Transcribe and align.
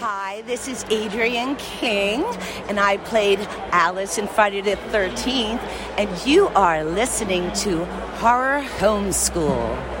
Hi, 0.00 0.42
this 0.42 0.68
is 0.68 0.84
Adrienne 0.92 1.56
King, 1.56 2.24
and 2.68 2.78
I 2.78 2.98
played 2.98 3.40
Alice 3.72 4.16
in 4.16 4.28
Friday 4.28 4.60
the 4.60 4.76
13th, 4.92 5.58
and 5.98 6.08
you 6.24 6.46
are 6.54 6.84
listening 6.84 7.52
to 7.64 7.84
Horror 8.20 8.62
Homeschool. 8.78 9.97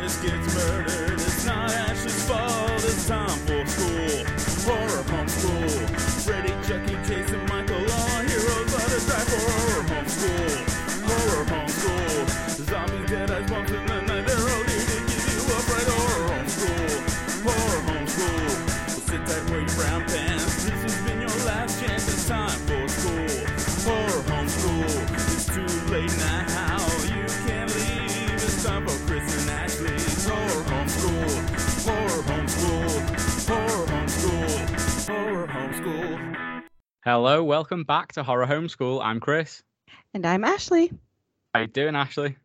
Chris 0.00 0.16
gets 0.16 0.54
murdered, 0.56 1.03
Hello, 37.04 37.44
welcome 37.44 37.84
back 37.84 38.12
to 38.12 38.22
Horror 38.22 38.46
Homeschool. 38.46 39.04
I'm 39.04 39.20
Chris. 39.20 39.62
And 40.14 40.24
I'm 40.26 40.44
Ashley. 40.44 40.90
How 41.52 41.60
you 41.60 41.66
doing, 41.66 41.94
Ashley? 41.94 42.36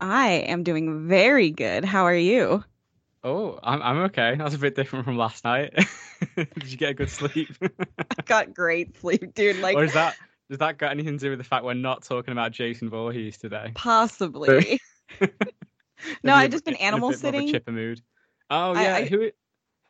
I 0.00 0.28
am 0.28 0.62
doing 0.62 1.08
very 1.08 1.50
good. 1.50 1.84
How 1.84 2.04
are 2.04 2.14
you? 2.14 2.62
Oh, 3.24 3.58
I'm 3.62 3.82
I'm 3.82 3.96
okay. 4.04 4.36
That's 4.36 4.54
a 4.54 4.58
bit 4.58 4.76
different 4.76 5.04
from 5.04 5.16
last 5.16 5.44
night. 5.44 5.74
Did 6.36 6.66
you 6.66 6.76
get 6.76 6.90
a 6.90 6.94
good 6.94 7.10
sleep? 7.10 7.48
I 7.62 8.22
got 8.24 8.54
great 8.54 8.96
sleep, 8.98 9.34
dude. 9.34 9.56
Like 9.60 9.76
or 9.76 9.84
is 9.84 9.94
that 9.94 10.16
does 10.50 10.58
that 10.58 10.78
got 10.78 10.90
anything 10.90 11.18
to 11.18 11.24
do 11.24 11.30
with 11.30 11.38
the 11.38 11.44
fact 11.44 11.64
we're 11.64 11.74
not 11.74 12.02
talking 12.04 12.32
about 12.32 12.52
Jason 12.52 12.90
Voorhees 12.90 13.38
today? 13.38 13.72
possibly. 13.74 14.80
No, 16.22 16.32
I've 16.32 16.52
just 16.52 16.64
been 16.64 16.76
animal 16.76 17.10
bit 17.10 17.22
more 17.22 17.28
of 17.30 17.34
a 17.34 17.38
sitting. 17.38 17.52
chipper 17.52 17.72
mood. 17.72 18.00
Oh 18.50 18.72
yeah, 18.74 18.94
I- 18.96 19.04
who 19.06 19.30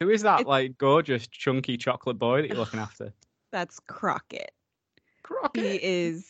who 0.01 0.09
is 0.09 0.23
that 0.23 0.47
like 0.47 0.79
gorgeous 0.79 1.27
chunky 1.27 1.77
chocolate 1.77 2.19
boy 2.19 2.41
that 2.41 2.49
you're 2.49 2.57
looking 2.57 2.81
after? 2.89 3.13
That's 3.51 3.81
Crockett. 3.81 4.51
He 4.53 5.23
Crockett. 5.23 5.83
is 5.83 6.27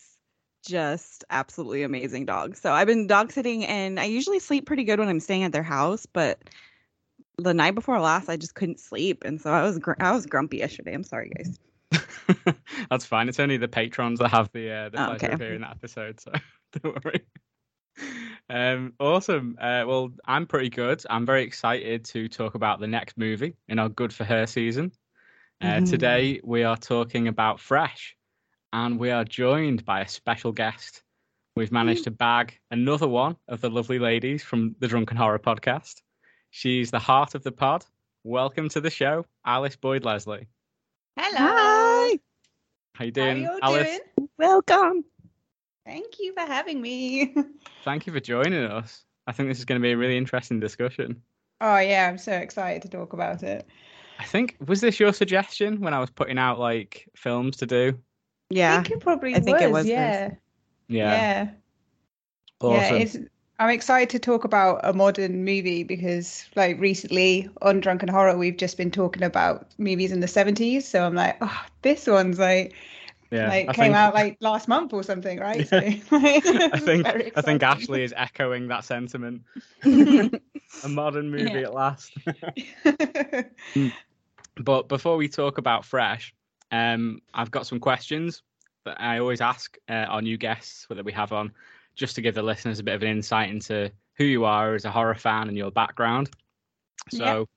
just 0.66 1.24
absolutely 1.30 1.82
amazing 1.82 2.26
dog. 2.26 2.56
So 2.56 2.72
I've 2.72 2.86
been 2.86 3.06
dog 3.06 3.32
sitting 3.32 3.64
and 3.64 3.98
I 3.98 4.04
usually 4.04 4.38
sleep 4.38 4.66
pretty 4.66 4.84
good 4.84 4.98
when 4.98 5.08
I'm 5.08 5.20
staying 5.20 5.44
at 5.44 5.52
their 5.52 5.62
house, 5.62 6.06
but 6.06 6.38
the 7.38 7.54
night 7.54 7.74
before 7.74 7.98
last 8.00 8.28
I 8.28 8.36
just 8.36 8.54
couldn't 8.54 8.80
sleep 8.80 9.22
and 9.24 9.40
so 9.40 9.50
I 9.52 9.62
was 9.62 9.78
gr- 9.78 9.92
I 10.00 10.12
was 10.12 10.26
grumpy 10.26 10.58
yesterday. 10.58 10.92
I'm 10.94 11.04
sorry 11.04 11.30
guys. 11.36 11.58
That's 12.90 13.06
fine. 13.06 13.28
It's 13.28 13.40
only 13.40 13.56
the 13.56 13.68
patrons 13.68 14.18
that 14.18 14.28
have 14.28 14.50
the 14.52 14.70
uh, 14.70 14.88
the 14.90 15.00
Oh, 15.02 15.06
pleasure 15.06 15.24
okay. 15.26 15.32
of 15.34 15.40
hearing 15.40 15.60
that 15.62 15.70
episode, 15.70 16.20
so 16.20 16.32
don't 16.82 17.04
worry. 17.04 17.24
Um, 18.50 18.92
awesome. 19.00 19.56
Uh, 19.60 19.84
well, 19.86 20.10
I'm 20.24 20.46
pretty 20.46 20.70
good. 20.70 21.02
I'm 21.10 21.26
very 21.26 21.42
excited 21.44 22.04
to 22.06 22.28
talk 22.28 22.54
about 22.54 22.80
the 22.80 22.86
next 22.86 23.16
movie 23.18 23.54
in 23.68 23.78
our 23.78 23.88
Good 23.88 24.12
for 24.12 24.24
Her 24.24 24.46
season. 24.46 24.92
Uh, 25.60 25.78
Mhm. 25.80 25.90
Today 25.90 26.40
we 26.44 26.62
are 26.62 26.76
talking 26.76 27.26
about 27.28 27.58
Fresh, 27.60 28.16
and 28.72 28.98
we 28.98 29.10
are 29.10 29.24
joined 29.24 29.84
by 29.84 30.00
a 30.00 30.08
special 30.08 30.52
guest. 30.52 31.02
We've 31.56 31.72
managed 31.72 32.04
to 32.04 32.12
bag 32.12 32.58
another 32.70 33.08
one 33.08 33.36
of 33.48 33.60
the 33.60 33.68
lovely 33.70 33.98
ladies 33.98 34.44
from 34.44 34.76
the 34.78 34.86
Drunken 34.86 35.16
Horror 35.16 35.40
podcast. 35.40 36.02
She's 36.50 36.90
the 36.92 37.00
heart 37.00 37.34
of 37.34 37.42
the 37.42 37.50
pod. 37.50 37.84
Welcome 38.22 38.68
to 38.70 38.80
the 38.80 38.90
show, 38.90 39.26
Alice 39.44 39.74
Boyd 39.74 40.04
Leslie. 40.04 40.46
Hello. 41.16 41.38
Hi. 41.38 42.18
How 42.94 43.04
you 43.04 43.12
How 43.16 43.22
are 43.22 43.34
doing, 43.34 43.42
you 43.42 43.58
Alice? 43.62 44.00
doing? 44.16 44.28
Welcome. 44.38 45.04
Thank 45.84 46.20
you 46.20 46.34
for 46.34 46.40
having 46.46 46.80
me. 46.80 47.34
Thank 47.84 48.06
you 48.06 48.12
for 48.12 48.20
joining 48.20 48.62
us. 48.64 49.04
I 49.26 49.32
think 49.32 49.48
this 49.48 49.58
is 49.58 49.64
going 49.64 49.80
to 49.80 49.82
be 49.82 49.92
a 49.92 49.96
really 49.96 50.16
interesting 50.16 50.60
discussion. 50.60 51.20
oh 51.60 51.78
yeah, 51.78 52.06
I'm 52.08 52.18
so 52.18 52.32
excited 52.32 52.82
to 52.82 52.88
talk 52.88 53.12
about 53.12 53.42
it. 53.42 53.66
I 54.18 54.24
think 54.24 54.56
was 54.66 54.80
this 54.80 54.98
your 54.98 55.12
suggestion 55.12 55.80
when 55.80 55.94
I 55.94 56.00
was 56.00 56.10
putting 56.10 56.38
out 56.38 56.58
like 56.58 57.08
films 57.16 57.56
to 57.58 57.66
do? 57.66 57.92
I 57.96 58.54
Yeah. 58.54 58.82
think 58.82 58.96
it 58.96 59.00
probably 59.00 59.34
I 59.34 59.40
think 59.40 59.56
was. 59.58 59.62
it 59.62 59.70
was 59.72 59.84
hers. 59.84 59.88
yeah. 59.88 60.30
Yeah, 60.88 61.12
Yeah. 61.12 61.50
awesome. 62.60 62.96
Yeah, 62.96 63.02
it's 63.02 63.16
I'm 63.60 63.70
excited 63.70 64.08
to 64.10 64.18
talk 64.20 64.44
about 64.44 64.80
a 64.84 64.92
modern 64.92 65.44
movie 65.44 65.82
because 65.82 66.46
like 66.54 66.78
recently 66.80 67.48
on 67.62 67.80
Drunken 67.80 68.08
Horror 68.08 68.36
we've 68.36 68.56
just 68.56 68.76
been 68.76 68.90
talking 68.90 69.22
about 69.24 69.66
movies 69.78 70.12
in 70.12 70.20
the 70.20 70.28
70s, 70.28 70.82
so 70.82 71.04
I'm 71.04 71.14
like, 71.14 71.36
oh, 71.40 71.64
this 71.82 72.06
one's 72.06 72.38
like 72.38 72.74
yeah. 73.30 73.48
like 73.48 73.68
I 73.68 73.72
came 73.74 73.84
think, 73.86 73.96
out 73.96 74.14
like 74.14 74.36
last 74.40 74.68
month 74.68 74.92
or 74.94 75.02
something, 75.02 75.38
right? 75.38 75.68
Yeah. 75.72 75.90
So, 76.08 76.16
I 76.16 76.78
think 76.78 77.06
I 77.36 77.40
think. 77.42 77.62
Ashley 77.62 78.02
is 78.04 78.14
echoing 78.16 78.68
that 78.68 78.84
sentiment. 78.84 79.42
a 79.84 80.88
modern 80.88 81.30
movie 81.30 81.44
Yeah. 81.50 81.58
at 81.66 81.74
last. 81.74 82.12
Hmm. 83.74 83.88
But 84.58 84.88
before 84.88 85.16
we 85.16 85.28
talk 85.28 85.58
about 85.58 85.84
Fresh, 85.84 86.34
um, 86.72 87.20
I've 87.34 87.50
got 87.50 87.66
some 87.66 87.80
questions 87.80 88.42
that 88.84 89.00
I 89.00 89.18
always 89.18 89.40
ask 89.40 89.76
uh, 89.88 89.92
our 90.08 90.22
new 90.22 90.36
guests 90.36 90.86
that 90.90 91.04
we 91.04 91.12
have 91.12 91.32
on, 91.32 91.52
just 91.94 92.14
to 92.16 92.22
give 92.22 92.34
the 92.34 92.42
listeners 92.42 92.78
a 92.78 92.82
bit 92.82 92.94
of 92.94 93.02
an 93.02 93.08
insight 93.08 93.50
into 93.50 93.90
who 94.14 94.24
you 94.24 94.44
are 94.44 94.74
as 94.74 94.84
a 94.84 94.90
horror 94.90 95.14
fan 95.14 95.48
and 95.48 95.56
your 95.56 95.70
background. 95.70 96.30
So 97.10 97.24
Yep. 97.40 97.48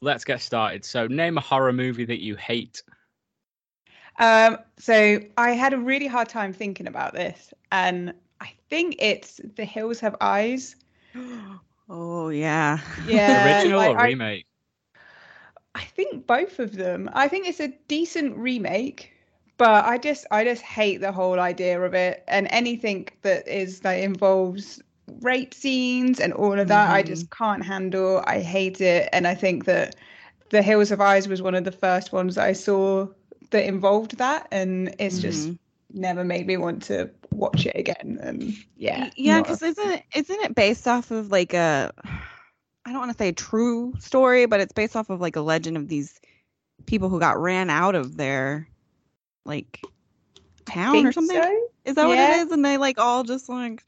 let's 0.00 0.24
get 0.24 0.40
started. 0.40 0.84
So 0.84 1.06
name 1.06 1.36
a 1.38 1.40
horror 1.42 1.72
movie 1.72 2.04
that 2.06 2.22
you 2.22 2.36
hate. 2.36 2.82
Um, 4.18 4.58
so 4.78 5.20
I 5.36 5.50
had 5.50 5.74
a 5.74 5.78
really 5.78 6.06
hard 6.06 6.28
time 6.28 6.52
thinking 6.54 6.86
about 6.86 7.12
this, 7.12 7.52
and 7.70 8.14
I 8.40 8.50
think 8.70 8.96
it's 8.98 9.40
The 9.56 9.64
Hills 9.64 10.00
Have 10.00 10.16
Eyes. 10.22 10.76
oh 11.90 12.30
yeah. 12.30 12.78
Yeah, 13.06 13.44
Original 13.62 13.78
like, 13.78 13.90
or 13.90 14.00
I- 14.00 14.04
remake? 14.06 14.45
I 15.76 15.84
think 15.84 16.26
both 16.26 16.60
of 16.60 16.76
them. 16.76 17.10
I 17.14 17.28
think 17.28 17.46
it's 17.48 17.60
a 17.60 17.68
decent 17.88 18.36
remake, 18.38 19.12
but 19.58 19.84
I 19.84 19.98
just 19.98 20.26
I 20.30 20.44
just 20.44 20.62
hate 20.62 20.98
the 21.02 21.12
whole 21.12 21.38
idea 21.40 21.80
of 21.80 21.94
it 21.94 22.24
and 22.28 22.48
anything 22.50 23.08
that 23.22 23.46
is 23.48 23.80
that 23.82 23.94
involves 23.94 24.82
rape 25.20 25.54
scenes 25.54 26.20
and 26.20 26.32
all 26.32 26.58
of 26.58 26.68
that. 26.68 26.90
I 26.92 27.02
just 27.02 27.30
can't 27.30 27.64
handle. 27.64 28.22
I 28.26 28.40
hate 28.40 28.80
it, 28.80 29.08
and 29.12 29.26
I 29.26 29.34
think 29.34 29.66
that 29.66 29.96
The 30.50 30.62
Hills 30.62 30.92
of 30.92 31.00
Eyes 31.00 31.28
was 31.28 31.42
one 31.42 31.54
of 31.54 31.64
the 31.64 31.72
first 31.72 32.12
ones 32.12 32.36
that 32.36 32.46
I 32.46 32.52
saw 32.54 33.08
that 33.50 33.64
involved 33.66 34.18
that, 34.18 34.48
and 34.52 34.94
it's 34.98 35.20
just 35.20 35.52
Mhm. 35.52 35.58
never 35.92 36.24
made 36.24 36.46
me 36.46 36.56
want 36.56 36.82
to 36.84 37.10
watch 37.30 37.66
it 37.66 37.76
again. 37.76 38.18
And 38.22 38.64
yeah, 38.76 39.10
yeah 39.16 39.40
a 39.42 39.42
because 39.42 39.62
isn't 39.62 40.02
isn't 40.14 40.40
it 40.42 40.54
based 40.54 40.88
off 40.88 41.10
of 41.10 41.30
like 41.30 41.54
a 41.54 41.92
i 42.86 42.90
don't 42.90 43.00
want 43.00 43.10
to 43.12 43.18
say 43.18 43.32
true 43.32 43.92
story 43.98 44.46
but 44.46 44.60
it's 44.60 44.72
based 44.72 44.96
off 44.96 45.10
of 45.10 45.20
like 45.20 45.36
a 45.36 45.40
legend 45.40 45.76
of 45.76 45.88
these 45.88 46.20
people 46.86 47.08
who 47.08 47.18
got 47.20 47.38
ran 47.40 47.68
out 47.68 47.94
of 47.94 48.16
their 48.16 48.68
like 49.44 49.80
town 50.64 51.06
or 51.06 51.12
something 51.12 51.36
so. 51.36 51.68
is 51.84 51.94
that 51.96 52.06
what 52.06 52.18
it 52.18 52.30
is 52.46 52.50
and 52.52 52.64
they 52.64 52.76
like 52.76 52.98
all 52.98 53.24
just 53.24 53.48
like 53.48 53.84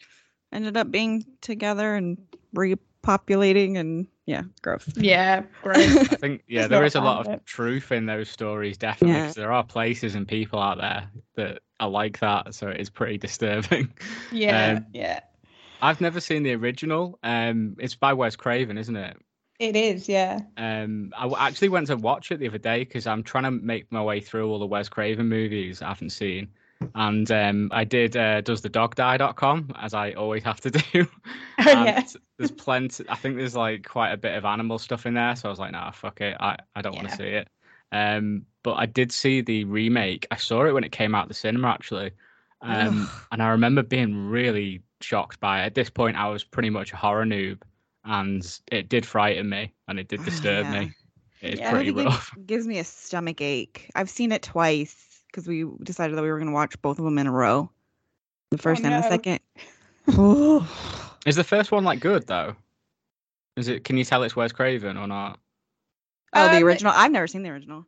ended 0.52 0.76
up 0.76 0.90
being 0.90 1.24
together 1.40 1.94
and 1.94 2.18
repopulating 2.54 3.76
and 3.78 4.06
yeah 4.26 4.42
gross 4.62 4.86
Yeah, 4.96 5.42
gross. 5.62 5.78
I 5.78 6.16
think 6.16 6.42
yeah, 6.48 6.60
Just 6.62 6.70
there 6.70 6.80
not 6.80 6.86
is 6.86 6.94
a 6.94 7.00
lot 7.00 7.26
of 7.26 7.32
it. 7.34 7.46
truth 7.46 7.92
in 7.92 8.06
those 8.06 8.28
stories, 8.28 8.76
definitely. 8.76 9.16
Yeah. 9.16 9.26
'cause 9.26 9.34
there 9.34 9.52
are 9.52 9.64
places 9.64 10.14
and 10.14 10.26
people 10.26 10.58
out 10.58 10.78
there 10.78 11.08
that 11.36 11.62
are 11.80 11.88
like 11.88 12.18
that, 12.20 12.54
so 12.54 12.68
it 12.68 12.80
is 12.80 12.90
pretty 12.90 13.18
disturbing. 13.18 13.92
yeah, 14.32 14.72
Um, 14.78 14.86
yeah. 14.92 15.20
I've 15.80 16.00
never 16.00 16.20
seen 16.20 16.42
the 16.42 16.54
original. 16.54 17.18
Um, 17.22 17.76
it's 17.78 17.94
by 17.94 18.12
Wes 18.12 18.36
Craven, 18.36 18.78
isn't 18.78 18.96
it? 18.96 19.16
It 19.58 19.74
is, 19.74 20.08
yeah. 20.08 20.40
Um, 20.56 21.12
I 21.16 21.48
actually 21.48 21.70
went 21.70 21.88
to 21.88 21.96
watch 21.96 22.30
it 22.30 22.38
the 22.38 22.48
other 22.48 22.58
day 22.58 22.80
because 22.80 23.06
I'm 23.06 23.24
trying 23.24 23.44
to 23.44 23.50
make 23.50 23.90
my 23.90 24.02
way 24.02 24.20
through 24.20 24.48
all 24.48 24.58
the 24.58 24.66
Wes 24.66 24.88
Craven 24.88 25.28
movies 25.28 25.82
I 25.82 25.88
haven't 25.88 26.10
seen. 26.10 26.48
And 26.94 27.28
um, 27.32 27.70
I 27.72 27.82
did 27.82 28.16
uh, 28.16 28.40
doesthedogdie.com, 28.42 29.72
as 29.76 29.94
I 29.94 30.12
always 30.12 30.44
have 30.44 30.60
to 30.60 30.70
do. 30.92 31.08
Oh, 31.60 31.84
yeah. 31.84 32.04
There's 32.38 32.52
plenty, 32.52 33.04
I 33.08 33.16
think 33.16 33.36
there's 33.36 33.56
like 33.56 33.84
quite 33.84 34.12
a 34.12 34.16
bit 34.16 34.36
of 34.36 34.44
animal 34.44 34.78
stuff 34.78 35.06
in 35.06 35.14
there. 35.14 35.34
So 35.34 35.48
I 35.48 35.50
was 35.50 35.58
like, 35.58 35.72
nah, 35.72 35.90
fuck 35.90 36.20
it. 36.20 36.36
I, 36.38 36.56
I 36.76 36.82
don't 36.82 36.94
want 36.94 37.08
to 37.08 37.16
see 37.16 37.24
it. 37.24 37.48
Um, 37.90 38.46
but 38.62 38.74
I 38.74 38.86
did 38.86 39.10
see 39.10 39.40
the 39.40 39.64
remake. 39.64 40.28
I 40.30 40.36
saw 40.36 40.64
it 40.66 40.72
when 40.72 40.84
it 40.84 40.92
came 40.92 41.16
out 41.16 41.26
the 41.26 41.34
cinema, 41.34 41.68
actually. 41.70 42.12
Um, 42.60 43.08
and 43.32 43.42
I 43.42 43.48
remember 43.50 43.82
being 43.82 44.28
really 44.28 44.82
shocked 45.00 45.38
by 45.40 45.62
it. 45.62 45.66
At 45.66 45.74
this 45.74 45.90
point, 45.90 46.16
I 46.16 46.28
was 46.28 46.42
pretty 46.44 46.70
much 46.70 46.92
a 46.92 46.96
horror 46.96 47.24
noob, 47.24 47.60
and 48.04 48.58
it 48.72 48.88
did 48.88 49.06
frighten 49.06 49.48
me 49.48 49.72
and 49.86 49.98
it 50.00 50.08
did 50.08 50.24
disturb 50.24 50.66
Yeah. 50.66 50.80
me. 50.80 50.92
It's 51.40 51.60
Yeah. 51.60 51.70
pretty 51.70 51.92
Movie 51.92 52.04
gives- 52.04 52.14
rough. 52.16 52.36
gives 52.46 52.66
me 52.66 52.78
a 52.78 52.84
stomach 52.84 53.40
ache. 53.40 53.90
I've 53.94 54.10
seen 54.10 54.32
it 54.32 54.42
twice 54.42 55.22
because 55.28 55.46
we 55.46 55.66
decided 55.84 56.16
that 56.16 56.22
we 56.22 56.30
were 56.30 56.38
going 56.38 56.48
to 56.48 56.54
watch 56.54 56.80
both 56.82 56.98
of 56.98 57.04
them 57.04 57.18
in 57.18 57.26
a 57.28 57.32
row. 57.32 57.70
The 58.50 58.58
first 58.58 58.82
and 58.82 58.92
the 58.92 59.08
second. 59.08 59.40
Is 61.26 61.36
the 61.36 61.44
first 61.44 61.70
one 61.70 61.84
like 61.84 62.00
good 62.00 62.26
though? 62.26 62.56
Is 63.56 63.68
it? 63.68 63.84
Can 63.84 63.96
you 63.98 64.04
tell 64.04 64.22
it's 64.22 64.34
Wes 64.34 64.52
Craven 64.52 64.96
or 64.96 65.06
not? 65.06 65.38
Oh, 66.32 66.48
the 66.48 66.56
Um, 66.58 66.64
original. 66.64 66.92
I've 66.96 67.12
never 67.12 67.26
seen 67.26 67.42
the 67.42 67.50
original. 67.50 67.84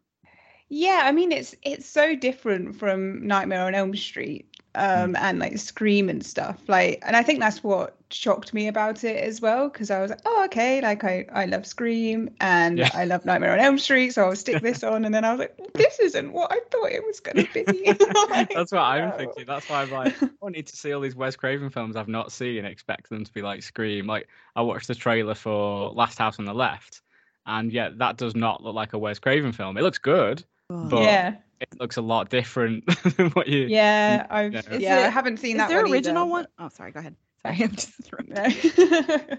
Yeah, 0.69 1.01
I 1.05 1.13
mean 1.13 1.33
it's 1.33 1.55
it's 1.63 1.87
so 1.87 2.15
different 2.15 2.77
from 2.79 3.27
Nightmare 3.27 3.65
on 3.67 3.75
Elm 3.75 3.97
Street 3.97 4.50
um 4.75 5.17
and 5.17 5.39
like 5.39 5.59
Scream 5.59 6.09
and 6.09 6.25
stuff. 6.25 6.61
Like 6.69 7.03
and 7.07 7.17
I 7.17 7.23
think 7.23 7.41
that's 7.41 7.63
what 7.63 7.97
shocked 8.13 8.53
me 8.53 8.67
about 8.67 9.05
it 9.05 9.17
as 9.23 9.41
well 9.41 9.69
because 9.69 9.91
I 9.91 10.01
was 10.01 10.11
like, 10.11 10.21
"Oh, 10.27 10.45
okay, 10.47 10.81
like 10.81 11.05
I 11.05 11.27
I 11.33 11.47
love 11.47 11.67
Scream 11.67 12.31
and 12.41 12.79
Yeah. 12.79 12.91
I 12.95 13.05
love 13.05 13.25
Nightmare 13.25 13.53
on 13.53 13.59
Elm 13.61 13.79
Street, 13.79 14.11
so 14.11 14.25
I'll 14.25 14.37
stick 14.37 14.61
this 14.63 14.83
on." 14.83 15.05
And 15.05 15.15
then 15.15 15.25
I 15.25 15.31
was 15.31 15.41
like, 15.41 15.57
"This 15.75 15.99
isn't 16.01 16.33
what 16.33 16.53
I 16.53 16.59
thought 16.71 16.91
it 16.93 17.05
was 17.05 17.21
going 17.21 17.47
to 17.47 17.53
be." 17.53 17.97
Like, 18.31 18.53
That's 18.55 18.71
what 18.71 18.81
I'm 18.81 19.11
no. 19.11 19.17
thinking. 19.17 19.45
That's 19.47 19.69
why 19.69 19.83
I'm 19.83 19.91
like, 19.91 20.15
I 20.23 20.51
need 20.51 20.67
to 20.69 20.77
see 20.77 20.93
all 20.93 21.01
these 21.01 21.17
Wes 21.17 21.35
Craven 21.35 21.69
films 21.71 21.97
I've 21.97 22.07
not 22.09 22.31
seen, 22.31 22.65
expect 22.65 23.11
them 23.11 23.25
to 23.25 23.33
be 23.33 23.43
like 23.43 23.63
Scream. 23.63 24.07
Like 24.07 24.29
I 24.55 24.63
watched 24.63 24.87
the 24.87 24.95
trailer 24.95 25.35
for 25.35 25.91
Last 25.91 26.19
House 26.19 26.39
on 26.39 26.45
the 26.45 26.55
Left, 26.55 27.03
and 27.47 27.73
yeah, 27.73 27.91
that 27.97 28.17
does 28.19 28.37
not 28.37 28.63
look 28.63 28.75
like 28.75 28.93
a 28.93 28.99
Wes 28.99 29.19
Craven 29.19 29.53
film. 29.53 29.77
It 29.79 29.83
looks 29.83 29.99
good, 29.99 30.45
but 30.69 31.03
Yeah. 31.03 31.37
It 31.61 31.69
looks 31.79 31.97
a 31.97 32.03
lot 32.03 32.31
different 32.31 32.87
than 33.17 33.31
what 33.31 33.47
you. 33.47 33.67
Yeah, 33.67 34.27
I've. 34.31 34.81
Yeah, 34.81 34.97
I 34.97 35.09
haven't 35.11 35.39
seen 35.39 35.57
Is 35.57 35.59
that 35.59 35.69
there 35.69 35.83
one 35.83 35.93
original 35.93 36.23
either, 36.25 36.31
one? 36.31 36.47
Oh, 36.59 36.69
sorry. 36.71 36.93
Go 36.93 37.01
ahead. 37.01 37.17
Sorry, 37.43 37.57
I'm 37.63 37.71
just 37.73 37.93
interrupting. 38.01 38.35
but- 38.77 39.31
No. 39.31 39.37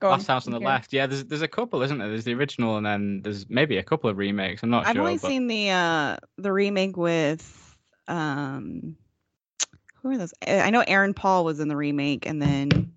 Go 0.00 0.10
Last 0.10 0.26
House 0.26 0.46
on 0.46 0.50
the 0.50 0.58
okay. 0.58 0.66
Left. 0.66 0.92
Yeah, 0.92 1.06
there's 1.06 1.24
there's 1.24 1.42
a 1.42 1.48
couple, 1.48 1.82
isn't 1.82 1.96
there? 1.96 2.08
There's 2.08 2.24
the 2.24 2.34
original, 2.34 2.76
and 2.76 2.84
then 2.84 3.22
there's 3.22 3.48
maybe 3.48 3.78
a 3.78 3.82
couple 3.82 4.10
of 4.10 4.18
remakes. 4.18 4.62
I'm 4.62 4.70
not 4.70 4.86
I've 4.86 4.94
sure. 4.94 5.02
only 5.02 5.18
but... 5.18 5.28
seen 5.28 5.46
the 5.46 5.70
uh 5.70 6.16
the 6.36 6.52
remake 6.52 6.96
with 6.96 7.76
um 8.08 8.96
who 10.02 10.10
are 10.10 10.18
those? 10.18 10.34
I 10.46 10.60
I 10.62 10.70
know 10.70 10.84
Aaron 10.86 11.14
Paul 11.14 11.44
was 11.44 11.60
in 11.60 11.68
the 11.68 11.76
remake 11.76 12.26
and 12.26 12.42
then 12.42 12.92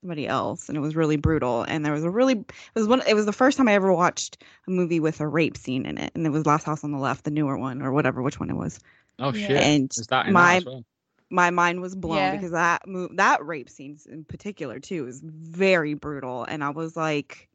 somebody 0.00 0.26
else 0.26 0.68
and 0.68 0.78
it 0.78 0.80
was 0.80 0.96
really 0.96 1.16
brutal 1.16 1.62
and 1.62 1.84
there 1.84 1.92
was 1.92 2.04
a 2.04 2.10
really 2.10 2.32
it 2.34 2.52
was 2.74 2.86
one 2.86 3.02
it 3.06 3.14
was 3.14 3.26
the 3.26 3.32
first 3.32 3.58
time 3.58 3.68
I 3.68 3.74
ever 3.74 3.92
watched 3.92 4.42
a 4.66 4.70
movie 4.70 5.00
with 5.00 5.20
a 5.20 5.28
rape 5.28 5.56
scene 5.56 5.84
in 5.84 5.98
it 5.98 6.12
and 6.14 6.26
it 6.26 6.30
was 6.30 6.46
Last 6.46 6.64
House 6.64 6.84
on 6.84 6.92
the 6.92 6.98
Left, 6.98 7.24
the 7.24 7.30
newer 7.30 7.58
one 7.58 7.82
or 7.82 7.92
whatever 7.92 8.22
which 8.22 8.40
one 8.40 8.50
it 8.50 8.56
was. 8.56 8.80
Oh 9.18 9.32
Yeah. 9.32 9.46
shit! 9.48 9.62
And 9.62 9.90
Is 9.96 10.06
that 10.06 10.26
in 10.26 10.32
my 10.32 10.62
well? 10.64 10.84
my 11.28 11.50
mind 11.50 11.80
was 11.82 11.94
blown 11.94 12.16
Yeah. 12.18 12.30
because 12.30 12.52
that 12.52 12.86
move 12.88 13.16
that 13.16 13.44
rape 13.44 13.68
scenes 13.68 14.06
in 14.06 14.24
particular 14.24 14.80
too 14.80 15.06
is 15.06 15.20
very 15.22 15.94
brutal 15.94 16.44
and 16.44 16.64
i 16.64 16.70
was 16.70 16.96
like 16.96 17.48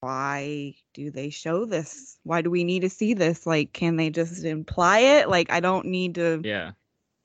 why 0.00 0.74
do 0.94 1.10
they 1.10 1.30
show 1.30 1.64
this 1.64 2.18
why 2.24 2.42
do 2.42 2.50
we 2.50 2.64
need 2.64 2.80
to 2.80 2.88
see 2.90 3.14
this 3.14 3.46
like 3.46 3.72
can 3.72 3.96
they 3.96 4.10
just 4.10 4.44
imply 4.44 4.98
it 4.98 5.28
like 5.28 5.50
i 5.52 5.60
don't 5.60 5.86
need 5.86 6.14
to 6.16 6.40
Yeah. 6.44 6.72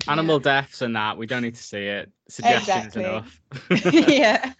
Animal 0.10 0.40
deaths 0.40 0.82
and 0.82 0.96
that. 0.96 1.18
We 1.18 1.26
don't 1.26 1.42
need 1.42 1.56
to 1.56 1.64
see 1.64 1.86
it. 1.86 2.12
Suggestions 2.30 2.96
Exactly. 2.96 3.04
enough. 3.04 3.42
yeah. 3.94 4.54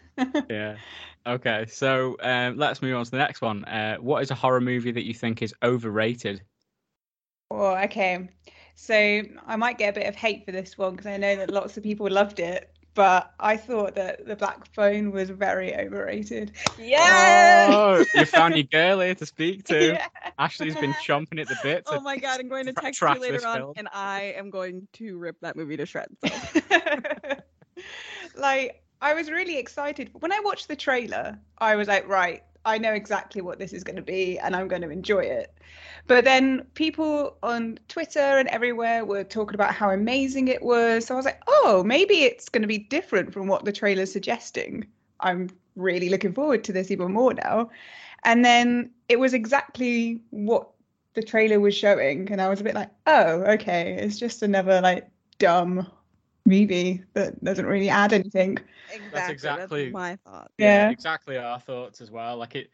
yeah. 0.50 0.78
Okay, 1.26 1.66
so 1.68 2.16
um, 2.22 2.58
let's 2.58 2.82
move 2.82 2.96
on 2.96 3.04
to 3.04 3.12
the 3.12 3.18
next 3.18 3.42
one. 3.42 3.66
Uh, 3.66 3.98
what 3.98 4.24
is 4.24 4.32
a 4.32 4.36
horror 4.36 4.62
movie 4.62 4.92
that 4.92 5.04
you 5.04 5.14
think 5.14 5.42
is 5.42 5.54
overrated? 5.62 6.42
Oh, 7.52 7.76
okay. 7.84 8.30
So 8.76 8.94
I 9.46 9.56
might 9.58 9.78
get 9.78 9.90
a 9.90 10.00
bit 10.00 10.08
of 10.08 10.16
hate 10.16 10.46
for 10.46 10.52
this 10.52 10.78
one 10.78 10.92
because 10.92 11.08
I 11.08 11.18
know 11.18 11.36
that 11.36 11.52
lots 11.52 11.76
of 11.76 11.84
people 11.84 12.10
loved 12.10 12.40
it, 12.40 12.72
but 12.98 13.32
I 13.40 13.58
thought 13.58 13.94
that 13.94 14.26
the 14.26 14.36
Black 14.36 14.74
Phone 14.74 15.12
was 15.12 15.30
very 15.30 15.76
overrated. 15.76 16.54
Yeah. 16.80 17.68
Oh, 17.70 18.04
you 18.16 18.26
found 18.26 18.56
your 18.56 18.64
girl 18.64 19.02
here 19.02 19.14
to 19.14 19.26
speak 19.28 19.66
to. 19.66 19.94
Yeah. 19.94 20.08
Ashley's 20.40 20.74
been 20.74 20.94
chomping 20.94 21.40
at 21.40 21.48
the 21.48 21.58
bit. 21.62 21.84
Oh 21.86 22.00
my 22.00 22.18
god 22.18 22.40
i'm 22.40 22.48
going 22.48 22.66
to 22.66 22.74
text 22.74 23.00
trash 23.00 23.16
you 23.16 23.22
later 23.22 23.46
on 23.46 23.58
film. 23.58 23.74
and 23.78 23.88
i 23.94 24.34
am 24.38 24.50
going 24.50 24.88
to 24.94 25.18
rip 25.18 25.40
that 25.42 25.56
movie 25.56 25.78
to 25.78 25.86
shreds 25.86 26.16
like 28.36 28.82
I 29.00 29.14
was 29.14 29.30
really 29.30 29.58
excited 29.58 30.10
when 30.14 30.32
I 30.32 30.40
watched 30.40 30.68
the 30.68 30.76
trailer. 30.76 31.38
I 31.60 31.76
was 31.76 31.88
like, 31.88 32.08
right, 32.08 32.44
I 32.68 32.78
know 32.78 32.92
exactly 32.92 33.42
what 33.42 33.60
this 33.60 33.72
is 33.72 33.86
going 33.86 33.96
to 33.96 34.02
be, 34.02 34.38
and 34.38 34.54
I'm 34.54 34.68
going 34.68 34.82
to 34.82 34.90
enjoy 34.90 35.22
it. 35.22 35.58
But 36.06 36.26
then 36.26 36.68
people 36.74 37.38
on 37.42 37.80
Twitter 37.88 38.20
and 38.20 38.50
everywhere 38.50 39.06
were 39.06 39.24
talking 39.24 39.56
about 39.56 39.74
how 39.74 39.90
amazing 39.90 40.50
it 40.50 40.62
was. 40.62 41.06
So 41.06 41.14
I 41.14 41.18
was 41.18 41.26
like, 41.26 41.42
oh, 41.48 41.82
maybe 41.86 42.24
it's 42.24 42.50
going 42.50 42.64
to 42.64 42.68
be 42.68 42.78
different 42.78 43.32
from 43.32 43.48
what 43.48 43.64
the 43.64 43.72
trailer's 43.72 44.12
suggesting. 44.12 44.86
I'm 45.22 45.50
really 45.78 46.10
looking 46.10 46.34
forward 46.34 46.66
to 46.66 46.74
this 46.74 46.92
even 46.92 47.14
more 47.14 47.34
now. 47.34 47.70
And 48.26 48.44
then 48.44 48.92
it 49.08 49.18
was 49.18 49.34
exactly 49.34 50.22
what 50.32 50.68
the 51.14 51.24
trailer 51.24 51.62
was 51.62 51.74
showing, 51.74 52.30
and 52.32 52.42
I 52.42 52.50
was 52.50 52.60
a 52.60 52.66
bit 52.66 52.76
like, 52.76 52.92
oh, 53.06 53.44
okay, 53.54 53.94
it's 53.94 54.20
just 54.20 54.44
another 54.44 54.82
like 54.82 55.10
dumb 55.40 55.90
movie 56.48 57.04
that 57.14 57.44
doesn't 57.44 57.66
really 57.66 57.90
add 57.90 58.14
anything. 58.14 58.58
exactly 58.92 59.34
exactly- 59.34 59.90
my 59.92 60.16
thought 60.26 60.52
Yeah. 60.58 60.90
exactly 60.90 61.38
our 61.38 61.60
thoughts 61.60 62.02
as 62.02 62.10
well. 62.10 62.38
Like 62.38 62.56
it, 62.56 62.70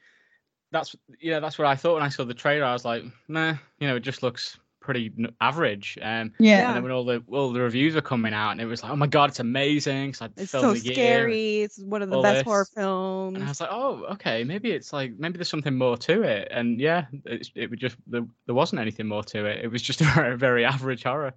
that's 0.71 0.95
yeah, 1.19 1.39
that's 1.39 1.57
what 1.57 1.67
I 1.67 1.75
thought 1.75 1.95
when 1.95 2.03
I 2.03 2.09
saw 2.09 2.23
the 2.23 2.33
trailer. 2.33 2.65
I 2.65 2.73
was 2.73 2.85
like, 2.85 3.03
nah, 3.27 3.55
you 3.79 3.87
know, 3.87 3.95
it 3.95 4.01
just 4.01 4.23
looks 4.23 4.57
pretty 4.79 5.11
average. 5.39 5.97
Um, 6.01 6.33
Yeah. 6.39 6.67
and 6.67 6.75
then 6.75 6.83
when 6.83 6.91
all 6.91 7.05
the 7.05 7.23
all 7.29 7.51
the 7.53 7.61
reviews 7.61 7.95
were 7.95 8.01
coming 8.01 8.33
out, 8.33 8.51
and 8.51 8.59
it 8.61 8.65
was 8.65 8.83
like, 8.83 8.91
oh 8.91 8.95
my 8.95 9.07
god, 9.07 9.29
it's 9.29 9.39
amazing! 9.39 10.13
So 10.13 10.27
it's 10.35 10.51
so 10.51 10.71
of 10.71 10.73
the 10.75 10.85
year. 10.85 10.93
scary 10.93 11.61
it's 11.61 11.79
one 11.79 12.01
of 12.01 12.09
the 12.09 12.21
best 12.21 12.39
this. 12.39 12.43
horror 12.43 12.65
films. 12.75 13.35
And 13.35 13.43
I 13.43 13.47
was 13.49 13.61
like, 13.61 13.69
oh, 13.71 14.05
okay, 14.13 14.43
maybe 14.43 14.71
it's 14.71 14.91
like 14.91 15.13
maybe 15.17 15.37
there's 15.37 15.49
something 15.49 15.77
more 15.77 15.95
to 15.97 16.23
it. 16.23 16.47
And 16.51 16.79
yeah, 16.79 17.05
it's, 17.25 17.51
it 17.55 17.69
would 17.69 17.79
just 17.79 17.95
there, 18.07 18.25
there 18.45 18.55
wasn't 18.55 18.81
anything 18.81 19.07
more 19.07 19.23
to 19.25 19.45
it. 19.45 19.63
It 19.63 19.67
was 19.71 19.81
just 19.81 20.01
a 20.01 20.05
very, 20.05 20.37
very 20.37 20.65
average 20.65 21.03
horror. 21.03 21.33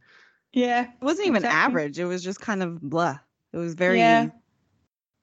Yeah. 0.52 0.84
It 0.84 1.04
wasn't 1.04 1.28
even 1.28 1.36
Exactly. 1.44 1.58
average. 1.58 1.98
It 1.98 2.04
was 2.06 2.22
just 2.22 2.40
kind 2.40 2.62
of 2.62 2.80
blah. 2.80 3.18
It 3.52 3.58
was 3.58 3.74
very 3.74 3.98
Yeah. 3.98 4.28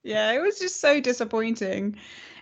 Yeah, 0.03 0.31
it 0.33 0.41
was 0.41 0.59
just 0.59 0.81
so 0.81 0.99
disappointing. 0.99 1.95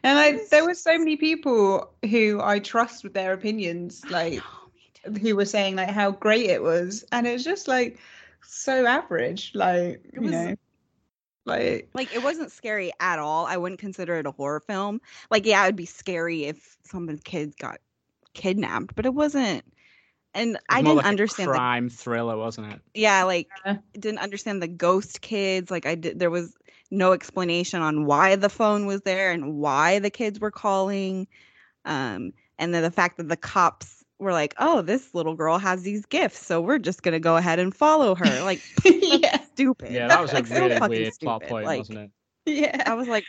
And 0.04 0.18
I 0.18 0.40
there 0.50 0.66
were 0.66 0.74
so 0.74 0.98
many 0.98 1.16
people 1.16 1.94
who 2.10 2.40
I 2.42 2.58
trust 2.60 3.04
with 3.04 3.14
their 3.14 3.34
opinions, 3.34 4.04
like 4.10 4.42
oh, 4.44 5.12
who 5.22 5.36
were 5.36 5.46
saying 5.46 5.76
like 5.76 5.90
how 5.90 6.12
great 6.12 6.50
it 6.50 6.64
was. 6.64 7.04
And 7.12 7.28
it 7.28 7.34
was 7.34 7.44
just 7.44 7.68
like 7.68 8.00
so 8.44 8.86
average. 8.88 9.52
Like, 9.54 10.02
It 10.06 10.16
you 10.16 10.22
was- 10.22 10.32
know. 10.32 10.56
Like 11.46 11.90
like 11.96 12.14
it 12.16 12.22
wasn't 12.24 12.52
scary 12.52 12.92
at 13.00 13.18
all. 13.18 13.48
I 13.48 13.58
wouldn't 13.58 13.80
consider 13.80 14.16
it 14.18 14.28
a 14.28 14.32
horror 14.32 14.60
film. 14.60 15.02
Like 15.32 15.46
yeah, 15.48 15.64
it'd 15.64 15.76
be 15.76 15.88
scary 15.88 16.46
if 16.46 16.78
some 16.84 17.10
of 17.10 17.16
the 17.16 17.22
kids 17.24 17.56
got 17.56 17.80
kidnapped, 18.36 18.94
but 18.96 19.08
it 19.08 19.14
wasn't. 19.16 19.64
And 20.34 20.56
It 20.56 20.62
I 20.70 20.82
more 20.82 20.84
didn't 20.84 20.96
like 20.98 21.06
a 21.06 21.08
understand. 21.10 21.50
The, 21.50 21.54
crime 21.54 21.90
thriller, 21.90 22.38
wasn't 22.38 22.74
it? 22.74 22.80
yeah, 22.94 23.24
like 23.24 23.48
Yeah. 23.66 23.78
didn't 23.94 24.20
understand 24.20 24.62
the 24.62 24.68
ghost 24.68 25.22
kids. 25.22 25.70
Like 25.72 25.86
I 25.86 25.96
did. 25.96 26.20
There 26.20 26.30
was 26.30 26.54
no 26.90 27.14
explanation 27.14 27.82
on 27.82 28.06
why 28.06 28.36
the 28.36 28.50
phone 28.50 28.86
was 28.86 29.02
there 29.02 29.32
and 29.32 29.56
why 29.58 30.00
the 30.00 30.10
kids 30.10 30.40
were 30.40 30.52
calling. 30.52 31.28
Um, 31.86 32.34
and 32.60 32.74
then 32.74 32.84
the 32.84 32.92
fact 32.92 33.18
that 33.18 33.28
the 33.28 33.38
cops 33.38 34.04
were 34.20 34.32
like, 34.34 34.54
"Oh, 34.60 34.82
this 34.82 35.14
little 35.16 35.36
girl 35.36 35.58
has 35.58 35.84
these 35.84 36.06
gifts, 36.06 36.46
so 36.46 36.62
we're 36.62 36.80
just 36.80 37.02
gonna 37.04 37.20
go 37.20 37.36
ahead 37.38 37.60
and 37.60 37.74
follow 37.74 38.16
her." 38.16 38.42
Like 38.44 38.62
yeah. 38.86 39.42
stupid. 39.54 39.92
Yeah, 39.92 40.08
that 40.08 40.22
was 40.22 40.32
a 40.32 40.36
Like, 40.36 40.48
so 40.48 40.56
really 40.56 40.80
fucking 40.80 40.90
weird 40.90 41.14
plot 41.20 41.42
stupid. 41.42 41.50
point, 41.50 41.66
Like, 41.66 41.78
wasn't 41.80 41.98
it? 42.00 42.12
Yeah. 42.46 42.84
I 42.86 42.94
was 42.94 43.08
like, 43.08 43.26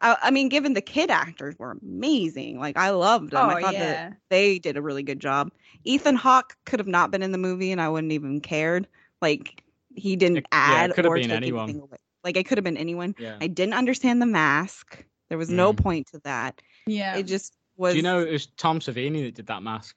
I, 0.00 0.16
I 0.24 0.30
mean, 0.30 0.48
given 0.48 0.74
the 0.74 0.80
kid 0.82 1.10
actors 1.10 1.54
were 1.58 1.78
amazing. 1.82 2.58
Like 2.60 2.76
I 2.76 2.90
loved 2.90 3.30
them. 3.30 3.46
Oh 3.46 3.54
I 3.54 3.60
thought 3.62 3.72
yeah. 3.74 3.78
that 4.10 4.16
they 4.30 4.58
did 4.58 4.76
a 4.76 4.82
really 4.82 5.02
good 5.02 5.20
job. 5.20 5.50
Ethan 5.84 6.16
Hawke 6.16 6.54
could 6.66 6.80
have 6.80 6.86
not 6.88 7.10
been 7.10 7.22
in 7.22 7.32
the 7.32 7.38
movie, 7.38 7.72
and 7.72 7.80
I 7.80 7.88
wouldn't 7.88 8.12
even 8.12 8.40
cared. 8.40 8.86
Like 9.22 9.62
he 9.94 10.16
didn't 10.16 10.38
It- 10.38 10.46
yeah, 10.52 10.72
it 10.84 10.90
add 10.90 10.94
could 10.94 11.06
or 11.06 11.14
been 11.14 11.28
take 11.28 11.36
anyone. 11.36 11.64
anything 11.64 11.82
away. 11.82 11.96
Like 12.24 12.36
it 12.36 12.44
could 12.44 12.58
have 12.58 12.64
been 12.64 12.76
anyone. 12.76 13.14
Yeah. 13.18 13.38
I 13.40 13.46
didn't 13.46 13.74
understand 13.74 14.20
the 14.20 14.26
mask. 14.26 15.02
There 15.28 15.38
was 15.38 15.48
no 15.50 15.72
Mm. 15.72 15.82
point 15.82 16.06
to 16.08 16.20
that. 16.24 16.60
Yeah. 16.86 17.16
It 17.16 17.22
just 17.24 17.54
was. 17.76 17.94
Do 17.94 17.96
you 17.98 18.02
know 18.02 18.20
it 18.20 18.30
was 18.32 18.46
Tom 18.46 18.80
Savini 18.80 19.24
that 19.24 19.34
did 19.34 19.46
that 19.46 19.62
mask? 19.62 19.96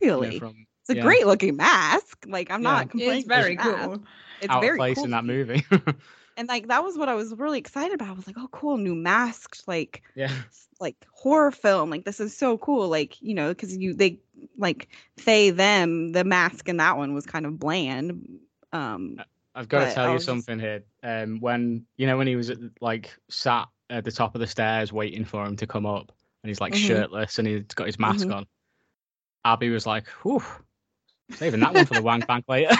you 0.00 0.08
know, 0.08 0.20
really? 0.20 0.38
from 0.38 0.54
it's 0.80 0.90
a 0.90 0.96
yeah. 0.96 1.02
great 1.02 1.26
looking 1.26 1.56
mask. 1.56 2.24
Like 2.26 2.50
I'm 2.50 2.62
Yeah. 2.62 2.70
not 2.72 2.90
complaining. 2.90 3.18
it's 3.18 3.28
very 3.28 3.56
cool. 3.56 4.02
It's 4.40 4.48
out 4.50 4.62
very 4.62 4.76
of 4.76 4.78
place 4.78 4.94
cool 4.96 5.04
in 5.04 5.10
that 5.10 5.24
movie. 5.24 5.64
And 6.36 6.48
like 6.48 6.68
that 6.68 6.82
was 6.82 6.96
what 6.96 7.08
I 7.08 7.14
was 7.14 7.34
really 7.36 7.58
excited 7.58 7.94
about. 7.94 8.08
I 8.08 8.12
was 8.12 8.26
like, 8.26 8.36
oh, 8.38 8.48
cool, 8.50 8.76
new 8.76 8.94
masks. 8.94 9.62
Like 9.66 10.02
yeah. 10.14 10.30
like 10.80 10.96
horror 11.12 11.50
film 11.52 11.90
like 11.90 12.04
this 12.04 12.18
is 12.18 12.36
so 12.36 12.58
cool 12.58 12.88
like 12.88 13.20
you 13.22 13.34
know 13.34 13.48
because 13.50 13.76
you 13.76 13.94
they 13.94 14.18
like 14.58 14.88
they 15.24 15.50
them 15.50 16.10
the 16.10 16.24
mask 16.24 16.68
in 16.68 16.78
that 16.78 16.96
one 16.96 17.14
was 17.14 17.24
kind 17.24 17.46
of 17.46 17.56
bland 17.60 18.40
um 18.72 19.16
I've 19.54 19.68
got 19.68 19.84
to 19.88 19.94
tell 19.94 20.06
you 20.08 20.14
was 20.14 20.22
just- 20.22 20.26
something 20.26 20.58
here. 20.58 20.82
Um, 21.04 21.38
when 21.40 21.84
you 21.96 22.06
know 22.06 22.16
when 22.16 22.26
he 22.26 22.34
was 22.36 22.50
at, 22.50 22.58
like 22.80 23.14
sat 23.28 23.68
at 23.90 24.04
the 24.04 24.10
top 24.10 24.34
of 24.34 24.40
the 24.40 24.46
stairs 24.46 24.92
waiting 24.92 25.24
for 25.26 25.44
him 25.44 25.56
to 25.56 25.66
come 25.66 25.84
up, 25.86 26.10
and 26.42 26.48
he's 26.48 26.60
like 26.60 26.72
Mhm. 26.72 26.86
shirtless 26.86 27.38
and 27.38 27.46
he's 27.46 27.64
got 27.74 27.86
his 27.86 27.98
mask 27.98 28.26
Mhm. 28.26 28.34
on. 28.34 28.46
Abby 29.44 29.68
was 29.68 29.86
like, 29.86 30.08
"Whew, 30.22 30.42
Saving 31.32 31.60
that 31.60 31.74
one 31.74 31.86
for 31.86 31.94
the 31.94 32.02
wank 32.02 32.26
bank 32.26 32.44
later. 32.48 32.74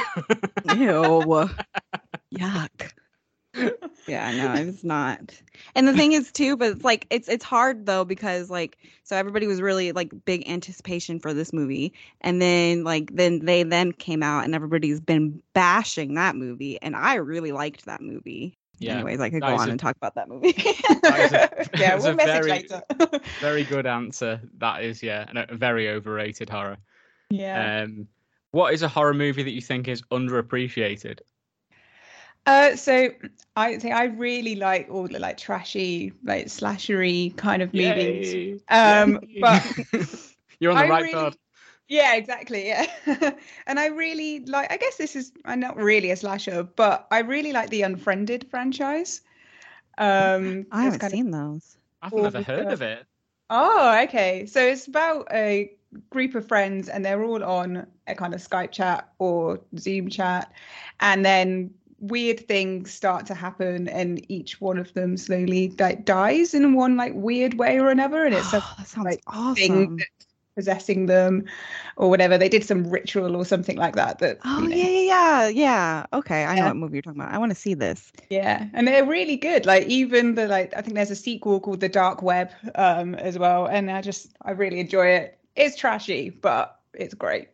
Ew. 0.74 1.48
Yuck. 2.34 2.92
Yeah, 4.06 4.32
no, 4.32 4.54
it's 4.68 4.82
not. 4.84 5.20
And 5.74 5.86
the 5.86 5.92
thing 5.92 6.12
is 6.12 6.32
too, 6.32 6.56
but 6.56 6.70
it's 6.72 6.84
like 6.84 7.06
it's 7.10 7.28
it's 7.28 7.44
hard 7.44 7.86
though 7.86 8.04
because 8.04 8.50
like 8.50 8.78
so 9.04 9.16
everybody 9.16 9.46
was 9.46 9.60
really 9.60 9.92
like 9.92 10.12
big 10.24 10.48
anticipation 10.48 11.20
for 11.20 11.32
this 11.34 11.52
movie, 11.52 11.92
and 12.22 12.40
then 12.40 12.84
like 12.84 13.14
then 13.14 13.44
they 13.44 13.62
then 13.62 13.92
came 13.92 14.22
out 14.22 14.44
and 14.44 14.54
everybody's 14.54 15.00
been 15.00 15.42
bashing 15.52 16.14
that 16.14 16.34
movie, 16.36 16.80
and 16.82 16.96
I 16.96 17.14
really 17.14 17.52
liked 17.52 17.84
that 17.84 18.00
movie. 18.00 18.56
Yeah, 18.78 18.94
Anyways, 18.94 19.20
I 19.20 19.30
could 19.30 19.42
that 19.42 19.50
go 19.50 19.56
on 19.62 19.68
a- 19.68 19.72
and 19.72 19.78
talk 19.80 19.94
about 19.96 20.16
that 20.16 20.28
movie. 20.28 20.52
That 21.02 21.20
is 21.20 21.32
a- 21.32 21.68
yeah, 21.78 21.94
we'll 21.96 22.14
message 22.14 22.44
very- 22.46 22.50
later. 22.50 22.82
Very 23.40 23.62
good 23.62 23.86
answer. 23.86 24.40
That 24.58 24.82
is, 24.82 25.02
yeah, 25.04 25.26
a 25.48 25.54
very 25.54 25.88
overrated 25.88 26.50
horror. 26.50 26.78
yeah. 27.30 27.82
Um, 27.84 28.08
what 28.50 28.74
is 28.74 28.82
a 28.82 28.88
horror 28.88 29.14
movie 29.14 29.44
that 29.44 29.52
you 29.52 29.60
think 29.60 29.86
is 29.88 30.02
underappreciated? 30.10 31.20
Uh, 32.46 32.74
so 32.76 33.10
I 33.56 33.78
think 33.78 33.94
I 33.94 34.04
really 34.04 34.56
like 34.56 34.88
all 34.90 35.06
the 35.06 35.18
like 35.18 35.36
trashy, 35.36 36.12
like 36.24 36.46
slashery 36.46 37.36
kind 37.36 37.62
of 37.62 37.72
movies. 37.72 38.32
Yay. 38.32 38.60
Um, 38.68 39.20
Yay. 39.28 39.40
but 39.40 39.64
you're 40.58 40.72
on 40.72 40.78
the 40.78 40.84
I 40.84 40.88
right 40.88 41.02
really- 41.02 41.14
path. 41.14 41.36
Yeah, 41.88 42.14
exactly. 42.14 42.68
Yeah. 42.68 42.86
and 43.66 43.78
I 43.78 43.86
really 43.88 44.40
like, 44.46 44.72
I 44.72 44.78
guess 44.78 44.96
this 44.96 45.14
is 45.14 45.30
I'm 45.44 45.60
not 45.60 45.76
really 45.76 46.10
a 46.10 46.16
slasher, 46.16 46.62
but 46.62 47.06
I 47.10 47.18
really 47.18 47.52
like 47.52 47.68
the 47.68 47.82
Unfriended 47.82 48.46
franchise. 48.50 49.20
Um, 49.98 50.64
I 50.72 50.84
haven't 50.84 51.00
kind 51.00 51.12
of- 51.12 51.16
seen 51.18 51.30
those. 51.30 51.76
I've 52.00 52.12
never 52.14 52.40
heard 52.42 52.64
first- 52.64 52.72
of 52.74 52.82
it. 52.82 53.06
Oh, 53.50 54.00
okay. 54.04 54.46
So 54.46 54.60
it's 54.66 54.86
about 54.86 55.28
a 55.32 55.70
group 56.08 56.34
of 56.34 56.48
friends, 56.48 56.88
and 56.88 57.04
they're 57.04 57.22
all 57.22 57.44
on 57.44 57.86
a 58.06 58.14
kind 58.14 58.32
of 58.32 58.40
Skype 58.40 58.72
chat 58.72 59.12
or 59.18 59.60
Zoom 59.78 60.08
chat, 60.08 60.50
and 61.00 61.22
then 61.24 61.74
weird 62.02 62.46
things 62.48 62.92
start 62.92 63.26
to 63.26 63.34
happen, 63.34 63.88
and 63.88 64.24
each 64.30 64.60
one 64.60 64.78
of 64.78 64.92
them 64.94 65.16
slowly 65.16 65.74
like 65.78 66.04
dies 66.04 66.54
in 66.54 66.74
one 66.74 66.96
like 66.96 67.12
weird 67.14 67.54
way 67.54 67.78
or 67.80 67.90
another, 67.90 68.24
and 68.26 68.34
it's 68.34 68.52
a 68.54 68.64
Oh, 68.96 69.04
that 69.04 69.04
like, 69.04 69.22
awesome. 69.26 69.88
thing 69.88 69.96
that's 69.98 70.26
possessing 70.56 71.06
them 71.06 71.44
or 71.96 72.10
whatever. 72.10 72.38
They 72.38 72.48
did 72.50 72.64
some 72.64 72.88
ritual 72.90 73.36
or 73.36 73.44
something 73.46 73.76
like 73.78 73.96
that. 73.96 74.18
That 74.20 74.42
Oh 74.44 74.58
you 74.58 74.68
know, 74.68 74.76
yeah, 74.76 74.88
yeah, 74.88 75.00
yeah, 75.00 75.48
yeah. 75.48 76.06
Okay, 76.12 76.44
I 76.44 76.54
know 76.56 76.66
what 76.66 76.76
movie 76.76 76.96
you're 76.96 77.02
talking 77.02 77.20
about. 77.20 77.32
I 77.34 77.38
want 77.38 77.50
to 77.50 77.56
see 77.56 77.74
this. 77.74 78.12
Yeah, 78.30 78.68
and 78.72 78.88
they're 78.88 79.04
really 79.06 79.36
good. 79.36 79.66
Like 79.66 79.86
even 79.86 80.34
the 80.34 80.48
like, 80.48 80.72
I 80.74 80.80
think 80.80 80.94
there's 80.94 81.10
a 81.10 81.16
sequel 81.16 81.60
called 81.60 81.80
The 81.80 81.88
Dark 81.88 82.22
Web 82.22 82.50
um, 82.74 83.14
as 83.14 83.38
well, 83.38 83.66
and 83.66 83.90
I 83.90 84.00
just 84.00 84.30
I 84.42 84.52
really 84.52 84.80
enjoy 84.80 85.08
it. 85.08 85.38
It's 85.54 85.76
trashy, 85.76 86.30
but 86.30 86.80
it's 86.94 87.14
great. 87.14 87.48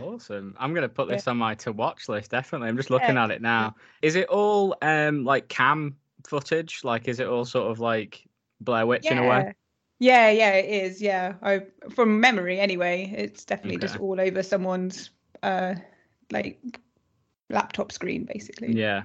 Awesome. 0.00 0.54
I'm 0.58 0.74
gonna 0.74 0.88
put 0.88 1.08
Yeah. 1.08 1.16
this 1.16 1.28
on 1.28 1.36
my 1.36 1.54
to 1.56 1.72
watch 1.72 2.08
list. 2.08 2.30
Definitely. 2.30 2.68
I'm 2.68 2.76
just 2.76 2.90
looking 2.90 3.16
at 3.16 3.30
it 3.30 3.40
now. 3.42 3.76
Is 4.02 4.16
it 4.16 4.28
all 4.28 4.76
um 4.82 5.24
like 5.24 5.48
cam 5.48 5.96
footage? 6.26 6.82
Like, 6.84 7.08
is 7.08 7.20
it 7.20 7.26
all 7.26 7.44
sort 7.44 7.70
of 7.70 7.80
like 7.80 8.24
Blair 8.60 8.86
Witch 8.86 9.06
in 9.06 9.18
a 9.18 9.26
way? 9.26 9.54
Yeah, 10.00 10.30
yeah, 10.30 10.50
it 10.52 10.68
is. 10.68 11.00
Yeah, 11.00 11.34
I 11.42 11.62
from 11.94 12.20
memory 12.20 12.58
anyway. 12.60 13.12
It's 13.16 13.44
definitely 13.44 13.78
just 13.78 13.98
all 14.00 14.20
over 14.20 14.42
someone's 14.42 15.10
uh 15.42 15.74
like 16.32 16.80
laptop 17.50 17.92
screen, 17.92 18.24
basically. 18.24 18.72
Yeah. 18.72 19.04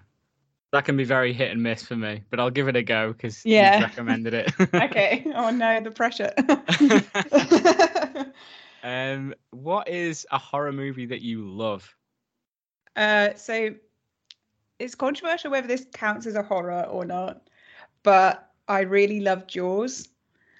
That 0.72 0.86
can 0.86 0.98
be 0.98 1.04
very 1.04 1.34
hit 1.34 1.52
and 1.52 1.64
miss 1.64 1.84
for 1.84 1.96
me, 1.96 2.22
but 2.30 2.40
I'll 2.40 2.52
give 2.52 2.68
it 2.68 2.76
a 2.76 2.84
go 2.84 3.12
because 3.12 3.44
Yeah. 3.44 3.80
you've 3.80 3.90
recommended 3.90 4.34
it. 4.36 4.52
Okay. 4.74 5.24
Oh 5.36 5.50
no, 5.50 5.82
the 5.82 5.90
pressure. 5.92 6.32
um, 8.84 9.34
what 9.52 9.88
is 9.90 10.26
a 10.32 10.38
horror 10.38 10.72
movie 10.72 11.08
that 11.08 11.22
you 11.22 11.48
love? 11.48 11.96
Uh, 12.96 13.34
so 13.36 13.76
it's 14.80 14.96
controversial 14.96 15.52
whether 15.52 15.68
this 15.68 15.86
counts 15.94 16.26
as 16.26 16.36
a 16.36 16.44
horror 16.44 16.84
or 16.90 17.06
not, 17.06 17.50
but 18.04 18.52
I 18.68 18.82
really 18.82 19.20
love 19.22 19.48
Jaws. 19.48 20.10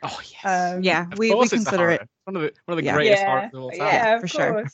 Oh 0.04 0.20
yes. 0.44 0.74
Um, 0.76 0.84
Yeah, 0.84 1.06
Of 1.12 1.18
we, 1.18 1.36
we 1.36 1.36
course 1.36 1.54
it's 1.54 1.66
a 1.66 1.72
consider 1.72 1.90
it. 1.92 2.02
horror. 2.02 2.08
One 2.26 2.36
of 2.36 2.42
the 2.44 2.54
one 2.66 2.78
of 2.78 2.84
the 2.84 2.84
Yeah. 2.84 2.94
greatest 2.94 3.24
yeah, 3.24 3.30
horrors 3.30 3.54
of 3.54 3.62
all 3.62 3.72
time. 3.72 3.94
yeah, 3.94 4.16
of 4.18 4.22
For 4.22 4.28
sure. 4.28 4.66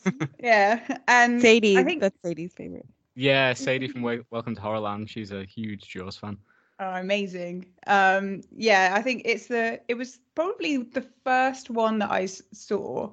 yeah, 0.41 0.97
and 1.07 1.41
Sadie, 1.41 1.77
I 1.77 1.83
think 1.83 2.01
that's 2.01 2.17
Sadie's 2.21 2.53
favorite. 2.53 2.85
Yeah, 3.15 3.53
Sadie 3.53 3.87
from 3.87 4.01
Welcome 4.03 4.55
to 4.55 4.61
Horrorland. 4.61 5.09
She's 5.09 5.31
a 5.31 5.43
huge 5.45 5.87
Jaws 5.87 6.17
fan. 6.17 6.37
Oh, 6.79 6.91
amazing. 6.93 7.67
Um, 7.87 8.41
yeah, 8.55 8.91
I 8.93 9.01
think 9.01 9.21
it's 9.25 9.47
the 9.47 9.79
it 9.87 9.95
was 9.95 10.19
probably 10.35 10.77
the 10.77 11.01
first 11.23 11.69
one 11.69 11.99
that 11.99 12.11
I 12.11 12.23
s- 12.23 12.41
saw, 12.51 13.11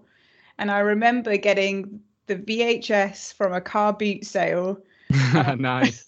and 0.58 0.70
I 0.70 0.80
remember 0.80 1.36
getting 1.36 2.00
the 2.26 2.36
VHS 2.36 3.34
from 3.34 3.52
a 3.52 3.60
car 3.60 3.92
boot 3.92 4.24
sale, 4.24 4.78
nice. 5.58 6.06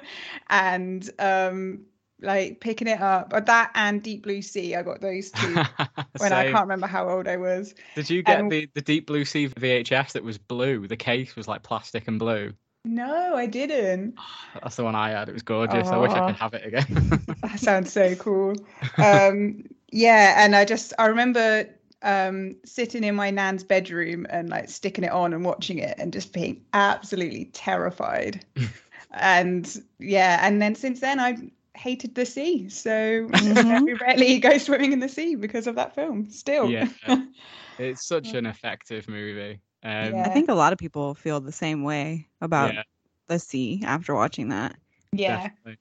and 0.50 1.10
um, 1.18 1.86
like 2.20 2.60
picking 2.60 2.88
it 2.88 3.00
up. 3.00 3.30
But 3.30 3.46
that 3.46 3.70
and 3.74 4.02
Deep 4.02 4.22
Blue 4.22 4.42
Sea, 4.42 4.74
I 4.76 4.82
got 4.82 5.00
those 5.00 5.30
two 5.30 5.54
when 6.18 6.32
I 6.32 6.50
can't 6.50 6.62
remember 6.62 6.86
how 6.86 7.08
old 7.08 7.28
I 7.28 7.36
was. 7.36 7.74
Did 7.94 8.10
you 8.10 8.22
get 8.22 8.40
and- 8.40 8.50
the, 8.50 8.68
the 8.74 8.80
Deep 8.80 9.06
Blue 9.06 9.24
Sea 9.24 9.48
VHS 9.48 10.12
that 10.12 10.24
was 10.24 10.38
blue? 10.38 10.86
The 10.86 10.96
case 10.96 11.36
was 11.36 11.48
like 11.48 11.62
plastic 11.62 12.08
and 12.08 12.18
blue. 12.18 12.52
No, 12.84 13.34
I 13.34 13.46
didn't. 13.46 14.14
That's 14.62 14.76
the 14.76 14.84
one 14.84 14.94
I 14.94 15.10
had. 15.10 15.28
It 15.28 15.32
was 15.32 15.42
gorgeous. 15.42 15.88
I 15.88 15.96
wish 15.96 16.12
I 16.12 16.26
could 16.28 16.36
have 16.36 16.54
it 16.54 16.66
again. 16.66 17.20
That 17.42 17.58
sounds 17.58 17.92
so 17.92 18.14
cool. 18.14 18.54
Um, 18.96 19.64
yeah, 19.90 20.44
and 20.44 20.54
I 20.54 20.64
just 20.64 20.92
I 20.98 21.06
remember 21.06 21.68
um, 22.02 22.56
sitting 22.64 23.04
in 23.04 23.14
my 23.14 23.30
nan's 23.30 23.64
bedroom 23.64 24.26
and 24.30 24.48
like 24.48 24.68
sticking 24.68 25.04
it 25.04 25.12
on 25.12 25.32
and 25.32 25.44
watching 25.44 25.78
it 25.78 25.96
and 25.98 26.12
just 26.12 26.32
being 26.32 26.64
absolutely 26.72 27.46
terrified. 27.46 28.44
and 29.12 29.82
yeah, 29.98 30.38
and 30.46 30.60
then 30.60 30.74
since 30.74 31.00
then 31.00 31.20
I 31.20 31.36
hated 31.74 32.14
the 32.14 32.26
sea, 32.26 32.68
so 32.68 33.28
Mhm. 33.30 33.84
we 33.86 33.94
rarely 33.94 34.38
go 34.38 34.58
swimming 34.58 34.92
in 34.92 35.00
the 35.00 35.08
sea 35.08 35.34
because 35.34 35.66
of 35.66 35.74
that 35.76 35.94
film. 35.94 36.30
Still, 36.30 36.70
yeah, 36.70 36.88
it's 37.78 38.06
such 38.06 38.34
an 38.34 38.46
effective 38.46 39.08
movie. 39.08 39.60
Um, 39.82 40.14
Yeah. 40.14 40.24
I 40.26 40.28
think 40.30 40.48
a 40.48 40.54
lot 40.54 40.72
of 40.72 40.78
people 40.78 41.14
feel 41.14 41.40
the 41.40 41.52
same 41.52 41.82
way 41.82 42.28
about 42.40 42.72
yeah, 42.74 42.82
the 43.28 43.38
sea 43.38 43.82
after 43.84 44.14
watching 44.14 44.48
that. 44.48 44.76
yeah. 45.12 45.36
definitely. 45.38 45.78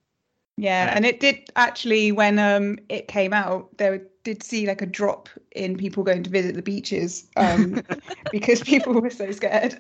Yeah, 0.58 0.86
Yeah. 0.86 0.94
and 0.96 1.06
it 1.06 1.20
did 1.20 1.50
actually 1.56 2.12
when 2.12 2.40
um 2.40 2.78
it 2.90 3.08
came 3.08 3.34
out, 3.34 3.78
there 3.78 4.02
did 4.24 4.42
see 4.44 4.68
like 4.68 4.82
a 4.82 4.86
drop 4.88 5.30
in 5.52 5.78
people 5.78 6.04
going 6.04 6.24
to 6.24 6.30
visit 6.30 6.56
the 6.56 6.62
beaches 6.62 7.30
um 7.36 7.84
because 8.32 8.62
people 8.64 8.94
were 9.00 9.10
so 9.10 9.32
scared. 9.32 9.76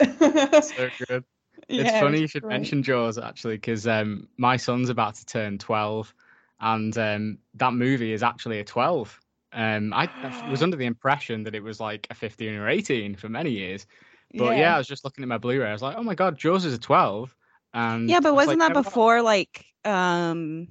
So 0.61 0.89
good. 1.07 1.23
Yeah, 1.69 1.83
it's 1.83 1.93
it 1.97 1.99
funny 1.99 2.11
was 2.11 2.21
you 2.21 2.27
should 2.27 2.43
great. 2.43 2.51
mention 2.51 2.83
Jaws 2.83 3.17
actually, 3.17 3.55
because 3.55 3.87
um, 3.87 4.27
my 4.37 4.57
son's 4.57 4.89
about 4.89 5.15
to 5.15 5.25
turn 5.25 5.57
twelve, 5.57 6.13
and 6.59 6.95
um, 6.97 7.39
that 7.55 7.73
movie 7.73 8.13
is 8.13 8.23
actually 8.23 8.59
a 8.59 8.63
twelve. 8.63 9.19
Um, 9.53 9.93
I, 9.93 10.09
I 10.23 10.31
was 10.45 10.61
under 10.61 10.77
the 10.77 10.85
impression 10.85 11.43
that 11.43 11.55
it 11.55 11.63
was 11.63 11.79
like 11.79 12.07
a 12.09 12.13
fifteen 12.13 12.55
or 12.55 12.67
eighteen 12.67 13.15
for 13.15 13.29
many 13.29 13.51
years, 13.51 13.87
but 14.35 14.57
yeah. 14.57 14.75
I 14.75 14.77
was 14.77 14.87
just 14.87 15.03
looking 15.05 15.23
at 15.23 15.27
my 15.27 15.37
Blu-ray. 15.37 15.67
I 15.67 15.73
was 15.73 15.81
like, 15.81 15.97
oh 15.97 16.03
my 16.03 16.15
god, 16.15 16.37
Jaws 16.37 16.65
is 16.65 16.73
a 16.73 16.79
twelve. 16.79 17.35
And 17.73 18.09
Yeah, 18.09 18.19
but 18.19 18.35
was 18.35 18.47
wasn't 18.47 18.59
like, 18.59 18.73
that 18.73 18.83
before 18.83 19.21
like 19.21 19.65
um 19.85 20.67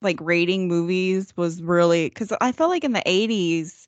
like 0.00 0.18
rating 0.20 0.68
movies 0.68 1.32
was 1.36 1.62
really 1.62 2.10
cuz 2.10 2.32
I 2.40 2.52
felt 2.52 2.70
like 2.70 2.84
in 2.84 2.92
the 2.92 3.02
80s 3.06 3.86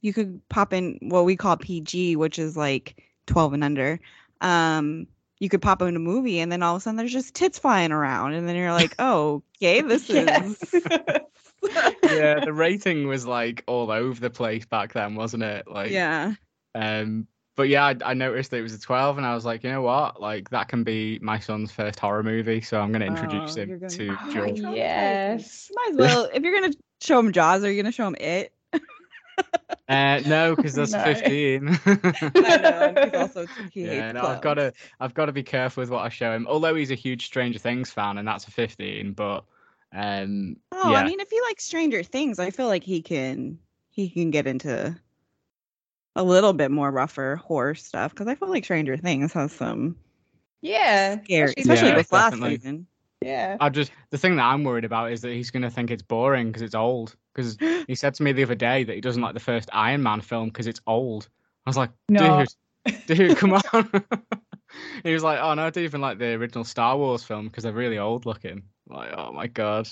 you 0.00 0.12
could 0.12 0.40
pop 0.48 0.72
in 0.72 0.98
what 1.02 1.24
we 1.24 1.36
call 1.36 1.56
PG, 1.56 2.16
which 2.16 2.38
is 2.38 2.56
like 2.56 3.02
12 3.26 3.54
and 3.54 3.64
under. 3.64 4.00
Um 4.40 5.06
you 5.38 5.48
could 5.48 5.60
pop 5.60 5.82
in 5.82 5.96
a 5.96 5.98
movie 6.00 6.38
and 6.38 6.50
then 6.50 6.62
all 6.62 6.76
of 6.76 6.80
a 6.80 6.82
sudden 6.82 6.96
there's 6.96 7.12
just 7.12 7.34
tits 7.34 7.58
flying 7.58 7.92
around 7.92 8.32
and 8.32 8.48
then 8.48 8.56
you're 8.56 8.72
like, 8.72 8.94
"Oh, 8.98 9.42
okay, 9.58 9.82
this 9.82 10.08
is 10.10 10.56
yeah, 11.62 12.40
the 12.44 12.52
rating 12.52 13.06
was 13.08 13.26
like 13.26 13.64
all 13.66 13.90
over 13.90 14.18
the 14.20 14.30
place 14.30 14.64
back 14.66 14.92
then, 14.92 15.14
wasn't 15.14 15.42
it? 15.42 15.66
Like, 15.68 15.90
Yeah. 15.90 16.34
Um, 16.74 17.26
but 17.56 17.68
yeah, 17.68 17.84
I, 17.86 17.96
I 18.04 18.14
noticed 18.14 18.50
that 18.52 18.58
it 18.58 18.62
was 18.62 18.74
a 18.74 18.80
12, 18.80 19.16
and 19.18 19.26
I 19.26 19.34
was 19.34 19.44
like, 19.44 19.64
you 19.64 19.70
know 19.70 19.82
what? 19.82 20.20
Like, 20.20 20.50
that 20.50 20.68
can 20.68 20.84
be 20.84 21.18
my 21.20 21.38
son's 21.40 21.72
first 21.72 21.98
horror 21.98 22.22
movie, 22.22 22.60
so 22.60 22.80
I'm 22.80 22.92
going 22.92 23.00
to 23.00 23.06
introduce 23.06 23.56
Oh, 23.56 23.62
him 23.62 23.78
gonna- 23.78 23.88
to 23.90 24.10
Oh, 24.20 24.30
Jaws. 24.32 24.60
Jaws. 24.60 24.74
yes. 24.76 25.70
Might 25.74 25.90
as 25.92 25.96
well 25.96 26.28
if 26.32 26.42
you're 26.42 26.58
going 26.60 26.72
to 26.72 26.78
show 27.02 27.18
him 27.18 27.32
Jaws, 27.32 27.64
are 27.64 27.70
you 27.72 27.82
going 27.82 27.90
to 27.90 27.96
show 27.96 28.06
him 28.06 28.16
it? 28.20 28.52
Uh, 29.88 30.20
no, 30.26 30.56
because 30.56 30.74
that's 30.74 30.92
No. 30.92 31.02
15. 31.04 31.68
I 31.86 32.92
know. 33.12 33.20
Also 33.20 33.46
yeah, 33.72 34.12
no, 34.12 34.22
I've 34.22 34.40
got 34.40 34.54
to, 34.54 34.72
I've 34.98 35.14
got 35.14 35.26
to 35.26 35.32
be 35.32 35.42
careful 35.42 35.82
with 35.82 35.90
what 35.90 36.04
I 36.04 36.08
show 36.08 36.32
him. 36.34 36.46
Although 36.48 36.74
he's 36.74 36.90
a 36.90 36.94
huge 36.96 37.26
Stranger 37.26 37.58
Things 37.58 37.90
fan, 37.90 38.18
and 38.18 38.26
that's 38.26 38.46
a 38.48 38.50
15, 38.50 39.12
but 39.12 39.44
um, 39.94 40.56
Oh, 40.72 40.90
yeah, 40.90 40.98
I 40.98 41.04
mean, 41.04 41.20
if 41.20 41.30
he 41.30 41.40
likes 41.42 41.64
Stranger 41.64 42.02
Things, 42.02 42.38
I 42.38 42.50
feel 42.50 42.66
like 42.66 42.82
he 42.84 43.00
can 43.02 43.58
he 43.90 44.10
can 44.10 44.30
get 44.30 44.46
into 44.46 44.94
a 46.16 46.24
little 46.24 46.52
bit 46.52 46.70
more 46.72 46.90
rougher 46.90 47.36
horror 47.36 47.74
stuff 47.76 48.10
because 48.12 48.26
I 48.26 48.34
feel 48.34 48.48
like 48.48 48.64
Stranger 48.64 48.96
Things 48.96 49.32
has 49.34 49.52
some 49.52 49.96
Yeah. 50.62 51.22
scary, 51.22 51.50
especially 51.56 51.62
especially 51.62 51.88
Yeah, 51.90 51.96
with 51.96 52.12
last 52.12 52.30
definitely. 52.32 52.56
season. 52.56 52.86
Yeah. 53.22 53.56
I 53.60 53.68
just 53.68 53.92
the 54.10 54.18
thing 54.18 54.36
that 54.36 54.42
I'm 54.44 54.64
worried 54.64 54.84
about 54.84 55.12
is 55.12 55.20
that 55.20 55.32
he's 55.32 55.50
going 55.50 55.62
to 55.62 55.70
think 55.70 55.90
it's 55.90 56.02
boring 56.02 56.48
because 56.48 56.62
it's 56.62 56.74
old. 56.74 57.14
Because 57.34 57.56
he 57.86 57.94
said 57.94 58.14
to 58.14 58.22
me 58.22 58.32
the 58.32 58.42
other 58.42 58.54
day 58.54 58.82
that 58.84 58.94
he 58.94 59.00
doesn't 59.00 59.22
like 59.22 59.34
the 59.34 59.40
first 59.40 59.68
Iron 59.72 60.02
Man 60.02 60.20
film 60.20 60.48
because 60.48 60.66
it's 60.66 60.80
old. 60.86 61.28
I 61.66 61.70
was 61.70 61.76
like, 61.76 61.90
No. 62.08 62.44
dude, 62.86 63.06
dude, 63.06 63.36
come 63.36 63.52
on. 63.72 63.90
he 65.04 65.12
was 65.12 65.22
like, 65.22 65.38
"Oh 65.40 65.54
no, 65.54 65.66
I 65.66 65.70
don't 65.70 65.84
even 65.84 66.00
like 66.00 66.18
the 66.18 66.34
original 66.34 66.64
Star 66.64 66.96
Wars 66.96 67.22
film 67.22 67.46
because 67.46 67.64
they're 67.64 67.72
really 67.72 67.98
old 67.98 68.26
looking." 68.26 68.62
Like, 68.88 69.12
oh 69.16 69.32
my 69.32 69.46
god. 69.46 69.88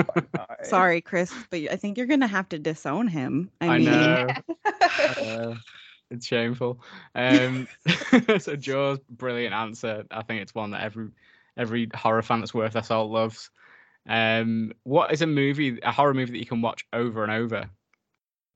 Sorry, 0.64 1.00
Chris, 1.00 1.32
but 1.50 1.60
I 1.70 1.76
think 1.76 1.98
you're 1.98 2.06
gonna 2.06 2.26
have 2.26 2.48
to 2.50 2.58
disown 2.58 3.08
him. 3.08 3.50
I, 3.60 3.66
I 3.66 3.78
mean, 3.78 3.84
know. 3.84 4.26
Uh, 5.18 5.54
it's 6.10 6.26
shameful. 6.26 6.80
Um, 7.14 7.66
so 8.38 8.56
Jaws, 8.56 8.98
brilliant 9.08 9.54
answer. 9.54 10.04
I 10.10 10.22
think 10.22 10.42
it's 10.42 10.54
one 10.54 10.72
that 10.72 10.82
every 10.82 11.08
every 11.56 11.88
horror 11.94 12.22
fan 12.22 12.40
that's 12.40 12.54
worth 12.54 12.74
their 12.74 12.82
salt 12.82 13.10
loves. 13.10 13.50
Um, 14.08 14.72
what 14.82 15.12
is 15.12 15.22
a 15.22 15.26
movie, 15.26 15.78
a 15.82 15.92
horror 15.92 16.14
movie 16.14 16.32
that 16.32 16.38
you 16.38 16.46
can 16.46 16.62
watch 16.62 16.86
over 16.92 17.22
and 17.22 17.32
over? 17.32 17.70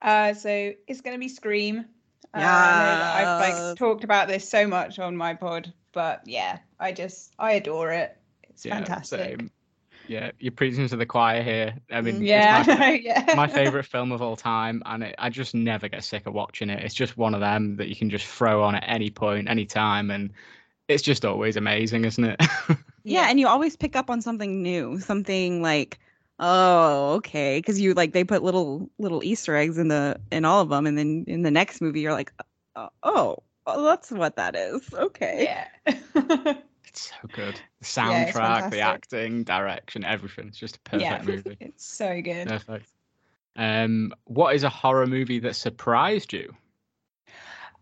Uh, 0.03 0.35
so 0.35 0.73
it's 0.87 1.01
going 1.01 1.15
to 1.15 1.21
be 1.21 1.29
Scream. 1.29 1.87
Uh, 2.35 2.39
um, 2.39 2.43
I've 2.45 3.41
like 3.41 3.77
talked 3.77 4.05
about 4.05 4.29
this 4.29 4.49
so 4.49 4.67
much 4.67 4.99
on 4.99 5.17
my 5.17 5.35
pod, 5.35 5.73
but 5.93 6.23
yeah, 6.27 6.59
I 6.79 6.93
just 6.93 7.33
I 7.39 7.53
adore 7.53 7.93
it. 7.93 8.17
It's 8.45 8.65
fantastic. 8.65 9.21
same. 9.41 9.51
Yeah, 10.09 10.31
you're 10.39 10.53
preaching 10.53 10.87
to 10.89 10.97
the 10.97 11.07
choir 11.07 11.43
here. 11.43 11.75
I 11.91 12.01
mean, 12.01 12.17
it's 12.17 12.25
Yeah, 12.25 12.63
my- 12.67 13.01
yeah. 13.03 13.35
my 13.35 13.49
favorite 13.49 13.85
film 13.87 14.13
of 14.13 14.23
all 14.23 14.37
time, 14.37 14.83
and 14.87 15.03
it, 15.03 15.15
I 15.19 15.31
just 15.31 15.53
never 15.55 15.89
get 15.89 16.05
sick 16.05 16.27
of 16.27 16.35
watching 16.35 16.71
it. 16.71 16.83
It's 16.85 16.95
just 16.95 17.17
one 17.17 17.35
of 17.35 17.41
them 17.41 17.77
that 17.77 17.89
you 17.89 17.97
can 17.97 18.09
just 18.09 18.27
throw 18.27 18.63
on 18.63 18.77
at 18.77 18.85
any 18.87 19.11
point, 19.11 19.49
any 19.49 19.67
time, 19.67 20.11
and 20.13 20.31
it's 20.89 21.03
just 21.03 21.25
always 21.25 21.57
amazing, 21.57 22.05
isn't 22.05 22.23
it? 22.25 22.41
yeah, 23.05 23.29
and 23.29 23.41
you 23.41 23.49
always 23.49 23.77
pick 23.77 23.97
up 23.97 24.09
on 24.09 24.23
something 24.23 24.63
new, 24.63 25.01
something 25.01 25.61
like, 25.61 25.99
oh, 26.39 27.15
okay, 27.15 27.59
because 27.59 27.81
you 27.81 27.95
like 27.95 28.13
they 28.13 28.25
put 28.25 28.43
little 28.43 28.91
little 28.99 29.23
Easter 29.25 29.57
eggs 29.57 29.79
in 29.79 29.89
the 29.89 30.19
in 30.31 30.45
all 30.45 30.61
of 30.61 30.69
them, 30.69 30.87
and 30.87 30.97
then 30.97 31.25
in 31.27 31.43
the 31.43 31.51
next 31.51 31.81
movie 31.81 32.01
you're 32.01 32.13
like, 32.13 32.33
oh, 32.77 32.89
oh, 33.03 33.43
well, 33.67 33.85
that's 33.85 34.11
what 34.11 34.37
that 34.37 34.55
is. 34.55 34.83
Okay. 34.95 35.45
Yeah. 35.87 35.95
it's 36.87 37.11
so 37.11 37.29
good. 37.33 37.61
The 37.81 37.87
Yeah, 37.97 38.33
soundtrack, 38.33 38.71
the 38.71 38.81
acting, 38.81 39.45
direction, 39.45 40.05
everything. 40.05 40.49
It's 40.49 40.59
just 40.59 40.77
a 40.77 40.81
perfect 40.81 41.03
yeah. 41.03 41.23
movie. 41.23 41.57
It's 41.61 41.85
so 41.85 42.21
good. 42.23 42.49
Perfect. 42.49 42.89
Um, 43.57 44.13
what 44.25 44.55
is 44.55 44.65
a 44.65 44.69
horror 44.69 45.07
movie 45.07 45.41
that 45.41 45.57
surprised 45.57 46.33
you? 46.33 46.55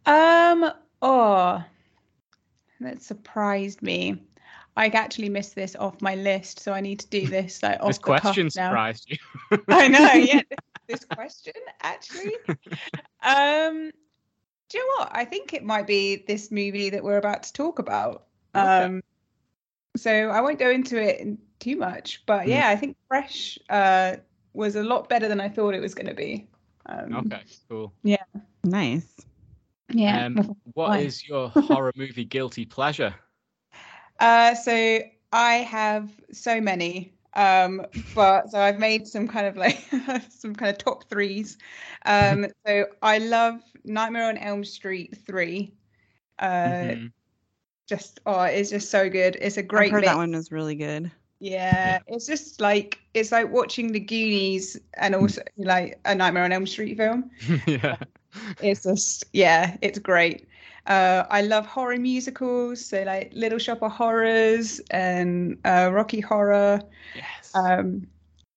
Um, 0.06 0.70
oh, 1.02 1.64
that 2.80 3.02
surprised 3.02 3.82
me. 3.82 4.22
I 4.76 4.86
actually 4.88 5.28
missed 5.28 5.54
this 5.54 5.76
off 5.76 6.00
my 6.02 6.14
list, 6.16 6.58
so 6.60 6.72
I 6.72 6.80
need 6.80 6.98
to 7.00 7.08
do 7.08 7.26
this 7.28 7.62
like 7.62 7.80
off 7.80 7.88
This 7.88 7.98
the 7.98 8.04
cuff 8.04 8.20
question 8.22 8.44
now. 8.56 8.68
surprised 8.70 9.08
you. 9.10 9.18
I 9.68 9.88
know, 9.88 10.12
yeah. 10.14 10.42
This 10.88 11.04
question 11.04 11.52
actually. 11.82 12.34
Um, 13.22 13.90
do 14.68 14.78
you 14.78 14.86
know 14.86 14.94
what? 15.04 15.10
I 15.12 15.24
think 15.24 15.52
it 15.54 15.62
might 15.64 15.86
be 15.86 16.24
this 16.26 16.50
movie 16.50 16.90
that 16.90 17.02
we're 17.04 17.18
about 17.18 17.44
to 17.44 17.52
talk 17.52 17.78
about. 17.78 18.24
Okay. 18.54 18.66
Um, 18.84 19.02
so 19.96 20.10
I 20.10 20.40
won't 20.40 20.58
go 20.58 20.70
into 20.70 21.00
it 21.00 21.38
too 21.60 21.76
much, 21.76 22.22
but 22.26 22.42
Mm. 22.46 22.48
yeah, 22.48 22.68
I 22.68 22.76
think 22.76 22.96
Fresh 23.08 23.58
uh 23.70 24.16
was 24.54 24.76
a 24.76 24.82
lot 24.82 25.08
better 25.08 25.28
than 25.28 25.40
I 25.40 25.48
thought 25.48 25.74
it 25.74 25.80
was 25.80 25.94
going 25.94 26.06
to 26.08 26.14
be. 26.14 26.48
Um, 26.86 27.14
Okay, 27.16 27.42
cool. 27.68 27.92
Yeah. 28.02 28.22
Nice. 28.64 29.06
Yeah. 29.92 30.26
Um, 30.26 30.36
what 30.74 30.90
Why? 30.90 30.98
is 30.98 31.26
your 31.28 31.48
horror 31.54 31.92
movie 31.96 32.24
guilty 32.24 32.64
pleasure? 32.64 33.14
Uh, 34.20 34.54
so 34.54 35.00
I 35.32 35.54
have 35.56 36.10
so 36.32 36.60
many, 36.60 37.12
um, 37.34 37.84
but 38.14 38.50
so 38.50 38.58
I've 38.60 38.78
made 38.78 39.06
some 39.06 39.26
kind 39.28 39.46
of 39.46 39.56
like 39.56 39.78
some 40.30 40.54
kind 40.54 40.70
of 40.70 40.78
top 40.78 41.08
threes. 41.08 41.58
Um, 42.06 42.46
so 42.66 42.86
I 43.02 43.18
love 43.18 43.60
Nightmare 43.84 44.28
on 44.28 44.38
Elm 44.38 44.64
Street 44.64 45.16
three. 45.26 45.74
Uh, 46.38 46.96
Mhm. 46.96 47.12
just 47.88 48.20
oh, 48.26 48.42
it's 48.42 48.70
just 48.70 48.90
so 48.90 49.08
good. 49.10 49.36
It's 49.40 49.56
a 49.58 49.62
I've 49.74 49.88
great 49.88 49.88
heard 49.88 50.00
mix. 50.00 50.06
that 50.06 50.16
one 50.16 50.32
was 50.32 50.50
really 50.50 50.74
good. 50.74 51.10
Yeah, 51.40 51.98
it's 52.06 52.26
just 52.26 52.60
like 52.60 53.00
it's 53.12 53.30
like 53.32 53.50
watching 53.50 53.92
the 53.92 54.00
Goonies 54.00 54.78
and 54.94 55.14
also 55.14 55.42
like 55.58 56.00
a 56.04 56.14
Nightmare 56.14 56.44
on 56.44 56.52
Elm 56.52 56.66
Street 56.66 56.96
film. 56.96 57.30
yeah. 57.66 57.96
It's 58.60 58.82
just 58.82 59.24
yeah, 59.32 59.76
it's 59.80 59.98
great. 59.98 60.48
Uh, 60.86 61.24
I 61.30 61.42
love 61.42 61.66
horror 61.66 61.98
musicals, 61.98 62.84
so 62.84 63.02
like 63.04 63.32
Little 63.34 63.58
Shop 63.58 63.82
of 63.82 63.92
Horrors 63.92 64.80
and 64.90 65.58
uh, 65.64 65.90
Rocky 65.92 66.20
Horror, 66.20 66.80
Yes. 67.14 67.52
um, 67.54 68.06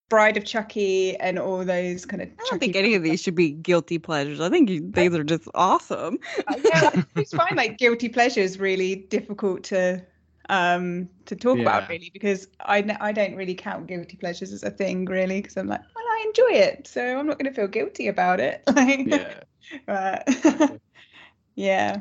Bride 0.09 0.37
of 0.37 0.45
Chucky, 0.45 1.15
and 1.17 1.37
all 1.39 1.63
those 1.65 2.05
kind 2.05 2.21
of. 2.21 2.29
I 2.29 2.43
don't 2.49 2.59
think 2.59 2.75
any 2.75 2.95
of 2.95 3.03
these 3.03 3.21
should 3.21 3.35
be 3.35 3.51
guilty 3.51 3.97
pleasures. 3.97 4.39
I 4.39 4.49
think 4.49 4.69
you, 4.69 4.89
these 4.91 5.13
are 5.13 5.23
just 5.23 5.47
awesome. 5.55 6.19
yeah, 6.63 6.89
I 6.93 7.03
just 7.17 7.35
find 7.35 7.55
like 7.55 7.77
guilty 7.77 8.09
pleasures 8.09 8.59
really 8.59 8.95
difficult 8.95 9.63
to 9.65 10.05
um 10.49 11.09
to 11.25 11.35
talk 11.35 11.57
Yeah. 11.57 11.63
about 11.63 11.89
really 11.89 12.09
because 12.13 12.47
I 12.61 12.79
n- 12.79 12.97
I 13.01 13.11
don't 13.11 13.35
really 13.35 13.53
count 13.53 13.87
guilty 13.87 14.15
pleasures 14.15 14.53
as 14.53 14.63
a 14.63 14.69
thing 14.71 15.03
really 15.03 15.41
because 15.41 15.57
I'm 15.57 15.67
like 15.67 15.81
well 15.93 16.05
I 16.05 16.23
enjoy 16.27 16.57
it 16.57 16.87
so 16.87 17.19
I'm 17.19 17.27
not 17.27 17.37
going 17.37 17.51
to 17.51 17.53
feel 17.53 17.67
guilty 17.67 18.07
about 18.07 18.39
it 18.39 18.63
like 18.73 19.05
yeah. 19.07 19.41
Right. 19.87 20.79
yeah 21.55 21.97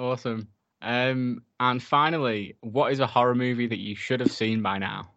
Awesome. 0.00 0.48
Um, 0.82 1.42
and 1.60 1.82
finally, 1.82 2.56
what 2.60 2.90
is 2.92 3.00
a 3.00 3.06
horror 3.06 3.34
movie 3.34 3.66
that 3.66 3.78
you 3.78 3.94
should 3.94 4.20
have 4.20 4.32
seen 4.32 4.62
by 4.62 4.78
now? 4.78 5.10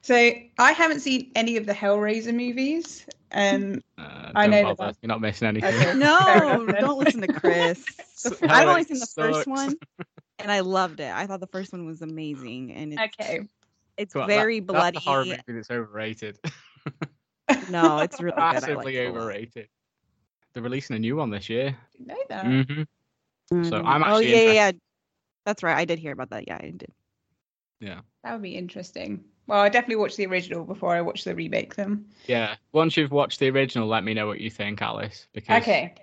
So 0.00 0.14
I 0.58 0.72
haven't 0.72 1.00
seen 1.00 1.30
any 1.36 1.56
of 1.58 1.66
the 1.66 1.72
Hellraiser 1.74 2.34
movies, 2.34 3.06
and 3.30 3.82
Uh, 3.98 4.32
I 4.34 4.46
don't 4.46 4.50
know 4.62 4.74
bother. 4.74 4.92
that- 4.92 4.96
You're 5.02 5.08
not 5.08 5.20
missing 5.20 5.46
anything. 5.48 5.74
Okay. 5.74 5.94
No, 5.98 6.66
don't 6.80 6.98
listen 6.98 7.20
to 7.20 7.28
Chris. 7.28 7.84
The 7.84 8.30
S- 8.30 8.42
f- 8.42 8.50
I've 8.50 8.66
only 8.68 8.84
seen 8.84 8.98
the 8.98 9.06
first 9.06 9.46
one, 9.46 9.76
and 10.38 10.50
I 10.50 10.60
loved 10.60 11.00
it. 11.00 11.12
I 11.12 11.26
thought 11.26 11.40
the 11.40 11.46
first 11.46 11.72
one 11.72 11.84
was 11.84 12.00
amazing, 12.02 12.72
and 12.72 12.94
it's 12.94 13.02
okay, 13.20 13.40
it's 13.98 14.14
Come 14.14 14.22
on, 14.22 14.28
that- 14.28 14.34
very 14.34 14.58
That's 14.60 14.72
bloody. 14.72 14.96
a 14.96 15.00
horror 15.00 15.24
movie 15.26 15.42
that's 15.48 15.70
overrated. 15.70 16.38
No, 17.68 17.98
it's 17.98 18.20
really 18.20 18.32
good. 18.34 18.40
Like 18.40 18.54
Massively 18.62 18.96
it 18.96 19.08
overrated. 19.08 19.68
They're 20.54 20.62
releasing 20.62 20.96
a 20.96 20.98
new 20.98 21.16
one 21.16 21.28
this 21.30 21.48
year. 21.50 21.76
Didn't 21.92 22.08
know 22.08 22.16
that. 22.28 22.44
hmm 22.46 22.82
I 23.52 23.62
So 23.62 23.82
mm. 23.82 23.86
I'm 23.86 24.00
know. 24.00 24.06
Oh 24.06 24.10
actually 24.16 24.30
yeah, 24.30 24.40
yeah, 24.40 24.52
yeah. 24.52 24.72
That's 25.44 25.62
right. 25.62 25.76
I 25.76 25.84
did 25.84 25.98
hear 25.98 26.12
about 26.12 26.30
that. 26.30 26.46
Yeah, 26.46 26.58
I 26.60 26.70
did. 26.70 26.92
Yeah. 27.80 28.00
That 28.22 28.32
would 28.34 28.42
be 28.42 28.56
interesting. 28.56 29.24
Well, 29.48 29.60
I 29.60 29.68
definitely 29.68 29.96
watched 29.96 30.16
the 30.16 30.26
original 30.26 30.64
before 30.64 30.94
I 30.94 31.00
watched 31.00 31.24
the 31.24 31.34
remake. 31.34 31.74
Them. 31.74 32.06
Yeah. 32.26 32.54
Once 32.72 32.96
you've 32.96 33.10
watched 33.10 33.40
the 33.40 33.50
original, 33.50 33.88
let 33.88 34.04
me 34.04 34.14
know 34.14 34.26
what 34.26 34.40
you 34.40 34.50
think, 34.50 34.80
Alice. 34.80 35.26
Because 35.32 35.62
Okay. 35.62 35.94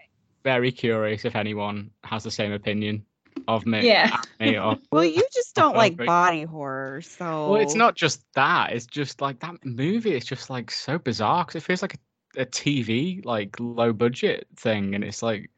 very 0.44 0.72
curious 0.72 1.24
if 1.24 1.36
anyone 1.36 1.92
has 2.04 2.24
the 2.24 2.32
same 2.32 2.52
opinion 2.52 3.06
of 3.48 3.66
me. 3.66 3.88
Yeah. 3.88 4.18
me 4.40 4.58
or- 4.60 4.78
Well, 4.92 5.06
you 5.06 5.24
just 5.34 5.56
don't 5.56 5.76
like 5.76 5.96
body 5.96 6.44
horror, 6.44 7.02
so 7.02 7.52
Well, 7.52 7.62
it's 7.62 7.76
not 7.76 7.96
just 7.96 8.26
that. 8.34 8.74
It's 8.74 8.86
just 8.86 9.22
like 9.22 9.40
that 9.40 9.66
movie 9.66 10.16
is 10.16 10.26
just 10.26 10.50
like 10.50 10.70
so 10.70 11.00
bizarre 11.00 11.46
because 11.46 11.64
it 11.64 11.66
feels 11.66 11.82
like 11.82 11.96
a, 12.36 12.42
a 12.42 12.46
TV 12.46 13.24
like 13.26 13.56
low 13.60 13.94
budget 13.94 14.48
thing, 14.58 14.96
and 14.96 15.04
it's 15.04 15.24
like 15.24 15.50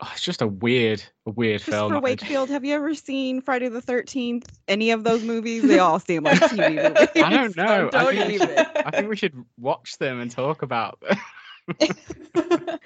oh, 0.00 0.08
it's 0.12 0.22
just 0.22 0.42
a 0.42 0.46
weird, 0.46 1.02
a 1.26 1.30
weird 1.30 1.60
film. 1.62 1.90
Christopher 1.90 2.00
Wakefield. 2.00 2.50
Have 2.50 2.64
you 2.64 2.74
ever 2.74 2.94
seen 2.94 3.40
Friday 3.40 3.68
the 3.68 3.80
Thirteenth? 3.82 4.58
Any 4.68 4.90
of 4.90 5.04
those 5.04 5.22
movies? 5.22 5.62
They 5.62 5.78
all 5.78 6.00
seem 6.00 6.24
like 6.24 6.38
TV 6.40 6.76
movies. 6.76 7.08
I 7.22 7.30
don't 7.30 7.56
know. 7.56 7.90
I 7.92 8.04
don't 8.04 8.14
think- 8.14 8.42
even. 8.42 8.58
I 8.58 8.90
think 8.90 9.08
we 9.08 9.16
should 9.16 9.44
watch 9.58 9.98
them 9.98 10.20
and 10.20 10.30
talk 10.30 10.62
about 10.62 11.00
them. 11.00 11.18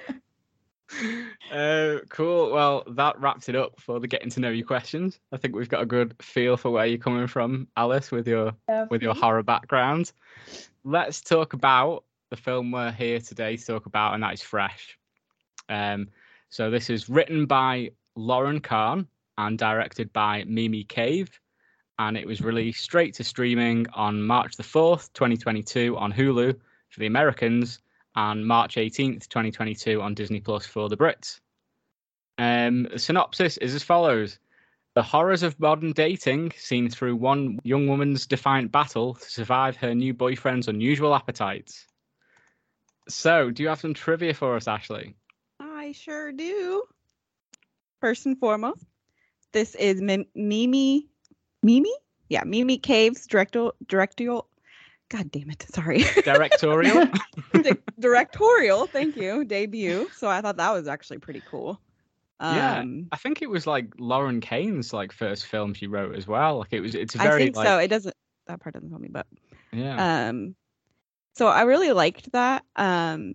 uh, 1.53 1.99
cool. 2.09 2.53
Well, 2.53 2.85
that 2.89 3.21
wraps 3.21 3.49
it 3.49 3.57
up 3.57 3.81
for 3.81 4.01
the 4.01 4.09
getting 4.09 4.31
to 4.31 4.41
know 4.41 4.51
you 4.51 4.65
questions. 4.65 5.21
I 5.33 5.37
think 5.37 5.55
we've 5.55 5.69
got 5.69 5.83
a 5.83 5.87
good 5.87 6.15
feel 6.21 6.57
for 6.57 6.71
where 6.71 6.87
you're 6.87 6.99
coming 6.99 7.27
from, 7.27 7.69
Alice, 7.77 8.11
with 8.11 8.27
your 8.27 8.53
with 8.91 9.03
your 9.03 9.15
horror 9.15 9.43
background. 9.43 10.13
Let's 10.85 11.21
talk 11.21 11.53
about 11.53 12.05
the 12.31 12.37
film 12.37 12.73
we're 12.73 12.91
here 12.91 13.21
today 13.21 13.57
to 13.57 13.65
talk 13.67 13.87
about, 13.87 14.15
and 14.15 14.23
that 14.23 14.35
is 14.35 14.43
Fresh. 14.43 14.99
Um, 15.69 16.09
so 16.53 16.71
this 16.71 16.91
is 16.91 17.09
written 17.09 17.47
by 17.47 17.93
Lauren 18.15 18.61
Kahn 18.61 19.09
and 19.39 19.57
directed 19.57 20.13
by 20.13 20.45
Mimi 20.47 20.85
Cave, 20.85 21.41
and 21.99 22.15
it 22.15 22.27
was 22.27 22.43
released 22.43 22.85
straight 22.85 23.15
to 23.15 23.25
streaming 23.25 23.87
on 23.95 24.23
March 24.23 24.57
the 24.57 24.63
fourth, 24.63 25.11
2022, 25.15 25.97
on 25.97 26.13
Hulu 26.13 26.55
for 26.91 27.01
the 27.01 27.07
Americans, 27.07 27.79
and 28.17 28.47
March 28.47 28.75
18th, 28.75 29.29
2022, 29.29 30.03
on 30.03 30.13
Disney 30.13 30.41
Plus 30.41 30.67
for 30.67 30.91
the 30.91 30.97
Brits. 30.97 31.41
Um, 32.37 32.83
the 32.83 32.99
synopsis 32.99 33.57
is 33.57 33.75
as 33.75 33.83
follows. 33.83 34.39
The 34.93 35.03
horrors 35.03 35.43
of 35.43 35.59
modern 35.59 35.93
dating, 35.93 36.53
seen 36.59 36.91
through 36.91 37.17
one 37.17 37.61
young 37.65 37.89
woman's 37.89 38.27
defiant 38.27 38.71
battle 38.71 39.15
to 39.15 39.31
survive 39.31 39.77
her 39.77 39.95
new 39.95 40.13
boyfriend's 40.13 40.69
unusual 40.69 41.15
appetites. 41.15 41.87
So, 43.09 43.51
do 43.51 43.63
you 43.63 43.71
have 43.71 43.81
some 43.81 43.95
trivia 43.95 44.35
for 44.35 44.55
us, 44.55 44.69
Ashley? 44.69 45.17
I 45.83 45.91
sure 45.91 46.31
do. 46.31 46.85
First 48.01 48.25
and 48.27 48.39
foremost, 48.39 48.85
this 49.53 49.75
is 49.75 50.01
Mim- 50.01 50.27
Mimi, 50.37 51.09
Mimi, 51.65 51.93
yeah, 52.29 52.45
Mimi 52.45 52.79
Cave's 52.79 53.27
directorial, 53.27 53.75
directorial. 53.89 54.47
God 55.11 55.31
damn 55.33 55.51
it! 55.51 55.67
Sorry, 55.75 56.05
Directorial? 56.25 57.07
Di- 57.53 57.77
directorial. 57.99 58.87
Thank 58.87 59.17
you, 59.17 59.45
debut. 59.45 60.09
So 60.15 60.29
I 60.29 60.41
thought 60.41 60.57
that 60.59 60.71
was 60.73 60.87
actually 60.87 61.19
pretty 61.19 61.43
cool. 61.51 61.81
Yeah, 62.41 62.79
Um, 62.81 63.09
I 63.11 63.17
think 63.17 63.43
it 63.43 63.51
was 63.51 63.67
like 63.67 63.93
Lauren 63.99 64.41
Kane's 64.41 64.93
like 64.93 65.11
first 65.13 65.47
film 65.47 65.75
she 65.75 65.89
wrote 65.89 66.15
as 66.17 66.29
well. 66.29 66.61
Like 66.61 66.73
it 66.73 66.81
was, 66.81 66.95
it's 66.95 67.17
I 67.17 67.25
very 67.25 67.43
think 67.45 67.57
like, 67.57 67.67
so. 67.67 67.79
It 67.79 67.89
doesn't 67.89 68.15
that 68.47 68.61
part 68.61 68.75
doesn't 68.75 68.89
tell 68.91 68.99
me, 69.01 69.09
but 69.11 69.27
yeah, 69.73 70.29
um 70.29 70.55
so 71.35 71.49
I 71.49 71.63
really 71.63 71.91
liked 71.93 72.31
that. 72.33 72.65
Um 72.77 73.35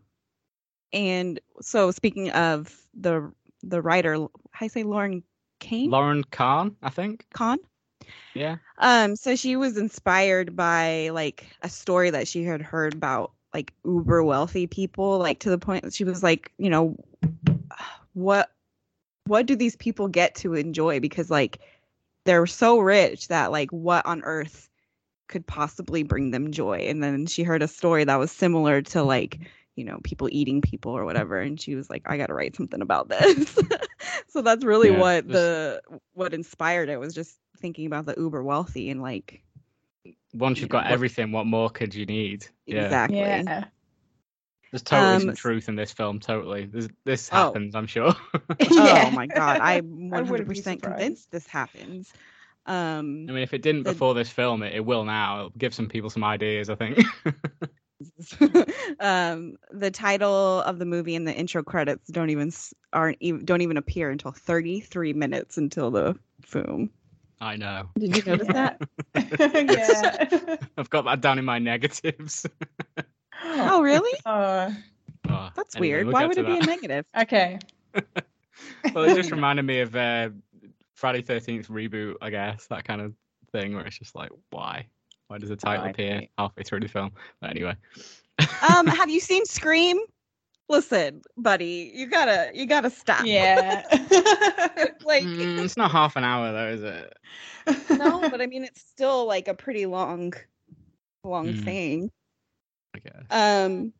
and 0.93 1.39
so 1.62 1.91
speaking 1.91 2.30
of 2.32 2.76
the 2.93 3.32
the 3.63 3.82
writer, 3.82 4.15
how 4.52 4.65
I 4.65 4.67
say 4.67 4.84
Lauren 4.84 5.23
Kane? 5.60 5.89
Lauren 5.89 6.23
Kahn, 6.23 6.76
I 6.82 6.89
think. 6.89 7.26
Kahn? 7.34 7.58
Yeah, 8.34 8.58
Um, 8.78 9.15
so 9.15 9.36
she 9.36 9.56
was 9.56 9.78
inspired 9.78 10.56
by 10.56 11.10
like 11.10 11.47
a 11.63 11.69
story 11.69 12.12
that 12.12 12.28
she 12.28 12.43
had 12.43 12.62
heard 12.62 12.93
about 12.93 13.32
like 13.54 13.73
uber 13.84 14.23
wealthy 14.23 14.67
people, 14.67 15.17
like 15.17 15.39
to 15.39 15.50
the 15.50 15.58
point 15.58 15.84
that 15.84 15.93
she 15.93 16.04
was 16.04 16.21
like, 16.21 16.52
you 16.58 16.69
know, 16.69 16.95
what 18.13 18.52
what 19.26 19.45
do 19.45 19.56
these 19.56 19.76
people 19.76 20.08
get 20.08 20.36
to 20.36 20.54
enjoy? 20.54 21.00
Because 21.00 21.30
like 21.32 21.60
they're 22.26 22.45
so 22.45 22.80
rich 22.80 23.28
that 23.30 23.52
like 23.52 23.71
what 23.71 24.06
on 24.06 24.21
earth 24.23 24.69
could 25.28 25.45
possibly 25.45 26.04
bring 26.04 26.32
them 26.32 26.52
joy? 26.52 26.80
And 26.88 27.04
then 27.04 27.26
she 27.26 27.43
heard 27.43 27.63
a 27.63 27.67
story 27.67 28.04
that 28.04 28.15
was 28.17 28.32
similar 28.32 28.82
to 28.84 29.04
like, 29.04 29.39
you 29.78 29.86
know, 29.86 30.00
people 30.04 30.28
eating 30.32 30.60
people 30.62 30.92
or 30.92 31.06
whatever, 31.06 31.40
and 31.40 31.62
she 31.62 31.76
was 31.76 31.90
like, 31.90 32.02
I 32.06 32.18
gotta 32.18 32.34
write 32.34 32.56
something 32.56 32.82
about 32.82 33.08
this. 33.08 33.58
so 34.28 34.42
that's 34.42 34.66
really 34.66 34.90
Yeah, 34.92 35.00
what 35.00 35.28
this- 35.28 35.34
the 35.36 35.82
what 36.13 36.34
inspired 36.34 36.90
it 36.90 37.00
was 37.00 37.13
just 37.13 37.38
thinking 37.60 37.86
about 37.86 38.06
the 38.06 38.16
uber 38.18 38.44
wealthy 38.44 38.90
and 38.90 39.02
like 39.02 39.42
once 40.34 40.60
you've 40.60 40.70
got 40.70 40.84
what- 40.86 40.92
everything, 40.92 41.32
what 41.32 41.46
more 41.46 41.70
could 41.70 41.96
you 41.96 42.06
need? 42.06 42.46
Yeah, 42.66 42.84
exactly 42.86 43.18
Yeah. 43.20 43.66
there's 44.72 44.82
totally 44.84 45.20
some 45.22 45.30
Um, 45.30 45.36
truth 45.36 45.70
in 45.70 45.76
this 45.76 45.94
film. 45.94 46.20
Totally, 46.20 46.66
There's, 46.66 46.90
this 47.06 47.30
Oh. 47.32 47.36
happens, 47.46 47.74
I'm 47.76 47.88
sure. 47.88 48.13
oh 48.72 49.12
my 49.12 49.28
god 49.28 49.60
i'm 49.62 50.13
I 50.13 50.22
wouldn't 50.22 50.50
be 50.50 50.56
100% 50.56 50.82
convinced 50.82 51.32
this 51.32 51.48
happens 51.48 52.12
um 52.66 53.28
I 53.30 53.32
mean, 53.32 53.44
if 53.44 53.54
it 53.54 53.62
didn't 53.62 53.84
The- 53.84 53.94
before 53.94 54.13
this 54.13 54.30
film, 54.30 54.62
it, 54.63 54.74
it 54.76 54.84
will 54.86 55.06
now. 55.06 55.38
It'll 55.38 55.50
give 55.58 55.74
some 55.74 55.88
people 55.88 56.10
some 56.10 56.24
ideas, 56.26 56.70
I 56.70 56.76
think. 56.76 57.00
um 59.00 59.58
the 59.72 59.90
title 59.92 60.62
of 60.62 60.78
the 60.80 60.86
movie 60.86 61.16
and 61.16 61.28
the 61.28 61.34
intro 61.34 61.64
credits 61.64 62.08
don't 62.10 62.30
even 62.30 62.52
aren't 62.94 63.18
even 63.20 63.44
don't 63.44 63.62
even 63.62 63.78
appear 63.78 64.12
until 64.12 64.32
33 64.32 65.14
minutes 65.14 65.58
until 65.58 65.90
the 65.92 66.18
film 66.42 66.92
I 67.40 67.56
know. 67.56 67.90
did 67.98 68.16
you 68.18 68.24
notice 68.24 68.48
that 68.48 68.82
yeah. 69.16 70.58
I've 70.78 70.90
got 70.90 71.06
that 71.06 71.22
down 71.22 71.38
in 71.40 71.46
my 71.46 71.60
negatives. 71.60 72.46
oh 73.44 73.82
really 73.82 74.18
Oh, 74.26 74.76
Oh, 75.30 75.50
that's 75.56 75.76
anyway, 75.76 75.90
weird 75.90 76.06
we'll 76.08 76.14
why 76.14 76.26
would 76.26 76.36
to 76.36 76.42
it 76.42 76.46
be 76.46 76.58
a 76.58 76.62
negative 76.62 77.06
okay. 77.20 77.60
well, 78.94 79.04
it 79.04 79.16
just 79.16 79.32
reminded 79.32 79.66
me 79.66 79.82
of 79.82 79.96
uh, 79.96 80.30
Friday 80.94 81.22
Thirteenth 81.22 81.68
reboot, 81.68 82.16
I 82.22 82.30
guess 82.30 82.68
that 82.68 82.86
kind 82.86 83.02
of 83.02 83.14
thing, 83.52 83.76
where 83.76 83.86
it's 83.86 83.98
just 83.98 84.16
like, 84.16 84.30
why? 84.50 84.88
Why 85.28 85.38
does 85.38 85.50
the 85.50 85.56
title 85.56 85.86
I 85.86 85.88
appear 85.88 86.22
see. 86.22 86.30
halfway 86.38 86.63
through 86.63 86.82
the 86.82 86.88
film? 86.88 87.12
But 87.40 87.52
anyway, 87.52 87.76
um 88.62 88.88
have 88.90 89.10
you 89.10 89.20
seen 89.20 89.46
scream 89.46 89.98
listen 90.70 91.22
buddy 91.38 91.92
you 91.94 92.08
gotta 92.08 92.50
you 92.54 92.66
gotta 92.66 92.90
stop 92.90 93.30
Yeah. 93.30 93.84
like 95.04 95.50
Mm, 95.50 95.63
it's 95.63 95.78
not 95.78 95.92
half 95.92 96.16
an 96.16 96.24
hour 96.24 96.52
though, 96.52 96.70
is 96.70 96.84
it? 96.84 97.13
no 97.90 98.28
but 98.30 98.42
i 98.42 98.48
mean 98.48 98.63
it's 98.63 98.82
still 98.82 99.26
like 99.26 99.48
a 99.48 99.54
pretty 99.54 99.86
long 99.86 100.34
long 101.24 101.54
Mm. 101.54 101.54
thing 101.54 102.12
Okay. 102.98 103.28
Um, 103.30 103.94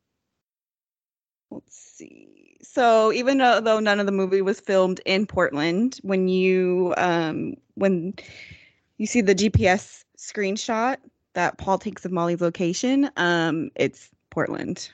let's 1.50 1.76
see. 1.76 2.56
So 2.62 3.12
even 3.12 3.38
though, 3.38 3.60
though 3.60 3.80
none 3.80 4.00
of 4.00 4.06
the 4.06 4.12
movie 4.12 4.42
was 4.42 4.60
filmed 4.60 5.00
in 5.06 5.26
Portland, 5.26 5.98
when 6.02 6.28
you 6.28 6.94
um 6.96 7.54
when 7.74 8.14
you 8.98 9.06
see 9.06 9.20
the 9.20 9.34
GPS 9.34 10.04
screenshot 10.18 10.96
that 11.38 11.56
Paul 11.56 11.78
takes 11.78 12.04
of 12.04 12.10
Molly's 12.10 12.40
location, 12.40 13.08
um, 13.16 13.70
it's 13.76 14.10
Portland. 14.30 14.90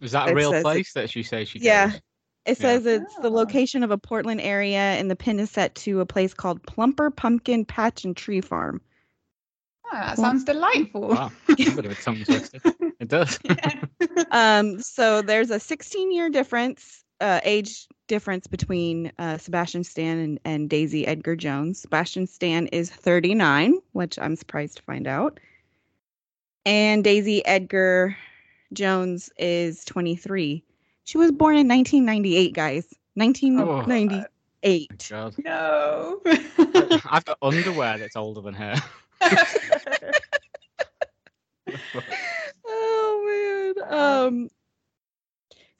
Is 0.00 0.12
that 0.12 0.28
a 0.28 0.30
it 0.30 0.34
real 0.34 0.52
says 0.52 0.60
it- 0.60 0.62
place 0.62 0.92
that 0.94 1.10
she 1.10 1.22
says 1.22 1.48
she 1.48 1.58
can? 1.58 1.66
Yeah. 1.66 1.86
goes? 1.90 1.96
It 1.96 2.00
Yeah. 2.48 2.54
says 2.54 2.86
it's 2.86 3.14
the 3.16 3.28
location 3.30 3.82
of 3.82 3.90
a 3.90 3.98
Portland 3.98 4.40
area, 4.40 4.78
and 4.78 5.10
the 5.10 5.16
pin 5.16 5.38
is 5.38 5.50
set 5.50 5.74
to 5.76 6.00
a 6.00 6.06
place 6.06 6.32
called 6.32 6.62
Plumper 6.62 7.10
Pumpkin 7.10 7.66
Patch 7.66 8.06
and 8.06 8.16
Tree 8.16 8.40
Farm. 8.40 8.80
Oh, 9.92 9.96
that 9.96 10.16
sounds 10.16 10.44
delightful. 10.44 11.08
Wow, 11.08 11.30
a 11.50 11.54
bit 11.54 11.84
of 11.84 11.90
a 11.90 11.94
tongue 11.94 12.24
twister. 12.24 12.58
It 13.00 13.06
does. 13.08 13.38
um 14.32 14.80
so 14.80 15.22
there's 15.22 15.50
a 15.50 15.60
16 15.60 16.10
year 16.10 16.28
difference 16.30 17.04
uh 17.20 17.40
age 17.44 17.86
difference 18.06 18.46
between 18.46 19.12
uh 19.18 19.36
sebastian 19.38 19.84
stan 19.84 20.18
and, 20.18 20.40
and 20.44 20.70
daisy 20.70 21.06
edgar 21.06 21.36
jones 21.36 21.80
sebastian 21.80 22.26
stan 22.26 22.66
is 22.68 22.90
39 22.90 23.78
which 23.92 24.18
i'm 24.18 24.36
surprised 24.36 24.76
to 24.76 24.82
find 24.82 25.06
out 25.06 25.38
and 26.64 27.04
daisy 27.04 27.44
edgar 27.46 28.16
jones 28.72 29.30
is 29.38 29.84
23 29.84 30.62
she 31.04 31.18
was 31.18 31.32
born 31.32 31.56
in 31.56 31.68
1998 31.68 32.54
guys 32.54 32.94
1998 33.14 35.08
God, 35.08 35.34
no. 35.38 36.20
I've 36.26 37.24
got 37.24 37.38
underwear 37.42 37.98
that's 37.98 38.16
older 38.16 38.40
than 38.40 38.54
her. 38.54 38.74
oh 42.66 43.74
man. 43.84 43.92
Um 43.92 44.50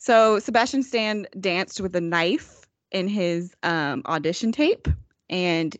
so 0.08 0.38
Sebastian 0.38 0.82
Stan 0.82 1.26
danced 1.38 1.82
with 1.82 1.94
a 1.94 2.00
knife 2.00 2.66
in 2.92 3.08
his 3.08 3.54
um 3.62 4.00
audition 4.06 4.52
tape 4.52 4.88
and 5.28 5.76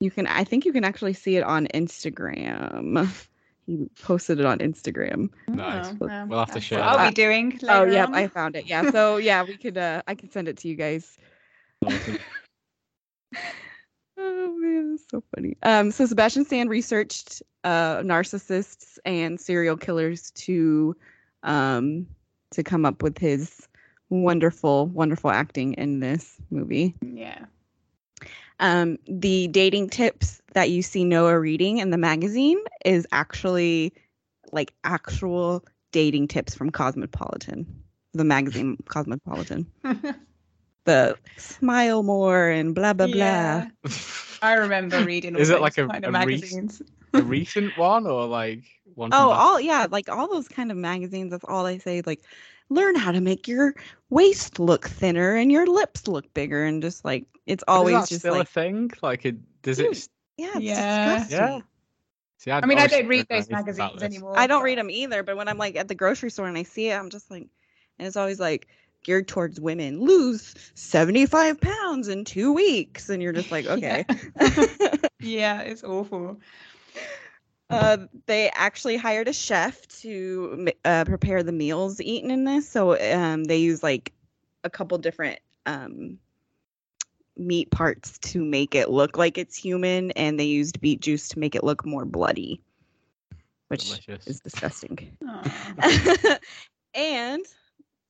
you 0.00 0.10
can 0.10 0.26
I 0.26 0.44
think 0.44 0.66
you 0.66 0.72
can 0.72 0.84
actually 0.84 1.14
see 1.14 1.36
it 1.36 1.42
on 1.42 1.66
Instagram. 1.74 3.08
He 3.66 3.88
posted 4.02 4.40
it 4.40 4.46
on 4.46 4.58
Instagram. 4.58 5.30
Nice. 5.48 5.86
Oh, 5.92 5.96
well, 6.00 6.26
We'll 6.28 6.38
have 6.40 6.52
to 6.52 6.60
share 6.60 6.80
what 6.80 6.88
I'll 6.88 6.98
that. 6.98 7.14
be 7.14 7.14
doing. 7.14 7.58
Oh 7.68 7.80
later 7.80 7.92
yeah, 7.92 8.06
on. 8.06 8.14
I 8.14 8.26
found 8.26 8.56
it. 8.56 8.66
Yeah. 8.66 8.90
So 8.90 9.16
yeah, 9.18 9.44
we 9.44 9.56
could 9.56 9.78
uh 9.78 10.02
I 10.06 10.14
could 10.16 10.32
send 10.32 10.48
it 10.48 10.56
to 10.58 10.68
you 10.68 10.74
guys. 10.76 11.16
Awesome. 11.86 12.18
Oh 14.22 14.54
man, 14.58 14.90
that's 14.90 15.04
so 15.10 15.22
funny. 15.34 15.56
Um, 15.62 15.90
so 15.90 16.04
Sebastian 16.04 16.44
Stan 16.44 16.68
researched 16.68 17.42
uh, 17.64 17.98
narcissists 18.00 18.98
and 19.06 19.40
serial 19.40 19.78
killers 19.78 20.30
to 20.32 20.94
um, 21.42 22.06
to 22.52 22.62
come 22.62 22.84
up 22.84 23.02
with 23.02 23.18
his 23.18 23.68
wonderful, 24.08 24.86
wonderful 24.88 25.30
acting 25.30 25.74
in 25.74 26.00
this 26.00 26.36
movie. 26.50 26.94
Yeah. 27.02 27.44
Um, 28.58 28.98
the 29.06 29.48
dating 29.48 29.88
tips 29.88 30.42
that 30.52 30.70
you 30.70 30.82
see 30.82 31.04
Noah 31.04 31.38
reading 31.38 31.78
in 31.78 31.90
the 31.90 31.96
magazine 31.98 32.58
is 32.84 33.06
actually 33.12 33.94
like 34.52 34.74
actual 34.84 35.64
dating 35.92 36.28
tips 36.28 36.54
from 36.54 36.70
Cosmopolitan, 36.70 37.82
the 38.12 38.24
magazine 38.24 38.76
Cosmopolitan. 38.88 39.66
The 40.86 41.18
smile 41.36 42.02
more 42.02 42.48
and 42.48 42.74
blah 42.74 42.94
blah 42.94 43.06
blah. 43.06 43.14
Yeah. 43.16 43.68
I 44.40 44.54
remember 44.54 45.04
reading. 45.04 45.36
All 45.36 45.40
Is 45.42 45.50
it 45.50 45.60
like 45.60 45.76
a- 45.76 45.86
kind 45.86 46.04
a 46.04 46.08
of 46.08 46.14
rec- 46.14 46.26
magazines? 46.26 46.80
A 47.14 47.22
recent 47.22 47.76
one 47.76 48.06
or 48.06 48.26
like 48.26 48.64
one? 48.94 49.10
from 49.10 49.18
Oh, 49.26 49.30
back- 49.30 49.38
all 49.38 49.60
yeah, 49.60 49.86
like 49.90 50.08
all 50.08 50.28
those 50.28 50.48
kind 50.48 50.70
of 50.70 50.76
magazines. 50.76 51.30
That's 51.30 51.44
all 51.44 51.64
they 51.64 51.78
say. 51.78 52.02
Like, 52.04 52.20
learn 52.68 52.94
how 52.94 53.12
to 53.12 53.20
make 53.20 53.48
your 53.48 53.74
waist 54.10 54.58
look 54.58 54.86
thinner 54.88 55.34
and 55.34 55.50
your 55.50 55.66
lips 55.66 56.06
look 56.08 56.32
bigger, 56.34 56.64
and 56.64 56.82
just 56.82 57.04
like 57.04 57.24
it's 57.46 57.64
always 57.68 57.94
that 57.96 58.08
just 58.08 58.20
still 58.20 58.34
like 58.34 58.46
a 58.46 58.50
thing. 58.50 58.90
Like, 59.02 59.24
it 59.24 59.36
does 59.62 59.78
Dude, 59.78 59.86
it? 59.86 59.96
s- 59.96 60.08
yeah, 60.36 60.50
it's 60.54 60.64
Yeah. 60.64 61.14
disgusting. 61.16 61.36
Yeah. 61.36 61.60
See, 62.38 62.50
I 62.50 62.64
mean, 62.64 62.78
I 62.78 62.86
don't 62.86 63.06
read 63.06 63.26
those 63.28 63.50
magazines 63.50 64.02
anymore. 64.02 64.38
I 64.38 64.46
don't 64.46 64.62
read 64.62 64.78
them 64.78 64.90
either, 64.90 65.22
but 65.22 65.36
when 65.36 65.46
I'm 65.48 65.58
like 65.58 65.76
at 65.76 65.88
the 65.88 65.94
grocery 65.94 66.30
store 66.30 66.46
and 66.46 66.56
I 66.56 66.62
see 66.62 66.88
it, 66.88 66.94
I'm 66.98 67.10
just 67.10 67.30
like, 67.30 67.48
and 67.98 68.08
it's 68.08 68.16
always 68.16 68.40
like 68.40 68.66
geared 69.02 69.28
towards 69.28 69.60
women. 69.60 70.00
Lose 70.00 70.54
75 70.74 71.60
pounds 71.60 72.08
in 72.08 72.24
two 72.24 72.52
weeks, 72.54 73.10
and 73.10 73.22
you're 73.22 73.32
just 73.34 73.50
like, 73.50 73.66
okay. 73.76 74.04
Yeah, 75.20 75.60
it's 75.60 75.84
awful. 75.84 76.40
Uh, 77.70 77.98
they 78.26 78.50
actually 78.50 78.96
hired 78.96 79.28
a 79.28 79.32
chef 79.32 79.86
to 79.86 80.68
uh, 80.84 81.04
prepare 81.04 81.44
the 81.44 81.52
meals 81.52 82.00
eaten 82.00 82.30
in 82.30 82.44
this. 82.44 82.68
So 82.68 83.00
um, 83.00 83.44
they 83.44 83.58
use 83.58 83.82
like 83.82 84.12
a 84.64 84.70
couple 84.70 84.98
different 84.98 85.38
um, 85.66 86.18
meat 87.36 87.70
parts 87.70 88.18
to 88.18 88.44
make 88.44 88.74
it 88.74 88.90
look 88.90 89.16
like 89.16 89.38
it's 89.38 89.56
human, 89.56 90.10
and 90.12 90.38
they 90.38 90.44
used 90.44 90.80
beet 90.80 91.00
juice 91.00 91.28
to 91.28 91.38
make 91.38 91.54
it 91.54 91.62
look 91.62 91.86
more 91.86 92.04
bloody, 92.04 92.60
which 93.68 93.84
Delicious. 93.84 94.26
is 94.26 94.40
disgusting. 94.40 95.16
And 96.94 97.44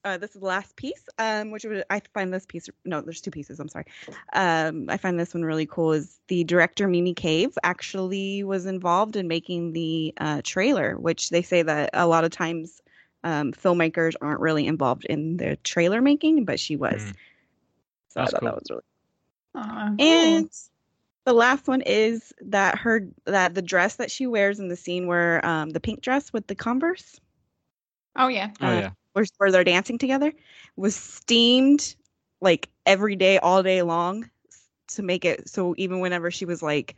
uh, 0.05 0.17
this 0.17 0.35
is 0.35 0.41
the 0.41 0.47
last 0.47 0.77
piece, 0.77 1.09
um, 1.19 1.51
which 1.51 1.65
would, 1.65 1.85
I 1.91 2.01
find 2.15 2.33
this 2.33 2.47
piece. 2.47 2.69
No, 2.85 3.01
there's 3.01 3.21
two 3.21 3.31
pieces. 3.31 3.61
I'm 3.61 3.69
sorry. 3.69 3.87
Um, 4.33 4.87
I 4.89 4.97
find 4.97 5.19
this 5.19 5.35
one 5.35 5.45
really 5.45 5.67
cool. 5.67 5.93
Is 5.93 6.19
the 6.29 6.45
director 6.45 6.89
Mimi 6.89 7.15
Cave 7.15 7.57
actually 7.63 8.43
was 8.45 8.67
involved 8.67 9.17
in 9.17 9.29
making 9.29 9.73
the 9.73 10.15
uh, 10.19 10.41
trailer, 10.43 10.97
which 10.99 11.31
they 11.31 11.43
say 11.43 11.63
that 11.63 11.91
a 11.93 12.07
lot 12.07 12.25
of 12.25 12.31
times 12.31 12.81
um, 13.25 13.53
filmmakers 13.53 14.15
aren't 14.21 14.41
really 14.41 14.67
involved 14.67 15.05
in 15.05 15.37
the 15.37 15.57
trailer 15.57 16.01
making, 16.01 16.45
but 16.45 16.59
she 16.59 16.77
was. 16.77 17.03
Mm. 17.03 17.15
So 18.09 18.21
That's 18.21 18.35
I 18.35 18.39
thought 18.39 18.41
cool. 18.41 18.49
that 18.49 18.55
was 18.55 18.71
really 18.71 18.83
Aw, 19.55 19.87
cool. 19.89 20.07
And 20.07 20.51
the 21.27 21.33
last 21.35 21.69
one 21.69 21.83
is 21.83 22.33
that 22.41 22.79
her 22.79 23.07
that 23.27 23.55
the 23.55 23.63
dress 23.63 23.97
that 23.97 24.11
she 24.11 24.27
wears 24.27 24.59
in 24.59 24.69
the 24.69 24.77
scene 24.77 25.07
where 25.07 25.45
um 25.45 25.71
the 25.71 25.81
pink 25.81 26.01
dress 26.01 26.33
with 26.33 26.47
the 26.47 26.55
Converse 26.55 27.21
oh 28.17 28.29
yeah, 28.29 28.51
Oh 28.61 28.67
uh, 28.67 28.73
yeah. 28.73 28.91
Where, 29.13 29.25
where 29.39 29.51
they're 29.51 29.65
dancing 29.65 29.99
together 29.99 30.33
was 30.77 30.95
steamed 30.95 31.95
like 32.41 32.69
every 32.87 33.17
day 33.17 33.39
all 33.39 33.63
day 33.63 33.83
long 33.83 34.29
to 34.89 35.03
make 35.03 35.25
it 35.25 35.49
so 35.49 35.75
even 35.79 36.01
whenever 36.01 36.31
she 36.31 36.45
was 36.45 36.63
like 36.63 36.97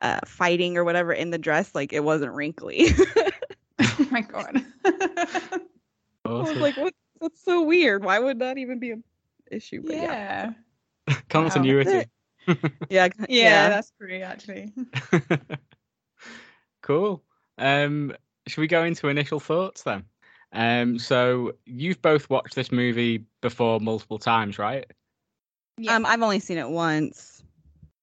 uh 0.00 0.20
fighting 0.26 0.76
or 0.76 0.84
whatever 0.84 1.12
in 1.12 1.30
the 1.30 1.38
dress 1.38 1.74
like 1.74 1.92
it 1.92 2.04
wasn't 2.04 2.32
wrinkly. 2.32 2.88
oh 3.80 4.06
my 4.10 4.20
god. 4.32 4.64
I 4.84 6.30
was 6.30 6.56
like 6.56 6.76
what 6.76 6.94
that's 7.20 7.42
so 7.42 7.62
weird. 7.62 8.04
Why 8.04 8.18
would 8.18 8.40
that 8.40 8.58
even 8.58 8.78
be 8.78 8.90
an 8.90 9.04
issue? 9.50 9.82
But 9.82 9.96
yeah. 9.96 10.52
yeah. 11.08 11.14
Continuity. 11.28 12.08
Yeah. 12.90 13.08
yeah, 13.28 13.68
that's 13.70 13.92
great 13.98 14.22
actually. 14.22 14.72
cool. 16.82 17.22
Um, 17.56 18.14
should 18.46 18.60
we 18.60 18.66
go 18.66 18.84
into 18.84 19.08
initial 19.08 19.40
thoughts 19.40 19.84
then? 19.84 20.04
Um, 20.54 20.98
so 20.98 21.52
you've 21.66 22.00
both 22.00 22.30
watched 22.30 22.54
this 22.54 22.70
movie 22.70 23.24
before 23.40 23.80
multiple 23.80 24.18
times, 24.18 24.58
right? 24.58 24.86
Yeah. 25.76 25.96
Um 25.96 26.06
I've 26.06 26.22
only 26.22 26.38
seen 26.40 26.58
it 26.58 26.68
once. 26.68 27.42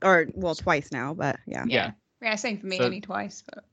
Or 0.03 0.27
well 0.33 0.55
twice 0.55 0.91
now, 0.91 1.13
but 1.13 1.37
yeah. 1.45 1.63
yeah, 1.67 1.91
yeah, 2.21 2.35
same 2.35 2.57
for 2.59 2.65
me. 2.65 2.77
So- 2.77 2.85
only 2.85 3.01
twice, 3.01 3.43
but 3.53 3.63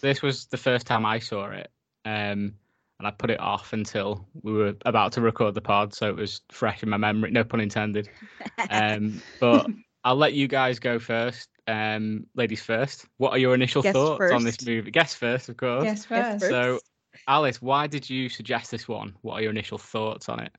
This 0.00 0.20
was 0.20 0.46
the 0.46 0.56
first 0.56 0.86
time 0.86 1.06
I 1.06 1.18
saw 1.20 1.46
it, 1.50 1.70
um, 2.04 2.54
and 2.98 3.06
I 3.06 3.10
put 3.12 3.30
it 3.30 3.38
off 3.40 3.72
until 3.72 4.26
we 4.42 4.52
were 4.52 4.74
about 4.84 5.12
to 5.12 5.20
record 5.20 5.54
the 5.54 5.60
pod, 5.60 5.94
so 5.94 6.08
it 6.08 6.16
was 6.16 6.40
fresh 6.50 6.82
in 6.82 6.88
my 6.88 6.96
memory. 6.96 7.30
No 7.30 7.44
pun 7.44 7.60
intended. 7.60 8.08
Um, 8.70 9.22
but 9.38 9.66
I'll 10.02 10.16
let 10.16 10.32
you 10.32 10.48
guys 10.48 10.78
go 10.78 10.98
first. 10.98 11.48
Um, 11.68 12.26
ladies 12.34 12.62
first. 12.62 13.06
What 13.18 13.32
are 13.32 13.38
your 13.38 13.54
initial 13.54 13.82
Guest 13.82 13.94
thoughts 13.94 14.32
on 14.32 14.44
this 14.44 14.64
movie? 14.66 14.90
Guess 14.90 15.14
first, 15.14 15.48
of 15.48 15.56
course. 15.56 15.84
yes, 15.84 16.06
Yes, 16.10 16.40
first. 16.40 16.50
So, 16.50 16.80
Alice, 17.28 17.60
why 17.62 17.86
did 17.86 18.08
you 18.08 18.28
suggest 18.28 18.70
this 18.70 18.88
one? 18.88 19.16
What 19.22 19.34
are 19.34 19.42
your 19.42 19.50
initial 19.50 19.78
thoughts 19.78 20.28
on 20.28 20.40
it? 20.40 20.52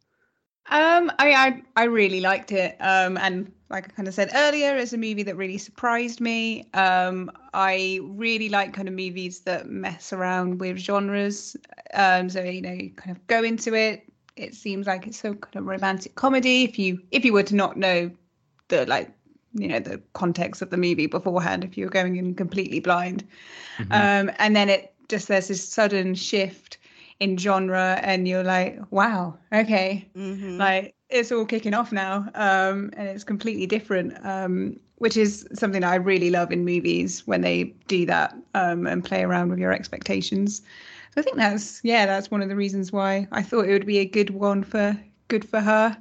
Um, 0.70 1.10
I, 1.18 1.32
I 1.34 1.62
I 1.78 1.84
really 1.86 2.20
liked 2.20 2.52
it. 2.52 2.76
Um, 2.82 3.18
and 3.18 3.50
like 3.70 3.86
I 3.86 3.88
kind 3.90 4.08
of 4.08 4.14
said 4.14 4.32
earlier, 4.36 4.76
it's 4.76 4.92
a 4.92 4.98
movie 4.98 5.24
that 5.24 5.38
really 5.38 5.58
surprised 5.58 6.20
me. 6.20 6.66
Um, 6.74 7.32
I 7.54 8.00
really 8.04 8.50
like 8.50 8.74
kind 8.74 8.88
of 8.90 8.94
movies 8.94 9.42
that 9.42 9.70
mess 9.70 10.12
around 10.12 10.60
with 10.60 10.78
genres. 10.78 11.56
Um, 11.94 12.30
so 12.30 12.44
you 12.44 12.62
know, 12.62 12.74
you 12.74 12.90
kind 12.92 13.16
of 13.16 13.26
go 13.28 13.44
into 13.44 13.74
it. 13.76 14.12
It 14.36 14.56
seems 14.56 14.88
like 14.88 15.08
it's 15.08 15.20
so 15.20 15.34
kind 15.36 15.56
of 15.56 15.66
romantic 15.66 16.16
comedy. 16.16 16.66
If 16.66 16.78
you 16.78 17.02
if 17.12 17.24
you 17.24 17.32
were 17.32 17.44
to 17.44 17.56
not 17.56 17.78
know 17.78 18.12
the 18.68 18.86
like 18.88 19.10
you 19.54 19.70
know 19.70 19.80
the 19.80 20.02
context 20.14 20.62
of 20.62 20.70
the 20.70 20.78
movie 20.78 21.08
beforehand, 21.08 21.64
if 21.64 21.78
you 21.78 21.86
were 21.86 21.92
going 21.92 22.18
in 22.18 22.36
completely 22.36 22.82
blind, 22.82 23.26
Mhm. 23.80 23.92
um, 23.92 24.32
and 24.40 24.56
then 24.56 24.70
it 24.70 24.94
just 25.10 25.28
there's 25.28 25.48
this 25.48 25.68
sudden 25.68 26.16
shift 26.16 26.78
in 27.20 27.38
genre, 27.38 28.00
and 28.02 28.28
you're 28.28 28.44
like, 28.44 28.80
wow, 28.92 29.38
okay, 29.54 30.08
Mhm. 30.16 30.58
like 30.58 30.94
it's 31.10 31.32
all 31.32 31.46
kicking 31.46 31.74
off 31.74 31.92
now 31.92 32.30
um 32.36 32.90
and 32.98 33.08
it's 33.08 33.24
completely 33.24 33.66
different 33.66 34.14
um 34.26 34.78
which 34.98 35.16
is 35.16 35.48
something 35.54 35.82
that 35.82 35.92
i 35.92 35.96
really 35.96 36.30
love 36.30 36.52
in 36.52 36.66
movies 36.66 37.26
when 37.26 37.42
they 37.42 37.64
do 37.88 38.06
that 38.06 38.36
um 38.56 38.86
and 38.88 39.04
play 39.06 39.24
around 39.24 39.50
with 39.50 39.60
your 39.60 39.72
expectations. 39.72 40.62
So 41.14 41.22
i 41.22 41.24
think 41.24 41.38
that's 41.38 41.82
yeah 41.84 42.06
that's 42.06 42.30
one 42.30 42.42
of 42.42 42.50
the 42.50 42.56
reasons 42.56 42.92
why 42.92 43.28
i 43.32 43.42
thought 43.42 43.68
it 43.68 43.72
would 43.74 43.86
be 43.86 44.00
a 44.00 44.06
good 44.06 44.32
one 44.32 44.64
for 44.64 44.98
good 45.30 45.48
for 45.48 45.62
her 45.62 45.98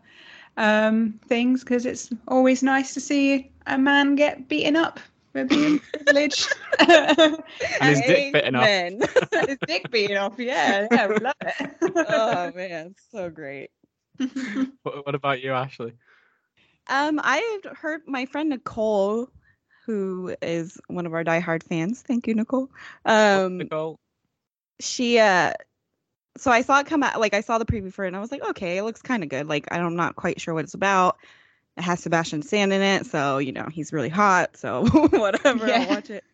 um 0.56 1.18
things 1.26 1.62
because 1.62 1.86
it's 1.86 2.10
always 2.28 2.62
nice 2.62 2.94
to 2.94 3.00
see 3.00 3.50
a 3.66 3.78
man 3.78 4.14
get 4.16 4.48
beaten 4.48 4.76
up 4.76 5.00
for 5.36 5.44
being 5.44 5.78
privileged 5.92 6.54
And 6.78 7.36
his 7.80 8.00
dick 8.00 8.32
bitten 8.32 8.54
off. 8.54 8.66
His 9.46 9.58
dick 9.66 9.90
beaten 9.90 10.16
off 10.16 10.38
yeah 10.38 10.86
yeah 10.90 11.06
we 11.06 11.18
love 11.18 11.34
it 11.40 11.76
oh 12.08 12.52
man, 12.54 12.94
so 13.10 13.30
great. 13.30 13.70
What, 14.82 15.06
what 15.06 15.14
about 15.14 15.42
you, 15.42 15.52
Ashley? 15.52 15.92
Um, 16.88 17.20
I 17.22 17.60
had 17.64 17.76
heard 17.76 18.02
my 18.06 18.26
friend 18.26 18.48
Nicole, 18.48 19.28
who 19.84 20.34
is 20.40 20.78
one 20.88 21.06
of 21.06 21.14
our 21.14 21.24
diehard 21.24 21.62
fans. 21.62 22.02
Thank 22.02 22.26
you, 22.26 22.34
Nicole. 22.34 22.70
Um, 23.04 23.58
Nicole? 23.58 23.98
she 24.80 25.18
uh, 25.18 25.52
so 26.36 26.50
I 26.50 26.62
saw 26.62 26.80
it 26.80 26.86
come 26.86 27.02
out. 27.02 27.20
Like 27.20 27.34
I 27.34 27.40
saw 27.40 27.58
the 27.58 27.64
preview 27.64 27.92
for 27.92 28.04
it, 28.04 28.08
and 28.08 28.16
I 28.16 28.20
was 28.20 28.30
like, 28.30 28.42
okay, 28.50 28.78
it 28.78 28.82
looks 28.82 29.02
kind 29.02 29.22
of 29.22 29.28
good. 29.28 29.48
Like 29.48 29.66
I'm 29.70 29.96
not 29.96 30.16
quite 30.16 30.40
sure 30.40 30.54
what 30.54 30.64
it's 30.64 30.74
about. 30.74 31.16
It 31.76 31.82
has 31.82 32.00
Sebastian 32.00 32.42
Stan 32.42 32.72
in 32.72 32.82
it, 32.82 33.06
so 33.06 33.38
you 33.38 33.52
know 33.52 33.68
he's 33.70 33.92
really 33.92 34.08
hot. 34.08 34.56
So 34.56 34.86
whatever, 35.10 35.66
Yeah. 35.66 35.80
I'll 35.80 35.86
watch 35.86 36.10
it. 36.10 36.24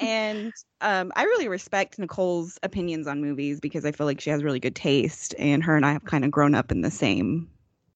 and 0.00 0.52
um, 0.80 1.12
I 1.16 1.24
really 1.24 1.48
respect 1.48 1.98
Nicole's 1.98 2.58
opinions 2.62 3.06
on 3.06 3.20
movies 3.20 3.60
because 3.60 3.84
I 3.84 3.92
feel 3.92 4.06
like 4.06 4.20
she 4.20 4.30
has 4.30 4.42
really 4.42 4.60
good 4.60 4.74
taste, 4.74 5.34
and 5.38 5.62
her 5.62 5.76
and 5.76 5.86
I 5.86 5.92
have 5.92 6.04
kind 6.04 6.24
of 6.24 6.30
grown 6.30 6.54
up 6.54 6.72
in 6.72 6.80
the 6.80 6.90
same 6.90 7.48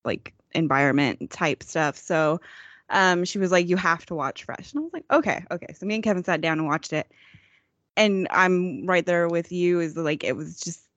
like 0.05 0.35
environment 0.55 1.31
type 1.31 1.63
stuff. 1.63 1.97
So 1.97 2.41
um, 2.91 3.25
she 3.25 3.39
was 3.39 3.53
like, 3.53 3.69
"You 3.69 3.77
have 3.77 4.07
to 4.07 4.15
watch 4.15 4.45
Fresh," 4.45 4.73
and 4.73 4.81
I 4.81 4.83
was 4.85 4.93
like, 4.93 5.05
"Okay, 5.11 5.45
okay." 5.51 5.75
So 5.75 5.87
me 5.87 5.97
and 5.97 6.05
Kevin 6.05 6.25
sat 6.25 6.41
down 6.41 6.59
and 6.59 6.69
watched 6.69 6.93
it, 6.93 7.11
and 7.97 8.29
I'm 8.31 8.87
right 8.87 9.05
there 9.07 9.29
with 9.29 9.53
you. 9.53 9.81
Is 9.81 9.97
like 9.97 10.25
it 10.25 10.37
was 10.37 10.61
just 10.61 10.88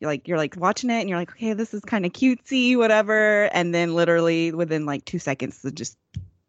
like 0.00 0.28
you're 0.28 0.38
like 0.38 0.56
watching 0.56 0.90
it, 0.90 1.00
and 1.00 1.08
you're 1.08 1.18
like, 1.18 1.30
"Okay, 1.32 1.52
this 1.52 1.74
is 1.74 1.82
kind 1.82 2.04
of 2.06 2.12
cutesy, 2.12 2.76
whatever," 2.76 3.44
and 3.52 3.74
then 3.74 3.94
literally 3.94 4.52
within 4.52 4.86
like 4.86 5.04
two 5.04 5.18
seconds, 5.18 5.64
it 5.64 5.74
just 5.74 5.96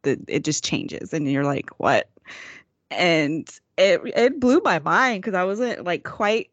the 0.03 0.19
it 0.27 0.43
just 0.43 0.63
changes, 0.63 1.13
and 1.13 1.29
you're 1.31 1.43
like, 1.43 1.69
"What?" 1.79 2.09
And 2.91 3.49
it 3.77 4.01
it 4.15 4.39
blew 4.39 4.61
my 4.63 4.79
mind 4.79 5.21
because 5.21 5.35
I 5.35 5.43
wasn't 5.43 5.85
like 5.85 6.03
quite 6.03 6.49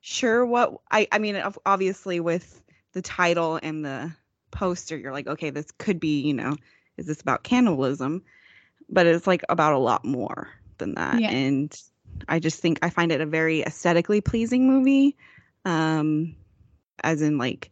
sure 0.00 0.44
what 0.44 0.80
I 0.90 1.06
I 1.12 1.18
mean 1.18 1.40
obviously 1.64 2.20
with 2.20 2.62
the 2.92 3.02
title 3.02 3.58
and 3.62 3.84
the 3.84 4.12
poster 4.50 4.96
you're 4.96 5.12
like 5.12 5.26
okay 5.26 5.50
this 5.50 5.70
could 5.78 5.98
be 5.98 6.20
you 6.20 6.34
know 6.34 6.56
is 6.96 7.06
this 7.06 7.20
about 7.20 7.42
cannibalism 7.42 8.22
but 8.90 9.06
it's 9.06 9.26
like 9.26 9.42
about 9.48 9.72
a 9.72 9.78
lot 9.78 10.04
more 10.04 10.48
than 10.78 10.94
that 10.94 11.20
Yeah. 11.20 11.30
and 11.30 11.82
I 12.28 12.40
just 12.40 12.60
think 12.60 12.80
I 12.82 12.90
find 12.90 13.10
it 13.12 13.20
a 13.20 13.26
very 13.26 13.62
aesthetically 13.62 14.20
pleasing 14.20 14.66
movie 14.66 15.16
um 15.64 16.34
as 17.02 17.22
in 17.22 17.38
like 17.38 17.70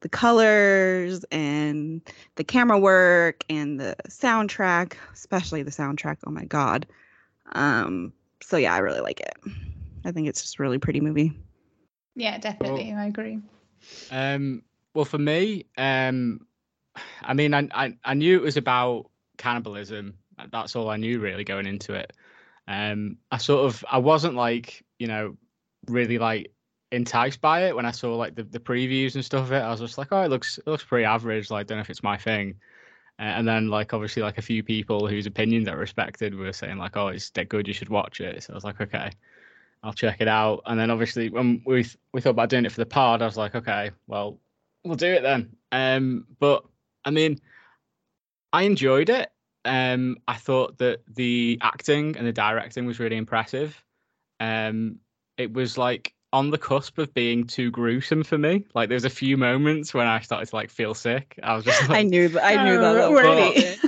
the 0.00 0.08
colors 0.08 1.24
and 1.30 2.02
the 2.36 2.44
camera 2.44 2.78
work 2.78 3.44
and 3.48 3.80
the 3.80 3.96
soundtrack 4.08 4.94
especially 5.12 5.62
the 5.62 5.70
soundtrack 5.70 6.18
oh 6.26 6.30
my 6.30 6.44
god. 6.44 6.86
Um 7.52 8.12
so 8.42 8.56
yeah 8.56 8.74
I 8.74 8.78
really 8.78 9.00
like 9.00 9.20
it. 9.20 9.34
I 10.04 10.12
think 10.12 10.28
it's 10.28 10.42
just 10.42 10.58
a 10.58 10.62
really 10.62 10.78
pretty 10.78 11.00
movie. 11.00 11.32
Yeah 12.14 12.38
definitely. 12.38 12.92
I 12.92 13.06
agree. 13.06 13.40
Um, 14.10 14.62
well, 14.94 15.04
for 15.04 15.18
me, 15.18 15.66
um, 15.76 16.46
I 17.22 17.34
mean, 17.34 17.54
I, 17.54 17.68
I 17.72 17.96
I 18.04 18.14
knew 18.14 18.36
it 18.36 18.42
was 18.42 18.56
about 18.56 19.10
cannibalism. 19.36 20.14
That's 20.50 20.76
all 20.76 20.90
I 20.90 20.96
knew 20.96 21.20
really 21.20 21.44
going 21.44 21.66
into 21.66 21.94
it. 21.94 22.12
Um, 22.68 23.18
I 23.30 23.38
sort 23.38 23.66
of 23.66 23.84
I 23.90 23.98
wasn't 23.98 24.34
like 24.34 24.84
you 24.98 25.06
know 25.06 25.36
really 25.88 26.18
like 26.18 26.52
enticed 26.92 27.40
by 27.40 27.64
it 27.66 27.76
when 27.76 27.86
I 27.86 27.90
saw 27.90 28.14
like 28.16 28.34
the, 28.34 28.44
the 28.44 28.60
previews 28.60 29.14
and 29.14 29.24
stuff 29.24 29.46
of 29.46 29.52
it. 29.52 29.60
I 29.60 29.70
was 29.70 29.80
just 29.80 29.98
like, 29.98 30.08
oh, 30.12 30.22
it 30.22 30.30
looks 30.30 30.58
it 30.58 30.66
looks 30.66 30.84
pretty 30.84 31.04
average. 31.04 31.50
Like, 31.50 31.66
don't 31.66 31.78
know 31.78 31.82
if 31.82 31.90
it's 31.90 32.02
my 32.02 32.16
thing. 32.16 32.56
And 33.18 33.48
then 33.48 33.68
like 33.68 33.94
obviously 33.94 34.22
like 34.22 34.36
a 34.36 34.42
few 34.42 34.62
people 34.62 35.08
whose 35.08 35.26
opinions 35.26 35.68
I 35.68 35.72
respected 35.72 36.34
were 36.34 36.52
saying 36.52 36.76
like, 36.76 36.96
oh, 36.96 37.08
it's 37.08 37.30
dead 37.30 37.48
good. 37.48 37.66
You 37.66 37.72
should 37.72 37.88
watch 37.88 38.20
it. 38.20 38.42
So 38.42 38.52
I 38.52 38.56
was 38.56 38.64
like, 38.64 38.80
okay. 38.80 39.10
I'll 39.82 39.92
check 39.92 40.20
it 40.20 40.28
out. 40.28 40.62
And 40.66 40.78
then 40.78 40.90
obviously 40.90 41.30
when 41.30 41.62
we 41.64 41.86
we 42.12 42.20
thought 42.20 42.30
about 42.30 42.48
doing 42.48 42.64
it 42.64 42.72
for 42.72 42.80
the 42.80 42.86
pod, 42.86 43.22
I 43.22 43.26
was 43.26 43.36
like, 43.36 43.54
okay, 43.54 43.92
well, 44.06 44.38
we'll 44.84 44.96
do 44.96 45.12
it 45.12 45.22
then. 45.22 45.56
Um, 45.72 46.26
but 46.40 46.64
I 47.04 47.10
mean, 47.10 47.40
I 48.52 48.62
enjoyed 48.62 49.10
it. 49.10 49.30
Um, 49.64 50.16
I 50.26 50.34
thought 50.34 50.78
that 50.78 51.00
the 51.08 51.58
acting 51.62 52.16
and 52.16 52.26
the 52.26 52.32
directing 52.32 52.86
was 52.86 52.98
really 52.98 53.16
impressive. 53.16 53.80
Um, 54.40 54.98
it 55.38 55.52
was 55.52 55.78
like 55.78 56.14
on 56.36 56.50
the 56.50 56.58
cusp 56.58 56.98
of 56.98 57.12
being 57.14 57.46
too 57.46 57.70
gruesome 57.70 58.22
for 58.22 58.36
me. 58.36 58.64
Like 58.74 58.88
there 58.90 58.96
was 58.96 59.06
a 59.06 59.10
few 59.10 59.36
moments 59.38 59.94
when 59.94 60.06
I 60.06 60.20
started 60.20 60.46
to 60.50 60.54
like 60.56 60.70
feel 60.70 60.92
sick. 60.92 61.38
I 61.42 61.54
was 61.54 61.64
just 61.64 61.80
like, 61.88 61.98
I 61.98 62.02
knew 62.02 62.28
that 62.28 62.44
I 62.44 62.64
knew 62.64 62.78
that, 62.78 62.92
that 62.92 63.10
was 63.10 63.22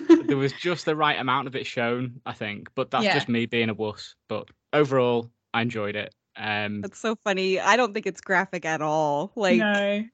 really? 0.09 0.23
there 0.25 0.37
was 0.39 0.53
just 0.55 0.87
the 0.87 0.97
right 0.97 1.19
amount 1.19 1.47
of 1.47 1.55
it 1.55 1.67
shown, 1.67 2.21
I 2.25 2.33
think. 2.33 2.71
But 2.75 2.91
that's 2.91 3.05
Yeah. 3.05 3.15
just 3.15 3.29
me 3.29 3.45
being 3.47 3.69
a 3.69 3.75
wuss. 3.75 4.15
But 4.29 4.49
overall, 4.73 5.31
I 5.53 5.61
enjoyed 5.63 5.95
it. 5.95 6.15
Um, 6.37 6.81
That's 6.81 6.99
so 6.99 7.17
funny. 7.17 7.59
I 7.61 7.77
don't 7.77 7.93
think 7.93 8.07
it's 8.07 8.21
graphic 8.21 8.65
at 8.65 8.81
all. 8.81 9.33
Like 9.35 9.59
no 9.59 10.05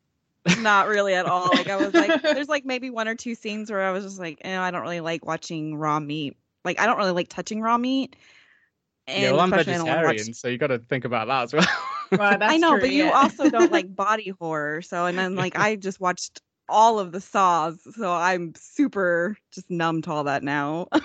not 0.61 0.88
really 0.88 1.14
at 1.14 1.27
all. 1.27 1.49
Like 1.53 1.68
I 1.68 1.77
was 1.77 1.94
like 1.94 2.20
there's 2.23 2.49
like 2.49 2.64
maybe 2.64 2.90
one 2.90 3.07
or 3.09 3.14
two 3.14 3.35
scenes 3.35 3.70
where 3.70 3.83
I 3.87 3.90
was 3.92 4.05
just 4.05 4.18
like, 4.18 4.38
eh, 4.42 4.59
I 4.59 4.70
don't 4.73 4.83
really 4.83 5.01
like 5.01 5.25
watching 5.25 5.77
raw 5.77 6.01
meat. 6.01 6.37
Like 6.64 6.81
I 6.81 6.87
don't 6.87 6.99
really 6.99 7.12
like 7.12 7.29
touching 7.29 7.61
raw 7.61 7.79
meat. 7.79 8.16
And 9.07 9.23
yeah, 9.23 9.31
well, 9.33 9.40
I'm 9.40 9.53
especially 9.53 9.75
I 9.75 9.77
don't 9.77 9.87
wanna 9.87 9.99
watch- 10.03 10.12
vegetarian, 10.14 10.35
so 10.35 10.49
you 10.49 10.59
got 10.59 10.68
to 10.68 10.79
think 10.79 11.05
about 11.05 11.29
that 11.29 11.42
as 11.44 11.53
well. 11.53 11.66
Well, 12.11 12.38
that's 12.38 12.53
I 12.53 12.57
know, 12.59 12.73
true, 12.73 12.81
but 12.81 12.90
you 12.90 13.11
also 13.11 13.51
don't 13.51 13.73
like 13.73 13.95
body 13.97 14.33
horror. 14.40 14.83
So 14.83 15.07
and 15.07 15.19
then 15.19 15.35
like 15.35 15.59
I 15.59 15.77
just 15.77 16.01
watched 16.01 16.40
all 16.69 16.99
of 16.99 17.12
the 17.12 17.21
saws, 17.21 17.79
so 17.97 18.12
I'm 18.12 18.53
super 18.57 19.37
just 19.53 19.71
numb 19.71 20.03
to 20.03 20.11
all 20.11 20.25
that 20.25 20.43
now. 20.43 20.88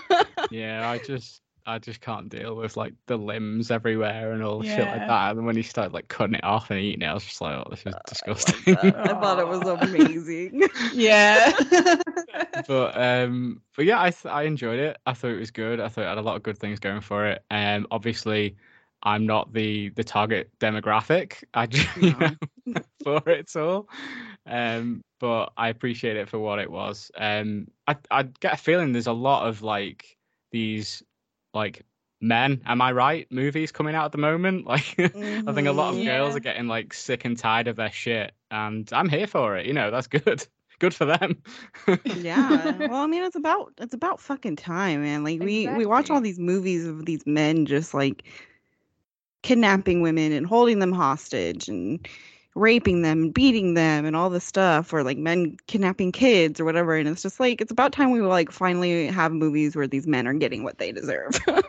Yeah, 0.52 0.90
I 0.90 0.98
just 0.98 1.42
I 1.68 1.78
just 1.78 2.02
can't 2.02 2.30
deal 2.30 2.56
with 2.56 2.76
like 2.76 2.94
the 3.06 3.18
limbs 3.18 3.70
everywhere 3.70 4.32
and 4.32 4.42
all 4.42 4.64
shit 4.64 4.80
like 4.80 5.06
that. 5.08 5.30
And 5.30 5.38
then 5.38 5.46
when 5.46 5.56
he 5.56 5.62
started 5.62 5.94
like 5.94 6.08
cutting 6.08 6.34
it 6.36 6.44
off 6.44 6.72
and 6.72 6.80
eating 6.80 7.04
it, 7.04 7.06
I 7.06 7.14
was 7.14 7.24
just 7.26 7.40
like, 7.40 7.56
oh, 7.56 7.68
this 7.70 7.86
is 7.86 7.94
I 7.94 8.00
disgusting. 8.08 8.74
that. 8.74 8.96
I 9.10 9.14
thought 9.20 9.38
it 9.38 9.48
was 9.48 9.62
amazing. 9.68 10.64
Yeah. 10.94 11.52
but 12.68 13.00
um 13.00 13.62
but 13.76 13.86
yeah 13.86 14.02
i 14.02 14.10
th- 14.10 14.26
i 14.34 14.44
enjoyed 14.44 14.80
it 14.80 14.98
i 15.06 15.14
thought 15.14 15.32
it 15.32 15.40
was 15.40 15.52
good 15.52 15.80
i 15.80 15.88
thought 15.88 16.04
it 16.04 16.08
had 16.08 16.18
a 16.18 16.22
lot 16.22 16.36
of 16.36 16.44
good 16.44 16.58
things 16.58 16.80
going 16.80 17.02
for 17.02 17.26
it 17.26 17.44
um 17.52 17.88
obviously 17.92 18.56
i'm 19.04 19.26
not 19.26 19.54
the 19.54 19.90
the 19.90 20.04
target 20.04 20.50
demographic 20.60 21.44
i 21.54 21.66
just 21.66 21.88
you 21.96 22.14
know, 22.20 22.82
for 23.04 23.22
it 23.30 23.56
all. 23.56 23.88
Um 24.46 25.02
but 25.20 25.52
i 25.58 25.70
appreciate 25.70 26.16
it 26.18 26.30
for 26.30 26.40
what 26.40 26.60
it 26.60 26.70
was. 26.72 27.12
Um 27.18 27.68
i 27.88 27.96
i 28.12 28.24
get 28.24 28.54
a 28.54 28.58
feeling 28.58 28.92
there's 28.94 29.08
a 29.08 29.14
lot 29.14 29.48
of 29.48 29.62
like 29.62 30.18
these 30.52 31.04
like 31.54 31.84
men 32.22 32.62
am 32.66 32.82
i 32.82 32.92
right 32.92 33.26
movies 33.32 33.72
coming 33.72 33.96
out 33.96 34.06
at 34.06 34.12
the 34.12 34.18
moment? 34.18 34.66
Like 34.74 34.96
i 35.00 35.54
think 35.54 35.68
a 35.68 35.72
lot 35.72 35.92
of 35.94 35.96
Mhm. 35.98 36.06
girls 36.06 36.36
are 36.36 36.40
getting 36.42 36.68
like 36.68 36.94
sick 36.94 37.24
and 37.26 37.38
tired 37.38 37.68
of 37.68 37.76
their 37.78 37.92
shit 37.92 38.34
and 38.52 38.90
i'm 38.92 39.08
here 39.10 39.28
for 39.28 39.56
it 39.58 39.66
you 39.66 39.74
know 39.74 39.90
that's 39.92 40.08
good. 40.08 40.46
Good 40.80 40.94
for 40.94 41.04
them. 41.04 41.44
Yeah 42.06 42.78
well 42.88 43.02
i 43.02 43.06
mean 43.08 43.22
it's 43.24 43.36
about 43.36 43.74
it's 43.80 43.94
about 43.94 44.20
fucking 44.22 44.56
time 44.56 45.02
man. 45.02 45.24
Like 45.26 45.42
we 45.42 45.68
we 45.68 45.86
watch 45.86 46.10
all 46.10 46.22
these 46.22 46.40
movies 46.40 46.86
of 46.88 47.06
these 47.06 47.26
men 47.26 47.66
just 47.66 47.94
like 47.94 48.24
kidnapping 49.44 50.02
women 50.02 50.32
and 50.32 50.46
holding 50.46 50.80
them 50.80 50.92
hostage 50.92 51.68
and 51.68 52.08
raping 52.56 53.02
them 53.04 53.24
and 53.24 53.34
beating 53.34 53.74
them 53.76 54.06
and 54.06 54.16
all 54.16 54.30
this 54.30 54.44
stuff 54.44 54.92
or 54.92 55.04
like 55.04 55.18
men 55.18 55.56
kidnapping 55.68 56.12
kids 56.12 56.60
or 56.60 56.66
whatever 56.66 56.96
and 56.96 57.08
it's 57.08 57.22
just 57.22 57.40
like 57.40 57.62
it's 57.62 57.72
about 57.72 57.94
time 57.94 58.12
we 58.12 58.20
like 58.22 58.52
finally 58.52 59.08
have 59.08 59.32
movies 59.32 59.76
where 59.76 59.88
these 59.88 60.08
men 60.08 60.28
are 60.28 60.34
getting 60.34 60.64
what 60.64 60.78
they 60.78 60.92
deserve 60.92 61.40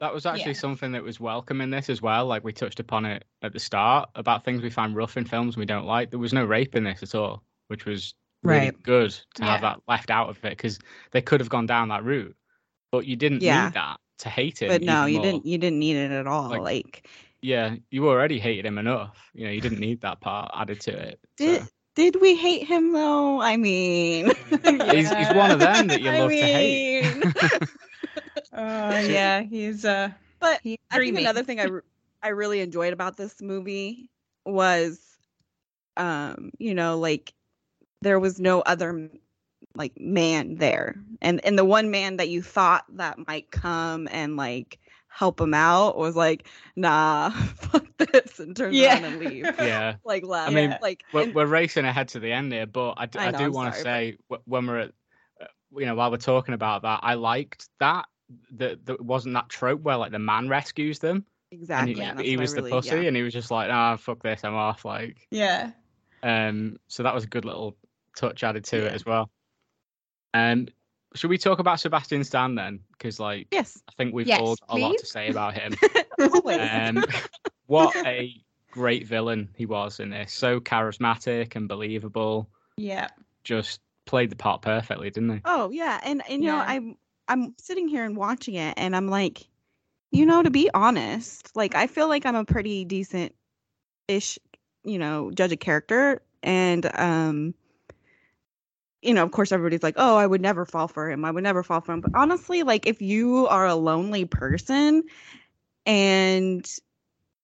That 0.00 0.14
was 0.14 0.26
actually 0.26 0.52
Yeah. 0.52 0.58
something 0.58 0.92
that 0.92 1.02
was 1.02 1.18
welcome 1.18 1.60
in 1.60 1.70
this 1.70 1.90
as 1.90 2.00
well. 2.00 2.26
Like 2.26 2.44
we 2.44 2.52
touched 2.52 2.78
upon 2.78 3.04
it 3.04 3.24
at 3.42 3.52
the 3.52 3.58
start 3.58 4.08
about 4.14 4.44
things 4.44 4.62
we 4.62 4.70
find 4.70 4.94
rough 4.94 5.16
in 5.16 5.24
films 5.24 5.56
we 5.56 5.64
don't 5.66 5.86
like. 5.86 6.10
There 6.10 6.20
was 6.20 6.32
no 6.32 6.44
rape 6.44 6.76
in 6.76 6.84
this 6.84 7.02
at 7.02 7.16
all, 7.16 7.42
which 7.66 7.84
was 7.84 8.14
really 8.44 8.66
Right. 8.66 8.82
good 8.84 9.18
to 9.34 9.42
have 9.42 9.60
that 9.62 9.80
left 9.88 10.10
out 10.10 10.28
of 10.28 10.36
it 10.44 10.50
because 10.50 10.78
they 11.10 11.20
could 11.20 11.40
have 11.40 11.48
gone 11.48 11.66
down 11.66 11.88
that 11.88 12.04
route, 12.04 12.36
but 12.92 13.06
you 13.06 13.16
didn't 13.16 13.42
Yeah. 13.42 13.64
need 13.64 13.74
that 13.74 13.98
to 14.18 14.28
hate 14.28 14.58
him. 14.58 14.68
but 14.68 14.82
no 14.82 15.06
you 15.06 15.14
more. 15.18 15.22
didn't 15.24 15.46
you 15.46 15.58
didn't 15.58 15.78
need 15.78 15.96
it 15.96 16.10
at 16.10 16.26
all 16.26 16.48
Like, 16.50 16.62
like 16.62 17.08
Yeah, 17.40 17.76
you 17.90 18.08
already 18.08 18.38
hated 18.38 18.66
him 18.66 18.78
enough. 18.78 19.30
You 19.34 19.46
know, 19.46 19.52
you 19.52 19.60
didn't 19.60 19.80
need 19.80 20.00
that 20.02 20.20
part 20.20 20.50
added 20.54 20.80
to 20.80 20.90
it. 20.92 21.20
did 21.36 21.60
so. 21.62 21.68
did 21.94 22.20
we 22.20 22.34
hate 22.36 22.66
him 22.66 22.92
though 22.92 23.40
i 23.40 23.56
mean 23.56 24.30
He's 24.64 25.10
he's 25.12 25.32
one 25.34 25.50
of 25.50 25.58
them 25.60 25.88
that 25.88 26.00
you 26.00 26.10
I 26.10 26.20
love 26.20 26.30
to 26.30 26.36
hate. 26.36 27.12
mean- 27.14 27.32
Oh 28.52 28.98
yeah, 28.98 29.42
he's 29.42 29.84
uh 29.84 30.10
But 30.40 30.60
he's 30.62 30.78
I 30.90 30.98
think 30.98 31.18
another 31.18 31.42
thing 31.44 31.60
I 31.60 31.64
re- 31.64 31.80
I 32.22 32.28
really 32.28 32.60
enjoyed 32.60 32.92
about 32.92 33.16
this 33.16 33.40
movie 33.40 34.10
was, 34.44 35.00
um, 35.96 36.50
you 36.58 36.74
know, 36.74 36.98
like 36.98 37.32
there 38.02 38.18
was 38.18 38.40
no 38.40 38.60
other 38.60 38.88
m- 38.90 39.10
like 39.78 39.98
man 39.98 40.56
there, 40.56 40.96
and 41.22 41.42
and 41.44 41.58
the 41.58 41.64
one 41.64 41.90
man 41.90 42.18
that 42.18 42.28
you 42.28 42.42
thought 42.42 42.84
that 42.96 43.16
might 43.26 43.50
come 43.50 44.08
and 44.10 44.36
like 44.36 44.78
help 45.10 45.40
him 45.40 45.54
out 45.54 45.96
was 45.96 46.14
like, 46.14 46.46
nah, 46.76 47.30
fuck 47.56 47.86
this, 47.96 48.38
and 48.38 48.54
turns 48.54 48.76
Yeah. 48.76 48.94
around 48.94 49.04
and 49.04 49.18
leave. 49.20 49.44
yeah. 49.58 49.94
Like 50.04 50.24
left. 50.24 50.52
mean, 50.52 50.76
like 50.82 51.02
we're, 51.12 51.22
and- 51.22 51.34
we're 51.34 51.46
racing 51.46 51.84
ahead 51.86 52.08
to 52.08 52.20
the 52.20 52.30
end 52.32 52.52
here, 52.52 52.66
but 52.66 52.94
I, 52.98 53.06
d- 53.06 53.18
I 53.18 53.28
I 53.28 53.30
know, 53.30 53.38
do 53.38 53.50
want 53.52 53.74
to 53.74 53.80
say 53.80 54.16
wh- 54.30 54.46
when 54.46 54.66
we're 54.66 54.78
at, 54.78 54.92
uh, 55.40 55.46
you 55.76 55.86
know, 55.86 55.94
while 55.94 56.10
we're 56.10 56.18
talking 56.18 56.54
about 56.54 56.82
that, 56.82 57.00
I 57.02 57.14
liked 57.14 57.68
that 57.80 58.06
that 58.56 58.84
that 58.86 59.00
wasn't 59.00 59.34
that 59.34 59.48
trope 59.48 59.80
where 59.80 59.96
like 59.96 60.12
the 60.12 60.18
man 60.18 60.48
rescues 60.48 60.98
them 60.98 61.24
exactly. 61.50 61.92
and 61.92 61.98
he, 61.98 62.04
that's 62.04 62.28
he 62.28 62.36
I 62.36 62.40
was 62.40 62.54
the 62.54 62.62
pussy 62.62 62.96
yeah. 62.96 63.02
and 63.08 63.16
he 63.16 63.22
was 63.22 63.32
just 63.32 63.50
like, 63.50 63.70
ah, 63.70 63.96
fuck 63.96 64.22
this, 64.22 64.44
I'm 64.44 64.54
off. 64.54 64.84
Like, 64.84 65.26
yeah. 65.30 65.70
um, 66.22 66.78
so 66.88 67.02
that 67.04 67.14
was 67.14 67.24
a 67.24 67.28
good 67.28 67.44
little 67.44 67.74
touch 68.16 68.44
added 68.44 68.64
to 68.66 68.86
it 68.86 68.92
as 68.92 69.04
well. 69.06 69.30
Um, 70.34 70.68
should 71.14 71.30
we 71.30 71.38
talk 71.38 71.58
about 71.58 71.80
Sebastian 71.80 72.24
Stan 72.24 72.54
then? 72.54 72.80
Because 72.92 73.18
like, 73.18 73.48
Yes, 73.50 73.82
I 73.88 73.92
think 73.96 74.14
we've 74.14 74.26
Yes, 74.26 74.40
all 74.40 74.56
got 74.56 74.76
a 74.76 74.80
lot 74.80 74.98
to 74.98 75.06
say 75.06 75.28
about 75.28 75.54
him. 75.54 75.74
always. 76.32 76.60
Um, 76.60 77.04
what 77.66 77.96
a 78.06 78.34
great 78.70 79.06
villain 79.06 79.48
he 79.56 79.66
was 79.66 80.00
in 80.00 80.10
this. 80.10 80.32
So 80.32 80.60
charismatic 80.60 81.56
and 81.56 81.68
believable. 81.68 82.48
Yeah. 82.76 83.08
Just 83.44 83.80
played 84.06 84.30
the 84.30 84.36
part 84.36 84.62
perfectly, 84.62 85.10
didn't 85.10 85.30
he? 85.30 85.40
Oh 85.44 85.70
yeah, 85.70 86.00
and 86.02 86.22
and 86.28 86.42
you 86.42 86.48
know 86.48 86.58
I'm 86.58 86.96
I'm 87.28 87.54
sitting 87.58 87.88
here 87.88 88.04
and 88.04 88.16
watching 88.16 88.54
it, 88.54 88.74
and 88.76 88.96
I'm 88.96 89.08
like, 89.08 89.46
you 90.10 90.26
know, 90.26 90.42
to 90.42 90.50
be 90.50 90.70
honest, 90.72 91.54
like 91.54 91.74
I 91.74 91.86
feel 91.86 92.08
like 92.08 92.26
I'm 92.26 92.34
a 92.34 92.44
pretty 92.44 92.84
decent 92.84 93.34
ish, 94.08 94.38
you 94.84 94.98
know, 94.98 95.30
judge 95.30 95.52
of 95.52 95.60
character, 95.60 96.22
and 96.42 96.90
um, 96.98 97.54
you 99.02 99.14
know, 99.14 99.22
of 99.22 99.30
course, 99.32 99.52
everybody's 99.52 99.82
like, 99.82 99.94
oh, 99.96 100.16
I 100.16 100.26
would 100.26 100.40
never 100.40 100.64
fall 100.64 100.88
for 100.88 101.10
him. 101.10 101.24
I 101.24 101.30
would 101.30 101.44
never 101.44 101.62
fall 101.62 101.80
for 101.80 101.92
him. 101.92 102.00
But 102.00 102.12
honestly, 102.14 102.62
like 102.62 102.86
if 102.86 103.00
you 103.00 103.46
are 103.48 103.66
a 103.66 103.74
lonely 103.74 104.24
person, 104.24 105.02
and 105.86 106.68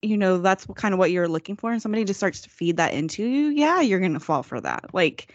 you 0.02 0.16
know 0.16 0.38
that's 0.38 0.68
what, 0.68 0.76
kind 0.76 0.92
of 0.94 0.98
what 0.98 1.10
you're 1.10 1.28
looking 1.28 1.56
for, 1.56 1.72
and 1.72 1.80
somebody 1.82 2.04
just 2.04 2.20
starts 2.20 2.40
to 2.42 2.50
feed 2.50 2.76
that 2.76 2.92
into 2.94 3.24
you, 3.24 3.48
yeah, 3.48 3.80
you're 3.80 4.00
gonna 4.00 4.20
fall 4.20 4.42
for 4.42 4.60
that. 4.60 4.94
Like 4.94 5.32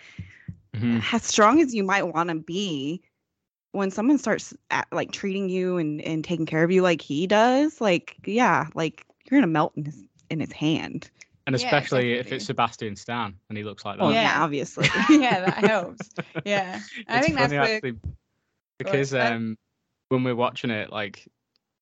Mhm. 0.74 1.04
as 1.14 1.24
strong 1.24 1.62
as 1.62 1.74
you 1.74 1.84
might 1.84 2.04
want 2.04 2.30
to 2.30 2.36
be 2.36 3.02
when 3.72 3.92
someone 3.92 4.18
starts 4.18 4.54
at, 4.72 4.88
like 4.92 5.12
treating 5.12 5.50
you 5.50 5.78
and, 5.78 6.02
and 6.02 6.24
taking 6.24 6.46
care 6.46 6.64
of 6.64 6.72
you 6.72 6.82
like 6.82 7.02
he 7.02 7.28
does 7.28 7.80
like 7.82 8.18
yeah 8.26 8.68
like 8.76 9.06
you're 9.26 9.40
gonna 9.40 9.52
melt 9.52 9.74
in 9.76 9.86
his 9.86 10.04
in 10.30 10.40
his 10.40 10.52
hand 10.52 11.10
And 11.48 11.56
Yeah, 11.56 11.66
especially 11.66 12.14
if 12.14 12.32
it's 12.32 12.46
Sebastian 12.46 12.96
Stan 12.96 13.36
and 13.50 13.58
he 13.58 13.64
looks 13.64 13.84
like 13.84 13.98
that. 13.98 14.04
well 14.04 14.14
Yeah. 14.14 14.22
yeah, 14.24 14.44
obviously 14.44 14.88
yeah, 15.10 15.40
that 15.42 15.54
helps. 15.66 16.10
Yeah. 16.46 16.80
I 17.08 17.18
It's 17.18 17.28
think 17.28 17.38
that's 17.38 17.54
funny 17.54 17.80
the 17.82 18.00
because 18.78 19.14
I- 19.14 19.32
um 19.32 19.58
when 20.10 20.24
we 20.24 20.32
are 20.32 20.36
watching 20.36 20.70
it, 20.72 20.92
like 20.92 21.28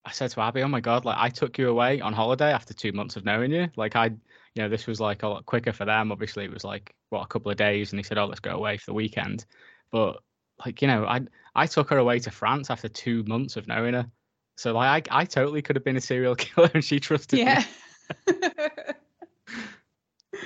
I 0.05 0.11
said 0.11 0.31
to 0.31 0.41
Abby, 0.41 0.63
"Oh 0.63 0.67
my 0.67 0.79
god, 0.79 1.03
like 1.05 1.17
I 1.19 1.29
took 1.29 1.57
you 1.57 1.69
away 1.69 1.99
on 2.01 2.13
holiday 2.13 2.51
after 2.51 2.73
two 2.73 2.91
months 2.93 3.17
of 3.17 3.25
knowing 3.25 3.51
you. 3.51 3.67
Like 3.75 3.95
I, 3.97 4.05
you 4.05 4.13
know, 4.55 4.69
this 4.69 4.87
was 4.87 4.99
like 5.01 5.23
a 5.23 5.27
lot 5.27 5.45
quicker 5.45 5.73
for 5.73 5.83
them. 5.85 6.11
Obviously, 6.13 6.45
it 6.45 6.51
was 6.53 6.63
like 6.63 6.93
what 7.09 7.23
a 7.23 7.27
couple 7.27 7.51
of 7.51 7.57
days, 7.57 7.91
and 7.91 7.99
he 7.99 8.03
said, 8.03 8.17
"Oh, 8.17 8.25
let's 8.25 8.39
go 8.39 8.51
away 8.51 8.77
for 8.77 8.85
the 8.85 8.93
weekend." 8.93 9.45
But 9.91 10.21
like 10.65 10.81
you 10.81 10.87
know, 10.87 11.05
I 11.05 11.21
I 11.55 11.67
took 11.67 11.89
her 11.89 11.97
away 11.97 12.19
to 12.19 12.31
France 12.31 12.69
after 12.69 12.87
two 12.87 13.23
months 13.23 13.57
of 13.57 13.67
knowing 13.67 13.93
her. 13.95 14.09
So 14.55 14.73
like 14.73 15.07
I, 15.11 15.21
I 15.21 15.25
totally 15.25 15.61
could 15.61 15.75
have 15.75 15.83
been 15.85 15.97
a 15.97 16.01
serial 16.01 16.35
killer, 16.37 16.71
and 16.73 16.83
she 16.83 16.99
trusted 17.01 17.39
me. 17.39 17.65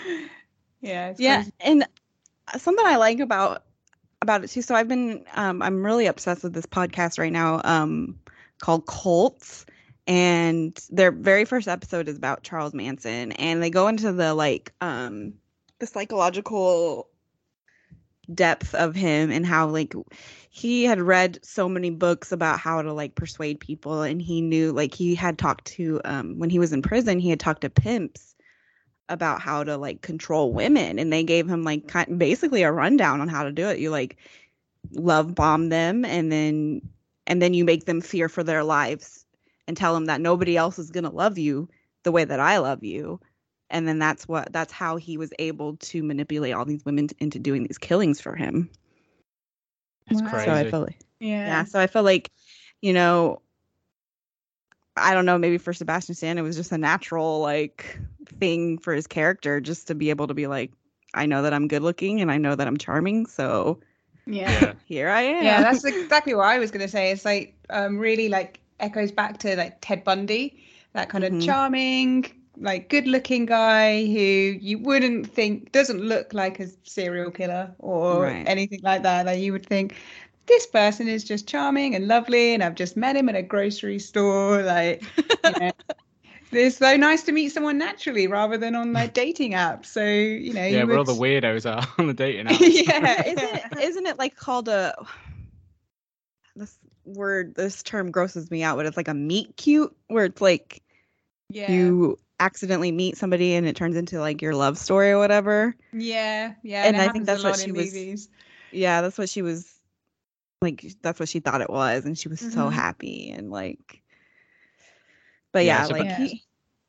Yeah. 0.05 0.27
yeah. 0.81 1.07
It's 1.09 1.19
yeah 1.19 1.35
crazy. 1.37 1.51
and 1.61 1.87
something 2.57 2.85
i 2.85 2.97
like 2.97 3.19
about 3.19 3.63
about 4.21 4.43
it 4.43 4.49
too 4.49 4.61
so 4.61 4.75
i've 4.75 4.87
been 4.87 5.23
um 5.35 5.61
i'm 5.61 5.83
really 5.83 6.05
obsessed 6.07 6.43
with 6.43 6.53
this 6.53 6.65
podcast 6.65 7.19
right 7.19 7.31
now 7.31 7.61
um 7.63 8.19
called 8.59 8.85
cults 8.85 9.65
and 10.07 10.77
their 10.89 11.11
very 11.11 11.45
first 11.45 11.67
episode 11.67 12.07
is 12.07 12.17
about 12.17 12.43
charles 12.43 12.73
manson 12.73 13.31
and 13.33 13.61
they 13.61 13.69
go 13.69 13.87
into 13.87 14.11
the 14.11 14.33
like 14.33 14.73
um 14.81 15.33
the 15.79 15.87
psychological 15.87 17.07
depth 18.33 18.73
of 18.75 18.95
him 18.95 19.31
and 19.31 19.45
how 19.45 19.67
like 19.67 19.93
he 20.49 20.83
had 20.83 21.01
read 21.01 21.39
so 21.43 21.67
many 21.67 21.89
books 21.89 22.31
about 22.31 22.59
how 22.59 22.81
to 22.81 22.93
like 22.93 23.15
persuade 23.15 23.59
people 23.59 24.03
and 24.03 24.21
he 24.21 24.41
knew 24.41 24.71
like 24.71 24.93
he 24.93 25.15
had 25.15 25.37
talked 25.37 25.65
to 25.65 25.99
um 26.05 26.37
when 26.37 26.49
he 26.49 26.59
was 26.59 26.71
in 26.71 26.81
prison 26.81 27.19
he 27.19 27.29
had 27.29 27.39
talked 27.39 27.61
to 27.61 27.69
pimps 27.69 28.30
about 29.11 29.41
how 29.41 29.63
to 29.63 29.77
like 29.77 30.01
control 30.01 30.53
women 30.53 30.99
and 30.99 31.11
they 31.13 31.23
gave 31.23 31.47
him 31.47 31.63
like 31.63 31.87
kind 31.87 32.17
basically 32.19 32.63
a 32.63 32.71
rundown 32.71 33.21
on 33.21 33.27
how 33.27 33.43
to 33.43 33.51
do 33.51 33.67
it 33.67 33.79
you 33.79 33.91
like 33.91 34.17
love 34.93 35.35
bomb 35.35 35.69
them 35.69 36.05
and 36.05 36.31
then 36.31 36.81
and 37.27 37.41
then 37.41 37.53
you 37.53 37.63
make 37.65 37.85
them 37.85 38.01
fear 38.01 38.29
for 38.29 38.43
their 38.43 38.63
lives 38.63 39.25
and 39.67 39.77
tell 39.77 39.93
them 39.93 40.05
that 40.05 40.21
nobody 40.21 40.57
else 40.57 40.79
is 40.79 40.91
going 40.91 41.03
to 41.03 41.09
love 41.09 41.37
you 41.37 41.69
the 42.03 42.11
way 42.11 42.25
that 42.25 42.39
I 42.39 42.57
love 42.57 42.83
you 42.83 43.19
and 43.69 43.87
then 43.87 43.99
that's 43.99 44.27
what 44.27 44.51
that's 44.53 44.73
how 44.73 44.97
he 44.97 45.17
was 45.17 45.31
able 45.39 45.77
to 45.77 46.03
manipulate 46.03 46.53
all 46.53 46.65
these 46.65 46.85
women 46.85 47.07
t- 47.07 47.15
into 47.19 47.39
doing 47.39 47.63
these 47.63 47.77
killings 47.77 48.19
for 48.21 48.35
him 48.35 48.69
It's 50.09 50.21
Wow. 50.21 50.27
crazy. 50.29 50.45
so 50.45 50.53
i 50.53 50.63
feel 50.63 50.81
like 50.81 50.99
Yeah. 51.19 51.45
yeah 51.47 51.63
so 51.65 51.79
i 51.79 51.87
feel 51.87 52.03
like 52.03 52.31
you 52.81 52.93
know 52.93 53.41
i 54.97 55.13
don't 55.13 55.25
know 55.25 55.37
maybe 55.37 55.57
for 55.57 55.73
sebastian 55.73 56.15
stan 56.15 56.37
it 56.37 56.41
was 56.41 56.55
just 56.55 56.71
a 56.71 56.77
natural 56.77 57.39
like 57.41 58.01
thing 58.39 58.77
for 58.77 58.93
his 58.93 59.07
character 59.07 59.59
just 59.59 59.87
to 59.87 59.95
be 59.95 60.09
able 60.09 60.27
to 60.27 60.33
be 60.33 60.47
like 60.47 60.71
i 61.13 61.25
know 61.25 61.41
that 61.43 61.53
i'm 61.53 61.67
good 61.67 61.81
looking 61.81 62.21
and 62.21 62.31
i 62.31 62.37
know 62.37 62.55
that 62.55 62.67
i'm 62.67 62.77
charming 62.77 63.25
so 63.25 63.79
Yeah. 64.25 64.65
yeah. 64.65 64.73
here 64.85 65.09
i 65.09 65.21
am 65.21 65.39
Yeah, 65.39 65.61
that's 65.61 65.83
exactly 65.85 66.33
what 66.35 66.47
I 66.47 66.59
was 66.59 66.71
going 66.71 66.81
to 66.83 66.87
say. 66.87 67.11
It's 67.11 67.25
like 67.25 67.55
um, 67.69 67.97
really 67.99 68.29
like 68.29 68.61
echoes 68.79 69.11
back 69.11 69.39
to 69.39 69.55
like 69.55 69.77
Ted 69.81 70.03
Bundy, 70.03 70.63
that 70.93 71.09
kind 71.09 71.23
of 71.23 71.37
Mhm. 71.37 71.39
charming, 71.39 72.25
like 72.57 72.89
good 72.89 73.07
looking 73.07 73.45
guy 73.45 74.05
who 74.05 74.11
you 74.61 74.79
wouldn't 74.79 75.31
think 75.31 75.71
doesn't 75.71 75.99
look 76.01 76.33
like 76.33 76.59
a 76.59 76.67
serial 76.83 77.31
killer 77.31 77.75
or 77.79 78.37
Right. 78.37 78.45
anything 78.45 78.81
like 78.83 79.03
that. 79.03 79.25
Like 79.25 79.39
you 79.39 79.51
would 79.53 79.65
think 79.65 79.95
this 80.47 80.65
person 80.67 81.07
is 81.07 81.23
just 81.23 81.47
charming 81.47 81.95
and 81.95 82.07
lovely, 82.07 82.53
and 82.53 82.63
I've 82.63 82.75
just 82.75 82.97
met 82.97 83.15
him 83.15 83.29
at 83.29 83.35
a 83.35 83.41
grocery 83.41 83.99
store. 83.99 84.61
Like, 84.63 85.03
you 85.17 85.51
know, 85.59 85.71
it's 86.51 86.77
so 86.77 86.97
nice 86.97 87.23
to 87.23 87.31
meet 87.31 87.49
someone 87.49 87.77
naturally 87.77 88.27
rather 88.27 88.57
than 88.57 88.75
on 88.75 88.91
like 88.93 89.13
dating 89.13 89.51
apps. 89.53 89.85
So 89.87 90.03
you 90.03 90.53
know, 90.53 90.65
Yeah, 90.65 90.81
you 90.81 90.87
where 90.87 90.97
all 90.97 91.03
the 91.03 91.13
weirdos 91.13 91.65
are 91.69 91.87
on 91.97 92.07
the 92.07 92.13
dating 92.13 92.47
app. 92.49 92.59
yeah, 92.59 93.23
isn't 93.27 93.55
it, 93.55 93.63
isn't 93.83 94.05
it 94.07 94.17
like 94.19 94.35
called 94.35 94.67
a 94.67 94.93
this 96.55 96.77
word 97.05 97.55
this 97.55 97.81
term 97.81 98.11
grosses 98.11 98.51
me 98.51 98.61
out 98.61 98.75
but 98.77 98.85
it's 98.85 98.97
like 98.97 99.07
a 99.07 99.13
meet 99.13 99.55
cute 99.57 99.95
where 100.07 100.25
it's 100.25 100.41
like 100.41 100.83
yeah, 101.49 101.71
you 101.71 102.17
accidentally 102.39 102.91
meet 102.91 103.17
somebody 103.17 103.53
and 103.55 103.65
it 103.67 103.75
turns 103.75 103.95
into 103.95 104.19
like 104.19 104.41
your 104.41 104.53
love 104.53 104.77
story 104.77 105.11
or 105.11 105.17
whatever 105.17 105.75
yeah, 105.93 106.53
yeah. 106.63 106.83
and 106.85 106.95
it 106.95 106.99
I 107.01 107.07
think 107.09 107.25
that's 107.25 107.43
what 107.43 107.57
she 107.57 107.69
in 107.69 107.75
was- 107.75 107.87
movies. 107.87 108.29
yeah 108.71 109.01
that's 109.01 109.17
what 109.17 109.29
she 109.29 109.41
was 109.41 109.80
like 110.61 110.85
that's 111.01 111.19
what 111.19 111.29
she 111.29 111.39
thought 111.39 111.61
it 111.61 111.69
was 111.69 112.05
and 112.05 112.17
she 112.17 112.27
was 112.29 112.39
so 112.39 112.69
Mhm. 112.69 112.71
happy 112.71 113.31
and 113.31 113.49
like 113.51 114.01
but 115.51 115.65
Yeah, 115.65 115.79
yeah, 115.81 115.83
so 115.87 115.93
like 115.93 116.07
but- 116.07 116.17
he 116.17 116.43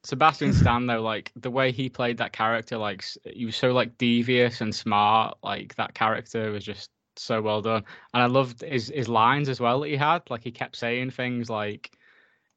Sebastian 0.05 0.53
Stan 0.53 0.87
though, 0.87 1.01
like 1.01 1.31
the 1.37 1.51
way 1.51 1.71
he 1.71 1.89
played 1.89 2.19
that 2.19 2.33
character, 2.33 2.77
like 2.77 3.05
he 3.25 3.45
was 3.47 3.55
so 3.57 3.73
like 3.73 3.97
devious 3.99 4.61
and 4.61 4.75
smart. 4.75 5.39
Like 5.45 5.77
that 5.77 5.95
character 5.95 6.51
was 6.51 6.65
just 6.65 6.91
so 7.15 7.41
well 7.41 7.63
done, 7.63 7.85
and 8.13 8.23
I 8.23 8.27
loved 8.27 8.63
his 8.63 8.89
his 8.89 9.09
lines 9.09 9.49
as 9.49 9.61
well 9.61 9.79
that 9.81 9.89
he 9.89 9.97
had. 9.97 10.23
Like 10.29 10.43
he 10.43 10.51
kept 10.51 10.75
saying 10.77 11.11
things 11.13 11.49
like, 11.49 11.97